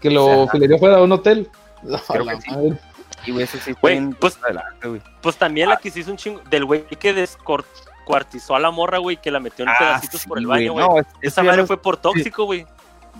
Que 0.00 0.10
lo 0.10 0.42
Ajá. 0.42 0.52
filerió 0.52 0.78
fuera 0.78 0.96
de 0.96 1.02
un 1.02 1.12
hotel. 1.12 1.48
A 2.08 2.12
Creo 2.12 2.26
que 2.26 2.40
sí. 2.40 2.50
Y, 3.26 3.30
güey, 3.32 3.44
eso 3.44 3.56
sí 3.64 3.72
fue 3.74 4.02
pues- 4.20 4.36
adelante, 4.42 4.88
güey. 4.88 5.00
Pues 5.22 5.36
también 5.36 5.68
la 5.70 5.76
que 5.78 5.90
se 5.90 6.00
hizo 6.00 6.10
un 6.10 6.16
chingo. 6.18 6.40
Del 6.50 6.64
güey 6.66 6.84
que 6.84 7.14
descor- 7.14 7.64
descuartizó 8.04 8.54
a 8.54 8.60
la 8.60 8.70
morra, 8.70 8.98
güey, 8.98 9.16
que 9.16 9.30
la 9.30 9.40
metió 9.40 9.64
en 9.64 9.70
Ah, 9.70 9.76
pedacitos 9.78 10.20
sí, 10.20 10.28
por 10.28 10.38
el 10.38 10.46
baño, 10.46 10.72
güey. 10.74 10.86
No, 10.86 10.98
es- 10.98 11.06
Esa 11.22 11.42
madre 11.42 11.62
no- 11.62 11.66
fue 11.66 11.80
por 11.80 11.96
tóxico, 11.96 12.44
güey. 12.44 12.66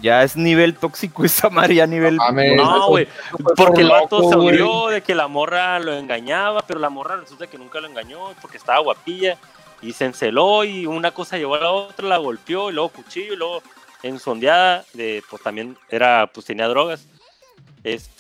ya 0.03 0.23
es 0.23 0.37
nivel 0.37 0.75
tóxico 0.75 1.25
esa 1.25 1.49
madre, 1.49 1.77
ya 1.77 1.87
nivel. 1.87 2.17
No, 2.17 2.89
güey, 2.89 3.09
Porque 3.31 3.65
por 3.65 3.81
el 3.81 3.89
vato 3.89 4.19
loco, 4.19 4.31
se 4.31 4.37
hundió 4.37 4.89
de 4.89 5.03
que 5.03 5.15
la 5.15 5.27
morra 5.29 5.79
lo 5.79 5.95
engañaba, 5.95 6.61
pero 6.67 6.79
la 6.81 6.91
morra 6.91 7.17
resulta 7.17 7.47
que 7.47 7.57
nunca 7.59 7.81
lo 7.81 7.89
engañó 7.89 8.19
porque 8.43 8.59
estaba 8.59 8.79
guapilla 8.81 9.39
y 9.81 9.93
se 9.93 10.05
enceló 10.05 10.65
y 10.65 10.85
una 10.87 11.13
cosa 11.13 11.39
llevó 11.39 11.55
a 11.55 11.61
la 11.61 11.71
otra, 11.71 12.07
la 12.09 12.19
golpeó 12.19 12.71
y 12.71 12.75
luego 12.75 12.91
cuchillo 12.91 13.33
y 13.33 13.37
luego 13.37 13.63
ensondeada, 14.03 14.85
de, 14.93 15.23
pues 15.31 15.43
también 15.43 15.79
era, 15.89 16.27
pues 16.33 16.45
tenía 16.47 16.69
drogas. 16.69 17.07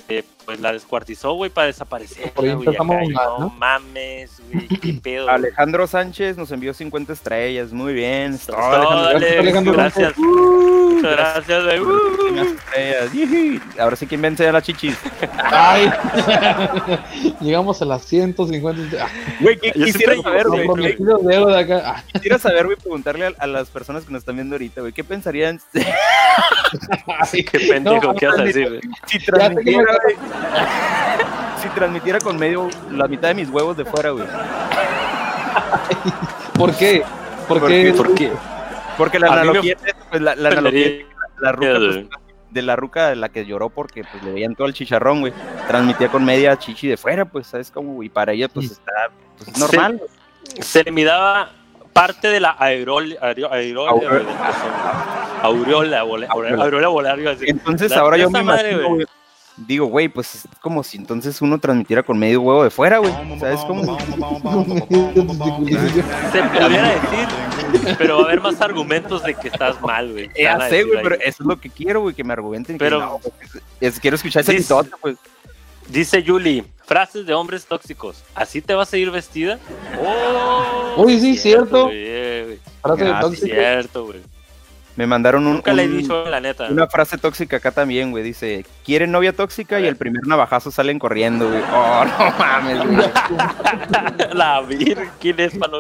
Este, 0.08 0.24
pues 0.44 0.60
la 0.60 0.72
descuartizó, 0.72 1.32
güey, 1.32 1.50
para 1.50 1.68
desaparecer. 1.68 2.30
Güey, 2.36 2.50
acá, 2.50 2.84
mal, 2.84 3.08
no 3.08 3.38
¿no? 3.38 3.50
mames, 3.50 4.42
güey, 4.52 4.68
qué 4.80 4.92
pedo. 5.02 5.30
Alejandro 5.30 5.86
Sánchez 5.86 6.36
nos 6.36 6.52
envió 6.52 6.74
50 6.74 7.12
estrellas. 7.14 7.72
Muy 7.72 7.94
bien. 7.94 8.38
todo, 8.38 8.58
Alejandro. 8.58 9.40
Alejandro 9.40 9.72
gracias. 9.72 10.18
Uh, 10.18 10.94
Muchas 10.96 11.12
gracias, 11.12 11.64
güey. 11.64 11.80
Uh. 11.80 12.56
Ahora 13.78 13.96
sí, 13.96 14.06
¿quién 14.06 14.20
vence 14.20 14.46
a 14.46 14.52
las 14.52 14.62
chichis? 14.64 14.96
Ay. 15.42 15.90
Llegamos 17.40 17.80
a 17.80 17.86
las 17.86 18.04
150. 18.04 19.02
Ah, 19.02 19.08
Güey, 19.40 19.58
¿qué 19.58 19.72
Yo 19.74 19.86
quisiera 19.86 20.16
saber, 20.20 20.46
güey? 20.48 20.68
Ah, 21.84 22.02
Quisiera 22.12 22.38
saber, 22.38 22.66
güey, 22.66 22.76
preguntarle 22.76 23.26
a, 23.26 23.32
a 23.38 23.46
las 23.46 23.68
personas 23.70 24.04
que 24.04 24.12
nos 24.12 24.20
están 24.20 24.34
viendo 24.36 24.54
ahorita, 24.56 24.82
güey, 24.82 24.92
¿qué 24.92 25.02
pensarían 25.04 25.60
ay, 27.32 27.44
Qué 27.50 27.58
pendejo, 27.60 28.12
No, 28.12 28.14
¿qué 28.14 28.26
vas 28.26 28.38
a 28.38 28.42
decir, 28.44 28.68
güey? 28.68 28.80
si 29.06 29.18
que 29.18 29.24
transmitiera, 29.26 29.93
güey, 30.02 30.16
si 31.62 31.68
transmitiera 31.68 32.20
con 32.20 32.38
medio, 32.38 32.68
la 32.90 33.06
mitad 33.08 33.28
de 33.28 33.34
mis 33.34 33.48
huevos 33.50 33.76
de 33.76 33.84
fuera, 33.84 34.10
güey? 34.10 34.26
¿Por 36.58 36.74
qué? 36.76 37.02
¿Por, 37.48 37.60
¿Por 37.60 37.68
qué? 37.68 37.82
qué? 37.84 37.92
¿Por 37.92 38.14
qué? 38.14 38.32
Porque 38.96 39.18
la 39.18 39.26
A 39.26 39.30
mí 39.30 39.36
me 39.36 39.40
analogía, 39.42 39.76
pues, 40.10 40.22
la, 40.22 40.34
la 40.36 40.48
analogía 40.50 40.86
es 40.86 41.04
la 41.40 41.52
ruca, 41.52 41.74
pues, 41.78 42.06
de 42.50 42.62
la 42.62 42.76
ruca 42.76 43.08
de 43.08 43.16
la 43.16 43.28
que 43.28 43.44
lloró 43.44 43.68
porque 43.70 44.04
pues 44.04 44.22
le 44.22 44.32
veían 44.32 44.54
todo 44.54 44.68
el 44.68 44.74
chicharrón, 44.74 45.20
güey. 45.20 45.32
Transmitía 45.66 46.08
con 46.08 46.24
media 46.24 46.56
chichi 46.56 46.86
de 46.88 46.96
fuera, 46.96 47.24
pues, 47.24 47.48
¿sabes 47.48 47.70
cómo? 47.70 48.02
Y 48.02 48.08
para 48.08 48.32
ella, 48.32 48.48
pues, 48.48 48.70
está 48.70 48.92
pues, 49.36 49.48
es 49.48 49.58
normal. 49.58 50.00
Se 50.60 50.84
le 50.84 50.92
miraba 50.92 51.50
parte 51.92 52.28
de 52.28 52.40
la 52.40 52.56
aerol, 52.58 53.16
aerol, 53.20 53.50
aerol- 53.50 53.88
Aureo- 55.42 55.42
aureola, 55.42 56.00
Aureola. 56.00 56.64
aureola 56.64 56.88
volar, 56.88 57.18
iba 57.18 57.30
a 57.30 57.34
decir. 57.34 57.48
Entonces, 57.50 57.92
ahora 57.92 58.16
yo 58.16 58.30
me 58.30 58.40
imagino, 58.40 58.98
digo, 59.56 59.86
güey, 59.86 60.08
pues 60.08 60.34
es 60.34 60.48
como 60.60 60.82
si 60.82 60.96
entonces 60.98 61.40
uno 61.42 61.58
transmitiera 61.58 62.02
con 62.02 62.18
medio 62.18 62.40
huevo 62.42 62.64
de 62.64 62.70
fuera, 62.70 62.98
güey. 62.98 63.12
¿Sabes 63.38 63.60
cómo? 63.66 63.96
Se 63.98 64.04
pudiera 66.42 66.94
decir, 66.94 67.28
pero 67.98 68.16
va 68.16 68.22
a 68.22 68.24
haber 68.26 68.40
más 68.40 68.60
argumentos 68.60 69.22
de 69.22 69.34
que 69.34 69.48
estás 69.48 69.80
mal, 69.80 70.12
güey. 70.12 70.30
Ya 70.40 70.68
sé, 70.68 70.84
güey, 70.84 71.02
pero 71.02 71.14
eso 71.16 71.42
es 71.42 71.46
lo 71.46 71.58
que 71.60 71.70
quiero, 71.70 72.00
güey, 72.02 72.14
que 72.14 72.24
me 72.24 72.32
argumenten. 72.32 72.76
que 72.76 72.84
Pero- 72.84 73.00
no, 73.00 73.18
pues, 73.18 73.62
es- 73.80 74.00
quiero 74.00 74.16
escuchar 74.16 74.42
ese 74.42 74.54
pitote, 74.54 74.90
pues. 75.00 75.16
Dice 75.88 76.24
Julie, 76.26 76.64
frases 76.86 77.26
de 77.26 77.34
hombres 77.34 77.66
tóxicos. 77.66 78.22
¿Así 78.34 78.62
te 78.62 78.72
vas 78.72 78.90
a 78.92 78.96
ir 78.96 79.10
vestida? 79.10 79.58
Oh, 80.00 80.94
Uy, 81.04 81.20
sí, 81.20 81.36
cierto. 81.36 81.90
eh, 81.92 82.44
güey. 82.46 82.58
Frase 82.80 83.04
de 83.04 83.10
Ah, 83.10 83.16
sí, 83.16 83.20
tóxico. 83.26 83.46
Cierto, 83.46 84.06
güey. 84.06 84.20
Me 84.96 85.06
mandaron 85.08 85.44
un, 85.46 85.54
Nunca 85.54 85.72
le 85.72 85.84
he 85.84 85.88
un- 85.88 85.98
dicho 85.98 86.24
la 86.28 86.38
neta. 86.40 86.68
una 86.70 86.86
frase 86.86 87.18
tóxica 87.18 87.56
acá 87.56 87.72
también, 87.72 88.12
güey. 88.12 88.22
Dice, 88.22 88.64
¿quieren 88.84 89.10
novia 89.10 89.32
tóxica? 89.32 89.80
Y 89.80 89.86
el 89.86 89.96
primer 89.96 90.24
navajazo 90.26 90.70
salen 90.70 90.98
corriendo, 91.00 91.48
güey. 91.48 91.62
Oh, 91.72 92.04
no 92.04 92.30
mames, 92.38 92.86
güey. 92.86 93.10
La 94.34 94.60
vir, 94.60 95.08
¿quién 95.20 95.40
es, 95.40 95.56
mano? 95.56 95.78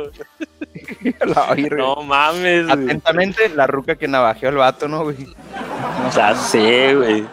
La 1.26 1.54
virgen. 1.54 1.78
No 1.78 1.96
mames, 2.02 2.66
güey. 2.66 2.84
Atentamente, 2.84 3.48
la 3.50 3.66
ruca 3.68 3.94
que 3.94 4.08
navajeó 4.08 4.48
al 4.48 4.56
vato, 4.56 4.88
¿no, 4.88 5.04
güey? 5.04 5.16
Ya 6.14 6.34
sé, 6.34 6.94
güey. 6.96 7.20
Ver, 7.22 7.30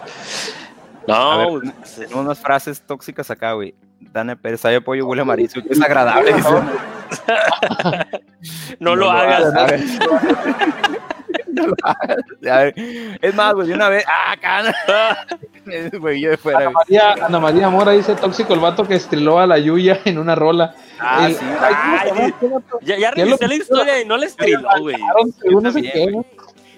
No, 1.07 1.49
güey. 1.49 1.71
Tenemos 1.95 2.25
unas 2.25 2.39
frases 2.39 2.79
tóxicas 2.81 3.31
acá, 3.31 3.53
güey. 3.53 3.73
Dane 3.99 4.35
Pérez, 4.35 4.61
sabe 4.61 4.81
pollo, 4.81 5.07
huele 5.07 5.23
amarillo. 5.23 5.63
que 5.63 5.73
Es 5.73 5.81
agradable. 5.81 6.33
dice. 6.33 6.49
no 8.79 8.95
lo 8.95 9.11
ver. 9.11 9.41
No 9.41 9.51
lo 9.51 9.51
hagas. 9.59 9.81
Es 13.21 13.35
más, 13.35 13.53
güey, 13.53 13.67
de 13.67 13.73
una 13.73 13.89
vez. 13.89 14.03
¡Ah, 14.07 14.35
cana! 14.39 14.73
Güey, 15.99 16.19
yo 16.21 16.31
de 16.31 16.37
fuera, 16.37 16.57
Ana 16.59 16.65
güey. 16.71 16.75
María, 16.75 17.25
Ana 17.25 17.39
María 17.39 17.69
Mora 17.69 17.91
dice 17.91 18.15
tóxico 18.15 18.53
el 18.55 18.59
vato 18.59 18.87
que 18.87 18.95
estriló 18.95 19.37
a 19.39 19.45
la 19.45 19.59
Yuya 19.59 19.99
en 20.05 20.17
una 20.17 20.33
rola. 20.33 20.73
Ah, 20.99 21.27
El- 21.27 21.35
sí. 21.35 21.45
Ay, 21.59 22.33
¿cómo 22.39 22.59
se 22.59 22.65
Ay. 22.77 22.79
Ya, 22.81 22.97
ya 22.97 23.11
revisé 23.11 23.47
la 23.47 23.53
historia 23.55 24.01
y 24.01 24.05
no 24.05 24.17
le 24.17 24.25
estriló, 24.25 24.67
güey. 24.79 24.95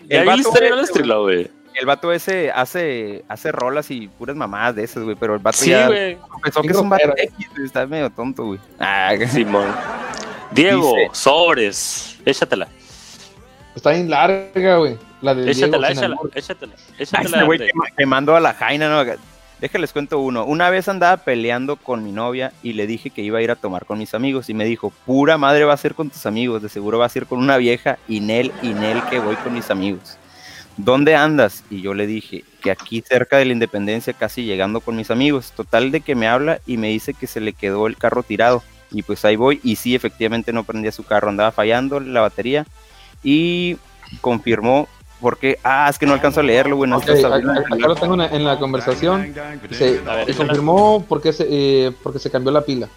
Ya 0.09 0.19
El 0.19 0.21
vi 0.21 0.25
la 0.25 0.25
vato 0.25 0.35
historia 0.41 0.67
y 0.67 0.69
no 0.69 0.75
le 0.75 0.81
ese, 0.81 0.91
estriló, 0.91 1.21
güey. 1.23 1.51
El 1.75 1.85
vato 1.85 2.11
ese 2.11 2.51
hace, 2.51 3.23
hace 3.29 3.51
rolas 3.53 3.89
y 3.89 4.07
puras 4.09 4.35
mamadas 4.35 4.75
de 4.75 4.83
esas, 4.83 5.03
güey. 5.03 5.15
Pero 5.19 5.33
el 5.35 5.39
vato 5.39 5.57
Sí, 5.59 5.69
ya 5.69 5.87
güey. 5.87 6.17
pensó 6.43 6.61
que 6.61 6.67
es 6.67 6.77
un 6.77 6.89
vato 6.89 7.13
X, 7.17 7.47
güey, 7.55 7.65
Está 7.65 7.87
medio 7.87 8.09
tonto, 8.09 8.45
güey. 8.45 8.59
Ah, 8.79 9.13
Simón. 9.29 9.73
Diego, 10.51 10.93
Dice- 10.95 11.09
sobres. 11.13 12.19
Échatela. 12.25 12.67
Está 13.75 13.91
bien 13.91 14.09
larga, 14.09 14.77
güey. 14.77 14.97
La 15.21 15.33
de 15.33 15.45
Diego 15.45 15.57
Échatela, 15.59 15.91
échatela. 15.91 16.15
Échatela. 16.35 16.73
Échatela. 16.99 17.37
ese 17.37 17.45
güey 17.45 17.59
que 17.97 18.05
mandó 18.05 18.35
a 18.35 18.39
la 18.39 18.53
Jaina, 18.53 18.89
¿no? 18.89 19.11
Déjales 19.59 19.93
cuento 19.93 20.19
uno. 20.19 20.43
Una 20.43 20.69
vez 20.69 20.89
andaba 20.89 21.15
peleando 21.17 21.77
con 21.77 22.03
mi 22.03 22.11
novia 22.11 22.51
y 22.61 22.73
le 22.73 22.85
dije 22.85 23.09
que 23.09 23.21
iba 23.21 23.39
a 23.39 23.41
ir 23.41 23.49
a 23.49 23.55
tomar 23.55 23.85
con 23.85 23.97
mis 23.97 24.13
amigos 24.13 24.49
y 24.49 24.53
me 24.53 24.65
dijo, 24.65 24.91
pura 25.05 25.37
madre 25.37 25.63
va 25.63 25.73
a 25.73 25.77
ser 25.77 25.95
con 25.95 26.09
tus 26.09 26.25
amigos, 26.25 26.61
de 26.61 26.67
seguro 26.67 26.99
va 26.99 27.05
a 27.05 27.09
ser 27.09 27.25
con 27.25 27.39
una 27.39 27.55
vieja 27.55 27.97
y 28.07 28.19
Nel 28.19 28.51
y 28.61 28.73
Nel 28.73 29.01
que 29.09 29.19
voy 29.19 29.37
con 29.37 29.53
mis 29.53 29.71
amigos. 29.71 30.17
¿Dónde 30.75 31.15
andas? 31.15 31.63
Y 31.69 31.81
yo 31.81 31.93
le 31.93 32.07
dije 32.07 32.43
que 32.61 32.71
aquí 32.71 33.01
cerca 33.07 33.37
de 33.37 33.45
la 33.45 33.53
Independencia, 33.53 34.11
casi 34.11 34.43
llegando 34.43 34.81
con 34.81 34.95
mis 34.97 35.11
amigos. 35.11 35.53
Total 35.55 35.91
de 35.91 36.01
que 36.01 36.15
me 36.15 36.27
habla 36.27 36.59
y 36.65 36.77
me 36.77 36.89
dice 36.89 37.13
que 37.13 37.27
se 37.27 37.39
le 37.39 37.53
quedó 37.53 37.87
el 37.87 37.95
carro 37.95 38.23
tirado. 38.23 38.63
Y 38.91 39.03
pues 39.03 39.23
ahí 39.23 39.37
voy 39.37 39.61
y 39.63 39.77
sí, 39.77 39.95
efectivamente 39.95 40.51
no 40.51 40.65
prendía 40.65 40.91
su 40.91 41.03
carro, 41.03 41.29
andaba 41.29 41.51
fallando 41.51 41.99
la 41.99 42.21
batería 42.21 42.65
y 43.23 43.77
confirmó 44.21 44.87
porque, 45.23 45.57
ah, 45.63 45.87
es 45.89 45.97
que 45.97 46.05
no 46.05 46.13
alcanzo 46.13 46.41
a 46.41 46.43
leerlo, 46.43 46.75
güey, 46.75 46.89
no 46.89 46.97
Ok, 46.97 47.07
estás 47.07 47.23
acá, 47.23 47.37
acá 47.37 47.87
lo 47.87 47.95
tengo 47.95 48.21
en 48.21 48.43
la, 48.43 48.59
conversación. 48.59 49.33
Dice, 49.69 50.01
y 50.27 50.33
confirmó 50.33 51.05
porque 51.07 51.31
se, 51.31 51.47
eh, 51.49 51.91
porque 52.03 52.19
se 52.19 52.29
cambió 52.29 52.51
la 52.51 52.61
pila. 52.61 52.89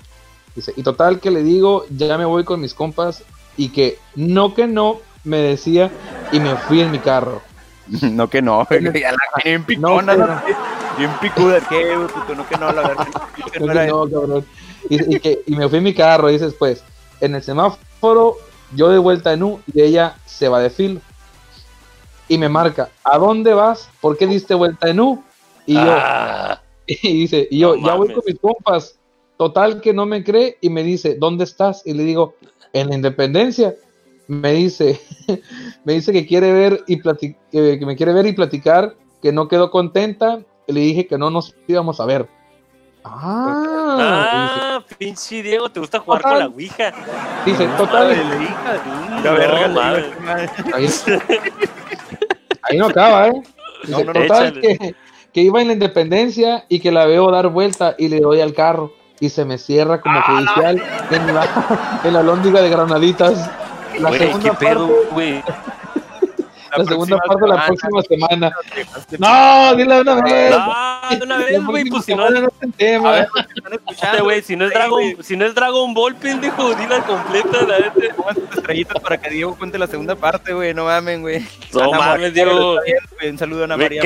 Dice, 0.56 0.72
y 0.76 0.82
total 0.82 1.20
que 1.20 1.30
le 1.30 1.44
digo, 1.44 1.84
ya 1.88 2.18
me 2.18 2.24
voy 2.24 2.42
con 2.42 2.60
mis 2.60 2.74
compas 2.74 3.22
y 3.56 3.68
que 3.68 3.98
no 4.16 4.54
que 4.54 4.66
no 4.66 4.98
me 5.22 5.36
decía 5.36 5.92
y 6.32 6.40
me 6.40 6.56
fui 6.56 6.80
en 6.80 6.90
mi 6.90 6.98
carro. 6.98 7.42
No 8.02 8.28
que 8.28 8.42
no, 8.42 8.66
bien 9.44 9.62
picona, 9.64 10.16
No, 10.16 10.26
¿no? 10.26 10.42
bien 10.98 11.10
picuda, 11.20 11.60
¿qué, 11.68 11.94
güey? 11.94 12.08
Puto, 12.08 12.34
no 12.34 12.48
que 12.48 12.56
no, 12.56 12.72
la 12.72 12.88
verdad. 12.88 13.06
que 13.52 13.60
no 13.60 13.66
No, 13.66 13.72
era 13.72 13.84
que 13.84 13.92
no, 13.92 14.10
cabrón. 14.10 14.46
Y, 14.90 15.14
y 15.14 15.20
que, 15.20 15.42
y 15.46 15.54
me 15.54 15.68
fui 15.68 15.78
en 15.78 15.84
mi 15.84 15.94
carro, 15.94 16.26
dice 16.26 16.46
después, 16.46 16.82
en 17.20 17.36
el 17.36 17.44
semáforo, 17.44 18.38
yo 18.74 18.88
de 18.88 18.98
vuelta 18.98 19.32
en 19.32 19.42
U 19.42 19.60
y 19.72 19.82
ella 19.82 20.16
se 20.24 20.48
va 20.48 20.60
de 20.60 20.70
filo. 20.70 21.00
Y 22.28 22.38
me 22.38 22.48
marca, 22.48 22.90
¿a 23.04 23.18
dónde 23.18 23.54
vas? 23.54 23.88
¿Por 24.00 24.16
qué 24.16 24.26
diste 24.26 24.54
vuelta 24.54 24.88
en 24.88 25.00
U? 25.00 25.22
Y 25.66 25.74
yo, 25.74 25.80
Ah, 25.84 26.60
y 26.86 27.20
dice, 27.20 27.46
y 27.50 27.58
yo, 27.58 27.76
No 27.76 27.86
ya 27.86 27.94
voy 27.94 28.12
con 28.12 28.22
mis 28.26 28.38
compas. 28.38 28.98
Total 29.36 29.80
que 29.80 29.92
no 29.92 30.06
me 30.06 30.24
cree 30.24 30.56
y 30.60 30.70
me 30.70 30.82
dice, 30.82 31.16
¿dónde 31.18 31.44
estás? 31.44 31.82
Y 31.84 31.92
le 31.92 32.04
digo, 32.04 32.34
en 32.72 32.88
la 32.88 32.94
independencia. 32.94 33.74
Me 34.28 34.52
dice, 34.52 35.00
me 35.84 35.94
dice 35.94 36.12
que 36.12 36.26
quiere 36.26 36.52
ver 36.52 36.82
y 36.86 37.00
que 37.00 37.86
me 37.86 37.96
quiere 37.96 38.12
ver 38.12 38.26
y 38.26 38.32
platicar, 38.32 38.96
que 39.22 39.32
no 39.32 39.48
quedó 39.48 39.70
contenta. 39.70 40.40
Y 40.66 40.72
le 40.72 40.80
dije 40.80 41.06
que 41.06 41.16
no 41.16 41.30
nos 41.30 41.54
íbamos 41.68 42.00
a 42.00 42.06
ver. 42.06 42.28
Ah, 43.08 44.78
ah, 44.78 44.82
pinche 44.98 45.42
Diego, 45.42 45.68
te 45.70 45.80
gusta 45.80 46.00
jugar 46.00 46.22
con 46.22 46.38
la 46.38 46.46
Ouija. 46.46 46.92
dice, 47.44 47.66
total, 47.76 48.08
la 48.08 48.42
hija 48.42 48.72
de 48.72 49.30
No, 49.30 49.32
verga, 49.36 49.68
madre. 49.68 50.10
ahí, 50.74 50.88
ahí 52.62 52.78
no 52.78 52.86
acaba, 52.86 53.28
¿eh? 53.28 53.42
Dice, 53.84 54.04
No, 54.04 54.12
no, 54.12 54.20
total 54.20 54.60
que, 54.60 54.94
que 55.32 55.40
iba 55.40 55.60
en 55.60 55.68
la 55.68 55.72
independencia 55.74 56.64
y 56.68 56.80
que 56.80 56.90
la 56.90 57.06
veo 57.06 57.30
dar 57.30 57.48
vuelta 57.48 57.94
y 57.98 58.08
le 58.08 58.20
doy 58.20 58.40
al 58.40 58.54
carro 58.54 58.92
y 59.20 59.30
se 59.30 59.44
me 59.44 59.58
cierra 59.58 60.00
como 60.00 60.20
judicial 60.22 60.82
en 61.10 61.34
la, 61.34 62.00
en 62.04 62.12
la 62.12 62.22
lóndiga 62.22 62.60
de 62.60 62.68
granaditas. 62.70 63.50
La 63.98 64.08
Güey, 64.10 64.20
segunda 64.20 64.50
qué 64.50 64.56
pedo, 64.66 64.88
parte, 64.88 65.08
güey. 65.12 65.42
La 66.78 66.84
segunda 66.84 67.18
parte 67.18 67.46
la 67.46 67.66
próxima 67.66 68.02
semana. 68.02 68.52
No. 69.18 69.46
No, 69.46 69.76
dile 69.76 69.94
de 69.94 70.00
una 70.00 70.22
vez. 70.22 70.54
Ah, 70.58 71.16
de 71.18 71.24
una 71.24 71.38
vez, 71.38 71.64
güey, 71.64 71.84
pues 71.84 72.04
si 72.04 72.14
no. 72.14 72.26
semana 72.26 72.40
no 72.40 72.70
Este 73.90 74.20
güey, 74.22 74.42
si 74.42 74.56
no 74.56 74.66
es 74.66 74.70
Dragon, 74.72 75.02
si 75.22 75.36
no 75.36 75.46
es 75.46 75.54
Dragon 75.54 75.94
Ball, 75.94 76.14
pendejo, 76.16 76.74
dila 76.74 77.02
completa, 77.04 77.62
la 77.62 77.78
neta. 77.78 78.14
Pongan 78.16 78.34
sus 78.34 78.56
estrellitas 78.56 79.02
para 79.02 79.18
que 79.18 79.30
Diego 79.30 79.56
cuente 79.56 79.78
la 79.78 79.86
segunda 79.86 80.14
parte, 80.14 80.52
güey. 80.52 80.74
No 80.74 80.84
mamen, 80.84 81.22
güey. 81.22 81.46
No 81.72 81.82
Ana 81.82 81.98
mames, 81.98 82.08
María 82.08 82.30
Diego. 82.30 82.76
Un 83.28 83.38
saludo 83.38 83.62
a 83.62 83.64
Ana 83.64 83.76
Me 83.76 83.84
María 83.84 84.02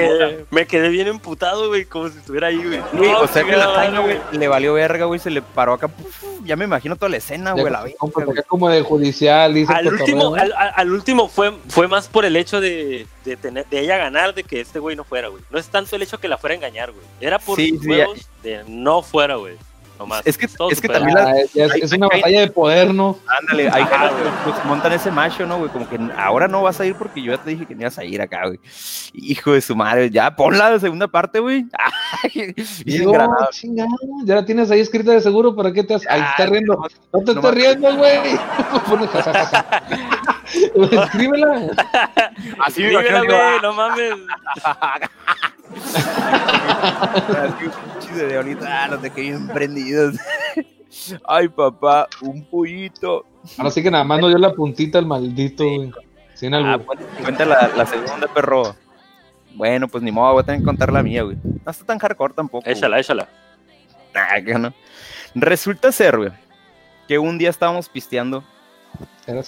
me 0.51 0.67
quedé 0.67 0.89
bien 0.89 1.09
emputado, 1.09 1.69
güey, 1.69 1.85
como 1.85 2.09
si 2.09 2.19
estuviera 2.19 2.49
ahí, 2.49 2.63
güey. 2.63 2.81
No, 2.93 3.21
o 3.21 3.27
sea 3.27 3.45
que 3.45 3.57
la 3.57 3.69
madre, 3.69 3.99
güey, 3.99 4.19
le 4.33 4.49
valió 4.49 4.75
verga, 4.75 5.05
güey, 5.07 5.21
se 5.21 5.31
le 5.31 5.43
paró 5.43 5.75
acá. 5.75 5.91
ya 6.45 6.57
me 6.57 6.65
imagino 6.65 6.97
toda 6.97 7.09
la 7.09 7.17
escena, 7.17 7.53
güey, 7.53 7.71
la 7.71 7.81
acá 7.81 8.43
como 8.47 8.69
de 8.69 8.83
judicial, 8.83 9.55
dice 9.55 9.73
Al 9.73 9.89
último, 9.89 10.35
al 10.35 10.91
último 10.91 11.29
fue, 11.29 11.53
fue 11.69 11.89
más 11.89 12.09
por 12.09 12.25
el 12.25 12.37
hecho 12.37 12.60
de, 12.61 13.07
de 13.25 13.37
tener, 13.37 13.67
de 13.67 13.81
ella 13.81 13.97
ganar, 13.99 14.35
de 14.35 14.45
que 14.45 14.61
este 14.61 14.79
güey 14.79 14.97
no 14.97 15.05
fuera, 15.05 15.29
güey. 15.29 15.43
No 15.51 15.59
es 15.59 15.69
tanto 15.69 15.97
el 15.97 16.03
hecho 16.03 16.19
que 16.19 16.29
la 16.29 16.39
fuera 16.39 16.55
a 16.55 16.57
engañar, 16.57 16.93
güey. 16.93 17.05
Era 17.21 17.39
por 17.39 17.57
Sí, 17.57 17.71
sus 17.71 17.83
sí, 17.83 17.89
huevos 17.91 18.29
de 18.43 18.65
no 18.69 19.03
fuera, 19.03 19.37
güey. 19.37 19.57
Nomás. 19.99 20.23
Es 20.25 20.39
que- 20.39 20.49
Todo 20.49 20.71
es 20.71 20.81
que 20.81 20.89
también 20.89 21.15
la- 21.15 21.27
Ah, 21.29 21.35
es, 21.83 21.93
una 21.93 22.09
batalla 22.09 22.41
de 22.41 22.51
poder, 22.51 22.95
¿no? 22.95 23.19
Ándale, 23.39 23.69
hay 23.69 23.85
que 23.85 23.95
pues, 24.45 24.65
montan 24.65 24.93
ese 24.95 25.11
macho, 25.11 25.45
¿no, 25.47 25.59
güey? 25.59 25.69
Como 25.71 25.87
que 25.91 25.99
ahora 26.17 26.49
no 26.49 26.63
vas 26.63 26.81
a 26.81 26.87
ir 26.87 26.95
porque 26.95 27.21
yo 27.23 27.33
ya 27.35 27.43
te 27.43 27.51
dije 27.51 27.67
que 27.67 27.75
no 27.75 27.83
ibas 27.83 27.99
a 27.99 28.05
ir 28.05 28.23
acá, 28.23 28.47
güey. 28.47 28.59
Hijo 29.13 29.53
de 29.53 29.61
su 29.61 29.77
madre, 29.77 30.09
ya 30.09 30.35
pon 30.35 30.57
la 30.57 30.79
segunda 30.81 31.07
parte, 31.07 31.39
güey. 31.41 31.67
Digo, 32.87 33.13
granado. 33.13 33.49
chingada, 33.51 33.91
ya 34.25 34.37
la 34.37 34.47
tienes 34.47 34.71
ahí 34.71 34.81
escrita 34.81 35.13
de 35.13 35.21
seguro, 35.21 35.55
¿para 35.55 35.71
qué 35.71 35.85
te 35.85 35.93
has... 35.93 36.07
Ahí 36.09 36.23
Ah, 36.25 36.31
está 36.31 36.47
riendo. 36.47 36.83
No 37.13 37.21
te 37.23 37.33
estés 37.33 37.55
riendo, 37.55 37.95
güey. 37.99 38.21
Escríbela. 40.93 41.71
Así 42.65 42.83
me 42.83 42.89
digo, 42.89 43.01
güey, 43.01 43.61
no 43.63 43.73
mames. 43.73 44.15
Así, 46.31 47.65
pinches 48.01 48.17
de 48.17 48.37
ahorita, 48.37 48.85
ah, 48.85 48.89
los 48.89 49.03
dejé 49.03 49.21
bien 49.23 49.49
prendidos. 49.49 50.17
Ay, 51.27 51.49
papá, 51.49 52.09
un 52.21 52.45
pollito. 52.45 53.25
Ahora 53.59 53.71
sí 53.71 53.83
que 53.83 53.91
nada 53.91 54.05
más 54.05 54.21
no 54.21 54.29
dio 54.29 54.39
la 54.39 54.53
puntita 54.53 54.99
al 54.99 55.07
maldito, 55.07 55.65
güey. 55.65 55.93
Sin 56.35 56.55
Ah, 56.55 56.79
cuenta, 57.23 57.45
la, 57.45 57.69
la 57.77 57.87
segunda, 57.87 58.27
perro. 58.29 58.75
Bueno, 59.55 59.89
pues 59.89 60.03
ni 60.03 60.11
modo, 60.13 60.33
voy 60.35 60.43
a 60.43 60.47
tener 60.47 60.61
que 60.61 60.67
contar 60.67 60.93
la 60.93 61.03
mía, 61.03 61.23
güey. 61.23 61.37
No 61.65 61.71
está 61.71 61.85
tan 61.85 61.99
hardcore 61.99 62.35
tampoco. 62.35 62.65
güey. 62.65 62.77
Échala, 62.77 62.99
échala. 62.99 63.29
Ah, 64.15 64.41
que 64.45 64.55
no. 64.55 64.73
Resulta 65.35 65.93
ser, 65.93 66.17
güey, 66.17 66.31
que 67.07 67.19
un 67.19 67.39
día 67.39 67.51
estábamos 67.51 67.89
pisteando 67.89 68.43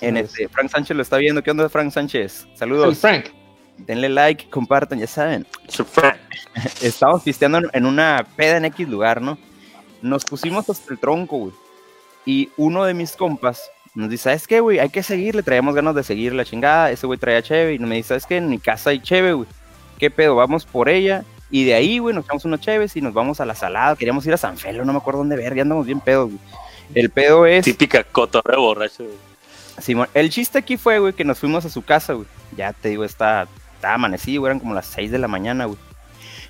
en 0.00 0.16
este. 0.16 0.48
Frank 0.48 0.70
Sánchez 0.70 0.96
lo 0.96 1.02
está 1.02 1.16
viendo. 1.18 1.42
¿Qué 1.42 1.50
onda, 1.50 1.68
Frank 1.68 1.90
Sánchez? 1.92 2.46
El 2.52 2.56
Saludos. 2.58 2.98
Frank. 2.98 3.26
Denle 3.78 4.08
like, 4.08 4.48
compartan, 4.50 4.98
ya 4.98 5.06
saben. 5.06 5.46
Super. 5.68 6.18
Estábamos 6.80 7.22
pisteando 7.22 7.58
en- 7.58 7.70
en 7.72 7.86
una 7.86 8.24
peda 8.36 8.56
en 8.58 8.64
X 8.66 8.88
lugar, 8.88 9.20
¿no? 9.22 9.38
Nos 10.02 10.24
pusimos 10.24 10.68
hasta 10.68 10.92
el 10.92 10.98
tronco, 11.00 11.36
güey. 11.38 11.52
Y 12.26 12.50
uno 12.56 12.84
de 12.84 12.94
mis 12.94 13.12
compas 13.16 13.62
nos 13.94 14.08
dice, 14.10 14.24
¿sabes 14.24 14.46
qué, 14.46 14.60
güey? 14.60 14.78
Hay 14.78 14.90
que 14.90 15.02
seguirle. 15.02 15.42
Traíamos 15.42 15.74
ganas 15.74 15.94
de 15.94 16.02
seguir 16.04 16.32
la 16.34 16.44
chingada. 16.44 16.90
Ese 16.90 17.06
güey 17.06 17.18
traía 17.18 17.42
cheve. 17.42 17.74
Y 17.74 17.78
me 17.78 17.96
dice, 17.96 18.08
¿sabes 18.08 18.26
qué? 18.26 18.36
En 18.36 18.48
mi 18.48 18.58
casa 18.58 18.90
hay 18.90 19.00
cheve, 19.00 19.32
güey. 19.32 19.48
¿Qué 19.98 20.10
pedo? 20.10 20.36
Vamos 20.36 20.64
por 20.66 20.88
ella. 20.88 21.24
Y 21.50 21.64
de 21.64 21.74
ahí, 21.74 21.98
güey, 21.98 22.14
nos 22.14 22.24
echamos 22.24 22.44
unos 22.44 22.60
cheves 22.60 22.96
y 22.96 23.00
nos 23.00 23.12
vamos 23.12 23.40
a 23.40 23.44
la 23.44 23.54
salada. 23.54 23.96
Queríamos 23.96 24.24
ir 24.26 24.32
a 24.32 24.36
San 24.38 24.56
Felo, 24.56 24.84
no 24.84 24.92
me 24.92 24.98
acuerdo 24.98 25.18
dónde 25.18 25.36
ver. 25.36 25.54
Ya 25.54 25.62
andamos 25.62 25.84
bien 25.86 26.00
pedos, 26.00 26.30
güey. 26.30 26.38
El 26.94 27.10
pedo 27.10 27.44
es... 27.46 27.64
Típica 27.64 28.02
cotorreo 28.04 28.60
borracho, 28.60 29.04
güey. 29.04 29.16
Simón, 29.78 30.08
el 30.14 30.30
chiste 30.30 30.58
aquí 30.58 30.76
fue, 30.76 30.98
güey, 30.98 31.12
que 31.12 31.24
nos 31.24 31.38
fuimos 31.38 31.64
a 31.64 31.70
su 31.70 31.82
casa, 31.82 32.12
güey. 32.12 32.26
Ya 32.56 32.72
te 32.72 32.90
digo, 32.90 33.04
está, 33.04 33.48
está 33.74 33.94
amanecido, 33.94 34.42
güey, 34.42 34.50
eran 34.50 34.60
como 34.60 34.74
las 34.74 34.86
6 34.86 35.10
de 35.10 35.18
la 35.18 35.28
mañana, 35.28 35.66
güey. 35.66 35.78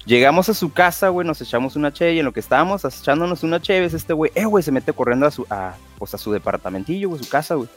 Llegamos 0.04 0.48
a 0.48 0.54
su 0.54 0.72
casa, 0.72 1.10
güey, 1.10 1.26
nos 1.26 1.40
echamos 1.40 1.76
una 1.76 1.92
cheve 1.92 2.14
y 2.14 2.18
en 2.18 2.24
lo 2.24 2.32
que 2.32 2.40
estábamos 2.40 2.84
echándonos 2.84 3.44
una 3.44 3.60
cheve, 3.60 3.86
este 3.86 4.12
güey, 4.12 4.32
eh, 4.34 4.44
güey, 4.44 4.64
se 4.64 4.72
mete 4.72 4.92
corriendo 4.92 5.26
a 5.26 5.30
su, 5.30 5.46
a, 5.48 5.74
pues 5.98 6.12
a 6.14 6.18
su 6.18 6.32
departamentillo, 6.32 7.10
güey, 7.10 7.22
su 7.22 7.30
casa, 7.30 7.54
güey. 7.54 7.68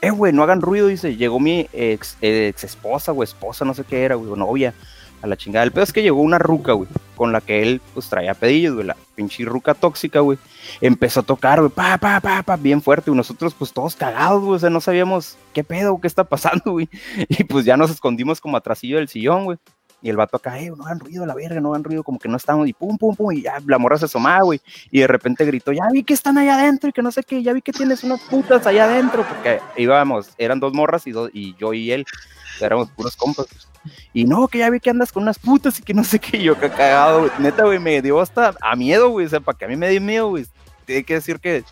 Eh, 0.00 0.10
güey, 0.10 0.32
no 0.32 0.42
hagan 0.42 0.62
ruido, 0.62 0.86
dice, 0.86 1.16
llegó 1.16 1.38
mi 1.40 1.68
ex, 1.72 2.16
ex 2.22 2.64
esposa 2.64 3.12
o 3.12 3.22
esposa, 3.22 3.64
no 3.64 3.74
sé 3.74 3.84
qué 3.84 4.02
era, 4.02 4.14
güey, 4.14 4.38
novia, 4.38 4.74
a 5.24 5.26
la 5.26 5.36
chingada. 5.36 5.64
El 5.64 5.72
pedo 5.72 5.84
es 5.84 5.92
que 5.92 6.02
llegó 6.02 6.20
una 6.20 6.38
ruca, 6.38 6.72
güey, 6.72 6.88
con 7.16 7.32
la 7.32 7.40
que 7.40 7.62
él, 7.62 7.80
pues, 7.94 8.08
traía 8.08 8.34
pedillos, 8.34 8.74
güey, 8.74 8.86
la 8.86 8.96
pinche 9.14 9.44
ruca 9.44 9.72
tóxica, 9.74 10.20
güey. 10.20 10.38
Empezó 10.82 11.20
a 11.20 11.22
tocar, 11.22 11.60
güey, 11.60 11.72
pa, 11.72 11.96
pa, 11.96 12.20
pa, 12.20 12.42
pa, 12.42 12.56
bien 12.56 12.82
fuerte, 12.82 13.10
y 13.10 13.14
nosotros, 13.14 13.54
pues, 13.54 13.72
todos 13.72 13.96
cagados, 13.96 14.42
güey, 14.42 14.56
o 14.56 14.58
sea, 14.58 14.70
no 14.70 14.80
sabíamos 14.82 15.38
qué 15.54 15.64
pedo, 15.64 15.98
qué 15.98 16.06
está 16.06 16.24
pasando, 16.24 16.62
güey. 16.72 16.88
Y 17.28 17.44
pues 17.44 17.64
ya 17.64 17.76
nos 17.76 17.90
escondimos 17.90 18.40
como 18.40 18.56
atrasillo 18.56 18.98
del 18.98 19.08
sillón, 19.08 19.44
güey. 19.44 19.58
Y 20.02 20.10
el 20.10 20.18
vato 20.18 20.36
acá, 20.36 20.60
eh, 20.60 20.70
no 20.76 20.84
hagan 20.84 21.00
ruido, 21.00 21.24
la 21.24 21.34
verga, 21.34 21.58
no 21.62 21.70
hagan 21.70 21.84
ruido, 21.84 22.02
como 22.02 22.18
que 22.18 22.28
no 22.28 22.36
estamos, 22.36 22.68
y 22.68 22.74
pum, 22.74 22.98
pum, 22.98 23.16
pum, 23.16 23.32
y 23.32 23.40
ya 23.40 23.54
la 23.66 23.78
morra 23.78 23.96
se 23.96 24.04
asomaba, 24.04 24.42
güey. 24.42 24.60
Y 24.90 25.00
de 25.00 25.06
repente 25.06 25.46
gritó, 25.46 25.72
ya 25.72 25.88
vi 25.90 26.04
que 26.04 26.12
están 26.12 26.36
allá 26.36 26.56
adentro, 26.56 26.90
y 26.90 26.92
que 26.92 27.00
no 27.00 27.10
sé 27.10 27.22
qué, 27.22 27.42
ya 27.42 27.54
vi 27.54 27.62
que 27.62 27.72
tienes 27.72 28.04
unas 28.04 28.20
putas 28.20 28.66
allá 28.66 28.84
adentro, 28.84 29.24
porque 29.26 29.60
íbamos, 29.78 30.28
eran 30.36 30.60
dos 30.60 30.74
morras 30.74 31.06
y, 31.06 31.12
dos, 31.12 31.30
y 31.32 31.56
yo 31.56 31.72
y 31.72 31.90
él, 31.90 32.04
éramos 32.60 32.90
puros 32.90 33.16
compas. 33.16 33.46
Y 34.12 34.24
no, 34.24 34.48
que 34.48 34.58
ya 34.58 34.70
vi 34.70 34.80
que 34.80 34.90
andas 34.90 35.12
con 35.12 35.22
unas 35.22 35.38
putas 35.38 35.78
y 35.78 35.82
que 35.82 35.94
no 35.94 36.04
sé 36.04 36.18
qué, 36.18 36.42
yo 36.42 36.58
que 36.58 36.70
cagado, 36.70 37.20
güey. 37.20 37.32
Neta, 37.38 37.64
güey, 37.64 37.78
me 37.78 38.00
dio 38.02 38.20
hasta 38.20 38.54
a 38.60 38.76
miedo, 38.76 39.10
güey, 39.10 39.26
o 39.26 39.28
sea, 39.28 39.40
para 39.40 39.58
que 39.58 39.64
a 39.64 39.68
mí 39.68 39.76
me 39.76 39.88
dio 39.88 40.00
miedo, 40.00 40.28
güey. 40.28 40.46
Tiene 40.84 41.04
que 41.04 41.14
decir 41.14 41.40
que 41.40 41.64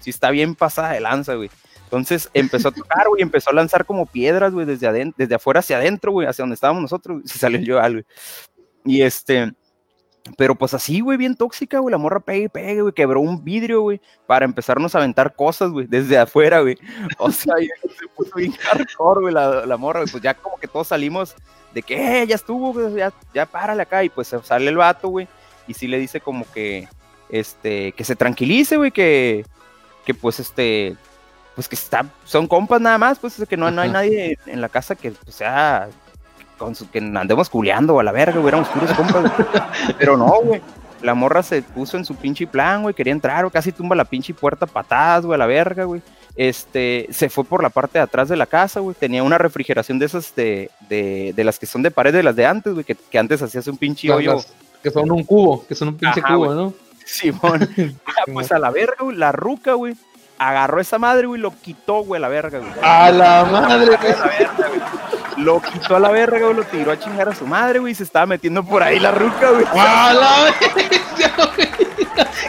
sí 0.00 0.10
está 0.10 0.30
bien 0.30 0.54
pasada 0.54 0.92
de 0.92 1.00
lanza, 1.00 1.34
güey. 1.34 1.50
Entonces 1.84 2.30
empezó 2.34 2.68
a 2.68 2.72
tocar, 2.72 3.08
güey, 3.08 3.22
empezó 3.22 3.50
a 3.50 3.52
lanzar 3.52 3.84
como 3.84 4.06
piedras, 4.06 4.52
güey, 4.52 4.64
desde, 4.64 5.12
desde 5.16 5.34
afuera 5.34 5.58
hacia 5.58 5.78
adentro, 5.78 6.12
güey, 6.12 6.28
hacia 6.28 6.42
donde 6.42 6.54
estábamos 6.54 6.82
nosotros, 6.82 7.22
se 7.26 7.38
salió 7.38 7.60
yo 7.60 7.80
algo. 7.80 8.02
Y 8.84 9.02
este, 9.02 9.52
pero 10.36 10.54
pues 10.54 10.74
así, 10.74 11.00
güey, 11.00 11.16
bien 11.16 11.34
tóxica, 11.34 11.78
güey, 11.78 11.92
la 11.92 11.98
morra 11.98 12.20
pegue 12.20 12.44
y 12.44 12.48
pegue, 12.48 12.82
güey, 12.82 12.92
quebró 12.92 13.20
un 13.20 13.42
vidrio, 13.42 13.82
güey, 13.82 14.00
para 14.26 14.44
empezarnos 14.44 14.94
a 14.94 14.98
aventar 14.98 15.34
cosas, 15.34 15.70
güey, 15.70 15.86
desde 15.86 16.18
afuera, 16.18 16.60
güey. 16.60 16.76
O 17.18 17.30
sea, 17.30 17.54
se 17.82 18.06
puso 18.14 18.32
bien 18.36 18.52
hardcore, 18.52 19.20
güey, 19.22 19.34
la, 19.34 19.66
la 19.66 19.76
morra, 19.76 20.00
güey, 20.00 20.10
pues 20.10 20.22
ya 20.22 20.34
como 20.34 20.58
que 20.58 20.68
todos 20.68 20.88
salimos 20.88 21.34
de 21.74 21.82
que, 21.82 22.22
eh, 22.22 22.26
ya 22.26 22.34
estuvo, 22.34 22.72
güey, 22.72 22.94
ya, 22.96 23.12
ya 23.34 23.46
párale 23.46 23.82
acá, 23.82 24.04
y 24.04 24.08
pues 24.08 24.34
sale 24.42 24.68
el 24.68 24.76
vato, 24.76 25.08
güey, 25.08 25.26
y 25.66 25.74
sí 25.74 25.86
le 25.86 25.98
dice 25.98 26.20
como 26.20 26.50
que, 26.52 26.88
este, 27.28 27.92
que 27.92 28.04
se 28.04 28.16
tranquilice, 28.16 28.76
güey, 28.76 28.90
que, 28.90 29.44
que 30.04 30.14
pues 30.14 30.40
este, 30.40 30.96
pues 31.54 31.68
que 31.68 31.76
está, 31.76 32.06
son 32.24 32.46
compas 32.46 32.80
nada 32.80 32.98
más, 32.98 33.18
pues 33.18 33.42
que 33.48 33.56
no, 33.56 33.70
no 33.70 33.82
hay 33.82 33.90
nadie 33.90 34.38
en 34.46 34.60
la 34.60 34.68
casa 34.68 34.94
que 34.94 35.12
pues, 35.12 35.36
sea, 35.36 35.88
con 36.60 36.76
su, 36.76 36.88
que 36.88 36.98
andemos 37.00 37.50
culeando 37.50 37.98
a 37.98 38.04
la 38.04 38.12
verga, 38.12 38.34
güey, 38.38 38.48
éramos 38.48 38.68
puros 38.68 38.92
compas, 38.92 39.22
güey. 39.22 39.32
pero 39.98 40.16
no, 40.16 40.32
güey. 40.44 40.60
La 41.02 41.14
morra 41.14 41.42
se 41.42 41.62
puso 41.62 41.96
en 41.96 42.04
su 42.04 42.14
pinche 42.14 42.46
plan, 42.46 42.82
güey, 42.82 42.94
quería 42.94 43.12
entrar, 43.14 43.42
güey, 43.42 43.50
casi 43.50 43.72
tumba 43.72 43.96
la 43.96 44.04
pinche 44.04 44.34
puerta 44.34 44.66
a 44.66 44.68
patadas, 44.68 45.24
güey, 45.24 45.34
a 45.34 45.38
la 45.38 45.46
verga, 45.46 45.84
güey. 45.84 46.02
Este, 46.36 47.08
se 47.10 47.28
fue 47.30 47.42
por 47.44 47.62
la 47.62 47.70
parte 47.70 47.98
de 47.98 48.02
atrás 48.04 48.28
de 48.28 48.36
la 48.36 48.46
casa, 48.46 48.80
güey. 48.80 48.94
Tenía 48.94 49.22
una 49.22 49.38
refrigeración 49.38 49.98
de 49.98 50.06
esas 50.06 50.34
de, 50.36 50.70
de, 50.88 51.32
de 51.34 51.44
las 51.44 51.58
que 51.58 51.66
son 51.66 51.82
de 51.82 51.90
pared 51.90 52.12
de 52.12 52.22
las 52.22 52.36
de 52.36 52.46
antes, 52.46 52.72
güey, 52.74 52.84
que, 52.84 52.94
que 52.94 53.18
antes 53.18 53.40
hacías 53.42 53.66
un 53.66 53.78
pinche 53.78 54.08
Las- 54.08 54.16
hoyo. 54.18 54.34
las 54.34 54.52
que 54.82 54.90
son 54.90 55.10
un 55.10 55.24
cubo, 55.24 55.66
que 55.66 55.74
son 55.74 55.88
un 55.88 55.96
pinche 55.96 56.20
Ajá, 56.20 56.34
cubo, 56.34 56.44
güey. 56.46 56.56
¿no? 56.56 56.74
Simón. 57.04 57.68
Ah, 58.06 58.24
pues 58.32 58.52
a 58.52 58.58
la 58.58 58.70
verga, 58.70 58.96
güey, 59.00 59.16
la 59.16 59.32
ruca, 59.32 59.72
güey. 59.74 59.94
Agarró 60.38 60.80
esa 60.80 60.98
madre, 60.98 61.26
güey, 61.26 61.38
y 61.38 61.42
lo 61.42 61.50
quitó, 61.60 62.02
güey, 62.04 62.18
a 62.18 62.22
la 62.22 62.28
verga, 62.28 62.58
güey. 62.58 62.70
A 62.82 63.10
la 63.10 63.44
madre, 63.44 63.96
güey. 64.00 65.19
Verga. 65.36 65.42
Lo 65.42 65.60
quitó 65.60 65.96
a 65.96 66.00
la 66.00 66.10
verga, 66.10 66.38
güey, 66.40 66.54
lo 66.54 66.64
tiró 66.64 66.92
a 66.92 66.98
chingar 66.98 67.28
a 67.28 67.34
su 67.34 67.46
madre, 67.46 67.78
güey, 67.78 67.92
y 67.92 67.94
se 67.94 68.02
estaba 68.04 68.26
metiendo 68.26 68.64
por 68.64 68.82
ahí 68.82 68.98
la 68.98 69.10
ruca, 69.12 69.50
güey. 69.50 69.64
A 69.78 70.12
la 70.14 70.54
güey. 70.74 71.70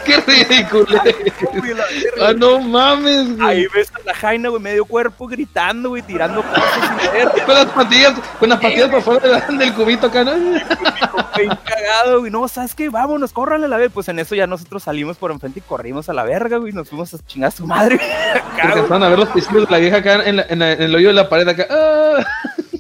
Qué 0.05 0.17
ridículo. 0.17 0.85
Verga, 1.03 1.83
Ah, 2.21 2.33
no 2.35 2.59
mames, 2.59 3.37
güey. 3.37 3.47
Ahí 3.49 3.67
ves 3.73 3.91
a 3.95 3.99
la 4.05 4.13
Jaina, 4.13 4.49
güey, 4.49 4.61
medio 4.61 4.85
cuerpo 4.85 5.27
gritando, 5.27 5.89
güey, 5.89 6.01
tirando 6.01 6.41
cosas 6.43 6.63
y 7.03 7.17
verga, 7.17 7.45
Con 7.45 7.55
las 7.55 7.65
patillas, 7.67 8.13
con 8.39 8.49
las 8.49 8.59
patillas 8.59 8.89
por 8.89 9.01
fuera 9.01 9.39
del- 9.41 9.73
cubito 9.73 10.07
acá, 10.07 10.23
¿no? 10.23 10.31
cagado, 11.63 12.19
güey. 12.19 12.31
No, 12.31 12.47
¿sabes 12.47 12.75
qué? 12.75 12.89
Vámonos, 12.89 13.31
córranle 13.33 13.65
a 13.67 13.69
la 13.69 13.77
vez. 13.77 13.91
Pues 13.93 14.07
en 14.09 14.19
eso 14.19 14.35
ya 14.35 14.47
nosotros 14.47 14.83
salimos 14.83 15.17
por 15.17 15.31
enfrente 15.31 15.59
y 15.59 15.61
corrimos 15.61 16.09
a 16.09 16.13
la 16.13 16.23
verga, 16.23 16.57
güey. 16.57 16.73
Nos 16.73 16.89
fuimos 16.89 17.13
a 17.13 17.17
chingar 17.25 17.49
a 17.49 17.51
su 17.51 17.65
madre, 17.67 17.97
güey. 17.97 18.09
Acá, 18.31 18.41
Porque 18.53 18.67
güey. 18.69 18.81
estaban 18.83 19.03
a 19.03 19.09
ver 19.09 19.19
los 19.19 19.29
pisillos 19.29 19.65
de 19.67 19.71
la 19.71 19.77
vieja 19.77 19.97
acá 19.97 20.23
en, 20.25 20.35
la- 20.37 20.45
en 20.49 20.59
la- 20.59 20.71
en 20.73 20.81
el 20.81 20.95
hoyo 20.95 21.07
de 21.09 21.13
la 21.13 21.29
pared 21.29 21.47
acá. 21.47 21.67
Ah. 21.69 22.23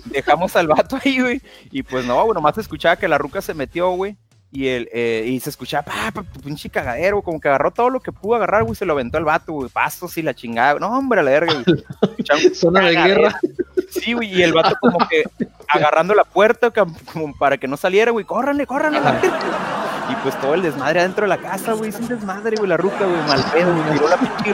Dejamos 0.05 0.55
al 0.55 0.67
vato 0.67 0.97
ahí, 1.03 1.21
güey. 1.21 1.41
Y 1.71 1.83
pues 1.83 2.05
no, 2.05 2.23
güey, 2.23 2.33
nomás 2.33 2.55
se 2.55 2.61
escuchaba 2.61 2.95
que 2.95 3.07
la 3.07 3.17
ruca 3.17 3.41
se 3.41 3.53
metió, 3.53 3.89
güey. 3.91 4.17
Y, 4.53 4.67
el, 4.67 4.89
eh, 4.91 5.23
y 5.27 5.39
se 5.39 5.49
escuchaba, 5.49 5.83
pa, 5.83 6.11
pa, 6.11 6.23
pinche 6.43 6.69
cagadero, 6.69 7.21
como 7.21 7.39
que 7.39 7.47
agarró 7.47 7.71
todo 7.71 7.89
lo 7.89 8.01
que 8.01 8.11
pudo 8.11 8.35
agarrar, 8.35 8.63
güey, 8.63 8.75
se 8.75 8.83
lo 8.83 8.91
aventó 8.91 9.17
al 9.17 9.23
vato, 9.23 9.53
güey, 9.53 9.69
pasos 9.69 10.17
y 10.17 10.21
la 10.21 10.33
chingada, 10.33 10.77
no, 10.77 10.89
hombre, 10.89 11.21
a 11.21 11.23
la 11.23 11.31
verga, 11.31 11.53
güey. 11.53 11.85
Un 12.47 12.55
Zona 12.55 12.81
de 12.81 12.91
guerra. 12.91 13.39
Sí, 13.89 14.11
güey, 14.11 14.33
y 14.33 14.41
el 14.41 14.51
vato 14.51 14.75
como 14.81 15.07
que 15.07 15.23
agarrando 15.69 16.13
la 16.13 16.25
puerta 16.25 16.69
como 16.69 17.33
para 17.37 17.57
que 17.57 17.67
no 17.69 17.77
saliera, 17.77 18.11
güey, 18.11 18.25
córranle, 18.25 18.67
córranle. 18.67 18.99
Y 18.99 20.15
pues 20.15 20.37
todo 20.41 20.53
el 20.53 20.61
desmadre 20.61 20.99
adentro 20.99 21.23
de 21.23 21.29
la 21.29 21.37
casa, 21.37 21.71
güey, 21.71 21.93
sin 21.93 22.09
desmadre, 22.09 22.57
güey, 22.57 22.67
la 22.67 22.75
ruca, 22.75 23.05
güey, 23.05 23.21
mal 23.21 23.45
pedo, 23.53 23.73
güey, 23.73 23.93
tiró 23.93 24.09
la 24.09 24.17
pinche 24.17 24.51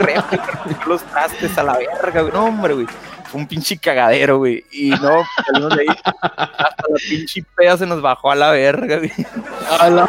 tiró 0.68 0.86
los 0.86 1.02
trastes 1.02 1.58
a 1.58 1.64
la 1.64 1.76
verga, 1.76 2.20
güey, 2.20 2.32
no, 2.32 2.44
hombre, 2.44 2.74
güey. 2.74 2.86
Fue 3.28 3.40
un 3.42 3.46
pinche 3.46 3.76
cagadero, 3.76 4.38
güey. 4.38 4.64
Y 4.72 4.90
no, 4.90 5.22
salimos 5.46 5.76
de 5.76 5.82
ahí. 5.82 5.96
Hasta 6.22 6.84
la 6.88 6.98
pinche 7.08 7.44
peda 7.54 7.76
se 7.76 7.86
nos 7.86 8.00
bajó 8.00 8.30
a 8.30 8.34
la 8.34 8.50
verga, 8.50 8.96
güey. 8.96 9.12
A 9.78 9.90
la 9.90 10.08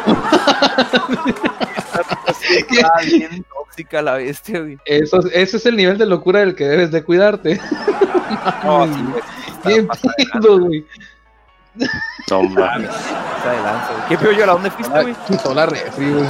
Estaba 2.50 3.02
bien 3.04 3.44
tóxica 3.44 4.00
la 4.02 4.14
bestia, 4.14 4.60
güey. 4.60 4.78
Eso, 4.86 5.18
ese 5.32 5.58
es 5.58 5.66
el 5.66 5.76
nivel 5.76 5.98
de 5.98 6.06
locura 6.06 6.40
del 6.40 6.54
que 6.54 6.64
debes 6.64 6.90
de 6.90 7.04
cuidarte. 7.04 7.60
No, 8.64 8.86
sí, 8.94 9.02
güey, 9.64 9.86
está 9.92 10.14
Bien 10.16 10.28
güey. 10.40 10.58
Güey. 10.66 10.84
¿Qué 14.08 14.18
pedo 14.18 14.32
yo? 14.32 14.44
¿A 14.44 14.46
dónde 14.46 14.70
fuiste, 14.70 15.02
güey? 15.02 15.14
Quitó 15.28 15.54
la 15.54 15.66
refri, 15.66 16.10
güey. 16.10 16.28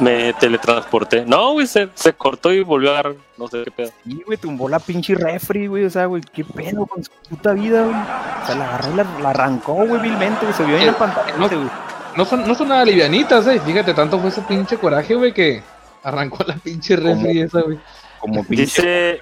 Me 0.00 0.32
teletransporté. 0.34 1.24
No, 1.24 1.52
güey, 1.52 1.66
se, 1.66 1.88
se 1.94 2.12
cortó 2.12 2.52
y 2.52 2.62
volvió 2.62 2.90
a 2.90 2.94
agarrar. 2.94 3.14
No 3.36 3.48
sé 3.48 3.62
qué 3.64 3.70
pedo. 3.70 3.90
Sí, 4.04 4.22
güey, 4.26 4.38
tumbó 4.38 4.68
la 4.68 4.78
pinche 4.78 5.14
refri, 5.14 5.66
güey. 5.66 5.84
O 5.84 5.90
sea, 5.90 6.06
güey, 6.06 6.22
qué 6.32 6.44
pedo 6.44 6.86
con 6.86 7.02
su 7.04 7.10
puta 7.28 7.52
vida, 7.52 7.82
güey. 7.82 7.94
O 7.94 8.46
sea, 8.46 8.54
la 8.56 8.64
agarró 8.66 8.92
y 8.92 8.96
la, 8.96 9.06
la 9.20 9.30
arrancó, 9.30 9.74
güey, 9.74 10.00
vilmente, 10.00 10.40
güey. 10.42 10.52
Se 10.54 10.64
vio 10.64 10.76
ahí 10.76 10.82
en 10.82 10.88
la 10.88 10.98
pantalla, 10.98 11.36
no- 11.36 11.48
güey. 11.48 11.70
No 12.16 12.24
son, 12.24 12.46
no 12.46 12.54
son 12.54 12.68
nada 12.68 12.84
livianitas, 12.84 13.46
eh. 13.48 13.60
Fíjate, 13.64 13.92
tanto 13.94 14.18
fue 14.20 14.28
ese 14.30 14.42
pinche 14.42 14.76
coraje, 14.78 15.14
güey, 15.16 15.32
que 15.32 15.62
arrancó 16.02 16.44
la 16.46 16.54
pinche 16.56 16.94
refri 16.96 17.40
esa, 17.40 17.60
güey. 17.62 17.78
Como 18.20 18.44
pinche. 18.44 18.62
Dice, 18.64 19.20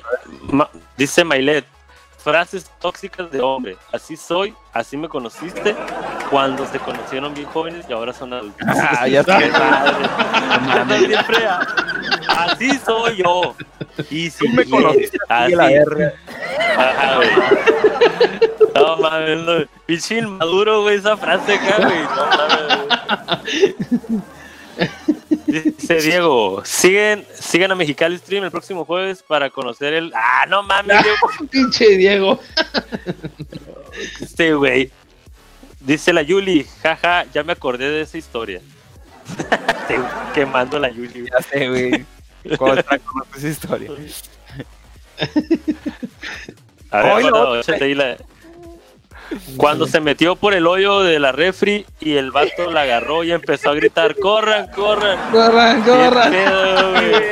Ma- 0.50 0.68
dice 0.96 1.24
Mailet, 1.24 1.64
frases 2.22 2.70
tóxicas 2.80 3.30
de 3.30 3.40
hombre. 3.40 3.76
Así 3.92 4.16
soy, 4.16 4.54
así 4.72 4.96
me 4.96 5.08
conociste 5.08 5.74
cuando 6.30 6.66
se 6.66 6.78
conocieron 6.78 7.34
bien 7.34 7.46
jóvenes 7.48 7.84
y 7.88 7.92
ahora 7.92 8.12
son 8.12 8.32
adultos. 8.32 8.66
Ah, 8.68 9.06
ya 9.08 9.24
Qué 9.24 9.32
sé. 9.44 9.50
madre. 9.50 10.06
Anda 10.80 10.98
siempre 10.98 11.46
a- 11.46 11.66
así 12.44 12.78
soy 12.84 13.16
yo. 13.22 13.54
Y 14.10 14.30
si 14.30 14.46
Tú 14.46 14.48
me 14.54 14.64
conociste, 14.68 15.18
así. 15.28 15.54
la 15.54 15.66
verga. 15.66 16.12
Ajá, 16.78 17.16
güey. 17.16 17.30
No 18.74 18.96
mames, 18.96 19.38
no. 19.40 19.52
Pinche 19.86 20.18
inmaduro, 20.18 20.82
güey, 20.82 20.96
esa 20.96 21.16
frase 21.16 21.54
acá, 21.54 21.76
güey. 21.86 22.02
No 22.02 22.26
mames, 23.28 23.76
güey. 24.08 24.22
Dice 25.53 25.96
Diego, 26.00 26.62
siguen, 26.64 27.26
sigan 27.38 27.70
a 27.72 27.74
Mexicali 27.74 28.16
Stream 28.18 28.44
el 28.44 28.50
próximo 28.50 28.84
jueves 28.84 29.22
para 29.22 29.50
conocer 29.50 29.92
el. 29.92 30.12
Ah, 30.14 30.46
no 30.48 30.62
mames, 30.62 31.03
Diego. 31.03 31.48
Pinche 31.50 31.96
Diego. 31.96 32.40
Este 34.20 34.55
güey. 34.55 34.90
Dice 35.80 36.12
la 36.12 36.22
Yuli, 36.22 36.66
jaja, 36.82 37.24
ya 37.34 37.42
me 37.42 37.53
acordé 37.53 37.90
de 37.90 38.03
esa 38.03 38.16
historia. 38.16 38.61
Te- 39.88 39.98
Quemando 40.34 40.78
la 40.78 40.88
Yuli. 40.90 41.26
Ya 41.30 41.42
sé, 41.42 41.68
güey. 41.68 42.05
¿Cómo 42.57 42.74
está 42.74 42.98
con 42.98 43.22
esa 43.36 43.48
historia? 43.48 43.90
A 46.90 47.03
ver, 47.03 47.07
no. 47.07 47.30
bueno, 47.30 47.57
échate 47.61 47.84
ahí 47.84 47.94
la- 47.94 48.16
Cuando 49.56 49.86
se 49.86 50.00
metió 50.00 50.36
por 50.36 50.54
el 50.54 50.66
hoyo 50.66 51.00
de 51.00 51.18
la 51.18 51.32
refri 51.32 51.86
y 52.00 52.14
el 52.16 52.30
vato 52.30 52.70
la 52.70 52.82
agarró 52.82 53.24
y 53.24 53.32
empezó 53.32 53.70
a 53.70 53.74
gritar, 53.74 54.16
corran, 54.16 54.68
corran. 54.74 55.18
Corran, 55.30 55.82
¿Qué 55.84 55.90
corran. 55.90 56.30
pedo, 56.32 56.90
güey? 56.92 57.12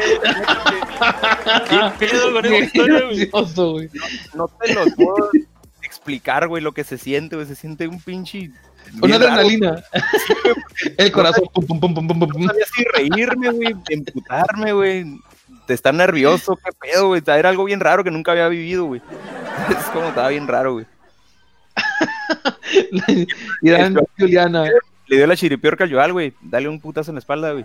¿Qué 1.68 2.06
pedo 2.06 2.32
con 2.32 2.44
esa 2.46 2.54
Qué 2.54 2.58
historia, 2.64 3.00
güey? 3.04 3.16
gracioso, 3.26 3.72
güey. 3.72 3.88
No 4.34 4.48
te 4.48 4.74
lo 4.74 4.84
puedo 4.96 5.30
explicar, 5.82 6.48
güey, 6.48 6.62
lo 6.62 6.72
que 6.72 6.84
se 6.84 6.98
siente, 6.98 7.36
güey. 7.36 7.46
Se 7.46 7.54
siente 7.54 7.88
un 7.88 8.00
pinche. 8.00 8.50
Una 9.02 9.16
adrenalina. 9.16 9.82
El 10.98 11.12
corazón. 11.12 11.44
Pum, 11.52 11.66
pum, 11.66 11.80
pum, 11.80 11.94
pum, 11.94 12.06
pum, 12.08 12.18
pum, 12.18 12.20
No 12.20 12.28
pum. 12.28 12.46
sabía 12.46 12.64
si 12.74 12.84
reírme, 12.84 13.50
güey, 13.50 13.74
emputarme, 13.88 14.72
güey. 14.72 15.04
De 15.66 15.74
estar 15.74 15.94
nervioso, 15.94 16.56
qué 16.56 16.70
pedo, 16.80 17.08
güey. 17.08 17.22
Era 17.24 17.48
algo 17.48 17.64
bien 17.64 17.80
raro 17.80 18.02
que 18.02 18.10
nunca 18.10 18.32
había 18.32 18.48
vivido, 18.48 18.84
güey. 18.86 19.02
Es 19.70 19.84
como 19.92 20.08
estaba 20.08 20.28
bien 20.28 20.48
raro, 20.48 20.72
güey. 20.74 20.86
Y 23.62 23.70
dan 23.70 23.96
Juliana. 24.18 24.64
Le 25.06 25.16
dio 25.16 25.26
la 25.26 25.36
chiripiorca 25.36 25.84
al 25.84 25.92
Joal, 25.92 26.12
güey. 26.12 26.34
Dale 26.40 26.68
un 26.68 26.80
putazo 26.80 27.10
en 27.10 27.16
la 27.16 27.18
espalda, 27.20 27.52
güey. 27.52 27.64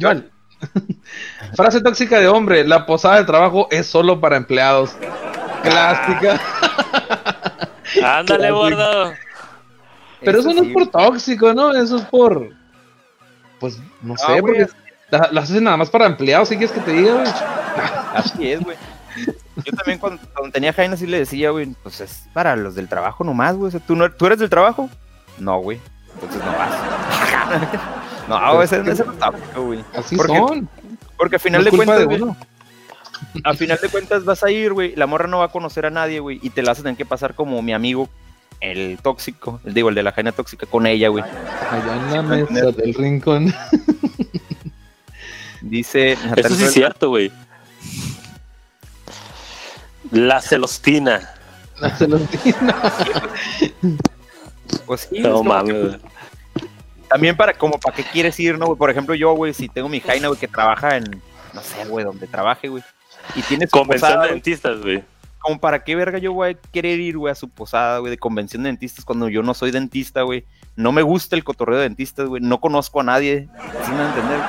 Joan. 0.00 0.28
Frase 1.54 1.80
tóxica 1.80 2.18
de 2.20 2.28
hombre. 2.28 2.66
La 2.66 2.84
posada 2.86 3.16
del 3.16 3.26
trabajo 3.26 3.68
es 3.70 3.86
solo 3.86 4.20
para 4.20 4.36
empleados. 4.36 4.96
Clásica. 5.62 6.40
Ándale, 8.18 8.50
bordado. 8.50 9.14
Pero 10.20 10.40
eso 10.40 10.52
no 10.52 10.62
sí, 10.62 10.68
es 10.68 10.72
por 10.74 10.86
tóxico, 10.88 11.54
¿no? 11.54 11.72
Eso 11.72 11.96
es 11.96 12.02
por. 12.04 12.50
Pues 13.60 13.78
no 14.02 14.14
No, 14.14 14.16
sé, 14.16 14.40
porque 14.40 14.66
la- 15.10 15.28
las 15.32 15.44
hacen 15.50 15.64
nada 15.64 15.76
más 15.78 15.88
para 15.90 16.06
empleados. 16.06 16.48
¿Sí 16.48 16.56
quieres 16.56 16.72
que 16.74 16.80
te 16.80 16.92
diga, 16.92 17.14
güey? 17.14 17.26
Así 18.14 18.52
es, 18.52 18.60
güey. 18.62 18.76
Yo 19.64 19.72
también 19.72 19.98
cuando, 19.98 20.22
cuando 20.34 20.52
tenía 20.52 20.72
Jaina 20.72 20.96
sí 20.96 21.06
le 21.06 21.18
decía, 21.18 21.50
güey, 21.50 21.66
pues 21.82 22.00
es 22.00 22.24
para 22.32 22.56
los 22.56 22.74
del 22.74 22.88
trabajo 22.88 23.24
nomás, 23.24 23.56
güey. 23.56 23.68
O 23.68 23.70
sea, 23.70 23.80
¿tú, 23.80 23.96
no, 23.96 24.10
¿tú 24.10 24.26
eres 24.26 24.38
del 24.38 24.50
trabajo? 24.50 24.90
No, 25.38 25.58
güey. 25.60 25.80
Entonces 26.14 26.42
no 26.44 26.52
vas. 26.52 28.28
no, 28.28 28.54
güey, 28.54 28.64
ese, 28.64 28.80
ese 28.80 29.04
no 29.04 29.12
está 29.12 29.32
güey. 29.56 29.84
Así 29.94 30.16
Porque- 30.16 30.36
son. 30.36 30.68
Porque 31.16 31.36
No 31.36 31.40
final 31.40 31.60
es 31.66 31.72
de 31.72 31.76
cuentas, 31.76 31.98
de 31.98 32.04
güey, 32.04 32.34
al 33.44 33.56
final 33.56 33.78
de 33.80 33.88
cuentas 33.88 34.24
vas 34.24 34.42
a 34.42 34.50
ir, 34.50 34.72
güey. 34.72 34.94
La 34.96 35.06
morra 35.06 35.26
no 35.26 35.38
va 35.38 35.46
a 35.46 35.48
conocer 35.48 35.86
a 35.86 35.90
nadie, 35.90 36.20
güey. 36.20 36.38
Y 36.42 36.50
te 36.50 36.62
la 36.62 36.72
vas 36.72 36.80
a 36.80 36.82
tener 36.82 36.96
que 36.96 37.06
pasar 37.06 37.34
como 37.34 37.60
mi 37.62 37.72
amigo, 37.72 38.08
el 38.60 38.98
tóxico, 39.02 39.60
el, 39.64 39.74
digo, 39.74 39.88
el 39.88 39.94
de 39.94 40.02
la 40.02 40.12
Jaina 40.12 40.32
tóxica, 40.32 40.66
con 40.66 40.86
ella, 40.86 41.08
güey. 41.08 41.24
Allá 41.24 41.96
en 41.96 42.12
la 42.12 42.22
mesa 42.22 42.70
del 42.72 42.94
rincón. 42.94 43.54
Dice. 45.62 46.12
Eso 46.36 46.54
sí 46.54 46.64
es 46.64 46.72
cierto, 46.72 47.08
güey. 47.08 47.32
La 50.10 50.40
celostina. 50.40 51.34
Los 51.80 51.98
digo. 51.98 52.18
Pues 54.84 55.08
sí, 55.08 55.20
No 55.20 55.44
mames. 55.44 55.96
También 57.08 57.36
para, 57.36 57.54
como 57.54 57.78
para 57.78 57.94
qué 57.94 58.02
quieres 58.02 58.38
ir, 58.40 58.58
¿no, 58.58 58.66
güey? 58.66 58.78
Por 58.78 58.90
ejemplo, 58.90 59.14
yo, 59.14 59.32
güey, 59.34 59.54
si 59.54 59.68
tengo 59.68 59.88
mi 59.88 60.00
Jaina, 60.00 60.26
güey, 60.26 60.40
que 60.40 60.48
trabaja 60.48 60.96
en, 60.96 61.22
no 61.54 61.62
sé, 61.62 61.84
güey, 61.84 62.04
donde 62.04 62.26
trabaje, 62.26 62.66
güey. 62.66 62.82
Y 63.36 63.42
tiene 63.42 63.66
su 63.66 63.70
Convención 63.70 64.10
posada, 64.10 64.24
de 64.24 64.32
dentistas, 64.32 64.80
güey. 64.80 65.04
como 65.38 65.60
para 65.60 65.84
qué 65.84 65.94
verga 65.94 66.18
yo 66.18 66.32
voy 66.32 66.50
a 66.50 66.54
querer 66.54 66.98
ir, 66.98 67.16
güey, 67.16 67.30
a 67.30 67.36
su 67.36 67.48
posada, 67.48 67.98
güey, 67.98 68.10
de 68.10 68.18
convención 68.18 68.64
de 68.64 68.70
dentistas 68.70 69.04
cuando 69.04 69.28
yo 69.28 69.42
no 69.44 69.54
soy 69.54 69.70
dentista, 69.70 70.22
güey. 70.22 70.44
No 70.74 70.90
me 70.90 71.02
gusta 71.02 71.36
el 71.36 71.44
cotorreo 71.44 71.78
de 71.78 71.84
dentistas, 71.84 72.26
güey. 72.26 72.42
No 72.42 72.60
conozco 72.60 73.00
a 73.00 73.04
nadie. 73.04 73.48
¿Sí 73.84 73.92
me 73.92 74.04
entender? 74.04 74.40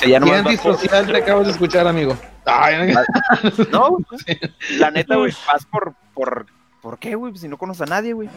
Sea, 0.00 0.08
ya 0.08 0.18
¿Qué 0.18 0.20
nomás 0.26 0.44
vas 0.44 0.56
por- 0.58 0.72
antisocial 0.72 1.06
te 1.06 1.16
acabas 1.16 1.46
de 1.46 1.52
escuchar, 1.52 1.86
amigo? 1.86 2.16
Ay, 2.46 2.92
No, 3.70 3.90
güey, 4.10 4.40
la 4.78 4.90
neta, 4.90 5.16
güey, 5.16 5.32
vas 5.46 5.64
por, 5.66 5.94
por, 6.14 6.46
¿por 6.80 6.98
qué, 6.98 7.14
güey? 7.14 7.36
Si 7.36 7.48
no 7.48 7.56
conoces 7.58 7.82
a 7.82 7.86
nadie, 7.86 8.12
güey. 8.12 8.28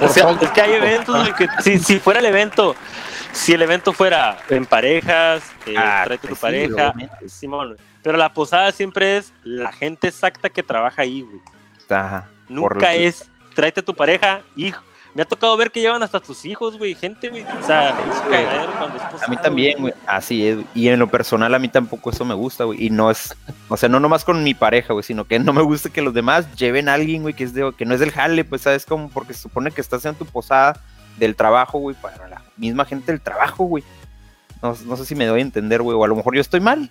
O 0.00 0.08
sea, 0.08 0.30
es 0.40 0.50
que 0.50 0.60
hay 0.60 0.72
eventos, 0.74 1.16
güey, 1.16 1.32
que 1.34 1.48
si, 1.62 1.78
si 1.78 1.98
fuera 1.98 2.20
el 2.20 2.26
evento, 2.26 2.74
si 3.32 3.52
el 3.52 3.62
evento 3.62 3.92
fuera 3.92 4.38
en 4.48 4.66
parejas, 4.66 5.42
eh, 5.66 5.74
Ah, 5.76 6.02
tráete 6.04 6.28
tu 6.28 6.34
pues 6.34 6.38
sí, 6.38 6.42
pareja, 6.46 6.90
obviamente. 6.90 7.28
Simón, 7.28 7.76
pero 8.02 8.18
la 8.18 8.32
posada 8.32 8.72
siempre 8.72 9.16
es 9.18 9.32
la 9.44 9.72
gente 9.72 10.08
exacta 10.08 10.48
que 10.50 10.62
trabaja 10.62 11.02
ahí, 11.02 11.22
güey. 11.22 11.40
Ajá. 11.90 12.28
Nunca 12.48 12.94
es 12.94 13.30
tráete 13.54 13.82
tu 13.82 13.94
pareja, 13.94 14.40
hijo. 14.56 14.82
Me 15.18 15.22
ha 15.22 15.26
tocado 15.26 15.56
ver 15.56 15.72
que 15.72 15.80
llevan 15.80 16.00
hasta 16.04 16.20
tus 16.20 16.44
hijos, 16.44 16.78
güey, 16.78 16.94
gente, 16.94 17.28
güey. 17.28 17.42
O 17.42 17.66
sea, 17.66 17.88
es 17.88 18.20
cagadero 18.20 18.72
cuando 18.78 18.98
es 18.98 19.22
A 19.24 19.26
mí 19.26 19.36
también, 19.36 19.80
güey. 19.80 19.92
Así 20.06 20.46
es. 20.46 20.58
Y 20.76 20.86
en 20.90 21.00
lo 21.00 21.08
personal, 21.08 21.52
a 21.56 21.58
mí 21.58 21.66
tampoco 21.66 22.10
eso 22.10 22.24
me 22.24 22.34
gusta, 22.34 22.62
güey. 22.62 22.86
Y 22.86 22.90
no 22.90 23.10
es, 23.10 23.34
o 23.68 23.76
sea, 23.76 23.88
no 23.88 23.98
nomás 23.98 24.24
con 24.24 24.44
mi 24.44 24.54
pareja, 24.54 24.92
güey, 24.92 25.02
sino 25.02 25.24
que 25.24 25.40
no 25.40 25.52
me 25.52 25.62
gusta 25.62 25.90
que 25.90 26.02
los 26.02 26.14
demás 26.14 26.54
lleven 26.54 26.88
a 26.88 26.94
alguien, 26.94 27.22
güey, 27.22 27.34
que 27.34 27.42
es 27.42 27.52
de, 27.52 27.72
que 27.76 27.84
no 27.84 27.94
es 27.94 28.00
del 28.00 28.12
jale, 28.12 28.44
pues, 28.44 28.62
¿sabes? 28.62 28.86
Como 28.86 29.08
porque 29.08 29.34
se 29.34 29.40
supone 29.40 29.72
que 29.72 29.80
estás 29.80 30.04
en 30.04 30.14
tu 30.14 30.24
posada 30.24 30.80
del 31.16 31.34
trabajo, 31.34 31.80
güey, 31.80 31.96
para 32.00 32.28
la 32.28 32.40
misma 32.56 32.84
gente 32.84 33.10
del 33.10 33.20
trabajo, 33.20 33.64
güey. 33.64 33.82
No, 34.62 34.76
no 34.86 34.96
sé 34.96 35.04
si 35.04 35.16
me 35.16 35.26
doy 35.26 35.40
a 35.40 35.42
entender, 35.42 35.82
güey, 35.82 35.96
o 35.96 36.04
a 36.04 36.06
lo 36.06 36.14
mejor 36.14 36.36
yo 36.36 36.40
estoy 36.40 36.60
mal. 36.60 36.88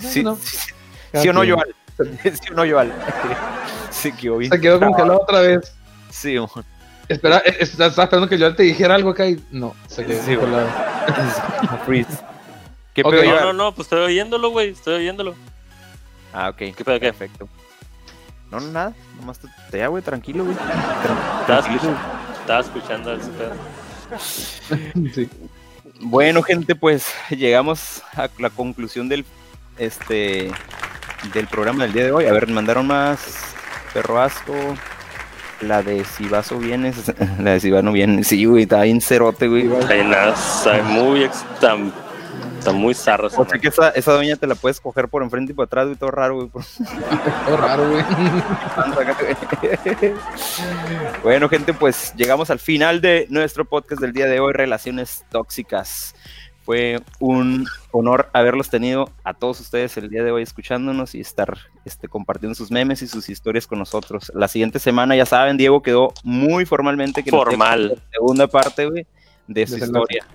Sí, 0.00 0.20
No, 0.24 0.34
sí, 0.34 0.56
sí, 0.56 0.72
sí 1.22 1.28
o 1.28 1.32
no, 1.32 1.44
Joal. 1.46 1.72
Sí 2.24 2.50
o 2.50 2.54
no, 2.54 2.68
Joal. 2.68 2.92
Se 4.10 4.16
quedó 4.16 4.38
bien. 4.38 4.50
Se 4.52 4.60
quedó 4.60 4.80
congelado 4.80 5.20
otra 5.22 5.40
vez. 5.40 5.74
Sí. 6.10 6.36
Espera, 7.08 7.38
eh, 7.44 7.56
estaba 7.60 7.88
esperando 7.88 8.28
que 8.28 8.38
yo 8.38 8.54
te 8.54 8.64
dijera 8.64 8.94
algo 8.94 9.10
acá 9.10 9.26
y 9.28 9.42
no, 9.50 9.74
se 9.86 10.04
quedó 10.04 10.22
Sí, 10.24 10.34
congelado. 10.36 10.68
Freeze. 11.86 12.18
¿Qué 12.94 13.02
Ok. 13.04 13.10
pedo, 13.10 13.24
No, 13.24 13.40
no, 13.40 13.52
no, 13.52 13.74
pues 13.74 13.86
estoy 13.86 14.00
oyéndolo, 14.00 14.50
güey, 14.50 14.70
estoy 14.70 14.94
oyéndolo. 14.94 15.34
Ah, 16.32 16.48
ok. 16.50 16.56
¿Qué 16.56 16.84
pedo, 16.84 16.98
qué? 17.00 17.12
Perfecto. 17.12 17.48
No, 18.50 18.60
no, 18.60 18.68
nada. 18.72 18.94
Nomás 19.18 19.38
te, 19.38 19.48
te 19.70 19.78
ya, 19.78 19.88
güey, 19.88 20.02
tranquilo, 20.02 20.44
güey. 20.44 20.56
Estaba 21.40 21.60
escuchando, 21.60 21.98
estaba 22.40 22.60
escuchando 22.60 23.12
ese 23.14 23.30
pedo. 23.30 23.52
Sí. 25.14 25.28
Bueno, 26.00 26.42
gente, 26.42 26.74
pues 26.76 27.08
llegamos 27.30 28.02
a 28.14 28.28
la 28.38 28.50
conclusión 28.50 29.08
del 29.08 29.24
este 29.78 30.50
del 31.34 31.46
programa 31.48 31.84
del 31.84 31.92
día 31.92 32.04
de 32.04 32.12
hoy. 32.12 32.26
A 32.26 32.32
ver, 32.32 32.46
mandaron 32.48 32.86
más 32.86 33.54
perro 33.96 34.20
asco. 34.20 34.52
La 35.62 35.82
de 35.82 36.04
si 36.04 36.28
vas 36.28 36.52
o 36.52 36.58
vienes. 36.58 36.96
La 37.38 37.52
de 37.52 37.60
si 37.60 37.70
vas 37.70 37.82
no 37.82 37.92
vienes. 37.92 38.26
Sí, 38.26 38.44
güey, 38.44 38.64
está 38.64 38.82
bien 38.82 39.00
cerote, 39.00 39.48
güey. 39.48 39.70
Está 39.72 40.82
muy 40.82 41.30
tan- 41.60 41.92
Está 42.58 42.72
muy 42.72 42.94
zarro 42.94 43.28
esa 43.28 43.40
O 43.40 43.48
sea 43.48 43.60
que 43.60 43.68
esa, 43.68 43.90
esa 43.90 44.12
doña 44.12 44.34
te 44.34 44.46
la 44.46 44.56
puedes 44.56 44.80
coger 44.80 45.08
por 45.08 45.22
enfrente 45.22 45.52
y 45.52 45.54
por 45.54 45.66
atrás, 45.66 45.86
güey, 45.86 45.96
todo 45.96 46.10
raro, 46.10 46.34
güey. 46.34 46.50
Todo 47.46 47.56
raro, 47.56 47.88
güey. 47.88 48.02
bueno, 51.22 51.48
gente, 51.48 51.72
pues 51.72 52.12
llegamos 52.16 52.50
al 52.50 52.58
final 52.58 53.00
de 53.00 53.26
nuestro 53.30 53.64
podcast 53.66 54.02
del 54.02 54.12
día 54.12 54.26
de 54.26 54.40
hoy, 54.40 54.52
Relaciones 54.52 55.24
Tóxicas. 55.30 56.15
Fue 56.66 57.00
un 57.20 57.64
honor 57.92 58.28
haberlos 58.32 58.68
tenido 58.68 59.08
a 59.22 59.32
todos 59.34 59.60
ustedes 59.60 59.96
el 59.98 60.10
día 60.10 60.24
de 60.24 60.32
hoy 60.32 60.42
escuchándonos 60.42 61.14
y 61.14 61.20
estar 61.20 61.56
este, 61.84 62.08
compartiendo 62.08 62.56
sus 62.56 62.72
memes 62.72 63.00
y 63.02 63.06
sus 63.06 63.28
historias 63.28 63.68
con 63.68 63.78
nosotros. 63.78 64.32
La 64.34 64.48
siguiente 64.48 64.80
semana, 64.80 65.14
ya 65.14 65.24
saben, 65.26 65.56
Diego 65.56 65.80
quedó 65.80 66.12
muy 66.24 66.66
formalmente 66.66 67.22
que 67.22 67.30
Formal. 67.30 67.88
la 67.90 67.94
segunda 68.12 68.46
parte, 68.48 68.86
güey, 68.86 69.06
de 69.46 69.64
su 69.66 69.74
Desenlace. 69.76 70.02
historia. 70.16 70.26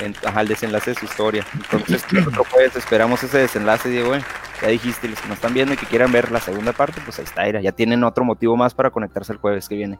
En- 0.00 0.14
ajá, 0.26 0.40
el 0.42 0.48
desenlace 0.48 0.90
de 0.90 0.96
su 1.00 1.06
historia. 1.06 1.46
Entonces, 1.54 2.04
nosotros 2.12 2.46
pues 2.52 2.76
esperamos 2.76 3.22
ese 3.22 3.38
desenlace, 3.38 3.88
Diego. 3.88 4.14
eh. 4.14 4.22
Ya 4.60 4.68
dijiste, 4.68 5.08
los 5.08 5.18
que 5.20 5.28
nos 5.28 5.36
están 5.38 5.54
viendo 5.54 5.72
y 5.74 5.76
que 5.78 5.86
quieran 5.86 6.12
ver 6.12 6.30
la 6.30 6.40
segunda 6.40 6.72
parte, 6.72 7.00
pues 7.04 7.18
ahí 7.18 7.24
está, 7.24 7.48
ya 7.60 7.72
tienen 7.72 8.04
otro 8.04 8.24
motivo 8.24 8.56
más 8.56 8.74
para 8.74 8.90
conectarse 8.90 9.32
el 9.32 9.38
jueves 9.38 9.68
que 9.68 9.74
viene. 9.76 9.98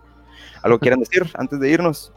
¿Algo 0.62 0.78
quieran 0.78 1.00
decir 1.00 1.28
antes 1.34 1.58
de 1.58 1.70
irnos? 1.70 2.12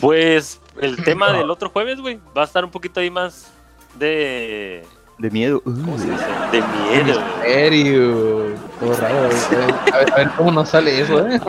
Pues 0.00 0.60
el 0.80 0.96
tema 1.04 1.32
del 1.32 1.50
otro 1.50 1.70
jueves, 1.70 2.00
güey, 2.00 2.18
va 2.36 2.42
a 2.42 2.44
estar 2.44 2.64
un 2.64 2.70
poquito 2.70 3.00
ahí 3.00 3.10
más 3.10 3.50
de. 3.98 4.84
De 5.18 5.30
miedo. 5.30 5.60
¿Cómo 5.64 5.98
se 5.98 6.08
dice? 6.08 6.24
De 6.52 6.62
miedo, 6.62 7.20
serio. 7.42 8.54
Todo 8.80 8.94
raro. 9.00 9.16
A 9.18 9.96
ver, 9.98 10.12
a 10.12 10.16
ver 10.16 10.30
cómo 10.36 10.52
nos 10.52 10.68
sale 10.68 11.00
eso, 11.00 11.26
¿eh? 11.26 11.40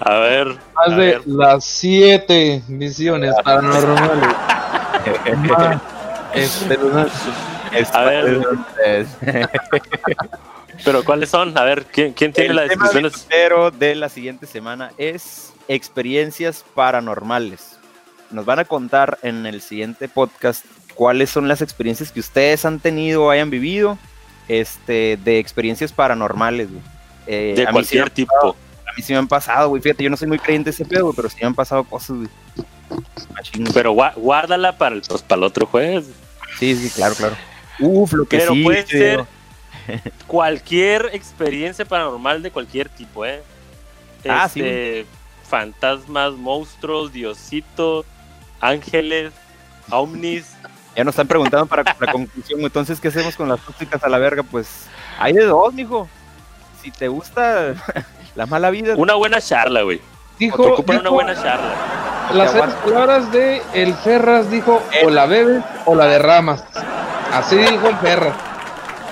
A 0.00 0.14
ver. 0.18 0.48
Más 0.74 0.88
a 0.88 0.90
de 0.90 0.96
ver. 0.96 1.22
las 1.26 1.64
siete 1.64 2.60
visiones 2.66 3.32
paranormales. 3.44 4.34
espeluznantes. 6.34 7.94
A 7.94 8.02
ver. 8.02 8.40
Pero 10.84 11.04
¿cuáles 11.04 11.28
son? 11.30 11.56
A 11.58 11.64
ver, 11.64 11.86
¿quién, 11.86 12.12
quién 12.12 12.32
tiene 12.32 12.50
El 12.50 12.56
las 12.56 12.68
tema? 12.68 13.10
Pero 13.28 13.70
de 13.70 13.94
la 13.94 14.08
siguiente 14.08 14.46
semana 14.46 14.92
es 14.98 15.52
experiencias 15.68 16.64
paranormales. 16.74 17.78
Nos 18.30 18.44
van 18.44 18.58
a 18.58 18.64
contar 18.64 19.18
en 19.22 19.46
el 19.46 19.60
siguiente 19.60 20.08
podcast 20.08 20.64
cuáles 20.94 21.30
son 21.30 21.48
las 21.48 21.62
experiencias 21.62 22.12
que 22.12 22.20
ustedes 22.20 22.64
han 22.64 22.80
tenido 22.80 23.24
o 23.24 23.30
hayan 23.30 23.50
vivido 23.50 23.98
este, 24.48 25.18
de 25.24 25.38
experiencias 25.38 25.92
paranormales. 25.92 26.68
Eh, 27.26 27.54
De 27.56 27.64
sí 27.66 27.72
cualquier 27.72 28.04
me- 28.04 28.10
tipo. 28.10 28.34
A 28.86 28.92
mí 28.96 29.02
sí 29.02 29.12
me 29.12 29.18
han 29.18 29.28
pasado, 29.28 29.68
güey. 29.68 29.82
Fíjate, 29.82 30.02
yo 30.04 30.10
no 30.10 30.16
soy 30.16 30.28
muy 30.28 30.38
creyente 30.38 30.70
de 30.70 30.74
ese 30.74 30.84
pedo, 30.84 31.12
pero 31.12 31.28
sí 31.28 31.36
me 31.40 31.46
han 31.48 31.54
pasado 31.54 31.84
cosas, 31.84 32.16
güey. 32.16 32.28
Pero 33.74 33.92
gua- 33.94 34.14
guárdala 34.16 34.76
para 34.78 34.94
el, 34.96 35.02
pues, 35.02 35.22
para 35.22 35.38
el 35.38 35.44
otro 35.44 35.66
jueves. 35.66 36.06
Sí, 36.58 36.74
sí, 36.74 36.90
claro, 36.90 37.14
claro. 37.14 37.36
Uf, 37.80 38.12
lo 38.14 38.24
que 38.24 38.38
Pero 38.38 38.54
sí. 38.54 38.62
puede 38.64 38.86
ser. 38.86 39.24
Cualquier 40.26 41.10
experiencia 41.12 41.84
paranormal 41.84 42.42
de 42.42 42.50
cualquier 42.50 42.88
tipo, 42.88 43.24
¿eh? 43.24 43.42
Ah, 44.28 44.48
sí, 44.48 44.60
Este, 44.60 45.06
Fantasmas, 45.48 46.32
monstruos, 46.32 47.12
diosito, 47.12 48.04
ángeles, 48.60 49.32
ovnis. 49.90 50.54
Ya 50.96 51.04
nos 51.04 51.12
están 51.12 51.28
preguntando 51.28 51.64
para 51.66 51.84
la 52.00 52.10
conclusión. 52.12 52.60
Entonces, 52.60 52.98
¿qué 52.98 53.06
hacemos 53.06 53.36
con 53.36 53.48
las 53.48 53.60
tóxicas 53.60 54.02
a 54.02 54.08
la 54.08 54.18
verga? 54.18 54.42
Pues 54.42 54.86
hay 55.20 55.32
de 55.32 55.44
dos, 55.44 55.72
mijo. 55.72 56.08
Si 56.82 56.90
te 56.90 57.06
gusta 57.06 57.74
la 58.34 58.46
mala 58.46 58.70
vida, 58.70 58.94
Una 58.96 59.14
buena 59.14 59.40
charla, 59.40 59.82
güey. 59.82 60.00
Dijo, 60.40 60.60
Ocupan 60.60 60.96
una 60.96 61.02
dijo 61.04 61.14
buena 61.14 61.34
charla. 61.40 61.72
las 62.32 62.50
palabras 62.74 63.30
de 63.30 63.62
el 63.74 63.94
Ferras 63.94 64.50
dijo 64.50 64.82
o 65.04 65.10
la 65.10 65.26
bebes 65.26 65.62
o 65.86 65.94
la 65.94 66.06
derramas. 66.06 66.64
Así 67.32 67.56
dijo 67.56 67.88
el 67.88 67.96
Ferras. 67.98 68.34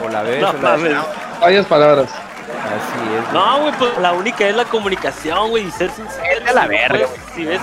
O 0.06 0.08
la 0.08 0.22
ves, 0.22 0.40
No 0.40 0.50
o 0.50 0.52
la 0.54 0.58
mames. 0.60 0.82
dejamos. 0.84 1.08
Varias 1.40 1.66
palabras. 1.66 2.10
Así 2.10 3.14
es. 3.26 3.32
No, 3.32 3.60
güey, 3.60 3.72
pues 3.78 3.98
la 3.98 4.12
única 4.12 4.46
es 4.46 4.54
la 4.56 4.64
comunicación, 4.64 5.50
güey, 5.50 5.66
y 5.66 5.70
ser 5.70 5.90
sincero. 5.90 6.44
La 6.44 6.50
Si 6.52 6.54
no 6.54 6.68
verga, 6.68 6.88
puedes- 6.88 7.10
Si 7.34 7.44
ves, 7.44 7.60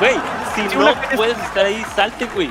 güey, 0.00 0.14
si 0.54 0.76
no 0.76 0.84
vez- 0.84 0.96
puedes 1.16 1.38
estar 1.38 1.64
ahí, 1.66 1.84
salte, 1.94 2.26
güey. 2.34 2.50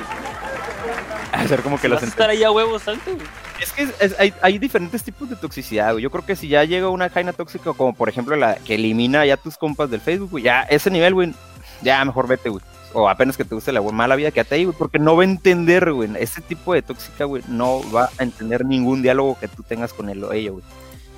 Hacer 1.32 1.62
como 1.62 1.76
que 1.76 1.88
Si 1.88 1.94
vas 1.94 2.02
a 2.02 2.06
estar 2.06 2.30
ahí 2.30 2.42
a 2.44 2.50
huevo, 2.50 2.78
salte, 2.78 3.12
güey. 3.12 3.26
Es 3.60 3.72
que 3.72 3.82
es- 3.84 3.94
es- 4.00 4.20
hay, 4.20 4.34
hay 4.42 4.58
diferentes 4.58 5.02
tipos 5.02 5.28
de 5.30 5.36
toxicidad, 5.36 5.92
güey. 5.92 6.02
Yo 6.02 6.10
creo 6.10 6.24
que 6.24 6.36
si 6.36 6.48
ya 6.48 6.64
llega 6.64 6.88
una 6.88 7.08
jaina 7.08 7.32
tóxica, 7.32 7.72
como 7.72 7.94
por 7.94 8.08
ejemplo 8.08 8.36
la 8.36 8.56
que 8.56 8.74
elimina 8.74 9.24
ya 9.24 9.36
tus 9.36 9.56
compas 9.56 9.90
del 9.90 10.00
Facebook, 10.00 10.30
güey, 10.32 10.44
ya 10.44 10.62
ese 10.62 10.90
nivel, 10.90 11.14
güey, 11.14 11.34
ya 11.82 12.04
mejor 12.04 12.26
vete, 12.28 12.48
güey. 12.50 12.62
O 12.98 13.10
apenas 13.10 13.36
que 13.36 13.44
te 13.44 13.54
guste 13.54 13.72
la 13.72 13.80
güey, 13.80 13.94
mala 13.94 14.16
vida, 14.16 14.30
quédate 14.30 14.54
ahí, 14.54 14.64
güey, 14.64 14.74
porque 14.76 14.98
no 14.98 15.14
va 15.16 15.22
a 15.22 15.26
entender, 15.26 15.92
güey. 15.92 16.08
Ese 16.18 16.40
tipo 16.40 16.72
de 16.72 16.80
tóxica, 16.80 17.24
güey, 17.26 17.42
no 17.46 17.82
va 17.92 18.08
a 18.18 18.22
entender 18.22 18.64
ningún 18.64 19.02
diálogo 19.02 19.38
que 19.38 19.48
tú 19.48 19.62
tengas 19.62 19.92
con 19.92 20.08
él 20.08 20.24
o 20.24 20.32
ella, 20.32 20.52
güey. 20.52 20.64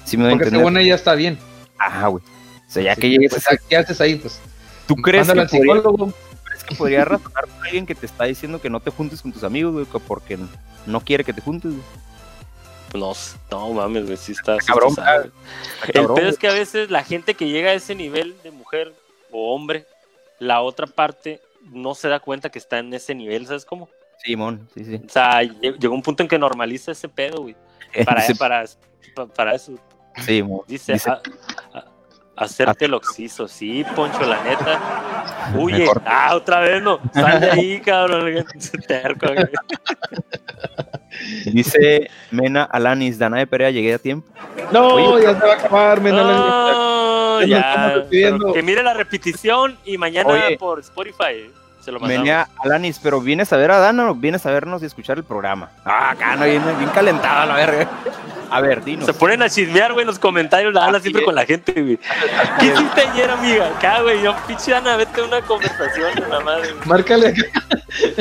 Sí 0.04 0.16
me 0.16 0.24
va 0.24 0.30
a 0.30 0.32
Porque 0.32 0.46
entender. 0.46 0.60
según 0.66 0.78
ella 0.78 0.94
está 0.96 1.14
bien. 1.14 1.38
Ajá, 1.78 2.08
güey. 2.08 2.24
O 2.24 2.70
sea, 2.70 2.82
ya 2.82 2.92
Así 2.92 3.00
que 3.00 3.10
llegues 3.10 3.30
pues, 3.30 3.60
¿Qué 3.68 3.76
haces 3.76 4.00
ahí? 4.00 4.16
Pues 4.16 4.40
¿Tú 4.88 4.96
crees 4.96 5.26
que, 5.26 5.38
al 5.38 5.46
podría, 5.46 5.60
psicólogo. 5.60 6.12
crees 6.44 6.64
que 6.64 6.74
podría 6.74 7.04
razonar 7.04 7.46
con 7.46 7.64
alguien 7.64 7.86
que 7.86 7.94
te 7.94 8.06
está 8.06 8.24
diciendo 8.24 8.60
que 8.60 8.70
no 8.70 8.80
te 8.80 8.90
juntes 8.90 9.22
con 9.22 9.32
tus 9.32 9.44
amigos, 9.44 9.72
güey, 9.72 9.86
que 9.86 10.00
porque 10.00 10.36
no 10.84 11.00
quiere 11.00 11.22
que 11.22 11.32
te 11.32 11.42
juntes, 11.42 11.70
güey? 11.70 11.84
No, 12.94 13.12
no 13.50 13.72
mames, 13.74 14.04
güey, 14.06 14.16
sí 14.16 14.32
está. 14.32 14.58
sí 14.60 14.66
cabrón, 14.66 14.88
está. 14.90 15.16
Está 15.18 15.30
El 15.86 15.92
cabrón, 15.92 16.16
pedo 16.16 16.28
es 16.28 16.38
que 16.38 16.48
a 16.48 16.52
veces 16.54 16.90
la 16.90 17.04
gente 17.04 17.34
que 17.34 17.48
llega 17.48 17.70
a 17.70 17.74
ese 17.74 17.94
nivel 17.94 18.34
de 18.42 18.50
mujer 18.50 18.92
o 19.30 19.54
hombre, 19.54 19.86
la 20.40 20.60
otra 20.62 20.86
parte 20.86 21.40
no 21.62 21.94
se 21.94 22.08
da 22.08 22.20
cuenta 22.20 22.50
que 22.50 22.58
está 22.58 22.78
en 22.78 22.92
ese 22.94 23.14
nivel, 23.14 23.46
¿sabes 23.46 23.64
cómo? 23.64 23.88
Simón, 24.18 24.68
sí, 24.74 24.84
sí. 24.84 25.00
O 25.06 25.08
sea, 25.08 25.42
lle- 25.42 25.78
llegó 25.78 25.94
un 25.94 26.02
punto 26.02 26.22
en 26.22 26.28
que 26.28 26.38
normaliza 26.38 26.92
ese 26.92 27.08
pedo, 27.08 27.42
güey. 27.42 27.56
Para, 28.04 28.20
Sí, 28.22 28.34
para, 28.34 28.64
pa- 29.14 29.26
para 29.26 29.54
eso. 29.54 29.74
Simón. 30.24 30.60
Dice, 30.66 30.94
Dice- 30.94 31.10
a- 31.10 31.20
a- 31.74 31.84
hacerte 32.36 32.84
el 32.86 32.94
oxiso, 32.94 33.46
sí, 33.48 33.84
Poncho, 33.96 34.20
la 34.24 34.42
neta. 34.44 35.52
Huye. 35.58 35.88
Ah, 36.04 36.34
otra 36.34 36.60
vez 36.60 36.82
no. 36.82 37.00
Sal 37.14 37.40
de 37.40 37.50
ahí, 37.50 37.80
cabrón. 37.84 38.44
Terco, 38.86 39.26
güey. 39.28 39.46
Dice 41.46 42.10
Mena 42.30 42.64
Alanis, 42.64 43.18
Dana 43.18 43.38
de 43.38 43.46
Perea, 43.46 43.70
llegué 43.70 43.94
a 43.94 43.98
tiempo. 43.98 44.28
No, 44.72 44.94
Oye, 44.94 45.22
ya 45.24 45.38
se 45.40 45.46
va 45.46 45.52
a 45.52 45.56
acabar, 45.56 46.00
men, 46.00 46.14
Alan. 46.14 46.36
No, 46.36 47.42
Ya 47.46 47.94
nos 47.96 48.04
ya. 48.04 48.06
pero 48.10 48.52
Que 48.52 48.62
mire 48.62 48.82
la 48.82 48.94
repetición 48.94 49.76
y 49.84 49.96
mañana 49.96 50.28
Oye. 50.30 50.58
por 50.58 50.80
Spotify 50.80 51.50
se 51.88 51.92
lo 51.92 52.00
mandamos. 52.00 52.24
Mena 52.26 52.48
Alanis, 52.62 53.00
pero 53.02 53.18
¿vienes 53.18 53.50
a 53.50 53.56
ver 53.56 53.70
a 53.70 53.78
Dana 53.78 54.10
o 54.10 54.14
vienes 54.14 54.44
a 54.44 54.50
vernos 54.50 54.82
y 54.82 54.86
escuchar 54.86 55.16
el 55.16 55.24
programa? 55.24 55.70
Ah, 55.86 56.10
acá 56.10 56.36
no, 56.36 56.44
bien, 56.44 56.62
bien 56.76 56.90
calentado 56.90 57.46
la 57.46 57.54
verga. 57.56 57.88
A 58.50 58.60
ver, 58.60 58.84
dinos. 58.84 59.06
Se 59.06 59.14
ponen 59.14 59.42
a 59.42 59.48
chismear, 59.48 59.92
güey, 59.94 60.02
en 60.02 60.08
los 60.08 60.18
comentarios, 60.18 60.74
la 60.74 60.84
Ana 60.84 60.98
Así 60.98 61.04
siempre 61.04 61.22
es. 61.22 61.24
con 61.26 61.34
la 61.34 61.46
gente, 61.46 61.72
güey. 61.72 61.98
¿Qué 62.60 62.66
hiciste 62.66 63.00
ayer, 63.00 63.30
amiga? 63.30 63.68
Acá, 63.68 64.02
güey, 64.02 64.22
yo, 64.22 64.34
pinche 64.46 64.74
Ana, 64.74 64.96
vete 64.96 65.20
a 65.20 65.24
una 65.24 65.40
conversación 65.40 66.14
de 66.14 66.28
la 66.28 66.40
madre, 66.40 66.72
güey. 66.72 66.86
Márcale. 66.88 67.34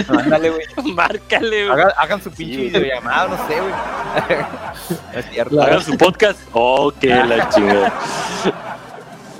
Ándale, 0.07 0.49
güey. 0.49 0.65
Márcale, 0.93 1.67
güey. 1.67 1.79
Hagan, 1.79 1.91
hagan 1.97 2.23
su 2.23 2.31
pinche 2.31 2.55
güey. 2.55 2.67
videollamada, 2.69 3.27
no 3.27 3.47
sé, 3.47 3.59
güey. 3.59 3.73
No 5.13 5.19
es 5.19 5.29
cierto. 5.29 5.61
Hagan 5.61 5.83
su 5.83 5.97
podcast. 5.97 6.39
Oh, 6.53 6.91
qué 7.01 7.07
la 7.09 7.49
chingada. 7.53 7.93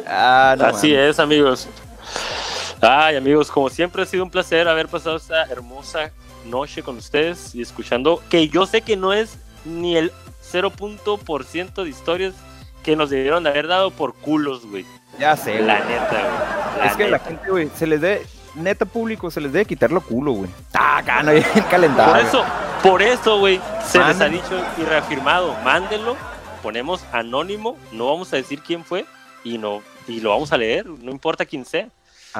Ah, 0.05 0.55
no 0.57 0.65
Así 0.65 0.93
es, 0.93 1.17
amigos. 1.17 1.69
Ay, 2.81 3.15
amigos, 3.15 3.49
como 3.49 3.69
siempre 3.69 4.03
ha 4.03 4.05
sido 4.05 4.23
un 4.23 4.29
placer 4.29 4.67
haber 4.67 4.87
pasado 4.87 5.17
esta 5.17 5.43
hermosa 5.45 6.11
noche 6.45 6.83
con 6.83 6.97
ustedes 6.97 7.55
y 7.55 7.61
escuchando 7.61 8.21
que 8.29 8.47
yo 8.49 8.65
sé 8.65 8.81
que 8.81 8.95
no 8.95 9.13
es 9.13 9.37
ni 9.65 9.97
el 9.97 10.11
0% 10.51 11.83
de 11.83 11.89
historias 11.89 12.33
que 12.83 12.95
nos 12.95 13.09
debieron 13.09 13.43
de 13.43 13.49
haber 13.49 13.67
dado 13.67 13.91
por 13.91 14.13
culos, 14.13 14.65
güey. 14.65 14.85
Ya 15.19 15.35
sé, 15.35 15.59
La 15.59 15.77
güey. 15.81 15.89
neta, 15.89 16.09
güey. 16.09 16.79
La 16.79 16.85
Es 16.85 16.95
que 16.95 17.03
la 17.07 17.17
neta. 17.17 17.29
gente, 17.29 17.49
güey, 17.49 17.69
se 17.75 17.87
les 17.87 17.99
debe, 17.99 18.25
neta 18.55 18.85
público, 18.85 19.31
se 19.31 19.41
les 19.41 19.51
debe 19.51 19.65
quitar 19.65 19.91
lo 19.91 19.99
culo, 20.01 20.31
güey. 20.33 20.49
Ah, 20.73 20.99
acá 20.99 21.23
no, 21.23 21.31
bien 21.33 21.43
calentado. 21.69 22.13
Por 22.13 22.21
eso, 22.21 22.45
por 22.83 23.01
eso, 23.01 23.39
güey, 23.39 23.59
se 23.85 23.99
les 24.03 24.21
ha 24.21 24.29
dicho 24.29 24.63
y 24.77 24.83
reafirmado, 24.83 25.55
mándenlo, 25.65 26.15
ponemos 26.61 27.03
anónimo, 27.11 27.75
no 27.91 28.05
vamos 28.05 28.31
a 28.31 28.37
decir 28.37 28.61
quién 28.61 28.85
fue 28.85 29.05
y 29.43 29.57
no 29.57 29.81
y 30.07 30.21
lo 30.21 30.29
vamos 30.29 30.53
a 30.53 30.57
leer, 30.57 30.85
no 30.85 31.11
importa 31.11 31.45
quién 31.45 31.65
sea. 31.65 31.89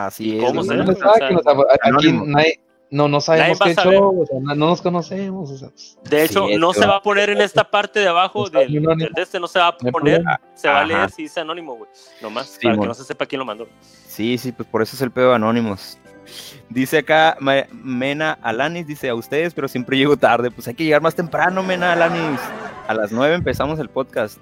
Así 0.05 0.29
¿Y 0.31 0.37
es. 0.37 0.43
cómo 0.45 0.63
güey. 0.63 0.67
se 0.67 0.75
No, 0.75 0.83
no 0.83 0.95
sabe 0.95 1.27
que 1.27 1.33
nos- 1.33 1.47
aquí 1.47 2.11
nadie- 2.11 2.59
no, 2.89 3.07
no 3.09 3.19
sabemos 3.19 3.59
qué 3.59 3.75
show, 3.75 4.21
o 4.21 4.25
sea, 4.25 4.39
no, 4.39 4.55
no 4.55 4.67
nos 4.67 4.81
conocemos. 4.81 5.51
O 5.51 5.57
sea, 5.57 5.69
pues, 5.69 5.97
De 6.03 6.23
hecho, 6.23 6.47
Sí, 6.47 6.55
no 6.55 6.73
se 6.73 6.85
va 6.85 6.97
a 6.97 7.01
poner 7.01 7.29
en 7.31 7.41
esta 7.41 7.63
parte 7.69 7.99
de 7.99 8.07
abajo 8.07 8.49
del, 8.49 8.71
del 8.71 9.09
de 9.13 9.21
este, 9.21 9.39
no 9.39 9.47
se 9.47 9.59
va 9.59 9.67
a 9.67 9.77
poner, 9.77 10.23
se 10.55 10.69
va 10.69 10.81
a 10.81 10.85
leer 10.85 11.09
si 11.11 11.23
dice 11.23 11.39
anónimo, 11.41 11.75
güey. 11.75 11.89
Nomás, 12.21 12.47
Sí, 12.47 12.59
para 12.63 12.77
que 12.79 12.85
no 12.87 12.93
se 12.93 13.03
sepa 13.03 13.25
quién 13.25 13.39
lo 13.39 13.45
mandó. 13.45 13.67
Sí, 13.81 14.37
sí, 14.37 14.51
pues 14.53 14.69
por 14.69 14.81
eso 14.81 14.95
es 14.95 15.01
el 15.01 15.11
pedo 15.11 15.29
de 15.29 15.35
Anónimos. 15.35 15.97
Dice 16.69 16.99
acá 16.99 17.37
Ma- 17.39 17.65
Mena 17.71 18.37
Alanis, 18.41 18.85
dice 18.87 19.09
a 19.09 19.15
ustedes, 19.15 19.53
pero 19.53 19.67
siempre 19.67 19.97
llego 19.97 20.17
tarde. 20.17 20.51
Pues 20.51 20.67
hay 20.67 20.73
que 20.73 20.83
llegar 20.83 21.01
más 21.01 21.15
temprano, 21.15 21.63
Mena 21.63 21.93
Alanis. 21.93 22.39
A 22.87 22.93
las 22.93 23.11
9 23.11 23.35
empezamos 23.35 23.79
el 23.79 23.89
podcast. 23.89 24.37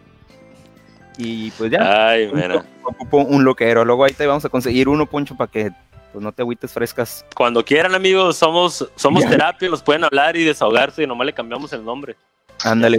Y 1.17 1.51
pues 1.51 1.71
ya, 1.71 2.09
Ay, 2.09 2.25
ocupo- 2.27 2.35
mira. 2.35 2.65
ocupo 2.83 3.17
un 3.19 3.43
loquero. 3.45 3.85
Luego 3.85 4.03
ahí 4.03 4.13
te 4.13 4.25
vamos 4.25 4.43
a 4.45 4.49
conseguir 4.49 4.89
uno, 4.89 5.05
Poncho, 5.05 5.35
para 5.35 5.49
que 5.49 5.71
pues 6.11 6.23
no 6.23 6.31
te 6.31 6.41
agüites 6.41 6.71
frescas. 6.71 7.25
Cuando 7.35 7.63
quieran, 7.63 7.93
amigos, 7.95 8.37
somos, 8.37 8.87
somos 8.95 9.25
terapia, 9.25 9.67
nos 9.69 9.81
pueden 9.81 10.03
hablar 10.05 10.35
y 10.37 10.43
desahogarse 10.43 11.03
y 11.03 11.07
nomás 11.07 11.25
le 11.25 11.33
cambiamos 11.33 11.71
el 11.73 11.83
nombre. 11.83 12.15
Ándale, 12.63 12.97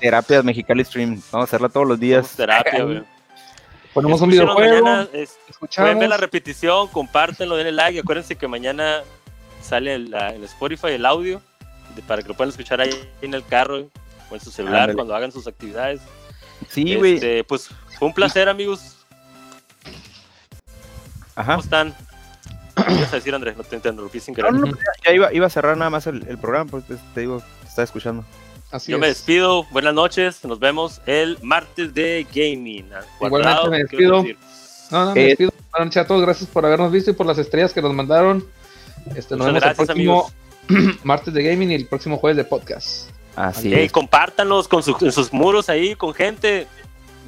terapias 0.00 0.44
Mexicali 0.44 0.84
Stream. 0.84 1.20
Vamos 1.32 1.44
a 1.46 1.48
hacerla 1.48 1.68
todos 1.68 1.86
los 1.88 1.96
Somos 1.96 2.00
días. 2.00 2.36
terapia, 2.36 2.84
güey. 2.84 3.02
Ponemos 3.92 4.20
un 4.22 4.30
videojuego, 4.30 4.84
mañana, 4.84 5.08
es- 5.12 5.36
escuchamos. 5.48 5.86
pueden 5.88 5.98
ver 5.98 6.08
la 6.08 6.16
repetición, 6.16 6.88
compártenlo, 6.88 7.56
denle 7.56 7.72
like. 7.72 7.96
y 7.96 7.98
Acuérdense 7.98 8.36
que 8.36 8.48
mañana 8.48 9.00
sale 9.60 9.94
el, 9.94 10.14
el 10.14 10.44
Spotify, 10.44 10.88
el 10.92 11.04
audio, 11.04 11.42
de- 11.94 12.02
para 12.02 12.22
que 12.22 12.28
lo 12.28 12.34
puedan 12.34 12.50
escuchar 12.50 12.80
ahí 12.80 12.90
en 13.20 13.34
el 13.34 13.44
carro 13.44 13.88
o 14.30 14.34
en 14.34 14.40
su 14.40 14.50
celular 14.50 14.82
Ándale. 14.82 14.94
cuando 14.94 15.14
hagan 15.14 15.30
sus 15.32 15.46
actividades. 15.46 16.00
Sí, 16.70 16.94
güey. 16.96 17.14
Este, 17.14 17.44
pues 17.44 17.68
fue 17.98 18.08
un 18.08 18.14
placer, 18.14 18.48
amigos. 18.48 18.96
Ajá. 21.34 21.52
¿Cómo 21.52 21.62
están? 21.64 21.94
¿Qué 22.86 22.92
ibas 22.94 23.12
a 23.12 23.16
decir, 23.16 23.34
Andrés? 23.34 23.56
No 23.56 23.64
te 23.64 23.76
interrumpí 23.76 24.20
sin 24.20 24.34
querer. 24.34 24.52
No, 24.52 24.66
no, 24.66 24.72
ya 25.06 25.12
iba, 25.12 25.32
iba 25.32 25.46
a 25.46 25.50
cerrar 25.50 25.76
nada 25.76 25.90
más 25.90 26.06
el, 26.06 26.26
el 26.28 26.38
programa, 26.38 26.70
pues 26.70 26.84
te, 26.86 26.96
te 27.14 27.20
digo, 27.20 27.40
te 27.62 27.68
estaba 27.68 27.84
escuchando. 27.84 28.24
Así 28.70 28.90
Yo 28.90 28.96
es. 28.96 29.00
me 29.00 29.06
despido. 29.08 29.64
Buenas 29.70 29.94
noches. 29.94 30.44
Nos 30.44 30.58
vemos 30.58 31.00
el 31.06 31.38
martes 31.42 31.92
de 31.94 32.26
gaming. 32.34 32.88
Guardado, 33.20 33.70
me 33.70 33.78
¿qué 33.78 33.82
despido. 33.96 34.24
No, 34.90 35.04
no, 35.06 35.14
me 35.14 35.20
Eh, 35.22 35.26
despido. 35.28 35.50
Buenas 35.70 35.86
noches 35.86 36.02
a 36.02 36.06
todos, 36.06 36.22
gracias 36.22 36.50
por 36.50 36.66
habernos 36.66 36.92
visto 36.92 37.10
y 37.10 37.14
por 37.14 37.26
las 37.26 37.38
estrellas 37.38 37.72
que 37.72 37.80
nos 37.82 37.94
mandaron. 37.94 38.46
Este, 39.16 39.36
nos 39.36 39.46
vemos 39.46 39.62
gracias, 39.62 39.78
el 39.80 39.86
próximo 39.86 40.30
amigos. 40.68 41.00
martes 41.04 41.32
de 41.34 41.42
gaming 41.42 41.70
y 41.70 41.74
el 41.74 41.86
próximo 41.86 42.18
jueves 42.18 42.36
de 42.36 42.44
podcast. 42.44 43.10
Así 43.36 43.72
es. 43.72 43.90
compártanlos 43.92 44.68
con 44.68 44.82
sus, 44.82 45.00
en 45.02 45.12
sus 45.12 45.32
muros 45.32 45.68
ahí 45.68 45.94
con 45.94 46.12
gente. 46.14 46.66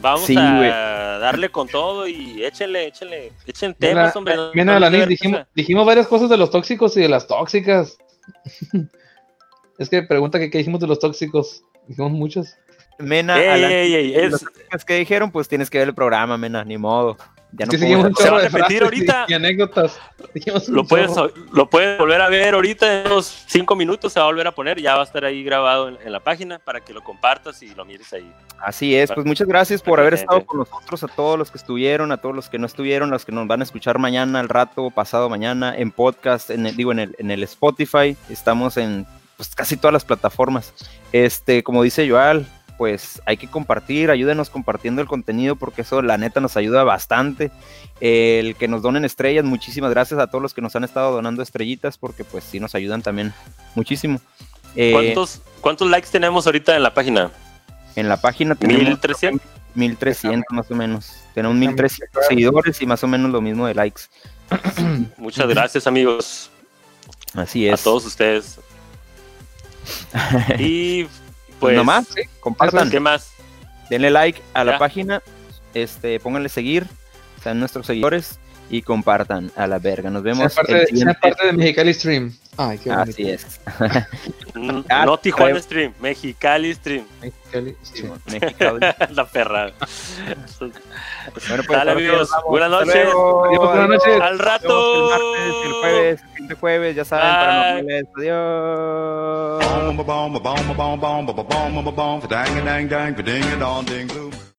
Vamos 0.02 0.22
Sí, 0.26 0.36
a 0.36 1.18
darle 1.18 1.48
con 1.48 1.66
todo 1.66 2.06
y 2.06 2.44
échenle, 2.44 2.88
échenle, 2.88 3.32
echen 3.46 3.74
Mira, 3.78 3.90
temas, 3.94 4.16
hombre. 4.16 4.36
no- 4.36 4.50
Bien, 4.52 4.66
no 4.66 5.06
dijimos, 5.06 5.40
dijimos 5.54 5.86
varias 5.86 6.06
cosas 6.06 6.28
de 6.28 6.36
los 6.36 6.50
tóxicos 6.50 6.94
y 6.98 7.00
de 7.00 7.08
las 7.08 7.26
tóxicas. 7.26 7.96
es 9.78 9.88
que 9.88 10.02
pregunta 10.02 10.38
que 10.38 10.50
qué 10.50 10.58
dijimos 10.58 10.80
de 10.80 10.86
los 10.88 10.98
tóxicos. 10.98 11.62
Dijimos 11.86 12.12
muchas. 12.12 12.58
Mena, 12.98 13.40
Ey, 13.42 13.48
Alan, 13.48 13.70
ey, 13.72 13.94
ey, 13.94 14.14
es- 14.14 14.32
las 14.32 14.44
críticas 14.44 14.84
que 14.84 14.94
dijeron, 14.96 15.30
pues 15.30 15.48
tienes 15.48 15.70
que 15.70 15.78
ver 15.78 15.88
el 15.88 15.94
programa, 15.94 16.36
Mena, 16.36 16.64
ni 16.64 16.76
modo. 16.78 17.16
Ya 17.56 17.66
no 17.66 17.72
puedo 17.72 18.14
Se 18.16 18.30
va 18.30 18.38
a 18.38 18.48
repetir 18.48 18.82
y- 18.82 18.84
ahorita. 18.84 19.26
Y, 19.28 19.34
anécdotas. 19.34 19.98
Lo 20.68 20.84
puedes, 20.84 21.12
lo 21.52 21.70
puedes 21.70 21.98
volver 21.98 22.20
a 22.20 22.28
ver 22.28 22.54
ahorita 22.54 23.02
en 23.02 23.06
unos 23.06 23.44
cinco 23.46 23.76
minutos, 23.76 24.12
se 24.12 24.18
va 24.18 24.26
a 24.26 24.28
volver 24.28 24.46
a 24.46 24.52
poner, 24.52 24.80
ya 24.80 24.96
va 24.96 25.02
a 25.02 25.04
estar 25.04 25.24
ahí 25.24 25.44
grabado 25.44 25.88
en, 25.88 25.98
en 26.04 26.12
la 26.12 26.20
página 26.20 26.58
para 26.58 26.80
que 26.80 26.92
lo 26.92 27.02
compartas 27.02 27.62
y 27.62 27.74
lo 27.74 27.84
mires 27.84 28.12
ahí. 28.12 28.30
Así 28.58 28.96
es, 28.96 29.12
pues 29.12 29.26
muchas 29.26 29.46
gracias 29.46 29.82
por 29.82 30.00
haber 30.00 30.14
estado 30.14 30.44
con 30.44 30.60
nosotros, 30.60 31.04
a 31.04 31.08
todos 31.08 31.38
los 31.38 31.50
que 31.50 31.58
estuvieron, 31.58 32.10
a 32.12 32.16
todos 32.16 32.34
los 32.34 32.48
que 32.48 32.58
no 32.58 32.66
estuvieron, 32.66 33.10
los 33.10 33.24
que 33.24 33.32
nos 33.32 33.46
van 33.46 33.60
a 33.60 33.64
escuchar 33.64 33.98
mañana, 33.98 34.40
al 34.40 34.48
rato, 34.48 34.90
pasado 34.90 35.28
mañana, 35.28 35.76
en 35.76 35.90
podcast, 35.90 36.50
en 36.50 36.66
el, 36.66 36.76
digo, 36.76 36.90
en 36.92 36.98
el, 36.98 37.16
en 37.18 37.30
el 37.30 37.42
Spotify, 37.44 38.16
estamos 38.30 38.76
en 38.76 39.06
pues, 39.36 39.54
casi 39.54 39.76
todas 39.76 39.92
las 39.92 40.04
plataformas. 40.04 40.72
Este, 41.12 41.62
como 41.62 41.82
dice 41.82 42.08
Joal, 42.08 42.46
pues 42.78 43.22
hay 43.26 43.36
que 43.36 43.48
compartir, 43.48 44.10
ayúdenos 44.10 44.50
compartiendo 44.50 45.00
el 45.00 45.08
contenido 45.08 45.56
porque 45.56 45.82
eso 45.82 46.02
la 46.02 46.18
neta 46.18 46.40
nos 46.40 46.56
ayuda 46.56 46.84
bastante. 46.84 47.50
El 48.00 48.56
que 48.56 48.68
nos 48.68 48.82
donen 48.82 49.04
estrellas, 49.04 49.44
muchísimas 49.44 49.90
gracias 49.90 50.20
a 50.20 50.26
todos 50.26 50.42
los 50.42 50.54
que 50.54 50.60
nos 50.60 50.74
han 50.76 50.84
estado 50.84 51.12
donando 51.12 51.42
estrellitas 51.42 51.98
porque 51.98 52.24
pues 52.24 52.44
sí 52.44 52.60
nos 52.60 52.74
ayudan 52.74 53.02
también 53.02 53.32
muchísimo. 53.74 54.20
Eh, 54.76 54.92
¿Cuántos, 54.92 55.40
¿Cuántos 55.60 55.88
likes 55.88 56.08
tenemos 56.10 56.46
ahorita 56.46 56.76
en 56.76 56.82
la 56.82 56.94
página? 56.94 57.30
en 57.96 58.08
la 58.08 58.16
página 58.16 58.54
tenemos 58.54 58.82
1300. 58.82 59.54
1300 59.74 60.44
más 60.50 60.70
o 60.70 60.74
menos. 60.74 61.12
Tenemos 61.34 61.56
1300 61.56 62.26
seguidores 62.26 62.80
y 62.80 62.86
más 62.86 63.02
o 63.02 63.08
menos 63.08 63.30
lo 63.30 63.40
mismo 63.40 63.66
de 63.66 63.74
likes. 63.74 64.02
Muchas 65.16 65.48
gracias, 65.48 65.86
amigos. 65.86 66.50
Así 67.34 67.66
es. 67.66 67.80
A 67.80 67.84
todos 67.84 68.06
ustedes. 68.06 68.60
Y 70.58 71.06
Pues 71.64 71.74
pues, 71.74 71.76
nomás, 71.76 72.06
compartan, 72.40 72.90
¿qué 72.90 73.00
más? 73.00 73.30
denle 73.90 74.10
like 74.10 74.40
a 74.54 74.64
la 74.64 74.72
Ya. 74.72 74.78
página, 74.78 75.22
este, 75.74 76.18
pónganle 76.20 76.48
seguir, 76.48 76.86
sean 77.42 77.58
nuestros 77.60 77.86
seguidores 77.86 78.38
y 78.70 78.82
compartan 78.82 79.50
a 79.56 79.66
la 79.66 79.78
verga. 79.78 80.10
Nos 80.10 80.22
vemos 80.22 80.54
parte, 80.54 80.80
el 80.82 80.86
siguiente- 80.86 81.14
parte 81.20 81.46
de 81.46 81.52
Mexicali 81.52 81.92
Stream. 81.94 82.32
Ay, 82.56 82.78
qué 82.78 82.90
bonito. 82.90 83.10
Así 83.10 83.30
es. 83.30 83.60
N- 84.54 84.84
Ah, 84.88 85.04
no 85.04 85.18
Tijuana 85.18 85.50
creo. 85.52 85.62
Stream, 85.62 85.92
Mexicali 86.00 86.72
Stream. 86.74 87.04
Mexicali 87.20 87.76
Stream. 87.84 88.12
Mexicali. 88.26 88.80
la 89.14 89.24
perra. 89.26 89.72
Bueno, 90.60 90.74
pues, 91.34 91.48
Dale, 91.68 91.92
sí 91.92 91.98
amigos. 91.98 92.30
Buenas 92.48 92.70
noches. 92.70 93.08
buenas 93.58 93.88
noches. 93.88 94.20
Al 94.20 94.38
rato. 94.38 95.04
El 95.04 95.10
martes, 95.10 95.54
el 95.64 95.72
jueves, 95.72 96.22
el 96.22 96.28
siguiente 96.28 96.54
jueves, 96.54 96.94
ya 96.96 97.04
saben, 97.04 97.26
Bye. 97.26 97.34
paranormales. 97.40 98.06
Adiós. 98.16 99.64